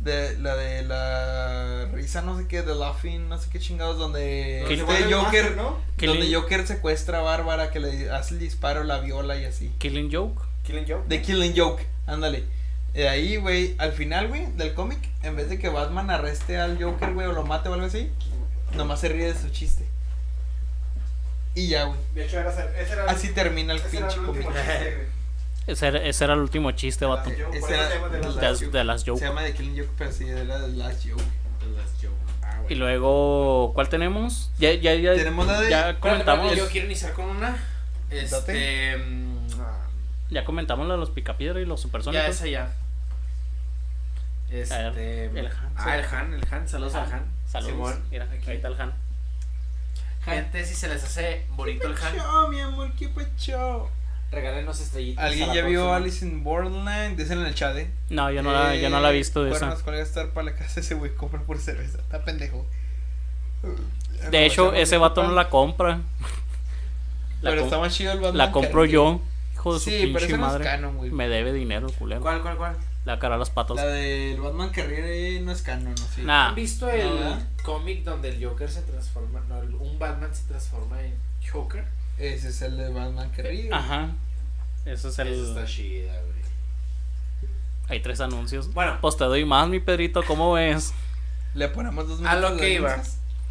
De, 0.00 0.36
la 0.38 0.56
de 0.56 0.82
la 0.82 1.88
risa, 1.92 2.22
no 2.22 2.36
sé 2.36 2.48
qué, 2.48 2.62
de 2.62 2.74
Laughing, 2.74 3.28
no 3.28 3.38
sé 3.38 3.48
qué 3.50 3.60
chingados, 3.60 3.98
donde. 3.98 4.64
Que 4.66 4.74
este 4.74 4.84
Joker. 4.84 5.22
Master, 5.22 5.56
¿no? 5.56 5.78
Killing, 5.96 6.18
Donde 6.18 6.34
Joker 6.34 6.66
secuestra 6.66 7.20
a 7.20 7.22
Bárbara, 7.22 7.70
que 7.70 7.78
le 7.78 8.10
hace 8.10 8.34
el 8.34 8.40
disparo, 8.40 8.82
la 8.82 8.98
viola 8.98 9.36
y 9.38 9.44
así. 9.44 9.70
Killing 9.78 10.10
Joke. 10.12 10.42
Killing 10.64 10.86
Joke. 10.88 11.04
The 11.08 11.22
Killing 11.22 11.54
Joke, 11.56 11.86
ándale. 12.08 12.44
De 12.94 13.08
ahí, 13.08 13.36
güey, 13.36 13.76
al 13.78 13.92
final, 13.92 14.26
güey, 14.26 14.46
del 14.56 14.74
cómic, 14.74 14.98
en 15.22 15.36
vez 15.36 15.48
de 15.48 15.60
que 15.60 15.68
Batman 15.68 16.10
arreste 16.10 16.58
al 16.58 16.82
Joker, 16.82 17.14
güey, 17.14 17.28
o 17.28 17.32
lo 17.32 17.44
mate 17.44 17.68
o 17.68 17.74
algo 17.74 17.86
así, 17.86 18.10
nomás 18.76 19.00
se 19.00 19.08
ríe 19.08 19.32
de 19.32 19.38
su 19.38 19.50
chiste. 19.50 19.86
Y 21.54 21.68
ya, 21.68 21.84
güey. 21.84 21.98
De 22.14 22.24
hecho, 22.24 22.38
era, 22.40 22.50
ese 22.50 22.92
era 22.92 23.04
Así 23.10 23.28
termina 23.32 23.72
el 23.74 23.80
pinche 23.80 23.98
el 24.16 24.22
cómic. 24.26 24.46
Ese 25.66 25.86
era, 25.86 26.02
ese 26.02 26.24
era 26.24 26.32
el 26.34 26.40
último 26.40 26.70
chiste, 26.72 27.04
vato. 27.04 27.30
Ese 27.30 27.74
era 27.74 27.88
se 27.88 27.94
llama 27.94 28.08
The 28.10 28.18
The 28.18 28.24
Last 28.24 28.36
Last 28.42 28.60
De, 28.60 28.66
Joke. 28.66 28.78
de 28.78 28.84
las 28.84 29.00
Se 29.02 29.10
Joke. 29.10 29.20
llama 29.24 29.42
The 29.44 29.52
Killing 29.54 29.76
Joke, 29.78 29.90
pero 29.98 30.12
sí, 30.12 30.28
era 30.28 30.60
The 30.60 30.68
Last 30.68 31.06
Joke. 31.08 31.22
Ah, 32.42 32.58
güey. 32.62 32.72
Y 32.72 32.76
luego, 32.76 33.72
¿cuál 33.74 33.88
tenemos? 33.88 34.50
Ya, 34.58 34.72
ya, 34.72 34.94
ya. 34.94 35.14
Tenemos 35.14 35.46
la 35.46 35.60
de- 35.60 35.70
Ya 35.70 36.00
comentamos. 36.00 36.56
Yo 36.56 36.68
quiero 36.68 36.86
iniciar 36.86 37.12
con 37.12 37.26
una. 37.26 37.56
Este. 38.10 38.96
Mm, 38.96 39.46
Ya 40.30 40.44
comentamos 40.44 40.86
la 40.88 40.94
de 40.94 41.00
los 41.00 41.10
picapiedra 41.10 41.60
y 41.60 41.64
los 41.66 41.80
Ya, 41.80 41.82
supersónicos. 41.82 42.28
esa 42.28 42.46
ya. 42.48 42.72
Este. 44.50 45.26
El 45.26 45.46
Han. 45.46 45.72
Ah, 45.76 45.96
el 45.96 46.04
Han, 46.04 46.34
el 46.34 46.42
Han. 46.50 46.68
Saludos 46.68 46.94
al 46.94 47.12
Han. 47.12 47.24
Saludos. 47.46 47.72
Simón, 47.72 48.02
Mira, 48.10 48.24
aquí. 48.24 48.50
ahí 48.50 48.56
está 48.56 48.68
el 48.68 48.80
Han. 48.80 48.92
Gente, 50.24 50.64
si 50.64 50.74
se 50.74 50.88
les 50.88 51.02
hace 51.02 51.44
bonito 51.50 51.88
el 51.88 51.94
Pacho, 51.94 52.48
mi 52.48 52.60
amor, 52.60 52.92
qué 52.96 53.08
pacho. 53.08 53.88
regálenos 54.30 54.80
estrellitas. 54.80 55.24
¿Alguien 55.24 55.52
ya 55.52 55.62
vio. 55.64 55.92
Alice 55.92 56.24
in 56.24 56.42
Borderland? 56.44 57.16
Dicen 57.18 57.40
en 57.40 57.46
el 57.46 57.54
chat, 57.54 57.76
eh. 57.76 57.90
No, 58.08 58.30
yo 58.30 58.42
no, 58.42 58.52
la, 58.52 58.74
yo 58.76 58.88
no 58.88 59.00
la 59.00 59.10
he 59.10 59.14
visto 59.14 59.42
de 59.42 59.50
esa. 59.50 59.58
Cuernos, 59.60 59.82
¿cuál 59.82 59.96
va 59.96 60.00
a 60.00 60.02
estar 60.04 60.28
para 60.30 60.44
la 60.50 60.54
casa 60.54 60.80
ese 60.80 60.94
güey? 60.94 61.14
Compra 61.14 61.40
por 61.42 61.58
cerveza. 61.58 61.98
Está 61.98 62.24
pendejo. 62.24 62.64
De 64.30 64.46
hecho, 64.46 64.72
ese 64.74 64.96
vato 64.96 65.22
no 65.24 65.32
la 65.32 65.48
compra. 65.50 66.00
La, 67.42 67.50
Pero 67.50 67.62
com- 67.62 67.66
está 67.68 67.78
más 67.80 67.92
chido 67.94 68.12
el 68.12 68.20
Batman. 68.20 68.38
la 68.38 68.52
compro 68.52 68.82
que- 68.84 68.90
yo. 68.90 69.20
Hijo 69.54 69.74
de 69.74 69.80
su 69.80 69.90
Sí, 69.90 69.96
pero 69.96 70.08
pinche 70.12 70.24
ese 70.26 70.38
no 70.38 70.46
es 70.46 70.52
madre. 70.52 70.64
canon, 70.64 70.96
güey. 70.96 71.10
Me 71.10 71.28
debe 71.28 71.52
dinero, 71.52 71.88
culero. 71.98 72.20
¿Cuál, 72.20 72.40
cuál, 72.42 72.56
cuál? 72.56 72.76
La 73.04 73.18
cara 73.18 73.34
a 73.34 73.38
las 73.38 73.50
patas. 73.50 73.76
La 73.76 73.86
del 73.86 74.40
Batman 74.40 74.70
que 74.70 74.84
ríe 74.84 75.40
no 75.40 75.50
es 75.50 75.62
canon, 75.62 75.94
¿no? 75.94 76.06
Sí. 76.14 76.22
Nah. 76.22 76.48
¿Han 76.50 76.54
visto 76.54 76.88
el 76.88 77.10
cómic 77.64 78.04
donde 78.04 78.28
el 78.28 78.44
Joker 78.44 78.70
se 78.70 78.82
transforma? 78.82 79.40
No, 79.48 79.60
el- 79.60 79.74
un 79.74 79.98
Batman 79.98 80.32
se 80.34 80.44
transforma 80.44 81.02
en 81.02 81.14
Joker. 81.52 81.84
Ese 82.18 82.50
es 82.50 82.62
el 82.62 82.76
de 82.76 82.90
Batman 82.90 83.30
que 83.32 83.42
ríe. 83.42 83.70
Ajá. 83.72 84.10
Ese 84.84 84.92
es 85.08 85.18
Esa 85.18 85.22
está 85.24 85.60
el. 85.62 85.66
chida, 85.66 86.12
güey. 86.12 86.32
Hay 87.88 88.00
tres 88.00 88.20
anuncios. 88.20 88.72
Bueno, 88.72 88.98
Pues 89.00 89.16
te 89.16 89.24
doy 89.24 89.44
más, 89.44 89.68
mi 89.68 89.80
Pedrito. 89.80 90.22
¿Cómo 90.22 90.52
ves? 90.52 90.92
Le 91.54 91.68
ponemos 91.68 92.06
dos 92.08 92.20
A 92.20 92.22
minutos 92.36 92.40
lo 92.50 92.56
de 92.56 92.60
que 92.62 92.74
iba. 92.74 93.02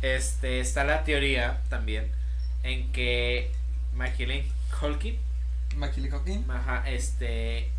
este, 0.01 0.59
está 0.61 0.83
la 0.85 1.03
teoría 1.03 1.61
también 1.69 2.09
en 2.63 2.91
que 2.93 3.51
Macaulay 3.95 4.49
Culkin, 4.79 5.17
Macaulay 5.75 6.09
Culkin. 6.09 6.49
ajá, 6.49 6.89
este, 6.89 7.69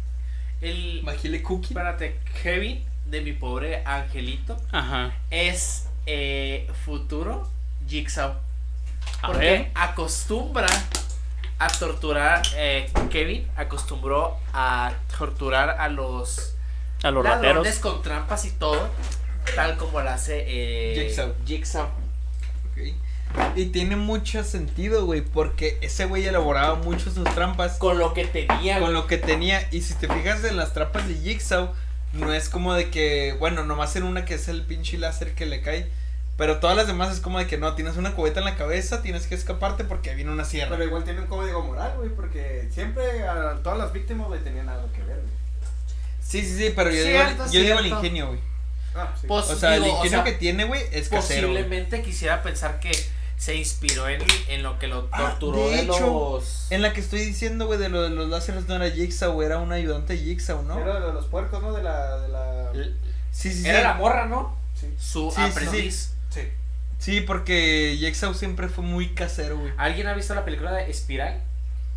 el, 0.62 1.43
Culkin. 1.43 1.76
espérate, 1.76 2.18
Kevin 2.43 2.84
de 3.06 3.20
mi 3.20 3.32
pobre 3.32 3.82
angelito 3.84 4.56
Ajá. 4.72 5.12
es 5.30 5.89
eh, 6.06 6.70
futuro 6.84 7.48
Jigsaw. 7.89 8.34
Porque 9.26 9.70
acostumbra 9.74 10.66
a 11.59 11.68
torturar, 11.68 12.43
eh, 12.56 12.90
Kevin 13.10 13.47
acostumbró 13.56 14.39
a 14.52 14.93
torturar 15.16 15.70
a 15.78 15.89
los 15.89 16.55
A 17.02 17.10
los 17.10 17.22
ladrones 17.24 17.56
rateros. 17.56 17.78
con 17.78 18.02
trampas 18.02 18.44
y 18.47 18.51
todo, 18.52 18.89
tal 19.55 19.76
como 19.76 20.01
lo 20.01 20.10
hace 20.10 20.44
eh, 20.47 20.94
Jigsaw. 21.06 21.34
Jigsaw. 21.47 21.86
Ok. 21.86 22.94
Y 23.55 23.67
tiene 23.67 23.97
mucho 23.97 24.45
sentido, 24.45 25.05
güey, 25.05 25.21
porque 25.21 25.79
ese 25.83 26.07
güey 26.07 26.25
elaboraba 26.27 26.77
mucho 26.77 27.11
sus 27.11 27.25
trampas 27.35 27.79
Con 27.79 27.99
lo 27.99 28.15
que 28.15 28.25
tenía, 28.25 28.79
con 28.79 28.93
lo 28.93 29.07
que 29.07 29.19
tenía. 29.19 29.69
Y 29.71 29.83
si 29.83 29.95
te 29.95 30.09
fijas 30.09 30.45
en 30.45 30.57
las 30.57 30.73
trampas 30.73 31.07
de 31.09 31.15
Jigsaw, 31.15 31.73
no 32.15 32.33
es 32.33 32.49
como 32.49 32.75
de 32.75 32.91
que, 32.91 33.37
bueno, 33.39 33.65
nomás 33.65 33.97
en 33.97 34.05
una 34.05 34.25
que 34.25 34.35
es 34.35 34.49
el 34.49 34.63
pinche 34.63 34.99
láser 34.99 35.35
que 35.35 35.47
le 35.47 35.61
cae. 35.63 35.87
Pero 36.37 36.59
todas 36.59 36.77
las 36.77 36.87
demás 36.87 37.13
es 37.13 37.21
como 37.21 37.39
de 37.39 37.47
que 37.47 37.59
no, 37.59 37.75
tienes 37.75 37.97
una 37.97 38.15
cubeta 38.15 38.41
en 38.41 38.47
la 38.47 38.57
cabeza, 38.57 39.03
tienes 39.03 39.27
que 39.27 39.35
escaparte 39.35 39.85
porque 39.85 40.15
viene 40.15 40.31
una 40.31 40.45
sierra. 40.45 40.71
Pero 40.71 40.85
igual 40.85 41.05
tiene 41.05 41.21
un 41.21 41.27
código 41.27 41.63
moral, 41.63 41.93
güey, 41.99 42.09
porque 42.09 42.69
siempre 42.73 43.27
a 43.29 43.61
todas 43.63 43.79
las 43.79 43.93
víctimas, 43.93 44.29
güey, 44.29 44.41
tenían 44.41 44.69
algo 44.69 44.91
que 44.93 45.03
ver, 45.03 45.17
güey. 45.17 45.43
Sí, 46.21 46.41
sí, 46.43 46.57
sí, 46.57 46.73
pero 46.75 46.91
yo, 46.91 47.03
Cierto, 47.03 47.45
digo, 47.45 47.53
yo 47.53 47.61
digo 47.61 47.79
el 47.79 47.87
ingenio, 47.87 48.29
güey. 48.29 48.41
Ah, 48.95 49.15
sí. 49.21 49.27
Pues, 49.27 49.51
O 49.51 49.57
sea, 49.57 49.77
el 49.77 49.83
digo, 49.83 49.95
o 49.95 49.99
ingenio 49.99 50.25
sea, 50.25 50.33
que 50.33 50.39
tiene, 50.39 50.65
güey, 50.65 50.83
es 50.93 51.11
casero. 51.11 51.49
Posiblemente 51.49 52.03
quisiera 52.03 52.43
pensar 52.43 52.81
que 52.81 52.93
se 53.43 53.56
inspiró 53.56 54.09
en, 54.09 54.23
en 54.48 54.62
lo 54.62 54.78
que 54.78 54.86
lo 54.86 55.09
Ah, 55.10 55.19
torturó 55.40 55.69
de 55.69 55.78
de, 55.78 55.82
hecho, 55.82 55.98
los... 56.39 56.66
En 56.70 56.81
la 56.81 56.93
que 56.93 57.01
estoy 57.01 57.24
diciendo, 57.24 57.66
güey, 57.66 57.77
de 57.81 57.89
lo 57.89 58.02
de 58.02 58.10
los 58.10 58.28
láseres 58.28 58.69
no 58.69 58.77
era 58.77 58.89
Jigsaw, 58.89 59.43
era 59.43 59.59
un 59.59 59.73
ayudante 59.73 60.12
de 60.12 60.20
Jigsaw, 60.20 60.62
¿no? 60.62 60.78
Era 60.78 61.01
de 61.01 61.12
los 61.12 61.27
puercos, 61.27 61.60
¿no? 61.60 61.73
De 61.73 61.82
la. 61.82 62.19
De 62.20 62.28
la... 62.28 62.70
Sí, 63.32 63.51
sí, 63.52 63.62
sí. 63.62 63.69
Era 63.69 63.82
la 63.82 63.94
morra, 63.94 64.27
¿no? 64.27 64.56
Sí. 64.81 64.86
Su 64.97 65.32
Sí, 65.35 65.40
aprendiz. 65.40 66.12
Sí. 66.31 66.43
Sí, 67.01 67.20
porque 67.23 67.97
Jigsaw 67.98 68.32
siempre 68.32 68.69
fue 68.69 68.85
muy 68.85 69.09
casero, 69.09 69.59
güey. 69.59 69.73
¿Alguien 69.77 70.06
ha 70.06 70.14
visto 70.14 70.36
la 70.36 70.44
película 70.44 70.70
de 70.73 70.89
Espiral? 70.89 71.40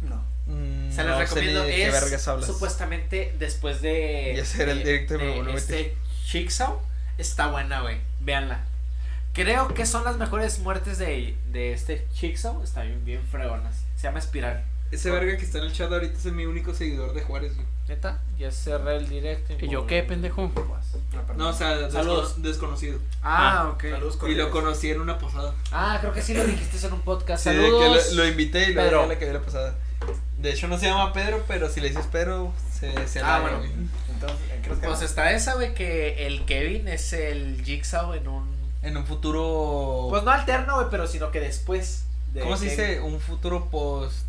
No. 0.01 0.15
Mm, 0.47 0.91
Se 0.91 1.03
les 1.03 1.11
no 1.11 1.19
recomiendo. 1.19 1.61
de 1.63 1.85
es 1.85 1.91
vergas 1.91 2.27
hablas. 2.27 2.47
supuestamente 2.47 3.35
después 3.37 3.81
de. 3.83 4.33
Ya 4.35 4.45
sé, 4.45 4.63
era 4.63 4.71
el 4.71 4.79
de- 4.79 4.83
directo 4.85 5.13
y 5.15 5.17
me 5.19 5.25
de 5.25 5.41
meter. 5.43 5.55
Este 5.57 5.97
Jigsaw 6.25 6.81
está 7.19 7.47
buena, 7.51 7.81
güey. 7.81 7.97
Véanla. 8.21 8.65
Creo 9.35 9.67
que 9.73 9.85
son 9.85 10.03
las 10.05 10.17
mejores 10.17 10.59
muertes 10.59 10.97
de, 10.97 11.35
de 11.51 11.73
este 11.73 12.07
Jigsaw. 12.13 12.63
Están 12.63 12.87
bien, 12.87 13.05
bien 13.05 13.21
fregonas. 13.29 13.83
Se 13.97 14.03
llama 14.03 14.19
Espiral. 14.19 14.63
Ese 14.91 15.11
verga 15.11 15.35
que 15.37 15.43
está 15.43 15.57
en 15.57 15.65
el 15.65 15.73
chat 15.73 15.91
ahorita 15.91 16.17
es 16.17 16.25
mi 16.25 16.45
único 16.45 16.73
seguidor 16.73 17.13
de 17.13 17.21
Juárez, 17.21 17.55
güey. 17.55 17.67
Neta, 17.87 18.21
ya 18.39 18.49
cerré 18.51 18.95
el 18.97 19.09
directo. 19.09 19.53
¿Y 19.59 19.67
yo 19.67 19.85
qué, 19.85 20.01
pendejo? 20.03 20.51
No, 21.35 21.49
o 21.49 21.53
sea, 21.53 21.75
descono- 21.77 21.91
Saludos. 21.91 22.41
desconocido. 22.41 22.99
Ah, 23.21 23.71
ok. 23.73 23.83
Saludos, 23.89 24.17
Y 24.27 24.35
lo 24.35 24.49
conocí 24.51 24.89
en 24.89 25.01
una 25.01 25.17
posada. 25.19 25.53
Ah, 25.71 25.97
creo 26.01 26.13
que 26.13 26.21
sí 26.21 26.33
lo 26.33 26.43
dijiste 26.45 26.85
en 26.87 26.93
un 26.93 27.01
podcast. 27.01 27.43
Sí, 27.43 27.49
de 27.49 27.55
Saludos. 27.61 28.03
que 28.07 28.15
lo, 28.15 28.23
lo 28.23 28.29
invité 28.29 28.69
y 28.69 28.73
lo 28.73 28.81
Pedro. 28.81 29.07
le 29.07 29.17
cayó 29.17 29.33
la 29.33 29.41
pasada. 29.41 29.75
De 30.39 30.49
hecho, 30.51 30.67
no 30.67 30.77
se 30.79 30.85
llama 30.85 31.11
Pedro, 31.13 31.43
pero 31.47 31.69
si 31.69 31.81
le 31.81 31.89
dices 31.89 32.05
Pedro, 32.07 32.53
se, 32.71 33.07
se 33.07 33.19
Ah, 33.19 33.39
la- 33.39 33.57
bueno. 33.57 33.63
Entonces, 34.13 34.37
¿en 34.53 34.61
qué 34.61 34.69
nos 34.69 34.79
Pues 34.79 35.01
está 35.01 35.31
esa, 35.33 35.55
güey, 35.55 35.73
que 35.73 36.25
el 36.25 36.45
Kevin 36.45 36.87
es 36.87 37.11
el 37.13 37.61
Jigsaw 37.65 38.13
en 38.13 38.27
un... 38.27 38.54
En 38.85 38.97
un 38.97 39.05
futuro. 39.05 40.07
Pues 40.09 40.23
no 40.23 40.31
alterno, 40.31 40.75
güey, 40.75 40.87
pero 40.91 41.07
sino 41.07 41.31
que 41.31 41.39
después. 41.39 42.05
de 42.33 42.41
¿Cómo 42.41 42.55
se 42.57 42.65
que- 42.65 42.69
dice? 42.71 43.01
Un 43.01 43.19
futuro 43.19 43.69
post. 43.69 44.23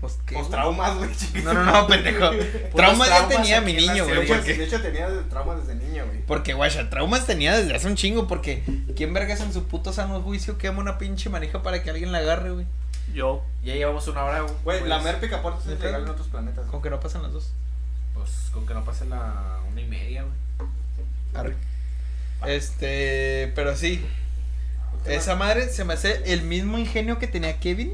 ¿Post 0.00 0.20
qué? 0.26 0.34
Güey? 0.34 0.50
traumas, 0.50 0.96
güey. 0.98 1.10
No, 1.44 1.54
no, 1.54 1.64
no, 1.64 1.86
pendejo. 1.86 2.30
Traumas 2.76 3.08
ya 3.08 3.28
tenía 3.28 3.60
mi 3.60 3.72
niño, 3.72 4.04
güey. 4.04 4.26
de 4.26 4.64
hecho, 4.64 4.80
tenía 4.82 5.08
traumas 5.30 5.66
desde 5.66 5.74
niño, 5.82 6.04
güey. 6.06 6.20
porque, 6.26 6.52
guacha, 6.54 6.90
traumas 6.90 7.26
tenía 7.26 7.56
desde 7.56 7.74
hace 7.74 7.86
un 7.86 7.94
chingo. 7.96 8.26
Porque, 8.26 8.62
¿quién 8.96 9.14
vergas 9.14 9.40
en 9.40 9.52
su 9.52 9.64
puto 9.64 9.92
sano 9.92 10.20
juicio 10.20 10.58
quema 10.58 10.80
una 10.80 10.98
pinche 10.98 11.30
manija 11.30 11.62
para 11.62 11.82
que 11.82 11.90
alguien 11.90 12.12
la 12.12 12.18
agarre, 12.18 12.50
güey? 12.50 12.66
Yo. 13.14 13.42
Ya 13.62 13.74
llevamos 13.74 14.06
una 14.08 14.24
hora, 14.24 14.40
güey. 14.40 14.54
Pues, 14.64 14.82
la 14.86 14.98
mer 15.00 15.20
picaporte 15.20 15.68
¿de 15.68 15.74
es 15.74 15.80
legal 15.80 16.02
en 16.02 16.08
otros 16.08 16.26
planetas. 16.28 16.66
Con 16.66 16.82
que 16.82 16.90
no 16.90 17.00
pasan 17.00 17.22
las 17.22 17.32
dos. 17.32 17.52
Pues 18.14 18.30
con 18.52 18.66
que 18.66 18.74
no 18.74 18.84
pase 18.84 19.04
la 19.06 19.58
una 19.70 19.80
y 19.80 19.86
media, 19.86 20.22
güey. 20.24 20.70
Arre. 21.34 21.56
Este, 22.46 23.52
pero 23.54 23.76
sí. 23.76 24.04
Esa 25.06 25.36
madre 25.36 25.68
se 25.68 25.84
me 25.84 25.94
hace 25.94 26.22
el 26.32 26.42
mismo 26.42 26.78
ingenio 26.78 27.18
que 27.18 27.26
tenía 27.26 27.58
Kevin 27.60 27.92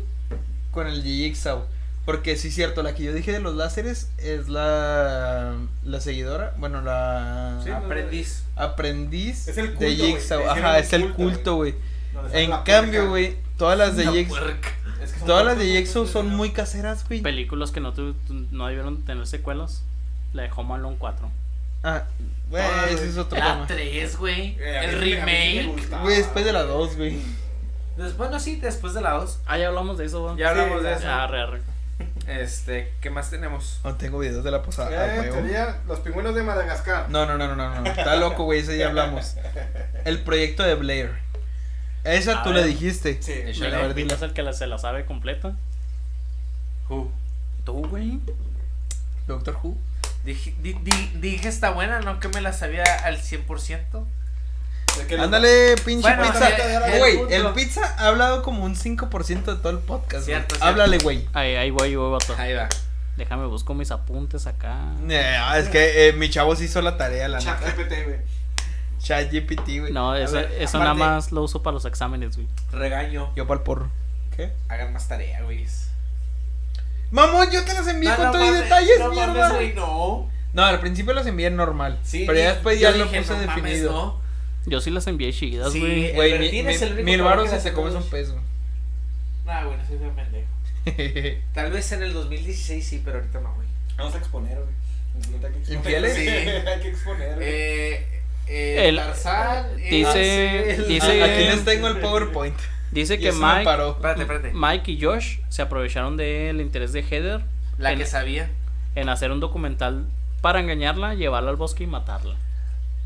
con 0.71 0.87
el 0.87 1.03
de 1.03 1.09
Jigsaw. 1.11 1.65
Porque 2.05 2.37
sí 2.37 2.49
es 2.49 2.55
cierto, 2.55 2.83
la 2.83 2.95
que 2.95 3.03
yo 3.05 3.13
dije 3.13 3.31
de 3.33 3.41
los 3.41 3.55
láseres 3.55 4.11
es 4.19 4.49
la 4.49 5.55
la 5.85 6.01
seguidora, 6.01 6.55
bueno, 6.59 6.81
la 6.83 7.61
Sí, 7.63 7.71
Aprendiz. 7.71 8.45
aprendiz 8.57 9.49
Es 9.49 9.59
el 9.59 9.67
de 9.67 9.73
culto, 9.75 9.85
güey. 9.85 9.97
Jigsaw. 10.13 10.49
Ajá, 10.51 10.79
es 10.79 10.93
el 10.93 11.13
culto, 11.13 11.57
güey. 11.57 11.75
En 12.33 12.51
cambio, 12.65 13.09
güey, 13.11 13.37
todas 13.59 13.77
las 13.79 13.97
de 13.97 14.07
Jigsaw. 14.07 14.45
Es 15.03 15.13
que 15.13 15.21
todas 15.27 15.45
las 15.45 15.59
de 15.59 15.67
Jigsaw 15.67 16.07
son 16.07 16.31
no. 16.31 16.37
muy 16.37 16.51
caseras, 16.53 17.07
güey. 17.07 17.21
Películas 17.21 17.71
que 17.71 17.81
no, 17.81 17.93
tu- 17.93 18.15
tu- 18.15 18.47
no 18.51 18.67
debieron 18.67 19.03
tener 19.03 19.27
secuelas. 19.27 19.83
La 20.33 20.43
de 20.45 20.51
Home 20.57 20.75
Alone 20.75 20.97
4. 20.99 21.31
Ah, 21.83 22.05
güey, 22.51 22.63
Todas, 22.63 22.91
ese 22.91 23.09
es 23.09 23.17
otro 23.19 23.39
La 23.39 23.53
tema. 23.53 23.67
3, 23.67 24.17
güey. 24.19 24.57
Eh, 24.61 24.81
el 24.85 25.01
remake. 25.01 25.89
Güey, 26.03 26.17
después 26.19 26.45
de 26.45 26.53
la 26.53 26.63
2, 26.65 26.97
güey. 26.97 27.19
Después, 27.97 28.31
no, 28.31 28.39
sí, 28.41 28.57
después 28.57 28.93
de 28.95 29.01
la 29.03 29.13
2. 29.13 29.39
Ah, 29.47 29.57
ya 29.59 29.69
hablamos 29.69 29.97
de 29.99 30.07
eso, 30.07 30.23
güey. 30.23 30.37
Ya 30.37 30.51
hablamos 30.51 30.79
Sí, 30.81 30.85
de 30.87 30.93
eso. 30.93 31.03
Ya, 31.03 31.25
arre, 31.25 31.41
arre. 31.41 31.61
Este, 32.27 32.93
¿qué 33.01 33.11
más 33.11 33.29
tenemos? 33.31 33.81
No 33.85 33.95
tengo 33.97 34.19
videos 34.19 34.45
de 34.45 34.51
la 34.51 34.63
posada. 34.63 34.91
Eh, 34.91 35.19
a 35.19 35.21
huevo. 35.23 35.35
teoría, 35.35 35.81
los 35.87 36.01
pingüinos 36.01 36.35
de 36.35 36.43
Madagascar. 36.43 37.07
No, 37.11 37.27
no, 37.27 37.37
no, 37.37 37.49
no, 37.49 37.57
no, 37.57 37.81
no. 37.81 37.87
Está 37.91 38.17
loco, 38.17 38.45
güey. 38.45 38.61
Ese 38.61 38.79
ya 38.79 38.89
hablamos. 38.89 39.35
El 40.05 40.23
proyecto 40.23 40.63
de 40.63 40.75
Blair. 40.75 41.11
Esa 42.05 42.41
A 42.41 42.43
tú 42.43 42.51
ver. 42.51 42.61
le 42.63 42.67
dijiste. 42.69 43.19
Sí, 43.21 43.33
A 43.33 43.49
échale. 43.51 43.71
ver, 43.77 43.95
¿Quién 43.95 44.07
dila. 44.09 44.15
es 44.17 44.23
el 44.23 44.33
que 44.33 44.43
la- 44.43 44.53
se 44.55 44.67
la 44.67 44.79
sabe 44.79 45.05
completa? 45.05 45.55
Who? 46.89 47.11
Tú, 47.65 47.87
güey. 47.89 48.21
Doctor 49.27 49.59
Who. 49.63 49.77
Dije, 50.25 50.55
di- 50.63 50.75
di- 50.75 51.11
dije 51.17 51.49
está 51.49 51.71
buena, 51.71 52.01
no 52.01 52.21
que 52.21 52.29
me 52.29 52.41
la 52.41 52.53
sabía 52.53 52.85
al 53.05 53.19
100%. 53.19 54.05
¿De 54.99 55.07
qué 55.07 55.17
les- 55.17 55.25
Ándale, 55.25 55.77
pinche 55.85 56.03
Bueno, 56.03 56.23
pizza. 56.25 56.51
Güey, 56.99 57.21
el 57.33 57.47
pizza 57.53 57.95
ha 57.99 58.09
hablado 58.09 58.43
como 58.43 58.65
un 58.65 58.75
5% 58.77 59.55
de 59.55 59.57
todo 59.61 59.71
el 59.71 59.79
podcast. 59.79 60.25
güey. 60.27 60.37
Cierto, 60.37 60.55
cierto. 60.57 60.65
Háblale, 60.65 60.99
güey. 60.99 61.27
Ahí, 61.33 61.55
ahí 61.57 61.71
voy, 61.71 61.95
güey, 61.95 62.11
vato. 62.11 62.35
Ahí 62.39 62.53
va. 62.55 62.69
Déjame 63.17 63.47
busco 63.47 63.75
mis 63.75 63.91
apuntes 63.91 64.47
acá. 64.47 64.77
Eh, 65.09 65.37
ah, 65.41 65.59
es 65.59 65.69
que 65.69 66.09
eh, 66.09 66.13
mi 66.13 66.29
chavo 66.31 66.57
se 66.57 66.65
hizo 66.65 66.81
la 66.83 66.97
tarea, 66.97 67.29
la 67.29 67.39
Chat 67.39 67.61
neta. 67.61 67.73
GPT, 67.77 68.05
güey. 68.05 68.17
Chat 68.99 69.31
GPT, 69.31 69.81
güey. 69.81 69.93
No, 69.93 70.15
eso, 70.17 70.35
ver, 70.35 70.53
eso 70.59 70.79
aparte- 70.79 70.79
nada 70.79 70.95
más 70.95 71.33
lo 71.33 71.43
uso 71.43 71.63
para 71.63 71.75
los 71.75 71.85
exámenes, 71.85 72.37
güey. 72.37 72.49
Regaño. 72.73 73.33
Yo 73.37 73.47
para 73.47 73.59
el 73.61 73.65
porro. 73.65 73.91
¿Qué? 74.37 74.53
Hagan 74.69 74.93
más 74.93 75.07
tarea, 75.09 75.43
güey. 75.43 75.67
Mamón, 77.11 77.51
yo 77.51 77.65
te 77.65 77.75
las 77.75 77.87
envié 77.89 78.09
No, 78.11 78.17
con 78.17 78.25
no 78.27 78.33
todo 78.33 78.45
y 78.51 78.55
detalles, 78.63 78.99
no 79.01 79.11
mierda. 79.11 79.49
mames, 79.49 79.75
no. 79.75 80.31
no, 80.53 80.65
al 80.65 80.81
principio 80.81 81.13
las 81.13 81.27
envié 81.27 81.51
normal. 81.51 81.99
Sí, 82.05 82.25
pero 82.27 82.39
ya 82.39 82.53
después 82.53 82.79
ya 82.79 82.91
lo 82.93 83.07
puse 83.07 83.21
no 83.21 83.37
mames, 83.47 83.57
definido. 83.65 83.93
no. 83.93 84.21
Yo 84.67 84.81
sí 84.81 84.91
las 84.91 85.07
envié 85.07 85.33
chidas, 85.33 85.73
Sí. 85.73 85.81
güey. 85.81 86.07
El 86.11 86.33
el 86.45 86.93
único 86.93 87.03
mil 87.03 87.23
baros 87.23 87.51
se 87.51 87.73
comes 87.73 87.95
un 87.95 88.05
peso. 88.09 88.37
Nah, 89.47 89.65
güey, 89.65 89.77
no 89.79 89.87
soy 89.87 89.97
un 89.97 90.15
pendejo. 90.15 91.41
Tal 91.55 91.73
vez 91.73 91.91
en 91.93 92.03
el 92.03 92.13
2016 92.13 92.87
sí, 92.87 93.03
pero 93.05 93.19
ahorita 93.19 93.41
no, 93.41 93.55
güey. 93.55 93.67
Vamos 93.97 94.15
a 94.15 94.19
exponer, 94.19 94.57
güey. 94.57 94.69
El 95.17 95.25
siguiente 95.25 95.47
hay 95.47 95.53
que 95.53 95.59
exponer. 95.59 95.77
¿Infieles? 95.77 96.15
Sí. 96.15 96.29
hay 96.69 96.81
que 96.81 96.89
exponer, 96.89 97.35
güey. 97.35 97.49
Eh, 97.49 98.07
eh, 98.47 98.89
El- 98.89 98.97
Tarzán. 98.97 99.67
eh, 99.79 99.89
dice- 99.91 100.71
Axel, 100.71 100.89
dice- 100.89 101.23
Ah, 101.23 101.25
Aquí 101.27 101.45
les 101.45 101.65
tengo 101.65 101.89
el 101.89 101.99
PowerPoint. 101.99 102.57
Dice 102.93 103.19
que 103.19 103.31
Mike, 103.33 103.65
paró. 103.65 103.91
Espérate, 103.93 104.23
espérate. 104.23 104.53
Mike 104.55 104.91
y 104.93 105.01
Josh 105.01 105.39
se 105.49 105.63
aprovecharon 105.63 106.17
del 106.17 106.61
interés 106.61 106.93
de 106.93 107.03
Heather 107.03 107.41
La 107.79 107.93
en, 107.93 107.99
que 107.99 108.07
sabía. 108.07 108.51
en 108.97 109.09
hacer 109.09 109.31
un 109.31 109.39
documental 109.41 110.07
para 110.41 110.59
engañarla, 110.61 111.15
llevarla 111.15 111.51
al 111.51 111.57
bosque 111.57 111.85
y 111.85 111.87
matarla. 111.87 112.35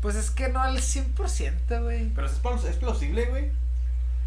Pues 0.01 0.15
es 0.15 0.31
que 0.31 0.49
no 0.49 0.61
al 0.61 0.77
100%, 0.77 1.83
güey. 1.83 2.09
Pero 2.15 2.27
es, 2.27 2.33
es 2.69 2.75
plausible, 2.77 3.25
güey. 3.25 3.45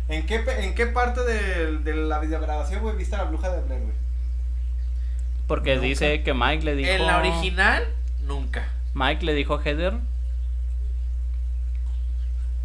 ¿En 0.08 0.26
qué, 0.26 0.38
pe- 0.38 0.64
¿En 0.64 0.74
qué 0.74 0.86
parte 0.86 1.22
de, 1.22 1.78
de 1.78 1.94
la 1.94 2.18
videograbación, 2.18 2.80
güey, 2.82 2.96
viste 2.96 3.14
a 3.16 3.18
la 3.18 3.24
bruja 3.24 3.50
de 3.50 3.60
Blair, 3.62 3.82
güey? 3.82 3.94
Porque 5.46 5.74
Nunca. 5.74 5.86
dice 5.86 6.22
que 6.22 6.34
Mike 6.34 6.64
le 6.64 6.74
dijo. 6.76 6.90
En 6.90 7.06
la 7.06 7.18
original, 7.18 7.84
nunca. 8.26 8.68
Mike 8.94 9.24
le 9.24 9.34
dijo 9.34 9.54
a 9.54 9.62
Heather 9.62 9.94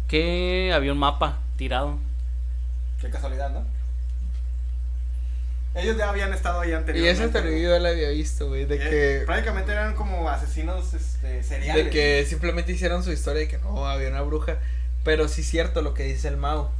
que 0.08 0.72
había 0.74 0.92
un 0.92 0.98
mapa 0.98 1.38
tirado. 1.56 1.98
Qué 3.04 3.10
casualidad, 3.10 3.50
¿no? 3.50 3.64
Ellos 5.74 5.96
ya 5.96 6.08
habían 6.10 6.32
estado 6.32 6.60
ahí 6.60 6.70
Y 6.70 6.72
anteriormente. 6.74 7.24
esa 7.24 7.32
teoría 7.32 7.68
yo 7.70 7.78
la 7.80 7.88
había 7.88 8.08
visto, 8.10 8.48
güey. 8.48 8.64
De 8.64 8.76
Eh, 8.76 8.78
que. 8.78 9.22
Prácticamente 9.26 9.72
eran 9.72 9.94
como 9.94 10.28
asesinos 10.28 10.94
este, 10.94 11.42
seriales. 11.42 11.86
De 11.86 11.90
que 11.90 12.24
simplemente 12.26 12.70
hicieron 12.72 13.02
su 13.02 13.10
historia 13.10 13.40
de 13.40 13.48
que 13.48 13.58
no, 13.58 13.86
había 13.88 14.08
una 14.08 14.22
bruja. 14.22 14.58
Pero 15.02 15.26
sí 15.28 15.40
es 15.40 15.48
cierto 15.48 15.82
lo 15.82 15.92
que 15.92 16.04
dice 16.04 16.28
el 16.28 16.36
Mao. 16.36 16.70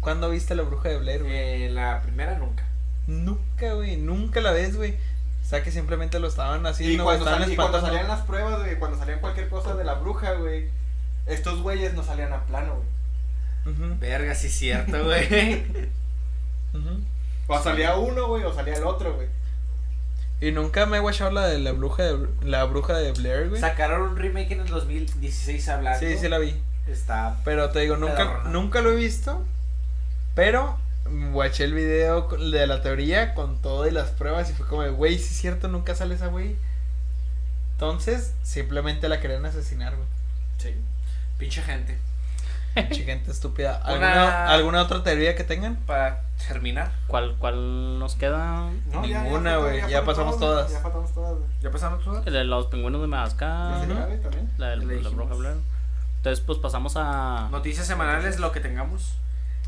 ¿Cuándo 0.00 0.28
viste 0.30 0.54
la 0.54 0.62
bruja 0.62 0.90
de 0.90 0.98
Blair, 0.98 1.22
güey? 1.22 1.32
Eh, 1.64 1.70
la 1.70 2.02
primera 2.02 2.36
nunca. 2.36 2.64
Nunca, 3.06 3.72
güey. 3.72 3.96
Nunca 3.96 4.40
la 4.42 4.52
ves, 4.52 4.76
güey. 4.76 4.96
O 5.42 5.48
sea 5.48 5.62
que 5.62 5.70
simplemente 5.72 6.18
lo 6.20 6.28
estaban 6.28 6.64
Y 6.64 6.68
haciendo, 6.68 7.04
güey. 7.04 7.16
cuando, 7.18 7.24
Estaban 7.24 7.42
sal- 7.44 7.52
y 7.52 7.56
cuando 7.56 7.80
salían 7.80 8.08
las 8.08 8.20
pruebas, 8.22 8.60
güey, 8.60 8.78
cuando 8.78 8.98
salían 8.98 9.20
cualquier 9.20 9.48
cosa 9.48 9.74
de 9.74 9.84
la 9.84 9.94
bruja, 9.94 10.32
güey, 10.34 10.68
estos 11.26 11.62
güeyes 11.62 11.94
no 11.94 12.04
salían 12.04 12.32
a 12.32 12.44
plano, 12.44 12.74
güey. 12.74 12.86
Verga, 14.00 14.34
sí 14.34 14.48
es 14.48 14.54
cierto, 14.54 15.04
güey. 15.04 15.64
O 17.46 17.62
salía 17.62 17.96
uno, 17.96 18.28
güey, 18.28 18.44
o 18.44 18.52
salía 18.52 18.74
el 18.74 18.84
otro, 18.84 19.14
güey. 19.14 19.28
Y 20.40 20.50
nunca 20.50 20.86
me 20.86 20.96
he 20.96 21.00
watchado 21.00 21.30
la 21.30 21.46
de 21.46 21.58
la 21.58 21.72
bruja 21.72 22.02
de, 22.02 22.26
la 22.42 22.64
bruja 22.64 22.96
de 22.96 23.12
Blair, 23.12 23.48
güey. 23.48 23.60
Sacaron 23.60 24.02
un 24.02 24.16
remake 24.16 24.52
en 24.52 24.60
el 24.60 24.68
2016 24.68 25.68
hablando. 25.68 26.00
Sí, 26.00 26.16
sí 26.18 26.28
la 26.28 26.38
vi. 26.38 26.60
Está. 26.88 27.36
Pero 27.44 27.70
te 27.70 27.80
digo, 27.80 27.96
nunca, 27.96 28.42
nunca 28.46 28.80
lo 28.80 28.90
he 28.90 28.96
visto. 28.96 29.44
Pero 30.34 30.78
watché 31.32 31.64
el 31.64 31.74
video 31.74 32.28
de 32.28 32.66
la 32.66 32.82
teoría 32.82 33.34
con 33.34 33.60
todo 33.60 33.86
y 33.86 33.90
las 33.90 34.10
pruebas 34.10 34.50
y 34.50 34.54
fue 34.54 34.66
como, 34.66 34.90
güey, 34.92 35.18
si 35.18 35.32
es 35.32 35.40
cierto, 35.40 35.68
nunca 35.68 35.94
sale 35.94 36.14
esa 36.14 36.26
güey. 36.26 36.56
Entonces, 37.74 38.32
simplemente 38.42 39.08
la 39.08 39.20
querían 39.20 39.44
asesinar, 39.44 39.94
güey. 39.94 40.08
Sí. 40.58 40.74
Pinche 41.38 41.62
gente. 41.62 41.98
Gente 42.90 43.30
estúpida. 43.30 43.80
¿Alguna, 43.84 44.12
Una- 44.12 44.48
¿Alguna 44.50 44.82
otra 44.82 45.02
teoría 45.02 45.34
que 45.34 45.44
tengan? 45.44 45.76
Para 45.86 46.22
terminar. 46.48 46.90
¿Cuál, 47.06 47.36
cuál 47.38 47.98
nos 47.98 48.14
queda? 48.16 48.70
No, 48.92 49.02
Ninguna, 49.02 49.56
güey, 49.58 49.82
ya 49.88 50.04
pasamos 50.04 50.38
todas. 50.38 50.70
Ya 50.72 50.82
pasamos 50.82 51.12
todas, 51.14 51.32
güey. 51.34 51.44
¿Ya 51.62 51.70
pasamos 51.70 52.04
todas? 52.04 52.26
El 52.26 52.32
de 52.32 52.44
los 52.44 52.66
pingüinos 52.66 53.00
de 53.00 53.06
Madagascar. 53.06 53.72
¿Ya 53.72 53.80
se 53.86 53.92
Ujú. 53.92 54.00
sabe 54.00 54.16
también? 54.18 54.50
La 54.58 54.68
de 54.70 54.76
la 54.76 54.84
Blair. 54.84 55.56
Entonces, 56.16 56.44
pues 56.44 56.58
pasamos 56.58 56.94
a. 56.96 57.48
Noticias 57.50 57.86
semanales, 57.86 58.38
lo 58.38 58.52
que 58.52 58.60
tengamos. 58.60 59.14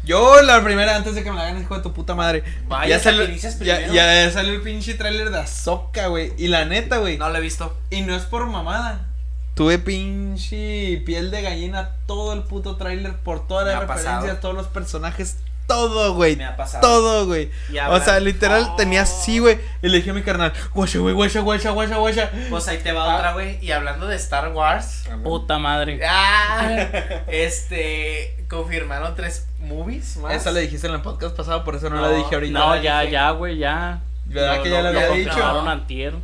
Yo, 0.05 0.43
la 0.43 0.62
primera, 0.62 0.97
antes 0.97 1.14
de 1.14 1.24
que 1.24 1.31
me 1.31 1.36
la 1.39 1.44
hagan, 1.44 1.62
hijo 1.62 1.74
de 1.76 1.82
tu 1.82 1.93
puta 1.94 2.14
madre. 2.14 2.44
Vaya, 2.68 2.97
ya 2.98 3.02
salió, 3.02 3.24
ya, 3.26 4.31
salió 4.31 4.52
el 4.52 4.60
pinche 4.60 4.94
tráiler 4.94 5.31
de 5.31 5.39
Azoka, 5.39 6.09
güey. 6.09 6.32
Y 6.36 6.48
la 6.48 6.66
neta, 6.66 6.98
güey. 6.98 7.16
No 7.16 7.31
lo 7.31 7.36
he 7.39 7.40
visto. 7.40 7.74
Y 7.90 8.02
no 8.02 8.14
es 8.14 8.24
por 8.24 8.47
mamada. 8.47 9.06
Tuve 9.55 9.78
pinche 9.78 11.02
piel 11.06 11.31
de 11.31 11.43
gallina 11.43 11.90
todo 12.06 12.32
el 12.32 12.43
puto 12.43 12.76
tráiler 12.76 13.16
por 13.18 13.47
todas 13.47 13.66
las 13.66 13.81
referencias, 13.81 14.14
pasado. 14.20 14.39
todos 14.40 14.55
los 14.56 14.66
personajes, 14.66 15.36
todo, 15.68 16.12
güey. 16.14 16.35
Me 16.36 16.44
ha 16.44 16.56
pasado. 16.56 16.81
Todo, 16.86 17.26
güey. 17.26 17.51
O 17.89 18.01
sea, 18.01 18.18
literal 18.20 18.68
Oh. 18.72 18.76
tenía 18.76 19.02
así, 19.02 19.39
güey. 19.39 19.59
Y 19.81 19.89
le 19.89 19.98
dije 19.98 20.10
a 20.10 20.12
mi 20.12 20.22
carnal, 20.22 20.52
guacha, 20.74 20.98
güey, 20.98 21.14
guacha, 21.14 21.40
guacha, 21.40 21.70
guacha, 21.70 21.97
guacha. 21.98 22.31
Pues 22.51 22.66
ahí 22.68 22.78
te 22.78 22.90
va 22.93 23.12
Ah. 23.12 23.16
otra, 23.16 23.32
güey. 23.32 23.64
Y 23.64 23.70
hablando 23.70 24.09
de 24.09 24.16
Star 24.16 24.48
Wars. 24.52 25.05
Puta 25.22 25.59
madre. 25.59 26.01
Ah, 26.05 26.68
este. 27.28 28.44
Confirmaron 28.48 29.14
tres 29.14 29.47
movies 29.60 30.16
más. 30.18 30.35
Esa 30.35 30.51
le 30.51 30.60
dijiste 30.62 30.86
en 30.89 30.94
el 30.94 31.01
podcast 31.01 31.35
pasado, 31.36 31.64
por 31.64 31.76
eso 31.76 31.89
no, 31.89 31.97
la 32.01 32.09
No, 32.09 32.14
dije 32.16 32.35
ahorita. 32.35 32.59
No, 32.59 32.74
la 32.74 32.82
ya, 32.82 33.01
dije. 33.01 33.12
ya, 33.12 33.31
güey, 33.31 33.56
ya. 33.59 34.02
¿Verdad 34.26 34.56
No, 34.56 34.62
que 34.64 34.70
ya 34.70 34.82
no, 34.82 34.89
había 34.89 35.09
dicho? 35.10 35.60
antier. 35.60 36.14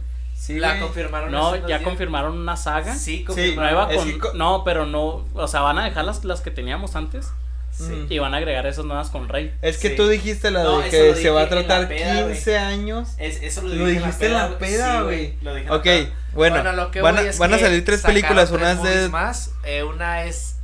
Sí, 0.41 0.59
La 0.59 0.69
güey. 0.71 0.81
confirmaron. 0.81 1.31
No, 1.31 1.55
ya 1.55 1.67
días. 1.67 1.83
confirmaron 1.83 2.39
una 2.39 2.57
saga. 2.57 2.95
Sí, 2.97 3.25
confirmaron. 3.25 3.75
Nueva 3.75 3.93
Es 3.93 3.99
con. 4.01 4.19
co- 4.19 4.33
No, 4.35 4.65
pero 4.65 4.87
no. 4.87 5.27
O 5.35 5.47
sea, 5.49 5.61
van 5.61 5.79
a 5.79 5.85
dejar 5.85 6.07
las, 6.07 6.25
las 6.25 6.41
que 6.41 6.51
teníamos 6.51 6.97
antes. 6.97 7.29
Sí. 7.71 8.07
Y 8.09 8.19
van 8.19 8.33
a 8.35 8.39
agregar 8.39 8.67
esas 8.67 8.85
nuevas 8.87 9.11
con 9.11 9.29
Rey. 9.29 9.55
Es 9.63 9.77
que 9.79 9.91
Sí. 9.91 9.97
tú 9.97 10.09
dijiste 10.09 10.51
la 10.51 10.63
No, 10.65 10.79
de 10.81 10.89
que 10.91 11.15
se 11.15 11.31
va 11.31 11.43
a 11.43 11.49
tratar 11.49 11.89
peda, 11.89 12.23
güey. 12.23 12.33
15 12.35 12.59
años. 12.59 13.09
Es- 13.19 13.43
eso 13.43 13.63
lo, 13.63 13.69
Lo 13.69 13.87
dije 13.87 14.01
dijiste 14.01 14.27
en 14.27 14.33
la 14.33 14.59
peda, 14.59 14.97
Sí, 14.99 15.05
güey. 15.05 15.35
Lo 15.43 15.55
dije 15.55 15.67
en 15.67 15.71
la 15.71 15.77
Ok, 15.77 15.83
peda. 15.85 16.11
bueno, 16.33 16.73
lo 16.73 16.91
que 16.91 17.01
van 17.03 17.17
a- 17.19 17.21
voy 17.21 17.29
es 17.31 17.39
van 17.39 17.53
a 17.55 17.59
que 17.59 17.63
salir 17.65 17.85
tres 17.85 18.01
películas, 18.03 18.49
tres 18.51 18.61
unas 18.61 18.83
de- 18.83 19.09
más. 19.11 19.53
Eh, 19.65 19.83
una 19.83 20.25
es 20.25 20.57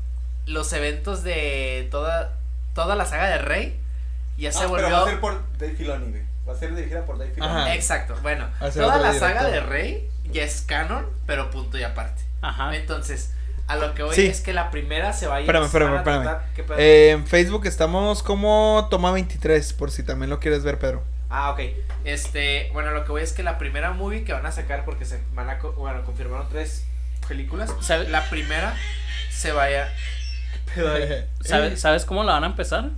los 0.46 0.72
eventos 0.72 1.22
de 1.22 1.86
toda, 1.90 2.32
toda 2.74 2.96
la 2.96 3.04
saga 3.04 3.28
de 3.28 3.38
Rey. 3.38 3.76
Ya 4.38 4.52
se 4.52 4.64
Ah, 4.64 4.66
volvió. 4.66 4.86
Pero 4.86 4.98
va 4.98 5.02
a 5.06 5.10
ser 5.10 5.20
por 5.20 5.42
Dave 5.58 5.74
Filoni, 5.74 6.10
güey. 6.10 6.22
Va 6.48 6.52
a 6.52 6.56
ser 6.56 6.74
dirigida 6.74 7.04
por 7.04 7.18
Dave 7.18 7.32
Filoni. 7.32 7.70
Exacto, 7.72 8.16
bueno. 8.22 8.48
Toda 8.74 8.98
la 8.98 9.12
saga 9.12 9.44
de. 9.44 9.60
Rey 9.60 10.08
ya 10.30 10.42
es 10.44 10.62
canon, 10.62 11.06
pero 11.26 11.50
punto 11.50 11.78
y 11.78 11.82
aparte. 11.82 12.22
Ajá. 12.42 12.74
Entonces, 12.76 13.32
a 13.66 13.76
lo 13.76 13.94
que 13.94 14.02
voy 14.04 14.14
Sí. 14.14 14.26
es 14.26 14.40
que 14.40 14.52
la 14.52 14.70
primera 14.70 15.12
se 15.12 15.26
va 15.26 15.36
a 15.36 15.40
ir. 15.40 15.44
Espérame, 15.44 15.64
espérame, 15.66 15.96
espérame. 15.96 16.38
Eh, 16.78 17.10
en 17.10 17.26
Facebook 17.26 17.66
estamos 17.66 18.22
como 18.22 18.86
Toma 18.90 19.10
23, 19.12 19.72
por 19.72 19.90
si 19.90 20.02
también 20.04 20.30
lo 20.30 20.38
quieres 20.38 20.62
ver, 20.62 20.78
Pedro. 20.78 21.02
Ah, 21.30 21.50
ok. 21.50 21.60
Este, 22.04 22.70
bueno, 22.72 22.92
lo 22.92 23.04
que 23.04 23.10
voy 23.10 23.22
es 23.22 23.32
que 23.32 23.42
la 23.42 23.58
primera 23.58 23.90
movie 23.92 24.22
que 24.22 24.32
van 24.32 24.46
a 24.46 24.52
sacar, 24.52 24.84
porque 24.84 25.04
se 25.04 25.20
van 25.34 25.50
a, 25.50 25.58
co- 25.58 25.72
bueno, 25.72 26.04
confirmaron 26.04 26.48
tres 26.48 26.84
películas. 27.26 27.74
¿Sabe- 27.80 28.08
La 28.08 28.22
primera 28.30 28.76
se 29.30 29.50
vaya. 29.50 29.88
¿Sabe- 31.44 31.76
¿Sabes 31.76 32.04
cómo 32.04 32.22
la 32.24 32.34
van 32.34 32.44
a 32.44 32.48
empezar? 32.48 32.90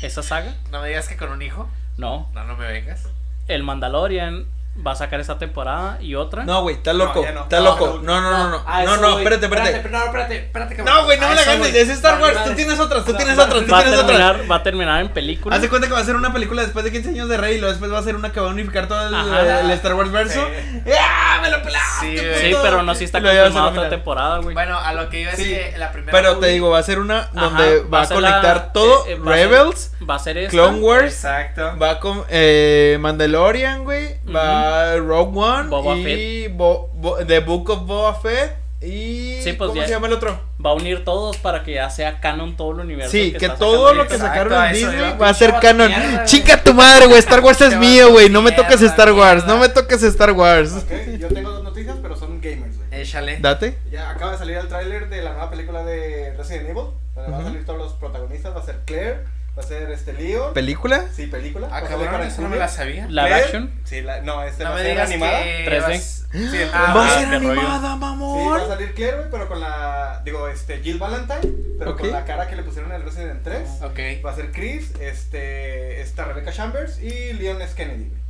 ¿Esa 0.00 0.22
saga? 0.22 0.54
No 0.70 0.80
me 0.80 0.88
digas 0.88 1.08
que 1.08 1.16
con 1.16 1.30
un 1.32 1.42
hijo. 1.42 1.68
No. 1.96 2.30
No, 2.32 2.44
no 2.44 2.56
me 2.56 2.68
vengas. 2.68 3.08
El 3.48 3.64
Mandalorian 3.64 4.46
va 4.86 4.92
a 4.92 4.96
sacar 4.96 5.18
esa 5.20 5.38
temporada 5.38 5.98
y 6.00 6.14
otra. 6.14 6.44
No, 6.44 6.62
güey, 6.62 6.76
está 6.76 6.92
loco, 6.92 7.20
No, 7.20 7.24
ya 7.24 7.32
no. 7.32 7.42
está 7.42 7.56
No, 7.58 7.64
loco. 7.64 8.00
no, 8.02 8.20
No, 8.20 8.30
no, 8.30 8.38
no, 8.38 8.48
no. 8.60 8.96
No, 8.96 9.10
voy. 9.12 9.18
espérate, 9.22 9.46
espérate. 9.46 9.88
No, 9.90 10.04
espérate, 10.04 10.36
espérate, 10.36 10.76
cabrón. 10.76 10.94
No, 10.94 11.04
güey, 11.04 11.18
no 11.18 11.28
me 11.28 11.34
la 11.34 11.44
ganes, 11.44 11.74
es 11.74 11.88
Star 11.90 12.20
Wars, 12.20 12.44
tú 12.44 12.54
tienes 12.54 12.78
otras, 12.78 13.04
tú 13.04 13.12
No, 13.12 13.18
tienes 13.18 13.38
otras, 13.38 13.64
tú 13.64 13.72
va, 13.72 13.78
a 13.78 13.82
tienes 13.82 14.00
otras. 14.00 14.16
terminar, 14.18 14.50
va 14.50 14.56
a 14.56 14.62
terminar 14.62 15.00
en 15.00 15.08
película. 15.08 15.56
Haz 15.56 15.62
de 15.62 15.68
cuenta 15.68 15.88
que 15.88 15.94
va 15.94 16.00
a 16.00 16.04
ser 16.04 16.16
una 16.16 16.32
película 16.32 16.62
después 16.62 16.84
de 16.84 16.92
15 16.92 17.08
años 17.10 17.28
de 17.28 17.36
Rey 17.36 17.56
y 17.56 17.58
luego 17.58 17.72
después 17.72 17.92
va 17.92 17.98
a 17.98 18.02
ser 18.02 18.14
una 18.16 18.30
que 18.32 18.40
va 18.40 18.46
a 18.48 18.50
unificar 18.50 18.86
todo 18.88 19.08
el, 19.08 19.14
Ajá. 19.14 19.60
el 19.60 19.70
Star 19.72 19.94
Wars 19.94 20.12
verso. 20.12 20.40
Sí. 20.46 20.92
¡Ah, 20.98 21.38
me 21.42 21.50
lo 21.50 21.62
pelaste, 21.62 22.40
Sí, 22.40 22.54
pero 22.62 22.82
no, 22.82 22.94
sí 22.94 23.04
está 23.04 23.20
confirmada 23.20 23.68
otra 23.68 23.88
temporada, 23.88 24.38
güey. 24.38 24.54
Bueno, 24.54 24.78
a 24.78 24.92
lo 24.92 25.08
que 25.08 25.20
iba 25.22 25.32
es 25.32 25.38
que 25.38 25.74
la 25.76 25.90
primera. 25.92 26.12
Pero 26.12 26.38
te 26.38 26.46
digo, 26.48 26.70
va 26.70 26.78
a 26.78 26.82
ser 26.82 26.98
una 27.00 27.28
donde 27.32 27.80
va, 27.92 28.02
a 28.02 28.08
conectar 28.08 28.72
todo 28.72 29.06
eh, 29.06 29.12
eh, 29.12 29.18
va 29.18 29.32
a 29.32 29.36
ser- 29.36 29.48
Rebels, 29.50 29.92
va 30.08 30.14
a 30.14 30.18
ser 30.18 30.38
esta. 30.38 30.50
Clone 30.50 30.78
Wars, 30.78 31.12
Exacto. 31.14 31.76
va 31.80 31.98
con 32.00 32.24
eh, 32.28 32.96
Mandalorian, 33.00 33.84
güey, 33.84 34.16
va 34.34 34.67
Rogue 34.96 35.38
One 35.38 35.68
Boba 35.68 35.96
y 35.96 36.48
Bo- 36.48 36.90
Bo- 36.94 37.16
The 37.26 37.40
Book 37.40 37.70
of 37.70 37.86
Boba 37.86 38.14
Fett 38.14 38.56
y 38.80 39.40
Sí, 39.42 39.54
pues 39.54 39.68
¿cómo 39.70 39.74
ya- 39.80 39.86
se 39.88 39.92
llama 39.94 40.06
el 40.06 40.12
otro? 40.12 40.40
Va 40.64 40.70
a 40.70 40.74
unir 40.74 41.04
todos 41.04 41.36
para 41.38 41.64
que 41.64 41.74
ya 41.74 41.90
sea 41.90 42.20
canon 42.20 42.56
todo 42.56 42.72
el 42.72 42.80
universo. 42.80 43.10
Sí, 43.10 43.32
que 43.32 43.46
está 43.46 43.56
todo 43.56 43.92
lo 43.92 44.06
que 44.06 44.16
sacaron 44.18 44.52
en 44.66 44.72
Disney 44.72 45.16
va 45.20 45.28
a 45.30 45.34
ser 45.34 45.54
canon. 45.60 45.88
mierda, 45.88 46.24
Chica 46.24 46.62
tu 46.62 46.74
madre, 46.74 47.06
güey, 47.06 47.18
Star 47.18 47.40
Wars 47.40 47.60
es 47.60 47.76
mío, 47.78 48.10
güey, 48.12 48.28
no 48.30 48.40
me 48.42 48.52
toques 48.52 48.80
Star 48.82 49.12
Wars, 49.12 49.44
no 49.46 49.58
me 49.58 49.68
toques 49.68 50.02
Star 50.04 50.32
Wars. 50.32 50.72
Ok, 50.74 51.18
yo 51.18 51.28
tengo 51.28 51.50
dos 51.50 51.64
noticias, 51.64 51.96
pero 52.00 52.14
son 52.16 52.40
gamers, 52.40 52.76
güey. 52.76 52.88
Échale. 53.00 53.38
Date. 53.40 53.76
Ya 53.90 54.10
acaba 54.10 54.32
de 54.32 54.38
salir 54.38 54.56
el 54.56 54.68
tráiler 54.68 55.08
de 55.08 55.22
la 55.22 55.30
nueva 55.32 55.50
película 55.50 55.84
de 55.84 56.34
Resident 56.36 56.68
Evil, 56.70 56.84
donde 57.16 57.30
van 57.32 57.40
a 57.40 57.44
salir 57.44 57.64
todos 57.66 57.78
los 57.80 57.92
protagonistas, 57.94 58.54
va 58.54 58.60
a 58.60 58.64
ser 58.64 58.80
Claire, 58.84 59.24
va 59.58 59.62
a 59.64 59.66
ser 59.66 59.90
este 59.90 60.12
Leon. 60.12 60.54
¿Película? 60.54 61.04
sí, 61.12 61.26
película. 61.26 61.66
Ah, 61.66 61.70
va 61.70 61.76
a 61.78 61.80
salir 61.80 61.96
cabrón, 61.96 62.12
para 62.12 62.26
eso 62.28 62.42
no 62.42 62.48
me 62.48 62.56
la 62.56 62.68
sabía. 62.68 63.06
Live 63.06 63.26
Claire, 63.28 63.44
action. 63.44 63.72
Sí, 63.84 64.00
la, 64.02 64.20
no, 64.22 64.42
este 64.44 64.62
No 64.64 64.70
va 64.70 64.76
a 64.76 64.78
me 64.78 64.82
ser 64.84 64.92
digas 64.92 65.08
animada. 65.10 65.42
que 65.42 65.64
3D. 65.66 65.80
vas- 65.80 66.14
Sí, 66.30 66.58
Ah, 66.74 66.92
Va 66.94 67.04
a 67.06 67.16
ah, 67.16 67.18
ser 67.20 67.28
animada, 67.34 67.78
Sí, 67.78 67.82
va 67.84 67.92
a 67.92 67.96
mamón. 67.96 68.68
salir 68.68 68.94
Claire, 68.94 69.16
güey, 69.16 69.30
pero 69.30 69.48
con 69.48 69.60
la, 69.60 70.20
digo, 70.24 70.46
este, 70.48 70.78
Jill 70.80 70.98
Valentine, 70.98 71.40
pero 71.78 71.92
Ok. 71.92 72.00
con 72.00 72.12
la 72.12 72.24
cara 72.24 72.46
que 72.48 72.54
le 72.56 72.62
pusieron 72.62 72.90
en 72.92 72.96
el 72.96 73.02
Resident 73.02 73.42
3. 73.42 73.68
Ok. 73.82 73.98
Va 74.24 74.32
a 74.32 74.36
ser 74.36 74.52
Chris, 74.52 74.92
este, 75.00 76.00
esta 76.02 76.24
Rebecca 76.26 76.52
Chambers 76.52 77.00
y 77.02 77.32
Leon 77.32 77.60
S. 77.62 77.74
Kennedy, 77.74 78.04
güey. 78.10 78.27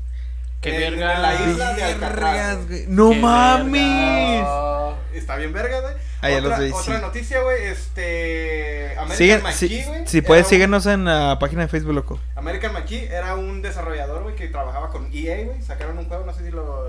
Qué 0.61 0.75
En- 0.87 0.93
verga. 0.99 1.15
en 1.17 1.23
la 1.23 1.51
isla 1.51 1.73
de 1.75 1.83
Alcatraz, 1.85 2.67
güey. 2.67 2.85
No 2.89 3.11
Qué 3.11 3.21
mames. 3.21 4.43
Oh, 4.47 4.95
Está 5.15 5.37
bien 5.37 5.53
verga, 5.53 5.81
güey. 5.81 5.95
Ah, 6.21 6.31
ya 6.31 6.39
otra, 6.39 6.51
los 6.51 6.59
vi, 6.67 6.73
otra 6.73 6.97
sí. 6.97 7.03
noticia, 7.03 7.41
güey, 7.43 7.63
este... 7.67 8.91
American 8.99 9.17
Sigue, 9.17 9.39
McKee, 9.39 9.53
si, 9.83 9.85
güey. 9.85 10.07
si 10.07 10.21
puedes, 10.23 10.45
un- 10.47 10.51
síguenos 10.51 10.87
en 10.87 11.05
la 11.05 11.39
página 11.39 11.63
de 11.63 11.69
Facebook, 11.69 11.95
loco. 11.95 12.19
American 12.35 12.73
McKee 12.73 13.07
era 13.07 13.37
un 13.37 13.63
desarrollador, 13.63 14.25
güey, 14.25 14.35
que 14.35 14.49
trabajaba 14.49 14.91
con 14.91 15.09
EA, 15.13 15.45
güey. 15.45 15.63
Sacaron 15.63 15.97
un 15.99 16.07
juego, 16.09 16.25
no 16.27 16.35
sé 16.35 16.45
si 16.45 16.51
lo 16.51 16.89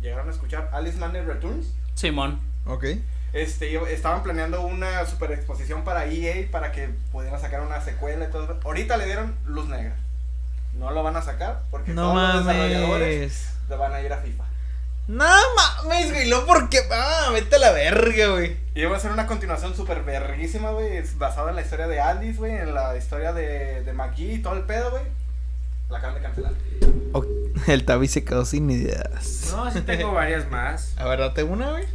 llegaron 0.00 0.28
a 0.28 0.32
escuchar, 0.32 0.70
Alice 0.72 0.96
Manner 0.96 1.26
Returns. 1.26 1.74
Simón. 1.94 2.40
Ok. 2.66 2.84
Este, 3.32 3.74
estaban 3.92 4.22
planeando 4.22 4.62
una 4.62 5.04
super 5.06 5.32
exposición 5.32 5.82
para 5.84 6.06
EA 6.06 6.46
para 6.50 6.70
que 6.72 6.88
pudieran 7.12 7.40
sacar 7.40 7.60
una 7.62 7.80
secuela 7.80 8.26
y 8.26 8.30
todo. 8.30 8.44
eso. 8.44 8.58
Ahorita 8.64 8.96
le 8.96 9.06
dieron 9.06 9.34
luz 9.44 9.68
negra. 9.68 9.96
No 10.78 10.90
lo 10.92 11.02
van 11.02 11.16
a 11.16 11.22
sacar 11.22 11.62
porque 11.70 11.92
No 11.92 12.12
todos 12.12 12.34
los 12.34 12.46
desarrolladores 12.46 13.48
le 13.68 13.76
van 13.76 13.92
a 13.92 14.00
ir 14.00 14.12
a 14.12 14.18
FIFA. 14.18 14.44
No 15.08 15.24
mames, 15.56 16.12
güey. 16.12 16.28
No, 16.28 16.44
porque. 16.44 16.80
Ah, 16.92 17.30
vete 17.32 17.56
a 17.56 17.58
la 17.58 17.72
verga, 17.72 18.26
güey. 18.28 18.56
Y 18.74 18.84
va 18.84 18.96
a 18.96 19.00
ser 19.00 19.10
una 19.10 19.26
continuación 19.26 19.74
súper 19.74 20.02
verguísima, 20.02 20.70
güey. 20.70 20.98
Es 20.98 21.16
basada 21.16 21.50
en 21.50 21.56
la 21.56 21.62
historia 21.62 21.88
de 21.88 21.98
Alice, 22.00 22.38
güey. 22.38 22.52
En 22.52 22.74
la 22.74 22.94
historia 22.96 23.32
de, 23.32 23.82
de 23.82 23.92
McGee 23.94 24.34
y 24.34 24.38
todo 24.42 24.54
el 24.54 24.62
pedo, 24.64 24.90
güey. 24.90 25.04
La 25.88 25.98
acaban 25.98 26.16
de 26.16 26.20
cancelar. 26.20 26.52
El 27.66 27.84
Tabi 27.84 28.06
se 28.06 28.22
quedó 28.24 28.44
sin 28.44 28.70
ideas. 28.70 29.48
No, 29.50 29.70
sí 29.72 29.80
tengo 29.80 30.12
varias 30.14 30.48
más. 30.50 30.92
A 30.98 31.06
ver, 31.06 31.18
date 31.20 31.42
una, 31.42 31.70
güey. 31.70 31.86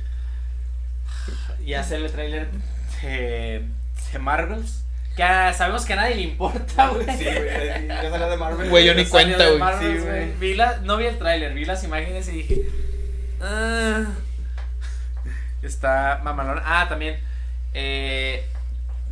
Ya 1.66 1.84
sé 1.84 1.96
el 1.96 2.12
trailer 2.12 2.50
de, 3.02 3.66
de 4.12 4.20
Marvels. 4.20 4.83
Que 5.16 5.24
sabemos 5.54 5.86
que 5.86 5.94
a 5.94 5.98
nadie 5.98 6.16
le 6.16 6.22
importa, 6.24 6.88
güey. 6.90 7.06
Sí, 7.18 7.24
güey. 7.26 7.88
Ya 7.88 8.10
salió 8.10 8.30
de 8.30 8.38
Marvel. 8.38 8.70
Güey, 8.70 8.86
yo 8.86 8.96
ni 8.96 9.06
cuenta, 9.06 9.46
Sí, 9.80 9.98
güey. 10.00 10.34
Vi 10.40 10.56
la, 10.56 10.78
no 10.78 10.98
vi 10.98 11.06
el 11.06 11.18
tráiler, 11.18 11.54
vi 11.54 11.66
las 11.66 11.84
imágenes 11.84 12.28
y 12.30 12.32
dije. 12.32 12.62
"Ah". 13.42 14.06
está 15.62 16.20
mamalón. 16.24 16.62
Ah, 16.66 16.88
también. 16.90 17.20
eh, 17.74 18.46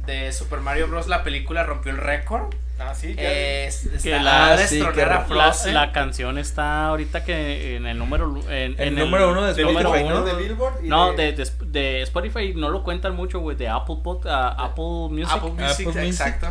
de 0.05 0.31
Super 0.33 0.59
Mario 0.59 0.87
Bros. 0.87 1.07
La 1.07 1.23
película 1.23 1.63
rompió 1.63 1.91
el 1.91 1.97
récord. 1.97 2.53
Ah, 2.83 2.95
sí, 2.95 3.13
ya. 3.15 3.21
Es- 3.31 3.85
está 3.85 4.01
Que 4.01 4.19
la- 4.19 4.57
sí, 4.67 4.79
que 4.93 5.05
La, 5.05 5.53
la 5.71 5.91
canción 5.91 6.37
está 6.37 6.87
ahorita 6.87 7.23
que 7.23 7.75
en 7.75 7.85
el 7.85 7.97
número 7.97 8.33
en, 8.49 8.73
El 8.77 8.79
en 8.79 8.95
número 8.95 9.31
uno 9.31 9.43
de 9.43 9.51
el 9.61 9.67
número 9.67 9.89
Spotify, 9.89 10.05
uno. 10.05 10.19
¿no? 10.21 10.25
de 10.25 10.33
Billboard 10.47 10.83
y 10.85 10.87
No, 10.87 11.13
de, 11.13 11.31
de, 11.33 11.47
de 11.67 12.01
Spotify 12.01 12.53
no 12.55 12.69
lo 12.69 12.83
cuentan 12.83 13.15
mucho, 13.15 13.39
güey, 13.39 13.55
de 13.57 13.67
Apple 13.69 13.97
Pod, 14.03 14.25
ah, 14.27 14.55
Apple 14.57 15.09
Music. 15.09 15.29
Apple 15.31 15.51
Music, 15.51 15.71
Apple 15.71 15.85
Music. 15.85 16.05
exacto. 16.05 16.47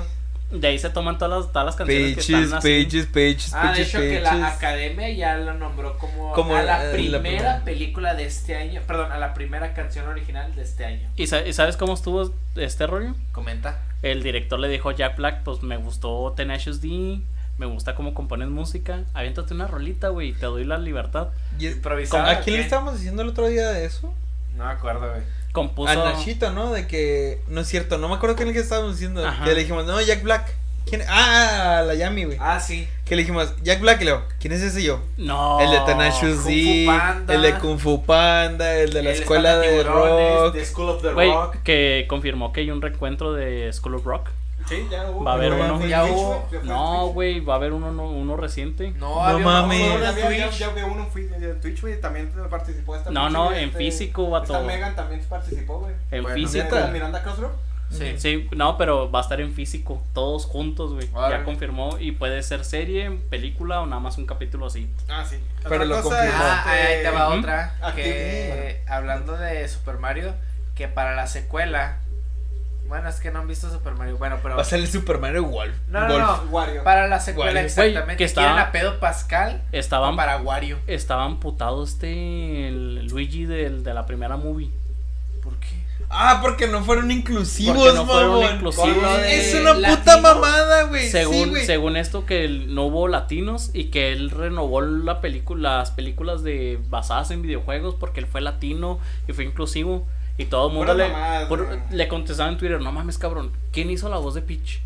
De 0.50 0.66
ahí 0.66 0.78
se 0.80 0.90
toman 0.90 1.16
todas 1.16 1.44
las, 1.44 1.52
todas 1.52 1.64
las 1.66 1.76
canciones 1.76 2.08
que 2.08 2.14
Pages, 2.16 2.30
están 2.44 2.58
así. 2.58 2.84
pages, 2.84 3.06
pages, 3.06 3.54
Ah, 3.54 3.62
de 3.62 3.68
pages, 3.68 3.88
hecho 3.88 3.98
que 4.00 4.20
la 4.20 4.48
academia 4.48 5.10
ya 5.10 5.36
lo 5.36 5.54
nombró 5.54 5.96
como, 5.98 6.32
Como, 6.32 6.56
a 6.56 6.62
la 6.62 6.82
eh, 6.82 6.86
la 6.86 6.92
primera 7.20 7.64
película 7.64 8.14
de 8.14 8.24
este 8.26 8.56
año, 8.56 8.80
perdón, 8.86 9.12
a 9.12 9.18
la 9.18 9.32
primera 9.32 9.74
canción 9.74 10.08
original 10.08 10.52
de 10.56 10.62
este 10.62 10.84
año. 10.84 11.08
¿Y, 11.16 11.28
sa- 11.28 11.46
y 11.46 11.52
sabes 11.52 11.76
cómo 11.76 11.94
estuvo 11.94 12.32
este 12.56 12.86
rollo? 12.86 13.14
Comenta. 13.32 13.78
El 14.02 14.22
director 14.24 14.58
le 14.58 14.68
dijo 14.68 14.90
a 14.90 14.94
Jack 14.96 15.16
Black, 15.16 15.42
pues 15.44 15.62
me 15.62 15.76
gustó 15.76 16.32
Tenacious 16.36 16.80
D, 16.80 17.20
me 17.58 17.66
gusta 17.66 17.94
cómo 17.94 18.12
compones 18.14 18.48
música, 18.48 19.04
aviéntate 19.14 19.54
una 19.54 19.68
rolita, 19.68 20.08
güey, 20.08 20.32
te 20.32 20.46
doy 20.46 20.64
la 20.64 20.78
libertad. 20.78 21.28
Y- 21.60 21.68
¿A 21.68 22.40
quién 22.40 22.54
¿o 22.56 22.58
le 22.58 22.60
estábamos 22.64 22.96
diciendo 22.96 23.22
el 23.22 23.28
otro 23.28 23.46
día 23.46 23.68
de 23.70 23.84
eso? 23.84 24.12
No 24.56 24.64
me 24.64 24.70
acuerdo, 24.72 25.10
güey. 25.10 25.22
Compuso... 25.52 25.90
A 25.90 25.94
Nachito, 25.96 26.52
¿no? 26.52 26.72
De 26.72 26.86
que. 26.86 27.40
No 27.48 27.60
es 27.62 27.68
cierto, 27.68 27.98
no 27.98 28.08
me 28.08 28.14
acuerdo 28.14 28.36
quién 28.36 28.48
es 28.48 28.54
el 28.54 28.60
que 28.60 28.64
estábamos 28.64 28.92
diciendo. 28.92 29.26
Ajá. 29.26 29.44
Que 29.44 29.50
le 29.54 29.60
dijimos, 29.60 29.84
no, 29.86 30.00
Jack 30.00 30.22
Black. 30.22 30.54
¿Quién? 30.86 31.02
Ah, 31.08 31.82
la 31.86 31.94
Yami, 31.94 32.24
güey. 32.24 32.38
Ah, 32.40 32.58
sí. 32.58 32.88
Que 33.04 33.14
le 33.14 33.22
dijimos, 33.22 33.54
Jack 33.62 33.80
Black, 33.80 34.00
y 34.00 34.04
luego, 34.04 34.22
¿quién 34.40 34.52
es 34.52 34.62
ese 34.62 34.82
yo? 34.82 35.00
No. 35.18 35.60
El 35.60 35.70
de 35.70 35.80
Tenacious 35.80 36.38
Kung 36.38 36.46
D, 36.46 36.84
Fu 36.84 36.90
Panda. 36.90 37.34
el 37.34 37.42
de 37.42 37.54
Kung 37.58 37.78
Fu 37.78 38.02
Panda, 38.04 38.74
el 38.76 38.92
de 38.92 39.02
la 39.02 39.10
El 39.10 39.16
escuela 39.16 39.58
de 39.58 39.82
rock. 39.82 40.52
The 40.54 40.64
School 40.64 40.88
of 40.88 41.02
the 41.02 41.12
Güey, 41.12 41.30
Rock. 41.30 41.56
que 41.62 42.06
confirmó 42.08 42.52
que 42.52 42.60
hay 42.60 42.70
un 42.70 42.80
reencuentro 42.80 43.32
de 43.32 43.72
School 43.72 43.96
of 43.96 44.04
Rock. 44.04 44.30
Sí, 44.68 44.86
ya 44.90 45.10
hubo. 45.10 45.24
Va 45.24 45.32
a 45.32 45.34
haber 45.34 45.52
uno. 45.52 45.86
Ya 45.86 46.04
hubo. 46.04 46.48
No, 46.64 47.08
güey, 47.08 47.40
va 47.40 47.54
a 47.54 47.56
haber 47.56 47.72
uno, 47.72 47.88
uno 47.88 48.36
reciente. 48.36 48.92
No, 48.92 49.16
No 49.16 49.24
había 49.24 49.44
mames. 49.44 49.80
uno 49.80 49.98
Ya, 50.00 50.10
en 50.10 50.24
había- 50.24 50.30
ya, 50.38 50.46
Twitch. 50.48 50.58
ya 50.58 50.66
había 50.68 50.86
uno 50.86 51.08
en 51.14 51.60
Twitch, 51.60 51.80
güey, 51.80 52.00
también 52.00 52.30
participó 52.50 52.96
esta 52.96 53.10
No, 53.10 53.28
no, 53.30 53.52
en 53.52 53.68
este- 53.68 53.78
físico, 53.78 54.30
vato. 54.30 54.52
Esta 54.54 54.66
Megan 54.66 54.94
también 54.94 55.20
participó, 55.28 55.78
güey. 55.80 55.94
En 56.10 56.22
Bueno, 56.22 56.36
físico. 56.36 56.76
Miranda 56.92 57.22
Cosgrove. 57.22 57.54
Sí. 57.90 58.14
Sí, 58.18 58.48
no, 58.54 58.78
pero 58.78 59.10
va 59.10 59.18
a 59.18 59.22
estar 59.22 59.40
en 59.40 59.52
físico, 59.52 60.00
todos 60.14 60.46
juntos, 60.46 60.92
güey. 60.92 61.08
Ya 61.28 61.42
confirmó 61.42 61.98
y 61.98 62.12
puede 62.12 62.40
ser 62.44 62.64
serie, 62.64 63.10
película 63.30 63.80
o 63.80 63.86
nada 63.86 64.00
más 64.00 64.16
un 64.16 64.26
capítulo 64.26 64.66
así. 64.66 64.88
Ah, 65.08 65.24
sí. 65.28 65.38
Pero 65.64 65.74
Otra 65.74 65.84
lo 65.86 65.96
cosa 66.02 66.16
confirmó. 66.18 66.38
Ah, 66.40 66.64
ahí 66.70 67.02
te 67.02 67.10
va 67.10 67.28
otra. 67.30 67.74
Que 67.96 68.82
hablando 68.88 69.36
de 69.36 69.66
Super 69.68 69.98
Mario, 69.98 70.34
que 70.76 70.86
para 70.86 71.16
la 71.16 71.26
secuela. 71.26 71.98
Bueno, 72.90 73.08
es 73.08 73.20
que 73.20 73.30
no 73.30 73.38
han 73.38 73.48
visto 73.48 73.70
Super 73.70 73.94
Mario. 73.94 74.18
Bueno, 74.18 74.38
pero. 74.42 74.56
Va 74.56 74.62
a 74.62 74.64
salir 74.66 74.86
Super 74.88 75.18
Mario 75.18 75.44
Wolf. 75.44 75.72
No, 75.88 76.00
no, 76.06 76.08
Wolf. 76.12 76.26
no. 76.44 76.50
Wario. 76.50 76.84
Para 76.84 77.06
la 77.08 77.20
secuela, 77.20 77.52
Wario. 77.52 77.66
exactamente. 77.66 78.16
Que 78.16 78.30
quieren 78.30 78.50
estaba- 78.52 78.60
a 78.60 78.72
Pedro 78.72 79.00
Pascal 79.00 79.62
Estaban, 79.72 80.16
para 80.16 80.36
Wario. 80.38 80.76
estaban 80.88 81.40
putados 81.40 81.90
este 81.90 82.68
el 82.68 83.06
Luigi 83.06 83.46
del, 83.46 83.82
de 83.84 83.94
la 83.94 84.04
primera 84.06 84.36
movie. 84.36 84.70
¿Por 85.42 85.54
qué? 85.60 85.68
Ah, 86.12 86.40
porque 86.42 86.66
no 86.66 86.82
fueron 86.82 87.10
inclusivos, 87.12 87.76
Porque 87.76 87.94
no 87.94 88.04
fueron 88.04 88.54
inclusivos. 88.54 89.18
Es 89.28 89.54
una 89.54 89.74
latino, 89.74 89.96
puta 89.98 90.20
mamada, 90.20 90.82
güey. 90.84 91.08
según, 91.08 91.54
sí, 91.54 91.64
según 91.66 91.96
esto 91.96 92.26
que 92.26 92.44
él- 92.44 92.74
no 92.74 92.86
hubo 92.86 93.06
latinos 93.06 93.70
y 93.72 93.84
que 93.84 94.10
él 94.12 94.30
renovó 94.30 94.80
la 94.80 95.20
película, 95.20 95.78
las 95.78 95.92
películas 95.92 96.42
de 96.42 96.80
basadas 96.88 97.30
en 97.30 97.42
videojuegos 97.42 97.94
porque 97.94 98.18
él 98.18 98.26
fue 98.26 98.40
latino 98.40 98.98
y 99.28 99.32
fue 99.32 99.44
inclusivo 99.44 100.04
y 100.40 100.46
todo 100.46 100.68
el 100.68 100.74
mundo 100.74 100.94
le, 100.94 101.08
mamadas, 101.08 101.48
por- 101.48 101.78
le 101.90 102.08
contestaba 102.08 102.48
en 102.50 102.56
Twitter, 102.58 102.80
no 102.80 102.92
mames 102.92 103.18
cabrón, 103.18 103.52
¿quién 103.72 103.90
hizo 103.90 104.08
la 104.08 104.16
voz 104.16 104.34
de 104.34 104.42
Peach? 104.42 104.80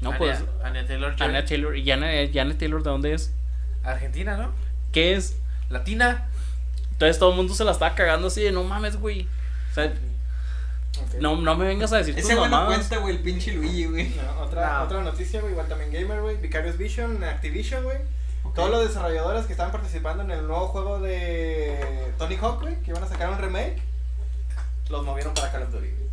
No 0.00 0.10
Anya- 0.10 0.18
pues 0.18 0.44
Anya 0.62 0.86
Taylor. 0.86 1.14
Anya 1.20 1.44
Taylor, 1.44 1.76
¿y 1.76 1.90
Anya, 1.90 2.58
Taylor 2.58 2.82
de 2.82 2.90
dónde 2.90 3.14
es? 3.14 3.32
Argentina, 3.82 4.36
¿no? 4.36 4.50
¿Qué 4.92 5.14
es? 5.14 5.36
Latina. 5.70 6.26
Entonces 6.92 7.18
todo 7.18 7.30
el 7.30 7.36
mundo 7.36 7.54
se 7.54 7.64
la 7.64 7.72
estaba 7.72 7.94
cagando 7.94 8.28
así 8.28 8.42
de 8.42 8.52
no 8.52 8.62
mames, 8.64 8.96
güey. 8.98 9.26
O 9.70 9.74
sea, 9.74 9.84
Ok. 9.86 11.20
no, 11.20 11.36
no 11.36 11.54
me 11.56 11.66
vengas 11.66 11.92
a 11.92 11.98
decir 11.98 12.14
tus 12.14 12.24
Ese 12.24 12.34
güey 12.34 12.50
no 12.50 12.66
cuenta, 12.66 12.96
güey, 12.98 13.16
el 13.16 13.22
pinche 13.22 13.52
Luigi, 13.52 13.84
güey. 13.86 14.08
No, 14.10 14.40
otra, 14.42 14.78
No. 14.78 14.84
otra 14.84 15.02
noticia, 15.02 15.40
güey, 15.40 15.52
igual 15.52 15.68
también 15.68 15.92
Gamer, 15.92 16.20
güey. 16.20 16.36
Vicarious 16.36 16.76
Vision, 16.78 17.22
Activision, 17.24 17.82
güey. 17.84 17.98
Todos 18.56 18.70
los 18.70 18.88
desarrolladores 18.88 19.46
que 19.46 19.52
estaban 19.52 19.70
participando 19.70 20.22
en 20.24 20.30
el 20.32 20.46
nuevo 20.46 20.68
juego 20.68 20.98
de 20.98 22.12
Tony 22.18 22.36
Hawk, 22.36 22.60
güey, 22.62 22.76
que 22.82 22.90
iban 22.90 23.02
a 23.02 23.06
sacar 23.06 23.28
un 23.30 23.38
remake, 23.38 23.76
los 24.88 25.04
movieron 25.04 25.34
para 25.34 25.52
Call 25.52 25.62
of 25.64 25.72
Duty, 25.72 25.88
güey. 25.88 26.06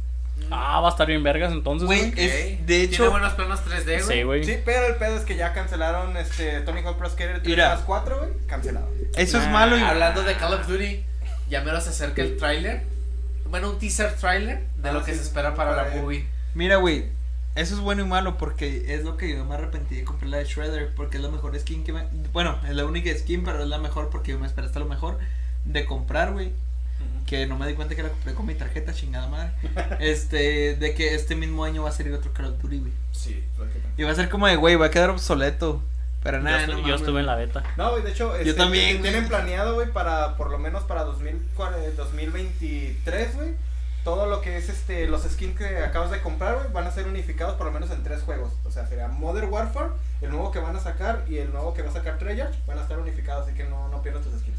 Ah, 0.51 0.81
va 0.81 0.89
a 0.89 0.91
estar 0.91 1.07
bien 1.07 1.23
vergas 1.23 1.51
entonces, 1.53 1.85
Güey. 1.85 2.09
Es- 2.17 2.17
de 2.17 2.57
Tiene 2.65 2.83
hecho- 2.83 3.09
buenos 3.11 3.33
planos 3.33 3.61
3D, 3.63 4.03
güey. 4.03 4.17
Sí, 4.17 4.23
güey. 4.23 4.43
Sí, 4.43 4.57
pero 4.65 4.87
el 4.87 4.95
pedo 4.95 5.15
es 5.15 5.23
que 5.23 5.35
ya 5.37 5.53
cancelaron 5.53 6.17
este 6.17 6.59
Tony 6.61 6.81
Hawk 6.81 6.97
Pro 6.97 7.09
Skater 7.09 7.37
3 7.41 7.47
Mira. 7.47 7.69
más 7.75 7.81
4, 7.85 8.17
güey. 8.17 8.29
Cancelado. 8.47 8.89
Eso 9.15 9.37
es 9.39 9.47
malo 9.49 9.77
y. 9.77 9.81
Hablando 9.81 10.23
de 10.23 10.35
Call 10.35 10.55
of 10.55 10.67
Duty, 10.67 11.03
ya 11.49 11.61
me 11.61 11.71
se 11.81 11.89
acerca 11.89 12.21
el 12.23 12.35
tráiler. 12.37 12.83
Bueno, 13.49 13.69
un 13.69 13.79
teaser 13.79 14.15
trailer 14.15 14.63
de 14.77 14.89
Ah, 14.89 14.93
lo 14.93 15.03
que 15.05 15.11
sí. 15.13 15.19
se 15.19 15.23
espera 15.23 15.53
para 15.55 15.75
la 15.75 15.83
Para- 15.85 15.95
movie. 16.01 16.25
Mira, 16.55 16.75
güey. 16.77 17.05
Eso 17.55 17.75
es 17.75 17.81
bueno 17.81 18.01
y 18.03 18.05
malo 18.07 18.37
porque 18.37 18.95
es 18.95 19.03
lo 19.03 19.15
que 19.15 19.29
yo 19.35 19.45
me 19.45 19.53
arrepentí 19.55 19.95
de 19.95 20.03
comprar 20.03 20.29
la 20.31 20.37
de 20.37 20.45
Shredder 20.45 20.93
porque 20.95 21.17
es 21.17 21.23
la 21.23 21.29
mejor 21.29 21.57
skin 21.59 21.83
que 21.83 21.93
me... 21.93 22.03
Bueno, 22.31 22.57
es 22.67 22.75
la 22.75 22.83
única 22.85 23.15
skin, 23.15 23.43
pero 23.43 23.61
es 23.61 23.69
la 23.69 23.77
mejor 23.77 24.09
porque 24.09 24.31
yo 24.31 24.39
me 24.39 24.47
esperé 24.47 24.65
hasta 24.67 24.79
lo 24.79 24.85
mejor 24.87 25.19
de 25.65 25.85
comprar, 25.85 26.33
güey. 26.33 26.51
Que 27.27 27.45
no 27.47 27.57
me 27.57 27.67
di 27.67 27.73
cuenta 27.75 27.95
que 27.95 28.03
la 28.03 28.09
compré 28.09 28.33
con 28.33 28.45
mi 28.45 28.55
tarjeta, 28.55 28.93
chingada 28.93 29.27
madre. 29.27 29.51
Este, 29.99 30.75
de 30.75 30.93
que 30.95 31.13
este 31.15 31.35
mismo 31.35 31.63
año 31.63 31.83
va 31.83 31.89
a 31.89 31.91
salir 31.91 32.11
otro 32.13 32.33
Call 32.33 32.47
of 32.47 32.61
Duty, 32.61 32.79
güey. 32.79 32.91
Sí, 33.11 33.43
Y 33.97 34.03
va 34.03 34.11
a 34.11 34.15
ser 34.15 34.29
como 34.29 34.47
de, 34.47 34.55
güey, 34.55 34.75
va 34.75 34.87
a 34.87 34.91
quedar 34.91 35.09
obsoleto. 35.11 35.81
Pero 36.23 36.37
Yo, 36.37 36.43
nada, 36.43 36.65
estu- 36.65 36.81
no 36.81 36.87
yo 36.87 36.95
estuve 36.95 37.19
en 37.19 37.25
la 37.25 37.35
beta. 37.35 37.63
No, 37.77 37.91
güey, 37.91 38.01
de 38.03 38.11
hecho, 38.11 38.35
este, 38.35 38.53
también, 38.53 38.97
t- 38.97 39.03
tienen 39.03 39.27
planeado, 39.27 39.75
güey, 39.75 39.91
para 39.91 40.37
por 40.37 40.49
lo 40.51 40.57
menos 40.57 40.83
para 40.83 41.03
2040 41.03 41.91
2023, 41.97 43.35
güey. 43.35 43.49
Todo 44.03 44.25
lo 44.25 44.41
que 44.41 44.57
es 44.57 44.67
este 44.67 45.07
los 45.07 45.23
skins 45.23 45.57
que 45.57 45.77
acabas 45.77 46.11
de 46.11 46.21
comprar, 46.21 46.55
güey, 46.55 46.73
van 46.73 46.85
a 46.85 46.91
ser 46.91 47.07
unificados 47.07 47.55
por 47.55 47.65
lo 47.65 47.71
menos 47.71 47.89
en 47.91 48.03
tres 48.03 48.21
juegos. 48.21 48.51
O 48.65 48.71
sea, 48.71 48.85
sería 48.85 49.07
Modern 49.07 49.51
Warfare, 49.51 49.91
el 50.21 50.31
nuevo 50.31 50.51
que 50.51 50.59
van 50.59 50.75
a 50.75 50.79
sacar 50.79 51.23
y 51.29 51.37
el 51.37 51.51
nuevo 51.53 51.73
que 51.73 51.83
va 51.83 51.89
a 51.89 51.93
sacar 51.93 52.17
Treyarch, 52.17 52.53
van 52.65 52.79
a 52.79 52.81
estar 52.81 52.99
unificados, 52.99 53.47
así 53.47 53.55
que 53.55 53.63
no, 53.63 53.87
no 53.87 54.01
pierdas 54.01 54.23
tus 54.23 54.39
skins. 54.39 54.57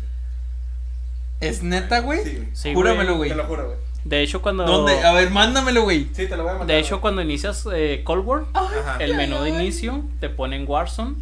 ¿Es 1.40 1.62
neta, 1.62 2.00
güey? 2.00 2.22
Sí. 2.24 2.48
Sí, 2.54 2.74
Júramelo, 2.74 3.16
güey. 3.16 3.30
Te 3.30 3.36
lo 3.36 3.44
juro, 3.44 3.66
güey. 3.66 3.76
De 4.04 4.22
hecho, 4.22 4.40
cuando. 4.42 4.64
¿Dónde? 4.64 5.02
A 5.02 5.12
ver, 5.12 5.30
mándamelo, 5.30 5.82
güey. 5.82 6.08
Sí, 6.14 6.26
te 6.26 6.36
lo 6.36 6.42
voy 6.44 6.50
a 6.52 6.58
mandar. 6.58 6.68
De 6.68 6.78
hecho, 6.78 7.00
cuando 7.00 7.22
inicias 7.22 7.66
eh, 7.72 8.02
Cold 8.04 8.24
War, 8.26 8.44
Ajá. 8.52 8.96
el 8.98 9.14
menú 9.16 9.42
de 9.42 9.50
inicio 9.50 10.04
te 10.20 10.28
ponen 10.28 10.64
Warzone, 10.68 11.16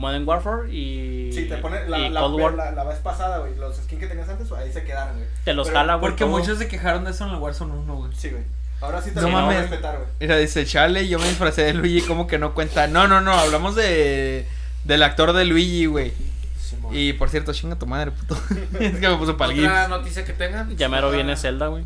Modern 0.00 0.26
Warfare 0.26 0.72
y. 0.74 1.30
Sí, 1.32 1.44
te 1.46 1.56
pone 1.58 1.88
la, 1.88 2.20
Cold 2.20 2.40
War. 2.40 2.54
la, 2.54 2.70
la 2.72 2.84
vez 2.84 2.98
pasada, 2.98 3.38
güey. 3.38 3.54
Los 3.56 3.76
skins 3.76 4.00
que 4.00 4.06
tenías 4.06 4.28
antes, 4.28 4.50
ahí 4.52 4.72
se 4.72 4.82
quedaron, 4.82 5.14
güey. 5.16 5.28
Te 5.44 5.52
los 5.54 5.68
Pero- 5.68 5.78
jala, 5.78 5.94
güey. 5.96 6.10
Porque 6.10 6.24
todo. 6.24 6.36
muchos 6.38 6.58
se 6.58 6.66
quejaron 6.68 7.04
de 7.04 7.10
eso 7.12 7.24
en 7.26 7.30
el 7.34 7.36
Warzone 7.36 7.72
1, 7.74 7.94
güey. 7.96 8.12
Sí, 8.16 8.30
güey. 8.30 8.42
Ahora 8.80 9.02
sí 9.02 9.10
te 9.10 9.16
No 9.20 9.28
lo 9.28 9.28
voy 9.28 9.36
a 9.42 9.44
mames. 9.44 9.60
respetar, 9.60 9.96
güey. 9.96 10.08
Mira, 10.20 10.36
dice 10.38 10.64
Chale, 10.64 11.06
yo 11.06 11.18
me 11.18 11.28
disfracé 11.28 11.62
de 11.64 11.74
Luigi, 11.74 12.00
como 12.00 12.26
que 12.26 12.38
no 12.38 12.54
cuenta. 12.54 12.86
No, 12.86 13.06
no, 13.06 13.20
no, 13.20 13.32
hablamos 13.34 13.76
de 13.76 14.46
del 14.84 15.02
actor 15.02 15.34
de 15.34 15.44
Luigi, 15.44 15.84
güey. 15.86 16.12
Y 16.92 17.12
por 17.12 17.28
cierto, 17.28 17.52
chinga 17.52 17.76
tu 17.76 17.86
madre, 17.86 18.10
puto. 18.10 18.34
es 18.80 18.96
que 18.98 19.08
me 19.08 19.16
puso 19.16 19.36
pa'l 19.36 19.52
Otra 19.58 19.86
noticia 19.88 20.24
que 20.24 20.32
tengan. 20.32 20.74
Ya 20.76 20.88
mero 20.88 21.08
Ah. 21.08 21.10
viene 21.12 21.36
Zelda, 21.36 21.66
güey. 21.66 21.84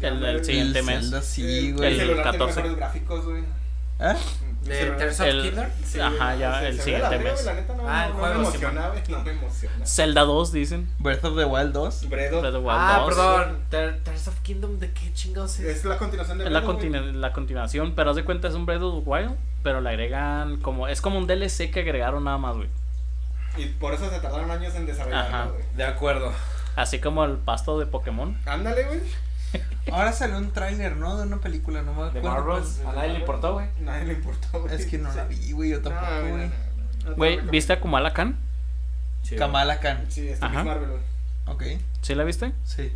El, 0.00 0.44
siguiente 0.44 0.80
El 0.80 0.84
mes. 0.86 1.00
Zelda, 1.00 1.22
sí, 1.22 1.68
El 1.68 1.74
güey. 1.76 1.92
el 1.92 1.98
celular 1.98 2.22
tiene 2.30 2.38
14. 2.38 2.56
mejores 2.56 2.76
gráficos, 2.76 3.24
güey. 3.26 3.42
¿Eh? 4.00 4.14
De 4.64 4.90
Tears 4.92 5.20
of 5.20 5.26
El- 5.26 5.42
Kingdom. 5.42 5.66
Sí, 5.84 6.00
Ajá, 6.00 6.36
ya, 6.36 6.60
se- 6.60 6.68
el 6.68 6.80
siguiente 6.80 7.18
mes. 7.18 7.44
La 7.44 7.54
neta 7.54 7.74
no, 7.74 7.82
Ah, 7.88 8.06
el 8.06 8.12
no, 8.12 8.18
juego, 8.18 8.34
me 8.34 8.40
sí, 8.44 8.50
emociona, 8.50 8.88
güey. 8.88 9.02
No 9.08 9.22
me 9.22 9.30
emociona. 9.32 9.86
Zelda 9.86 10.20
2, 10.22 10.52
dicen. 10.52 10.88
Breath 10.98 11.24
of 11.24 11.36
the 11.36 11.44
Wild 11.44 11.72
2. 11.72 12.08
Bredo 12.08 12.40
Breath 12.40 12.54
of 12.54 12.60
the 12.62 12.66
Wild 12.66 12.78
Ah, 12.80 12.96
2. 13.00 13.08
perdón. 13.14 13.58
Tears 14.04 14.28
of 14.28 14.40
Kingdom, 14.40 14.78
¿de 14.78 14.90
qué 14.92 15.12
chingados 15.12 15.58
es? 15.60 15.78
es 15.78 15.84
la 15.84 15.98
continuación 15.98 16.38
de 16.38 16.44
Es 16.46 16.50
la, 16.50 16.62
continu- 16.64 17.12
la 17.12 17.32
continuación, 17.32 17.94
pero 17.94 18.10
haz 18.10 18.16
de 18.16 18.24
cuenta 18.24 18.48
es 18.48 18.54
un 18.54 18.66
Breath 18.66 18.82
of 18.82 19.04
the 19.04 19.08
Wild, 19.10 19.36
pero 19.62 19.80
le 19.80 19.90
agregan 19.90 20.56
como 20.60 20.88
es 20.88 21.00
como 21.00 21.18
un 21.18 21.26
DLC 21.26 21.70
que 21.70 21.80
agregaron 21.80 22.24
nada 22.24 22.38
más, 22.38 22.56
güey. 22.56 22.68
Y 23.56 23.66
por 23.66 23.94
eso 23.94 24.08
se 24.10 24.18
tardaron 24.18 24.50
años 24.50 24.74
en 24.74 24.86
desarrollarlo, 24.86 25.52
güey. 25.52 25.64
De 25.76 25.84
acuerdo. 25.84 26.32
Así 26.76 26.98
como 26.98 27.24
el 27.24 27.36
pasto 27.36 27.78
de 27.78 27.86
Pokémon. 27.86 28.36
Ándale, 28.46 28.82
güey. 28.84 29.00
Ahora 29.92 30.12
salió 30.12 30.38
un 30.38 30.50
tráiler, 30.52 30.96
¿no? 30.96 31.16
De 31.16 31.22
una 31.24 31.38
película, 31.38 31.82
no 31.82 31.92
me 31.94 32.02
De 32.10 32.18
acuerdo. 32.18 32.28
Marvels. 32.30 32.80
cuál. 32.82 32.94
A 32.96 33.00
nadie 33.00 33.12
le 33.14 33.18
importó, 33.20 33.52
güey. 33.54 33.66
Nadie 33.80 34.04
le 34.06 34.12
importó, 34.14 34.60
güey. 34.62 34.74
Es 34.74 34.86
que 34.86 34.98
no 34.98 35.12
la 35.12 35.24
vi, 35.24 35.52
güey, 35.52 35.70
yo 35.70 35.80
tampoco, 35.82 36.06
güey, 36.20 36.30
güey. 36.32 36.46
no, 36.48 36.48
no, 37.04 37.10
no, 37.10 37.16
Güey, 37.16 37.36
no, 37.36 37.42
no, 37.44 37.50
¿viste 37.50 37.72
a 37.72 37.80
Kamala 37.80 38.12
Khan? 38.12 38.36
Kamala 39.38 39.80
Khan. 39.80 40.04
Sí, 40.08 40.28
este 40.28 40.44
Ajá. 40.44 40.56
Miss 40.62 40.64
Marvel, 40.66 40.88
güey. 40.90 41.02
Ok, 41.46 41.80
¿Sí 42.02 42.14
la 42.14 42.24
viste? 42.24 42.52
sí. 42.64 42.92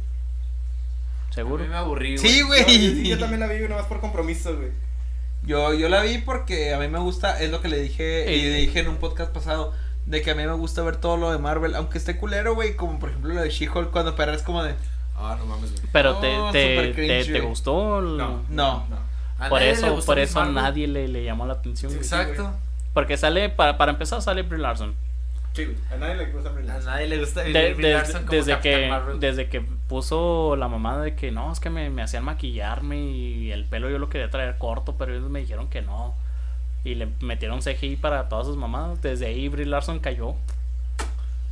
A 1.30 1.34
Seguro. 1.34 1.62
mí 1.62 1.68
me 1.68 1.76
aburrí, 1.76 2.16
güey. 2.16 2.28
Sí, 2.28 2.40
No, 2.40 2.46
güey. 2.48 2.60
yo, 2.62 2.66
sí, 2.94 3.08
yo 3.08 3.18
también 3.18 3.40
la 3.40 3.46
vi, 3.46 3.58
güey, 3.58 3.68
nomás 3.68 3.86
por 3.86 4.00
compromiso, 4.00 4.56
güey. 4.56 4.70
Yo, 5.44 5.72
yo 5.74 5.88
la 5.88 6.02
vi 6.02 6.18
porque 6.18 6.74
a 6.74 6.78
mí 6.78 6.88
me 6.88 6.98
gusta, 6.98 7.40
es 7.40 7.50
lo 7.50 7.60
que 7.60 7.68
le 7.68 7.78
dije 7.80 8.34
y 8.34 8.40
Eh. 8.46 8.54
dije 8.56 8.80
en 8.80 8.88
un 8.88 8.96
podcast 8.96 9.30
pasado, 9.32 9.72
de 10.06 10.20
que 10.22 10.30
a 10.30 10.34
mí 10.34 10.44
me 10.44 10.52
gusta 10.54 10.82
ver 10.82 10.96
todo 10.96 11.16
lo 11.16 11.30
de 11.30 11.38
Marvel, 11.38 11.74
aunque 11.76 11.98
esté 11.98 12.16
culero, 12.16 12.54
güey, 12.54 12.74
como 12.76 12.98
por 12.98 13.10
ejemplo 13.10 13.34
lo 13.34 13.40
de 13.42 13.50
She-Hulk 13.50 13.90
cuando 13.90 14.16
pero 14.16 14.32
es 14.32 14.42
como 14.42 14.64
de, 14.64 14.74
Ah, 15.20 15.36
no 15.38 15.46
mames, 15.46 15.72
güey. 15.72 15.84
Pero 15.92 16.16
te, 16.18 16.28
te, 16.52 16.92
cringe, 16.94 17.32
te, 17.32 17.40
gustó. 17.40 17.98
el- 17.98 18.16
No, 18.16 18.42
no. 18.48 18.84
A 19.40 19.48
Por 19.48 19.62
eso, 19.62 20.00
por 20.04 20.18
eso 20.18 20.38
Marvel. 20.40 20.54
nadie 20.54 20.88
le, 20.88 21.06
le 21.08 21.22
llamó 21.24 21.46
la 21.46 21.54
atención. 21.54 21.90
güey. 21.92 22.02
Exacto. 22.02 22.50
Porque 22.92 23.16
sale, 23.16 23.48
para, 23.50 23.78
para 23.78 23.92
empezar, 23.92 24.20
sale 24.22 24.42
Brie 24.42 24.58
Larson. 24.60 24.94
Sí, 25.52 25.64
güey. 25.64 25.76
A 25.92 25.96
nadie 25.96 26.16
le 26.16 26.26
gusta 26.32 26.48
A 26.50 26.52
Brie 26.52 26.64
Larson. 26.66 26.86
nadie 26.92 27.06
le 27.06 27.18
gusta 27.18 27.42
De- 27.42 27.50
Brie 27.74 27.88
de- 27.88 27.94
Larson 27.94 28.20
como 28.22 28.32
desde, 28.32 28.58
que, 28.58 28.88
Marvel. 28.88 29.20
desde 29.20 29.48
que 29.48 29.60
puso 29.60 30.56
la 30.56 30.66
mamá 30.68 30.98
de 30.98 31.14
que 31.14 31.30
no, 31.30 31.52
es 31.52 31.60
que 31.60 31.70
me, 31.70 31.88
me 31.90 32.02
hacían 32.02 32.24
maquillarme 32.24 32.98
y 33.00 33.52
el 33.52 33.64
pelo 33.64 33.88
yo 33.90 33.98
lo 33.98 34.08
quería 34.08 34.28
traer 34.30 34.58
corto, 34.58 34.96
pero 34.98 35.14
ellos 35.14 35.30
me 35.30 35.40
dijeron 35.40 35.68
que 35.68 35.82
no. 35.82 36.14
Y 36.84 36.94
le 36.96 37.08
metieron 37.20 37.60
CGI 37.60 37.96
para 37.96 38.28
todas 38.28 38.46
sus 38.46 38.56
mamadas. 38.56 39.00
Desde 39.02 39.26
ahí 39.26 39.48
Brie 39.48 39.66
Larson 39.66 39.98
cayó. 40.00 40.34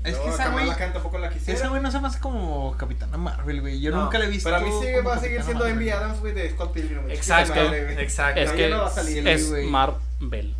Es 0.06 0.16
que 0.16 0.28
esa 0.28 0.48
güey, 0.50 0.66
tampoco 0.92 1.18
la 1.18 1.28
quisiera. 1.30 1.58
esa 1.58 1.68
güey 1.68 1.82
no 1.82 1.90
se 1.90 2.00
me 2.00 2.08
hace 2.08 2.20
como 2.20 2.76
Capitana 2.76 3.16
Marvel, 3.16 3.60
güey, 3.60 3.80
yo 3.80 3.90
No, 3.90 4.04
nunca 4.04 4.18
la 4.18 4.26
he 4.26 4.28
visto. 4.28 4.48
Pero 4.48 4.56
a 4.56 4.60
mí 4.60 4.70
sí 4.80 4.86
va 5.06 5.14
a 5.14 5.18
seguir 5.18 5.38
Capitana 5.38 5.44
siendo 5.44 5.64
Marvel. 5.64 5.72
Envy 5.72 5.90
Adams, 5.90 6.20
güey, 6.20 6.32
de 6.34 6.50
Scott 6.50 6.72
Pilgrim. 6.72 7.10
Exacto, 7.10 7.54
exacto. 7.98 8.40
Es 8.40 8.52
que 8.52 8.68
ya 8.70 8.76
no 8.76 8.82
va 8.82 8.88
a 8.88 8.90
salir, 8.90 9.26
es. 9.28 9.50
Marvel. 9.64 10.54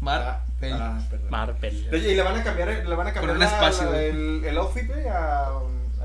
Marvel. 0.00 0.72
Ah, 0.72 1.00
perdón. 1.10 1.30
Marvel. 1.30 1.88
Oye, 1.92 2.12
y 2.12 2.14
le 2.16 2.22
van 2.22 2.36
a 2.36 2.42
cambiar, 2.44 2.68
le 2.68 2.94
van 2.94 3.06
a 3.06 3.12
cambiar 3.12 3.36
la- 3.36 3.44
espacio, 3.44 3.84
la- 3.84 3.90
güey. 3.90 4.06
el, 4.10 4.44
el 4.44 4.58
outfit, 4.58 4.86
güey, 4.86 5.06
a, 5.08 5.48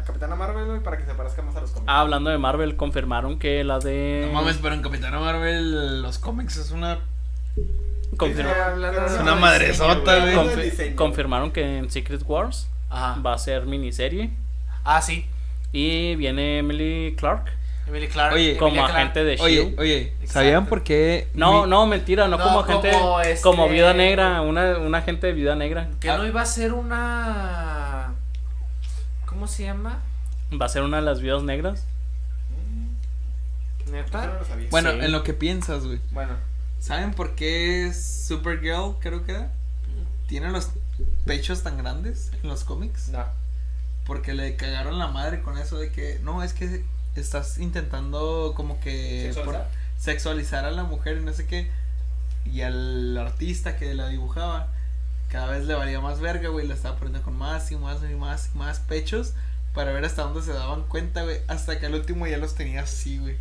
Capitana 0.05 0.35
Marvel, 0.35 0.65
güey, 0.65 0.79
para 0.81 0.97
que 0.97 1.05
se 1.05 1.13
parezca 1.13 1.41
más 1.43 1.55
a 1.55 1.61
los 1.61 1.71
cómics. 1.71 1.89
Ah, 1.89 2.01
hablando 2.01 2.29
de 2.29 2.37
Marvel, 2.37 2.75
confirmaron 2.75 3.39
que 3.39 3.63
la 3.63 3.79
de. 3.79 4.23
No 4.27 4.33
mames, 4.33 4.57
pero 4.61 4.75
en 4.75 4.81
Capitana 4.81 5.19
Marvel 5.19 6.01
los 6.01 6.17
cómics 6.19 6.57
es 6.57 6.71
una 6.71 6.99
confirma- 8.17 8.51
Es 9.07 9.19
una 9.21 9.35
madresota, 9.35 10.19
güey. 10.19 10.95
confirmaron 10.95 11.51
que 11.51 11.77
en 11.77 11.89
Secret 11.89 12.21
Wars 12.25 12.67
Ajá. 12.93 13.19
va 13.21 13.33
a 13.33 13.37
ser 13.37 13.65
miniserie. 13.65 14.29
Ah, 14.83 15.01
sí. 15.01 15.25
Y 15.71 16.15
viene 16.15 16.59
Emily 16.59 17.15
Clark. 17.17 17.51
Emily 17.87 18.07
Clark. 18.07 18.33
Oye, 18.35 18.55
como 18.57 18.85
agente 18.85 19.23
de 19.23 19.35
Oye, 19.41 19.55
Shield. 19.63 19.79
oye, 19.79 20.01
Exacto. 20.21 20.33
¿sabían 20.33 20.65
por 20.67 20.83
qué? 20.83 21.27
No, 21.33 21.63
mi- 21.63 21.69
no, 21.69 21.85
mentira, 21.87 22.27
no, 22.27 22.37
No, 22.37 22.43
como 22.43 22.59
agente. 22.61 22.91
como 22.91 23.19
este- 23.21 23.41
Como 23.41 23.67
viuda 23.67 23.93
negra, 23.93 24.41
una, 24.41 24.77
una 24.77 24.99
agente 24.99 25.27
de 25.27 25.33
viuda 25.33 25.55
negra. 25.55 25.89
Que 25.99 26.07
no 26.09 26.25
iba 26.25 26.41
a 26.41 26.45
ser 26.45 26.71
una. 26.73 28.13
¿Cómo 29.25 29.47
se 29.47 29.63
llama? 29.63 29.99
Va 30.61 30.67
a 30.67 30.69
ser 30.69 30.83
una 30.83 30.97
de 30.97 31.03
las 31.03 31.19
viudas 31.19 31.43
negras. 31.43 31.85
No 33.87 33.91
¿Neta? 33.91 34.27
lo 34.39 34.45
sabía. 34.45 34.67
Bueno, 34.71 34.91
Sí. 34.91 34.99
en 35.01 35.11
lo 35.11 35.23
que 35.23 35.33
piensas, 35.33 35.85
güey. 35.85 35.99
Bueno. 36.11 36.31
¿Saben 36.79 37.13
por 37.13 37.35
qué 37.35 37.91
Supergirl, 37.93 38.95
creo 38.99 39.23
que 39.25 39.31
era? 39.33 39.51
Tiene 40.27 40.51
los 40.51 40.69
pechos 41.25 41.63
tan 41.63 41.77
grandes 41.77 42.31
en 42.41 42.49
los 42.49 42.63
cómics. 42.63 43.09
No. 43.09 43.25
Porque 44.05 44.33
le 44.33 44.55
cagaron 44.55 44.99
la 44.99 45.07
madre 45.07 45.41
con 45.41 45.57
eso 45.57 45.77
de 45.77 45.91
que, 45.91 46.19
no, 46.23 46.43
es 46.43 46.53
que 46.53 46.83
estás 47.15 47.57
intentando 47.57 48.53
como 48.55 48.79
que 48.79 49.31
¿Sexualizar? 49.33 49.63
por- 49.63 49.83
sexualizar 49.99 50.65
a 50.65 50.71
la 50.71 50.83
mujer 50.83 51.17
y 51.17 51.25
no 51.25 51.31
sé 51.33 51.45
qué. 51.45 51.69
Y 52.45 52.61
al 52.61 53.17
artista 53.17 53.77
que 53.77 53.93
la 53.93 54.09
dibujaba, 54.09 54.67
cada 55.29 55.47
vez 55.47 55.65
le 55.65 55.73
valía 55.75 56.01
más 56.01 56.19
verga, 56.19 56.49
güey. 56.49 56.67
La 56.67 56.73
estaba 56.73 56.97
poniendo 56.97 57.21
con 57.21 57.37
más 57.37 57.71
y 57.71 57.77
más 57.77 57.99
y 58.09 58.13
más 58.15 58.49
y 58.53 58.57
más 58.57 58.79
pechos 58.79 59.33
para 59.73 59.93
ver 59.93 60.03
hasta 60.05 60.23
dónde 60.23 60.41
se 60.41 60.51
daban 60.51 60.83
cuenta, 60.83 61.23
güey. 61.23 61.37
Hasta 61.47 61.79
que 61.79 61.85
al 61.85 61.95
último 61.95 62.27
ya 62.27 62.37
los 62.37 62.53
tenía 62.55 62.81
así, 62.81 63.17
güey. 63.19 63.37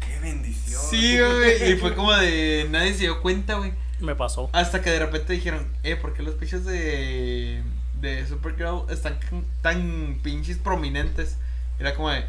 Qué 0.00 0.18
bendición. 0.20 0.82
Sí, 0.90 1.18
güey. 1.18 1.72
Y 1.72 1.76
fue 1.76 1.94
como 1.94 2.12
de, 2.12 2.66
nadie 2.70 2.92
se 2.92 3.00
dio 3.00 3.22
cuenta, 3.22 3.54
güey. 3.54 3.72
Me 4.04 4.14
pasó. 4.14 4.50
Hasta 4.52 4.80
que 4.82 4.90
de 4.90 4.98
repente 4.98 5.32
dijeron, 5.32 5.66
eh, 5.82 5.96
¿por 5.96 6.14
qué 6.14 6.22
los 6.22 6.34
pechos 6.34 6.64
de, 6.64 7.62
de 8.00 8.26
Supergirl 8.26 8.84
están 8.90 9.18
tan 9.62 10.18
pinches 10.22 10.58
prominentes? 10.58 11.36
Era 11.78 11.94
como 11.94 12.10
de, 12.10 12.24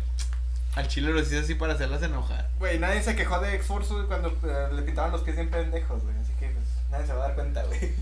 al 0.75 0.87
chile 0.87 1.11
lo 1.11 1.19
hice 1.21 1.37
así 1.39 1.55
para 1.55 1.73
hacerlas 1.73 2.01
enojar. 2.03 2.49
Güey, 2.59 2.79
nadie 2.79 3.01
se 3.03 3.15
quejó 3.15 3.39
de 3.39 3.55
X-Force 3.55 3.93
cuando 4.07 4.29
eh, 4.29 4.69
le 4.73 4.81
pintaban 4.81 5.11
los 5.11 5.21
pies 5.21 5.35
bien 5.35 5.49
pendejos, 5.49 6.01
güey. 6.03 6.15
Así 6.17 6.31
que 6.39 6.47
pues, 6.49 6.65
nadie 6.91 7.05
se 7.05 7.13
va 7.13 7.25
a 7.25 7.27
dar 7.27 7.35
cuenta, 7.35 7.63
güey. 7.63 7.93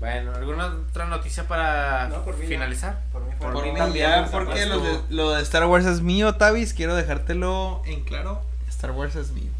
Bueno, 0.00 0.32
¿alguna 0.34 0.66
otra 0.66 1.06
noticia 1.06 1.46
para 1.48 2.08
No, 2.08 2.24
por 2.24 2.34
mí 2.36 2.42
no. 2.42 2.48
finalizar? 2.48 3.00
Por 3.12 3.22
mí, 3.24 3.32
Por 3.38 3.52
Por 3.52 3.64
mí 3.64 3.70
mí 3.72 3.78
también, 3.78 4.10
ya, 4.10 4.28
porque 4.30 4.66
lo 4.66 4.80
de, 4.80 4.90
tú- 4.92 5.04
lo 5.10 5.30
de 5.30 5.42
Star 5.42 5.64
Wars 5.66 5.86
es 5.86 6.00
mío, 6.02 6.34
Tavis. 6.34 6.74
Quiero 6.74 6.94
dejártelo 6.94 7.80
en 7.86 8.02
claro. 8.04 8.42
Star 8.68 8.90
Wars 8.90 9.14
es 9.16 9.30
mío. 9.30 9.50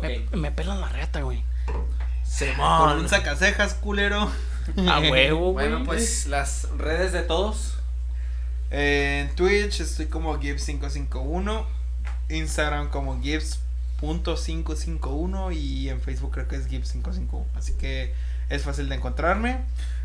Me, 0.00 0.24
me 0.36 0.50
pelan 0.52 0.80
la 0.80 0.88
reta, 0.88 1.20
güey. 1.22 1.42
Con 2.56 2.98
un 2.98 3.08
sacacejas, 3.08 3.74
culero. 3.74 4.28
A 4.88 4.98
huevo, 5.10 5.52
güey. 5.52 5.68
Bueno, 5.68 5.84
pues 5.84 6.26
las 6.26 6.68
redes 6.76 7.12
de 7.12 7.22
todos. 7.22 7.74
En 8.70 9.32
Twitch 9.36 9.78
estoy 9.80 10.06
como 10.06 10.40
Gibbs551. 10.40 11.64
Instagram 12.30 12.88
como 12.90 13.20
Gibbs.551. 13.20 15.54
Y 15.54 15.90
en 15.90 16.00
Facebook 16.00 16.32
creo 16.32 16.48
que 16.48 16.56
es 16.56 16.66
Gibbs551. 16.68 17.44
Así 17.54 17.74
que 17.74 18.12
es 18.48 18.64
fácil 18.64 18.88
de 18.88 18.96
encontrarme. 18.96 19.60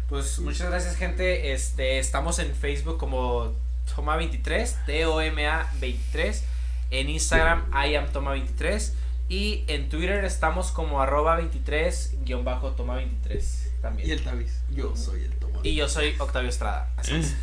Pues 0.08 0.38
muchas 0.40 0.70
gracias, 0.70 0.98
gente. 0.98 1.54
Este, 1.54 1.98
estamos 2.00 2.38
en 2.40 2.54
Facebook 2.54 2.98
como 2.98 3.54
Toma23, 3.96 4.86
T-O-M-A 4.86 5.72
23. 5.80 6.44
En 6.92 7.10
Instagram, 7.10 7.72
I 7.72 7.96
am 7.96 8.12
Toma23. 8.12 8.92
Y 9.30 9.64
en 9.68 9.90
Twitter 9.90 10.26
estamos 10.26 10.72
como 10.72 11.02
arroba 11.02 11.40
23-toma23 11.40 13.82
también. 13.82 14.10
Y 14.10 14.12
el 14.12 14.24
Tavis. 14.24 14.62
Yo 14.72 14.96
soy 14.96 15.24
el 15.24 15.32
Tomás. 15.38 15.62
Y 15.64 15.76
yo 15.76 15.88
soy 15.88 16.16
Octavio 16.20 16.50
Estrada. 16.50 16.92
Así 16.98 17.16
es. 17.16 17.36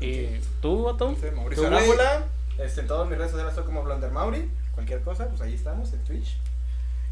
¿Y 0.00 0.26
tú, 0.60 0.86
Otto? 0.86 1.12
Este, 1.12 1.30
Mauricio 1.30 1.68
Tú. 1.68 1.74
Arámbula. 1.74 2.24
Este, 2.58 2.80
en 2.82 2.86
todas 2.86 3.08
mis 3.08 3.18
redes 3.18 3.30
sociales 3.32 3.52
estoy 3.52 3.66
como 3.66 3.82
Blonder 3.82 4.10
Mauri. 4.10 4.50
Cualquier 4.74 5.00
cosa, 5.02 5.28
pues 5.28 5.40
ahí 5.40 5.54
estamos, 5.54 5.92
en 5.92 6.02
Twitch. 6.04 6.36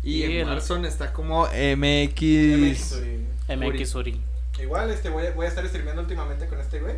Y 0.02 0.16
Y 0.16 0.24
en 0.24 0.30
el- 0.32 0.46
Marson 0.46 0.84
está 0.84 1.12
como 1.12 1.46
MX. 1.46 2.96
MX, 3.48 3.94
Uri. 3.94 4.20
Igual, 4.60 4.90
este, 4.90 5.08
voy 5.10 5.26
a, 5.26 5.30
voy 5.32 5.46
a 5.46 5.48
estar 5.48 5.66
streameando 5.66 6.02
últimamente 6.02 6.46
con 6.46 6.60
este 6.60 6.80
güey. 6.80 6.96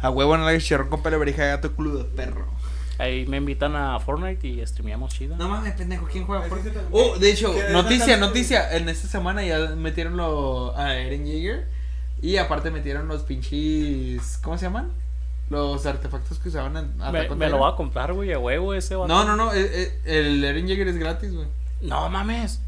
A 0.00 0.10
huevo 0.10 0.34
en 0.34 0.44
la 0.44 0.56
chicharrón 0.58 0.88
con 0.88 1.02
pelo 1.02 1.18
verija 1.18 1.44
gato 1.46 1.74
culo 1.74 1.98
de 1.98 2.04
perro. 2.04 2.46
Ahí 2.98 3.26
me 3.26 3.38
invitan 3.38 3.74
a 3.74 3.98
Fortnite 3.98 4.46
y 4.46 4.64
streameamos 4.66 5.12
chido. 5.12 5.36
No 5.36 5.48
mames, 5.48 5.74
pendejo, 5.74 6.06
¿quién 6.10 6.24
juega 6.24 6.42
Fortnite? 6.48 6.78
Oh, 6.92 7.16
de 7.18 7.30
hecho, 7.30 7.52
noticia, 7.72 8.16
noticia. 8.16 8.76
En 8.76 8.88
esta 8.88 9.08
semana 9.08 9.44
ya 9.44 9.58
metieron 9.76 10.16
lo, 10.16 10.76
a 10.76 10.94
Eren 10.96 11.26
Jaeger. 11.26 11.66
Y 12.22 12.36
aparte 12.36 12.70
metieron 12.70 13.08
los 13.08 13.22
pinches. 13.22 14.38
¿Cómo 14.42 14.56
se 14.56 14.66
llaman? 14.66 14.90
Los 15.50 15.84
artefactos 15.84 16.38
que 16.38 16.48
usaban 16.48 16.76
en 16.76 16.96
me, 17.12 17.28
me 17.34 17.50
lo 17.50 17.58
voy 17.58 17.70
a 17.70 17.76
comprar, 17.76 18.12
güey, 18.14 18.32
a 18.32 18.38
huevo 18.38 18.72
ese 18.72 18.94
vato. 18.96 19.08
No, 19.08 19.24
no, 19.24 19.36
no. 19.36 19.52
eh, 19.52 19.68
eh, 19.72 20.00
el 20.06 20.42
Eren 20.42 20.66
Jaeger 20.66 20.88
es 20.88 20.96
gratis, 20.96 21.34
güey. 21.34 21.46
No 21.82 22.08
mames. 22.08 22.60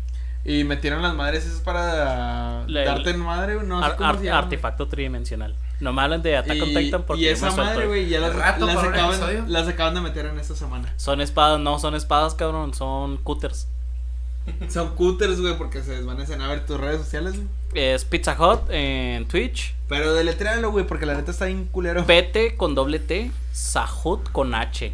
Y 0.47 0.65
metieron 0.65 1.03
las 1.03 1.15
madres 1.15 1.45
esas 1.45 1.61
para 1.61 2.65
La- 2.69 2.85
darte 2.85 3.11
en 3.11 3.21
madre, 3.21 3.55
no 3.65 3.81
sé 3.81 3.85
Ar- 3.87 3.97
cómo 3.97 4.09
ar- 4.11 4.19
se 4.19 4.25
llama. 4.27 4.39
artefacto 4.39 4.87
tridimensional. 4.89 5.55
No 5.81 5.93
me 5.93 6.01
hablan 6.03 6.23
de 6.23 6.37
Attack 6.37 6.63
on 6.63 6.69
Titan 6.75 7.03
porque 7.03 7.23
y 7.23 7.27
esa 7.27 7.51
me 7.51 7.57
madre, 7.57 7.87
güey, 7.87 8.09
ya 8.09 8.21
las, 8.21 8.33
¿De 8.33 8.39
rato 8.41 8.65
acaban, 8.71 9.53
las 9.53 9.69
acaban 9.69 9.95
de 9.95 10.01
meter 10.01 10.27
en 10.27 10.39
esta 10.39 10.55
semana. 10.55 10.93
Son 10.97 11.21
espadas, 11.21 11.61
no, 11.61 11.79
son 11.79 11.95
espadas, 11.95 12.35
cabrón, 12.35 12.73
son 12.75 13.17
cutters. 13.19 13.69
Son 14.69 14.95
cutters, 14.95 15.41
güey, 15.41 15.59
porque 15.59 15.83
se 15.83 15.97
desvanecen. 15.97 16.41
A 16.41 16.49
ver 16.49 16.65
tus 16.65 16.79
redes 16.79 16.99
sociales, 17.01 17.35
güey. 17.35 17.49
Es 17.75 18.05
Pizza 18.05 18.37
Hut 18.41 18.61
en 18.71 19.27
Twitch. 19.27 19.75
Pero 19.89 20.15
deletréalo, 20.15 20.71
güey, 20.71 20.87
porque 20.87 21.05
la 21.05 21.15
neta 21.15 21.33
está 21.33 21.47
bien 21.47 21.65
culero. 21.67 22.07
PT 22.07 22.57
con 22.57 22.75
doble 22.77 23.01
T, 23.01 23.31
Sahut 23.53 24.31
con 24.31 24.55
H. 24.55 24.93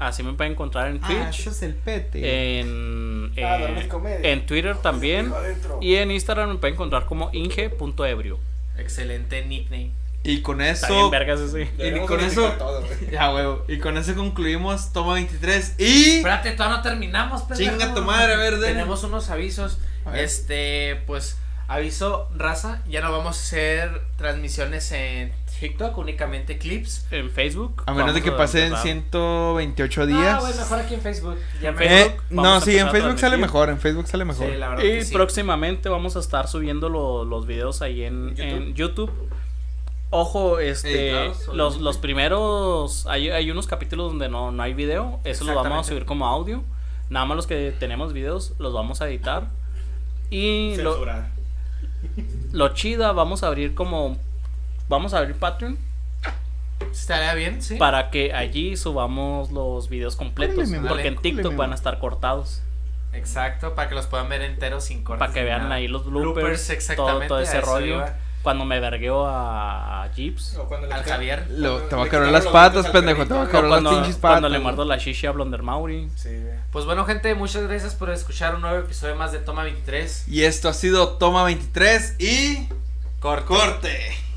Así 0.00 0.22
me 0.22 0.32
pueden 0.32 0.52
encontrar 0.54 0.88
en 0.88 0.98
Ah, 1.02 1.06
Twitch. 1.06 1.40
eso 1.40 1.50
es 1.50 1.62
el 1.62 1.74
pete. 1.74 2.58
en, 2.60 3.32
Ah, 3.44 3.58
eh, 3.60 4.20
en 4.24 4.46
Twitter 4.46 4.76
también. 4.78 5.26
Hijo 5.26 5.36
adentro. 5.36 5.78
Y 5.80 5.94
en 5.96 6.10
Instagram 6.10 6.48
me 6.50 6.54
pueden 6.56 6.74
encontrar 6.74 7.04
como 7.06 7.30
inge.ebrio. 7.32 8.38
Excelente 8.78 9.44
nickname. 9.44 9.90
Y 10.22 10.42
con 10.42 10.60
eso. 10.60 10.86
bien 10.88 11.10
vergas 11.10 11.40
ese. 11.40 11.68
Y 11.78 12.06
con 12.06 12.20
eso- 12.20 12.50
todo. 12.58 12.82
Ya, 13.10 13.32
huevo. 13.34 13.64
Y 13.68 13.78
con 13.78 13.96
eso 13.98 14.14
concluimos 14.14 14.92
Toma 14.92 15.14
23. 15.14 15.74
Y. 15.78 16.16
Espérate, 16.16 16.52
todavía 16.52 16.76
no 16.78 16.82
terminamos, 16.82 17.42
pendejo. 17.42 17.70
Chinga 17.78 17.94
tu 17.94 18.02
madre, 18.02 18.34
a 18.34 18.36
ver, 18.36 18.52
dale. 18.54 18.68
Tenemos 18.68 19.02
unos 19.04 19.30
avisos. 19.30 19.78
Este, 20.14 20.96
pues, 21.06 21.36
aviso, 21.68 22.28
raza. 22.36 22.82
Ya 22.88 23.00
no 23.00 23.12
vamos 23.12 23.36
a 23.38 23.40
hacer 23.40 24.00
transmisiones 24.16 24.90
en 24.92 25.32
TikTok, 25.60 25.96
únicamente 25.98 26.58
clips. 26.58 27.06
En 27.10 27.30
Facebook. 27.30 27.82
A 27.86 27.92
menos 27.92 28.14
de 28.14 28.22
que 28.22 28.32
pasen 28.32 28.64
empezar. 28.64 28.82
128 28.82 30.06
días. 30.06 30.36
Ah, 30.36 30.40
bueno, 30.40 30.56
mejor 30.56 30.78
aquí 30.80 30.94
en 30.94 31.00
Facebook. 31.02 31.36
Ya 31.62 31.68
En 31.68 31.74
Eh, 31.74 31.78
Facebook, 31.78 32.22
no, 32.30 32.42
vamos 32.42 32.62
a 32.62 32.66
sí, 32.66 32.78
en 32.78 32.88
Facebook 32.90 33.18
sale 33.18 33.36
mejor. 33.36 33.68
En 33.68 33.78
Facebook 33.78 34.06
sale 34.08 34.24
mejor. 34.24 34.46
Sí, 34.50 34.56
la 34.56 34.68
verdad 34.70 34.84
Y 34.84 34.88
que 34.88 35.04
sí. 35.04 35.12
próximamente 35.14 35.88
vamos 35.88 36.16
a 36.16 36.20
estar 36.20 36.48
subiendo 36.48 36.88
lo- 36.88 37.24
los 37.24 37.46
videos 37.46 37.82
ahí 37.82 38.02
en 38.04 38.30
YouTube. 38.34 38.44
en 38.46 38.74
YouTube. 38.74 39.10
Ojo, 40.12 40.58
este, 40.58 41.10
Editados, 41.12 41.54
los, 41.54 41.80
los 41.80 41.98
primeros, 41.98 43.06
hay, 43.06 43.30
hay 43.30 43.48
unos 43.52 43.68
capítulos 43.68 44.08
donde 44.10 44.28
no, 44.28 44.50
no 44.50 44.60
hay 44.62 44.74
video, 44.74 45.20
eso 45.22 45.44
lo 45.44 45.54
vamos 45.54 45.86
a 45.86 45.88
subir 45.88 46.04
como 46.04 46.26
audio. 46.26 46.64
Nada 47.10 47.26
más 47.26 47.36
los 47.36 47.46
que 47.46 47.72
tenemos 47.78 48.12
videos 48.12 48.54
los 48.58 48.72
vamos 48.72 49.00
a 49.02 49.08
editar. 49.08 49.48
Y 50.30 50.74
lo, 50.78 50.92
Censurar. 50.94 51.28
lo 52.52 52.68
chida, 52.74 53.12
vamos 53.12 53.42
a 53.44 53.46
abrir 53.48 53.74
como, 53.74 54.16
vamos 54.90 55.14
a 55.14 55.18
abrir 55.18 55.36
Patreon 55.36 55.78
Estaría 56.92 57.34
bien, 57.34 57.62
sí. 57.62 57.76
para 57.76 58.10
que 58.10 58.32
allí 58.32 58.76
subamos 58.76 59.50
los 59.52 59.88
videos 59.88 60.16
completos. 60.16 60.68
Porque 60.88 61.08
en 61.08 61.16
TikTok 61.16 61.54
van 61.54 61.72
a 61.72 61.74
estar 61.74 61.98
cortados. 61.98 62.62
Exacto, 63.12 63.74
para 63.74 63.88
que 63.88 63.94
los 63.94 64.06
puedan 64.06 64.28
ver 64.28 64.42
enteros 64.42 64.84
sin 64.84 65.02
cortes. 65.04 65.20
Para 65.20 65.32
que 65.32 65.42
vean 65.44 65.64
nada. 65.64 65.74
ahí 65.76 65.88
los 65.88 66.04
bloopers, 66.06 66.66
todo, 66.66 66.74
exactamente. 66.74 67.28
todo 67.28 67.38
a 67.38 67.42
ese 67.42 67.60
rollo. 67.60 67.96
iba. 67.96 68.16
Cuando 68.42 68.64
me 68.64 68.80
vergueo 68.80 69.26
a, 69.26 70.04
a 70.04 70.12
Jeeps. 70.14 70.56
O 70.56 70.64
cuando 70.66 70.86
le 70.86 70.94
Al 70.94 71.02
Javier. 71.04 71.46
Lo- 71.50 71.72
cuando 71.72 71.88
te 71.88 71.96
va 71.96 72.02
a 72.02 72.04
quitaron 72.06 72.32
las 72.32 72.46
patas, 72.46 72.88
pendejo, 72.88 73.26
te 73.26 73.34
va 73.34 73.42
a 73.42 73.44
las 73.44 73.50
cuando, 73.50 73.90
pinches 73.90 74.16
cuando 74.16 74.36
patas. 74.48 74.50
le 74.52 74.58
muerdo 74.60 74.84
la 74.86 74.96
shishi 74.96 75.26
a 75.26 75.32
Blonder 75.32 75.62
Mauri. 75.62 76.08
Sí. 76.16 76.30
Pues 76.72 76.86
bueno, 76.86 77.04
gente, 77.04 77.34
muchas 77.34 77.64
gracias 77.64 77.94
por 77.94 78.10
escuchar 78.10 78.54
un 78.54 78.62
nuevo 78.62 78.78
episodio 78.78 79.14
más 79.16 79.32
de 79.32 79.40
Toma 79.40 79.64
23. 79.64 80.26
Y 80.28 80.44
esto 80.44 80.68
ha 80.70 80.72
sido 80.72 81.10
Toma 81.18 81.44
23 81.44 82.16
y. 82.18 82.68
Corte. 83.20 83.46
¡Corte! 83.46 84.29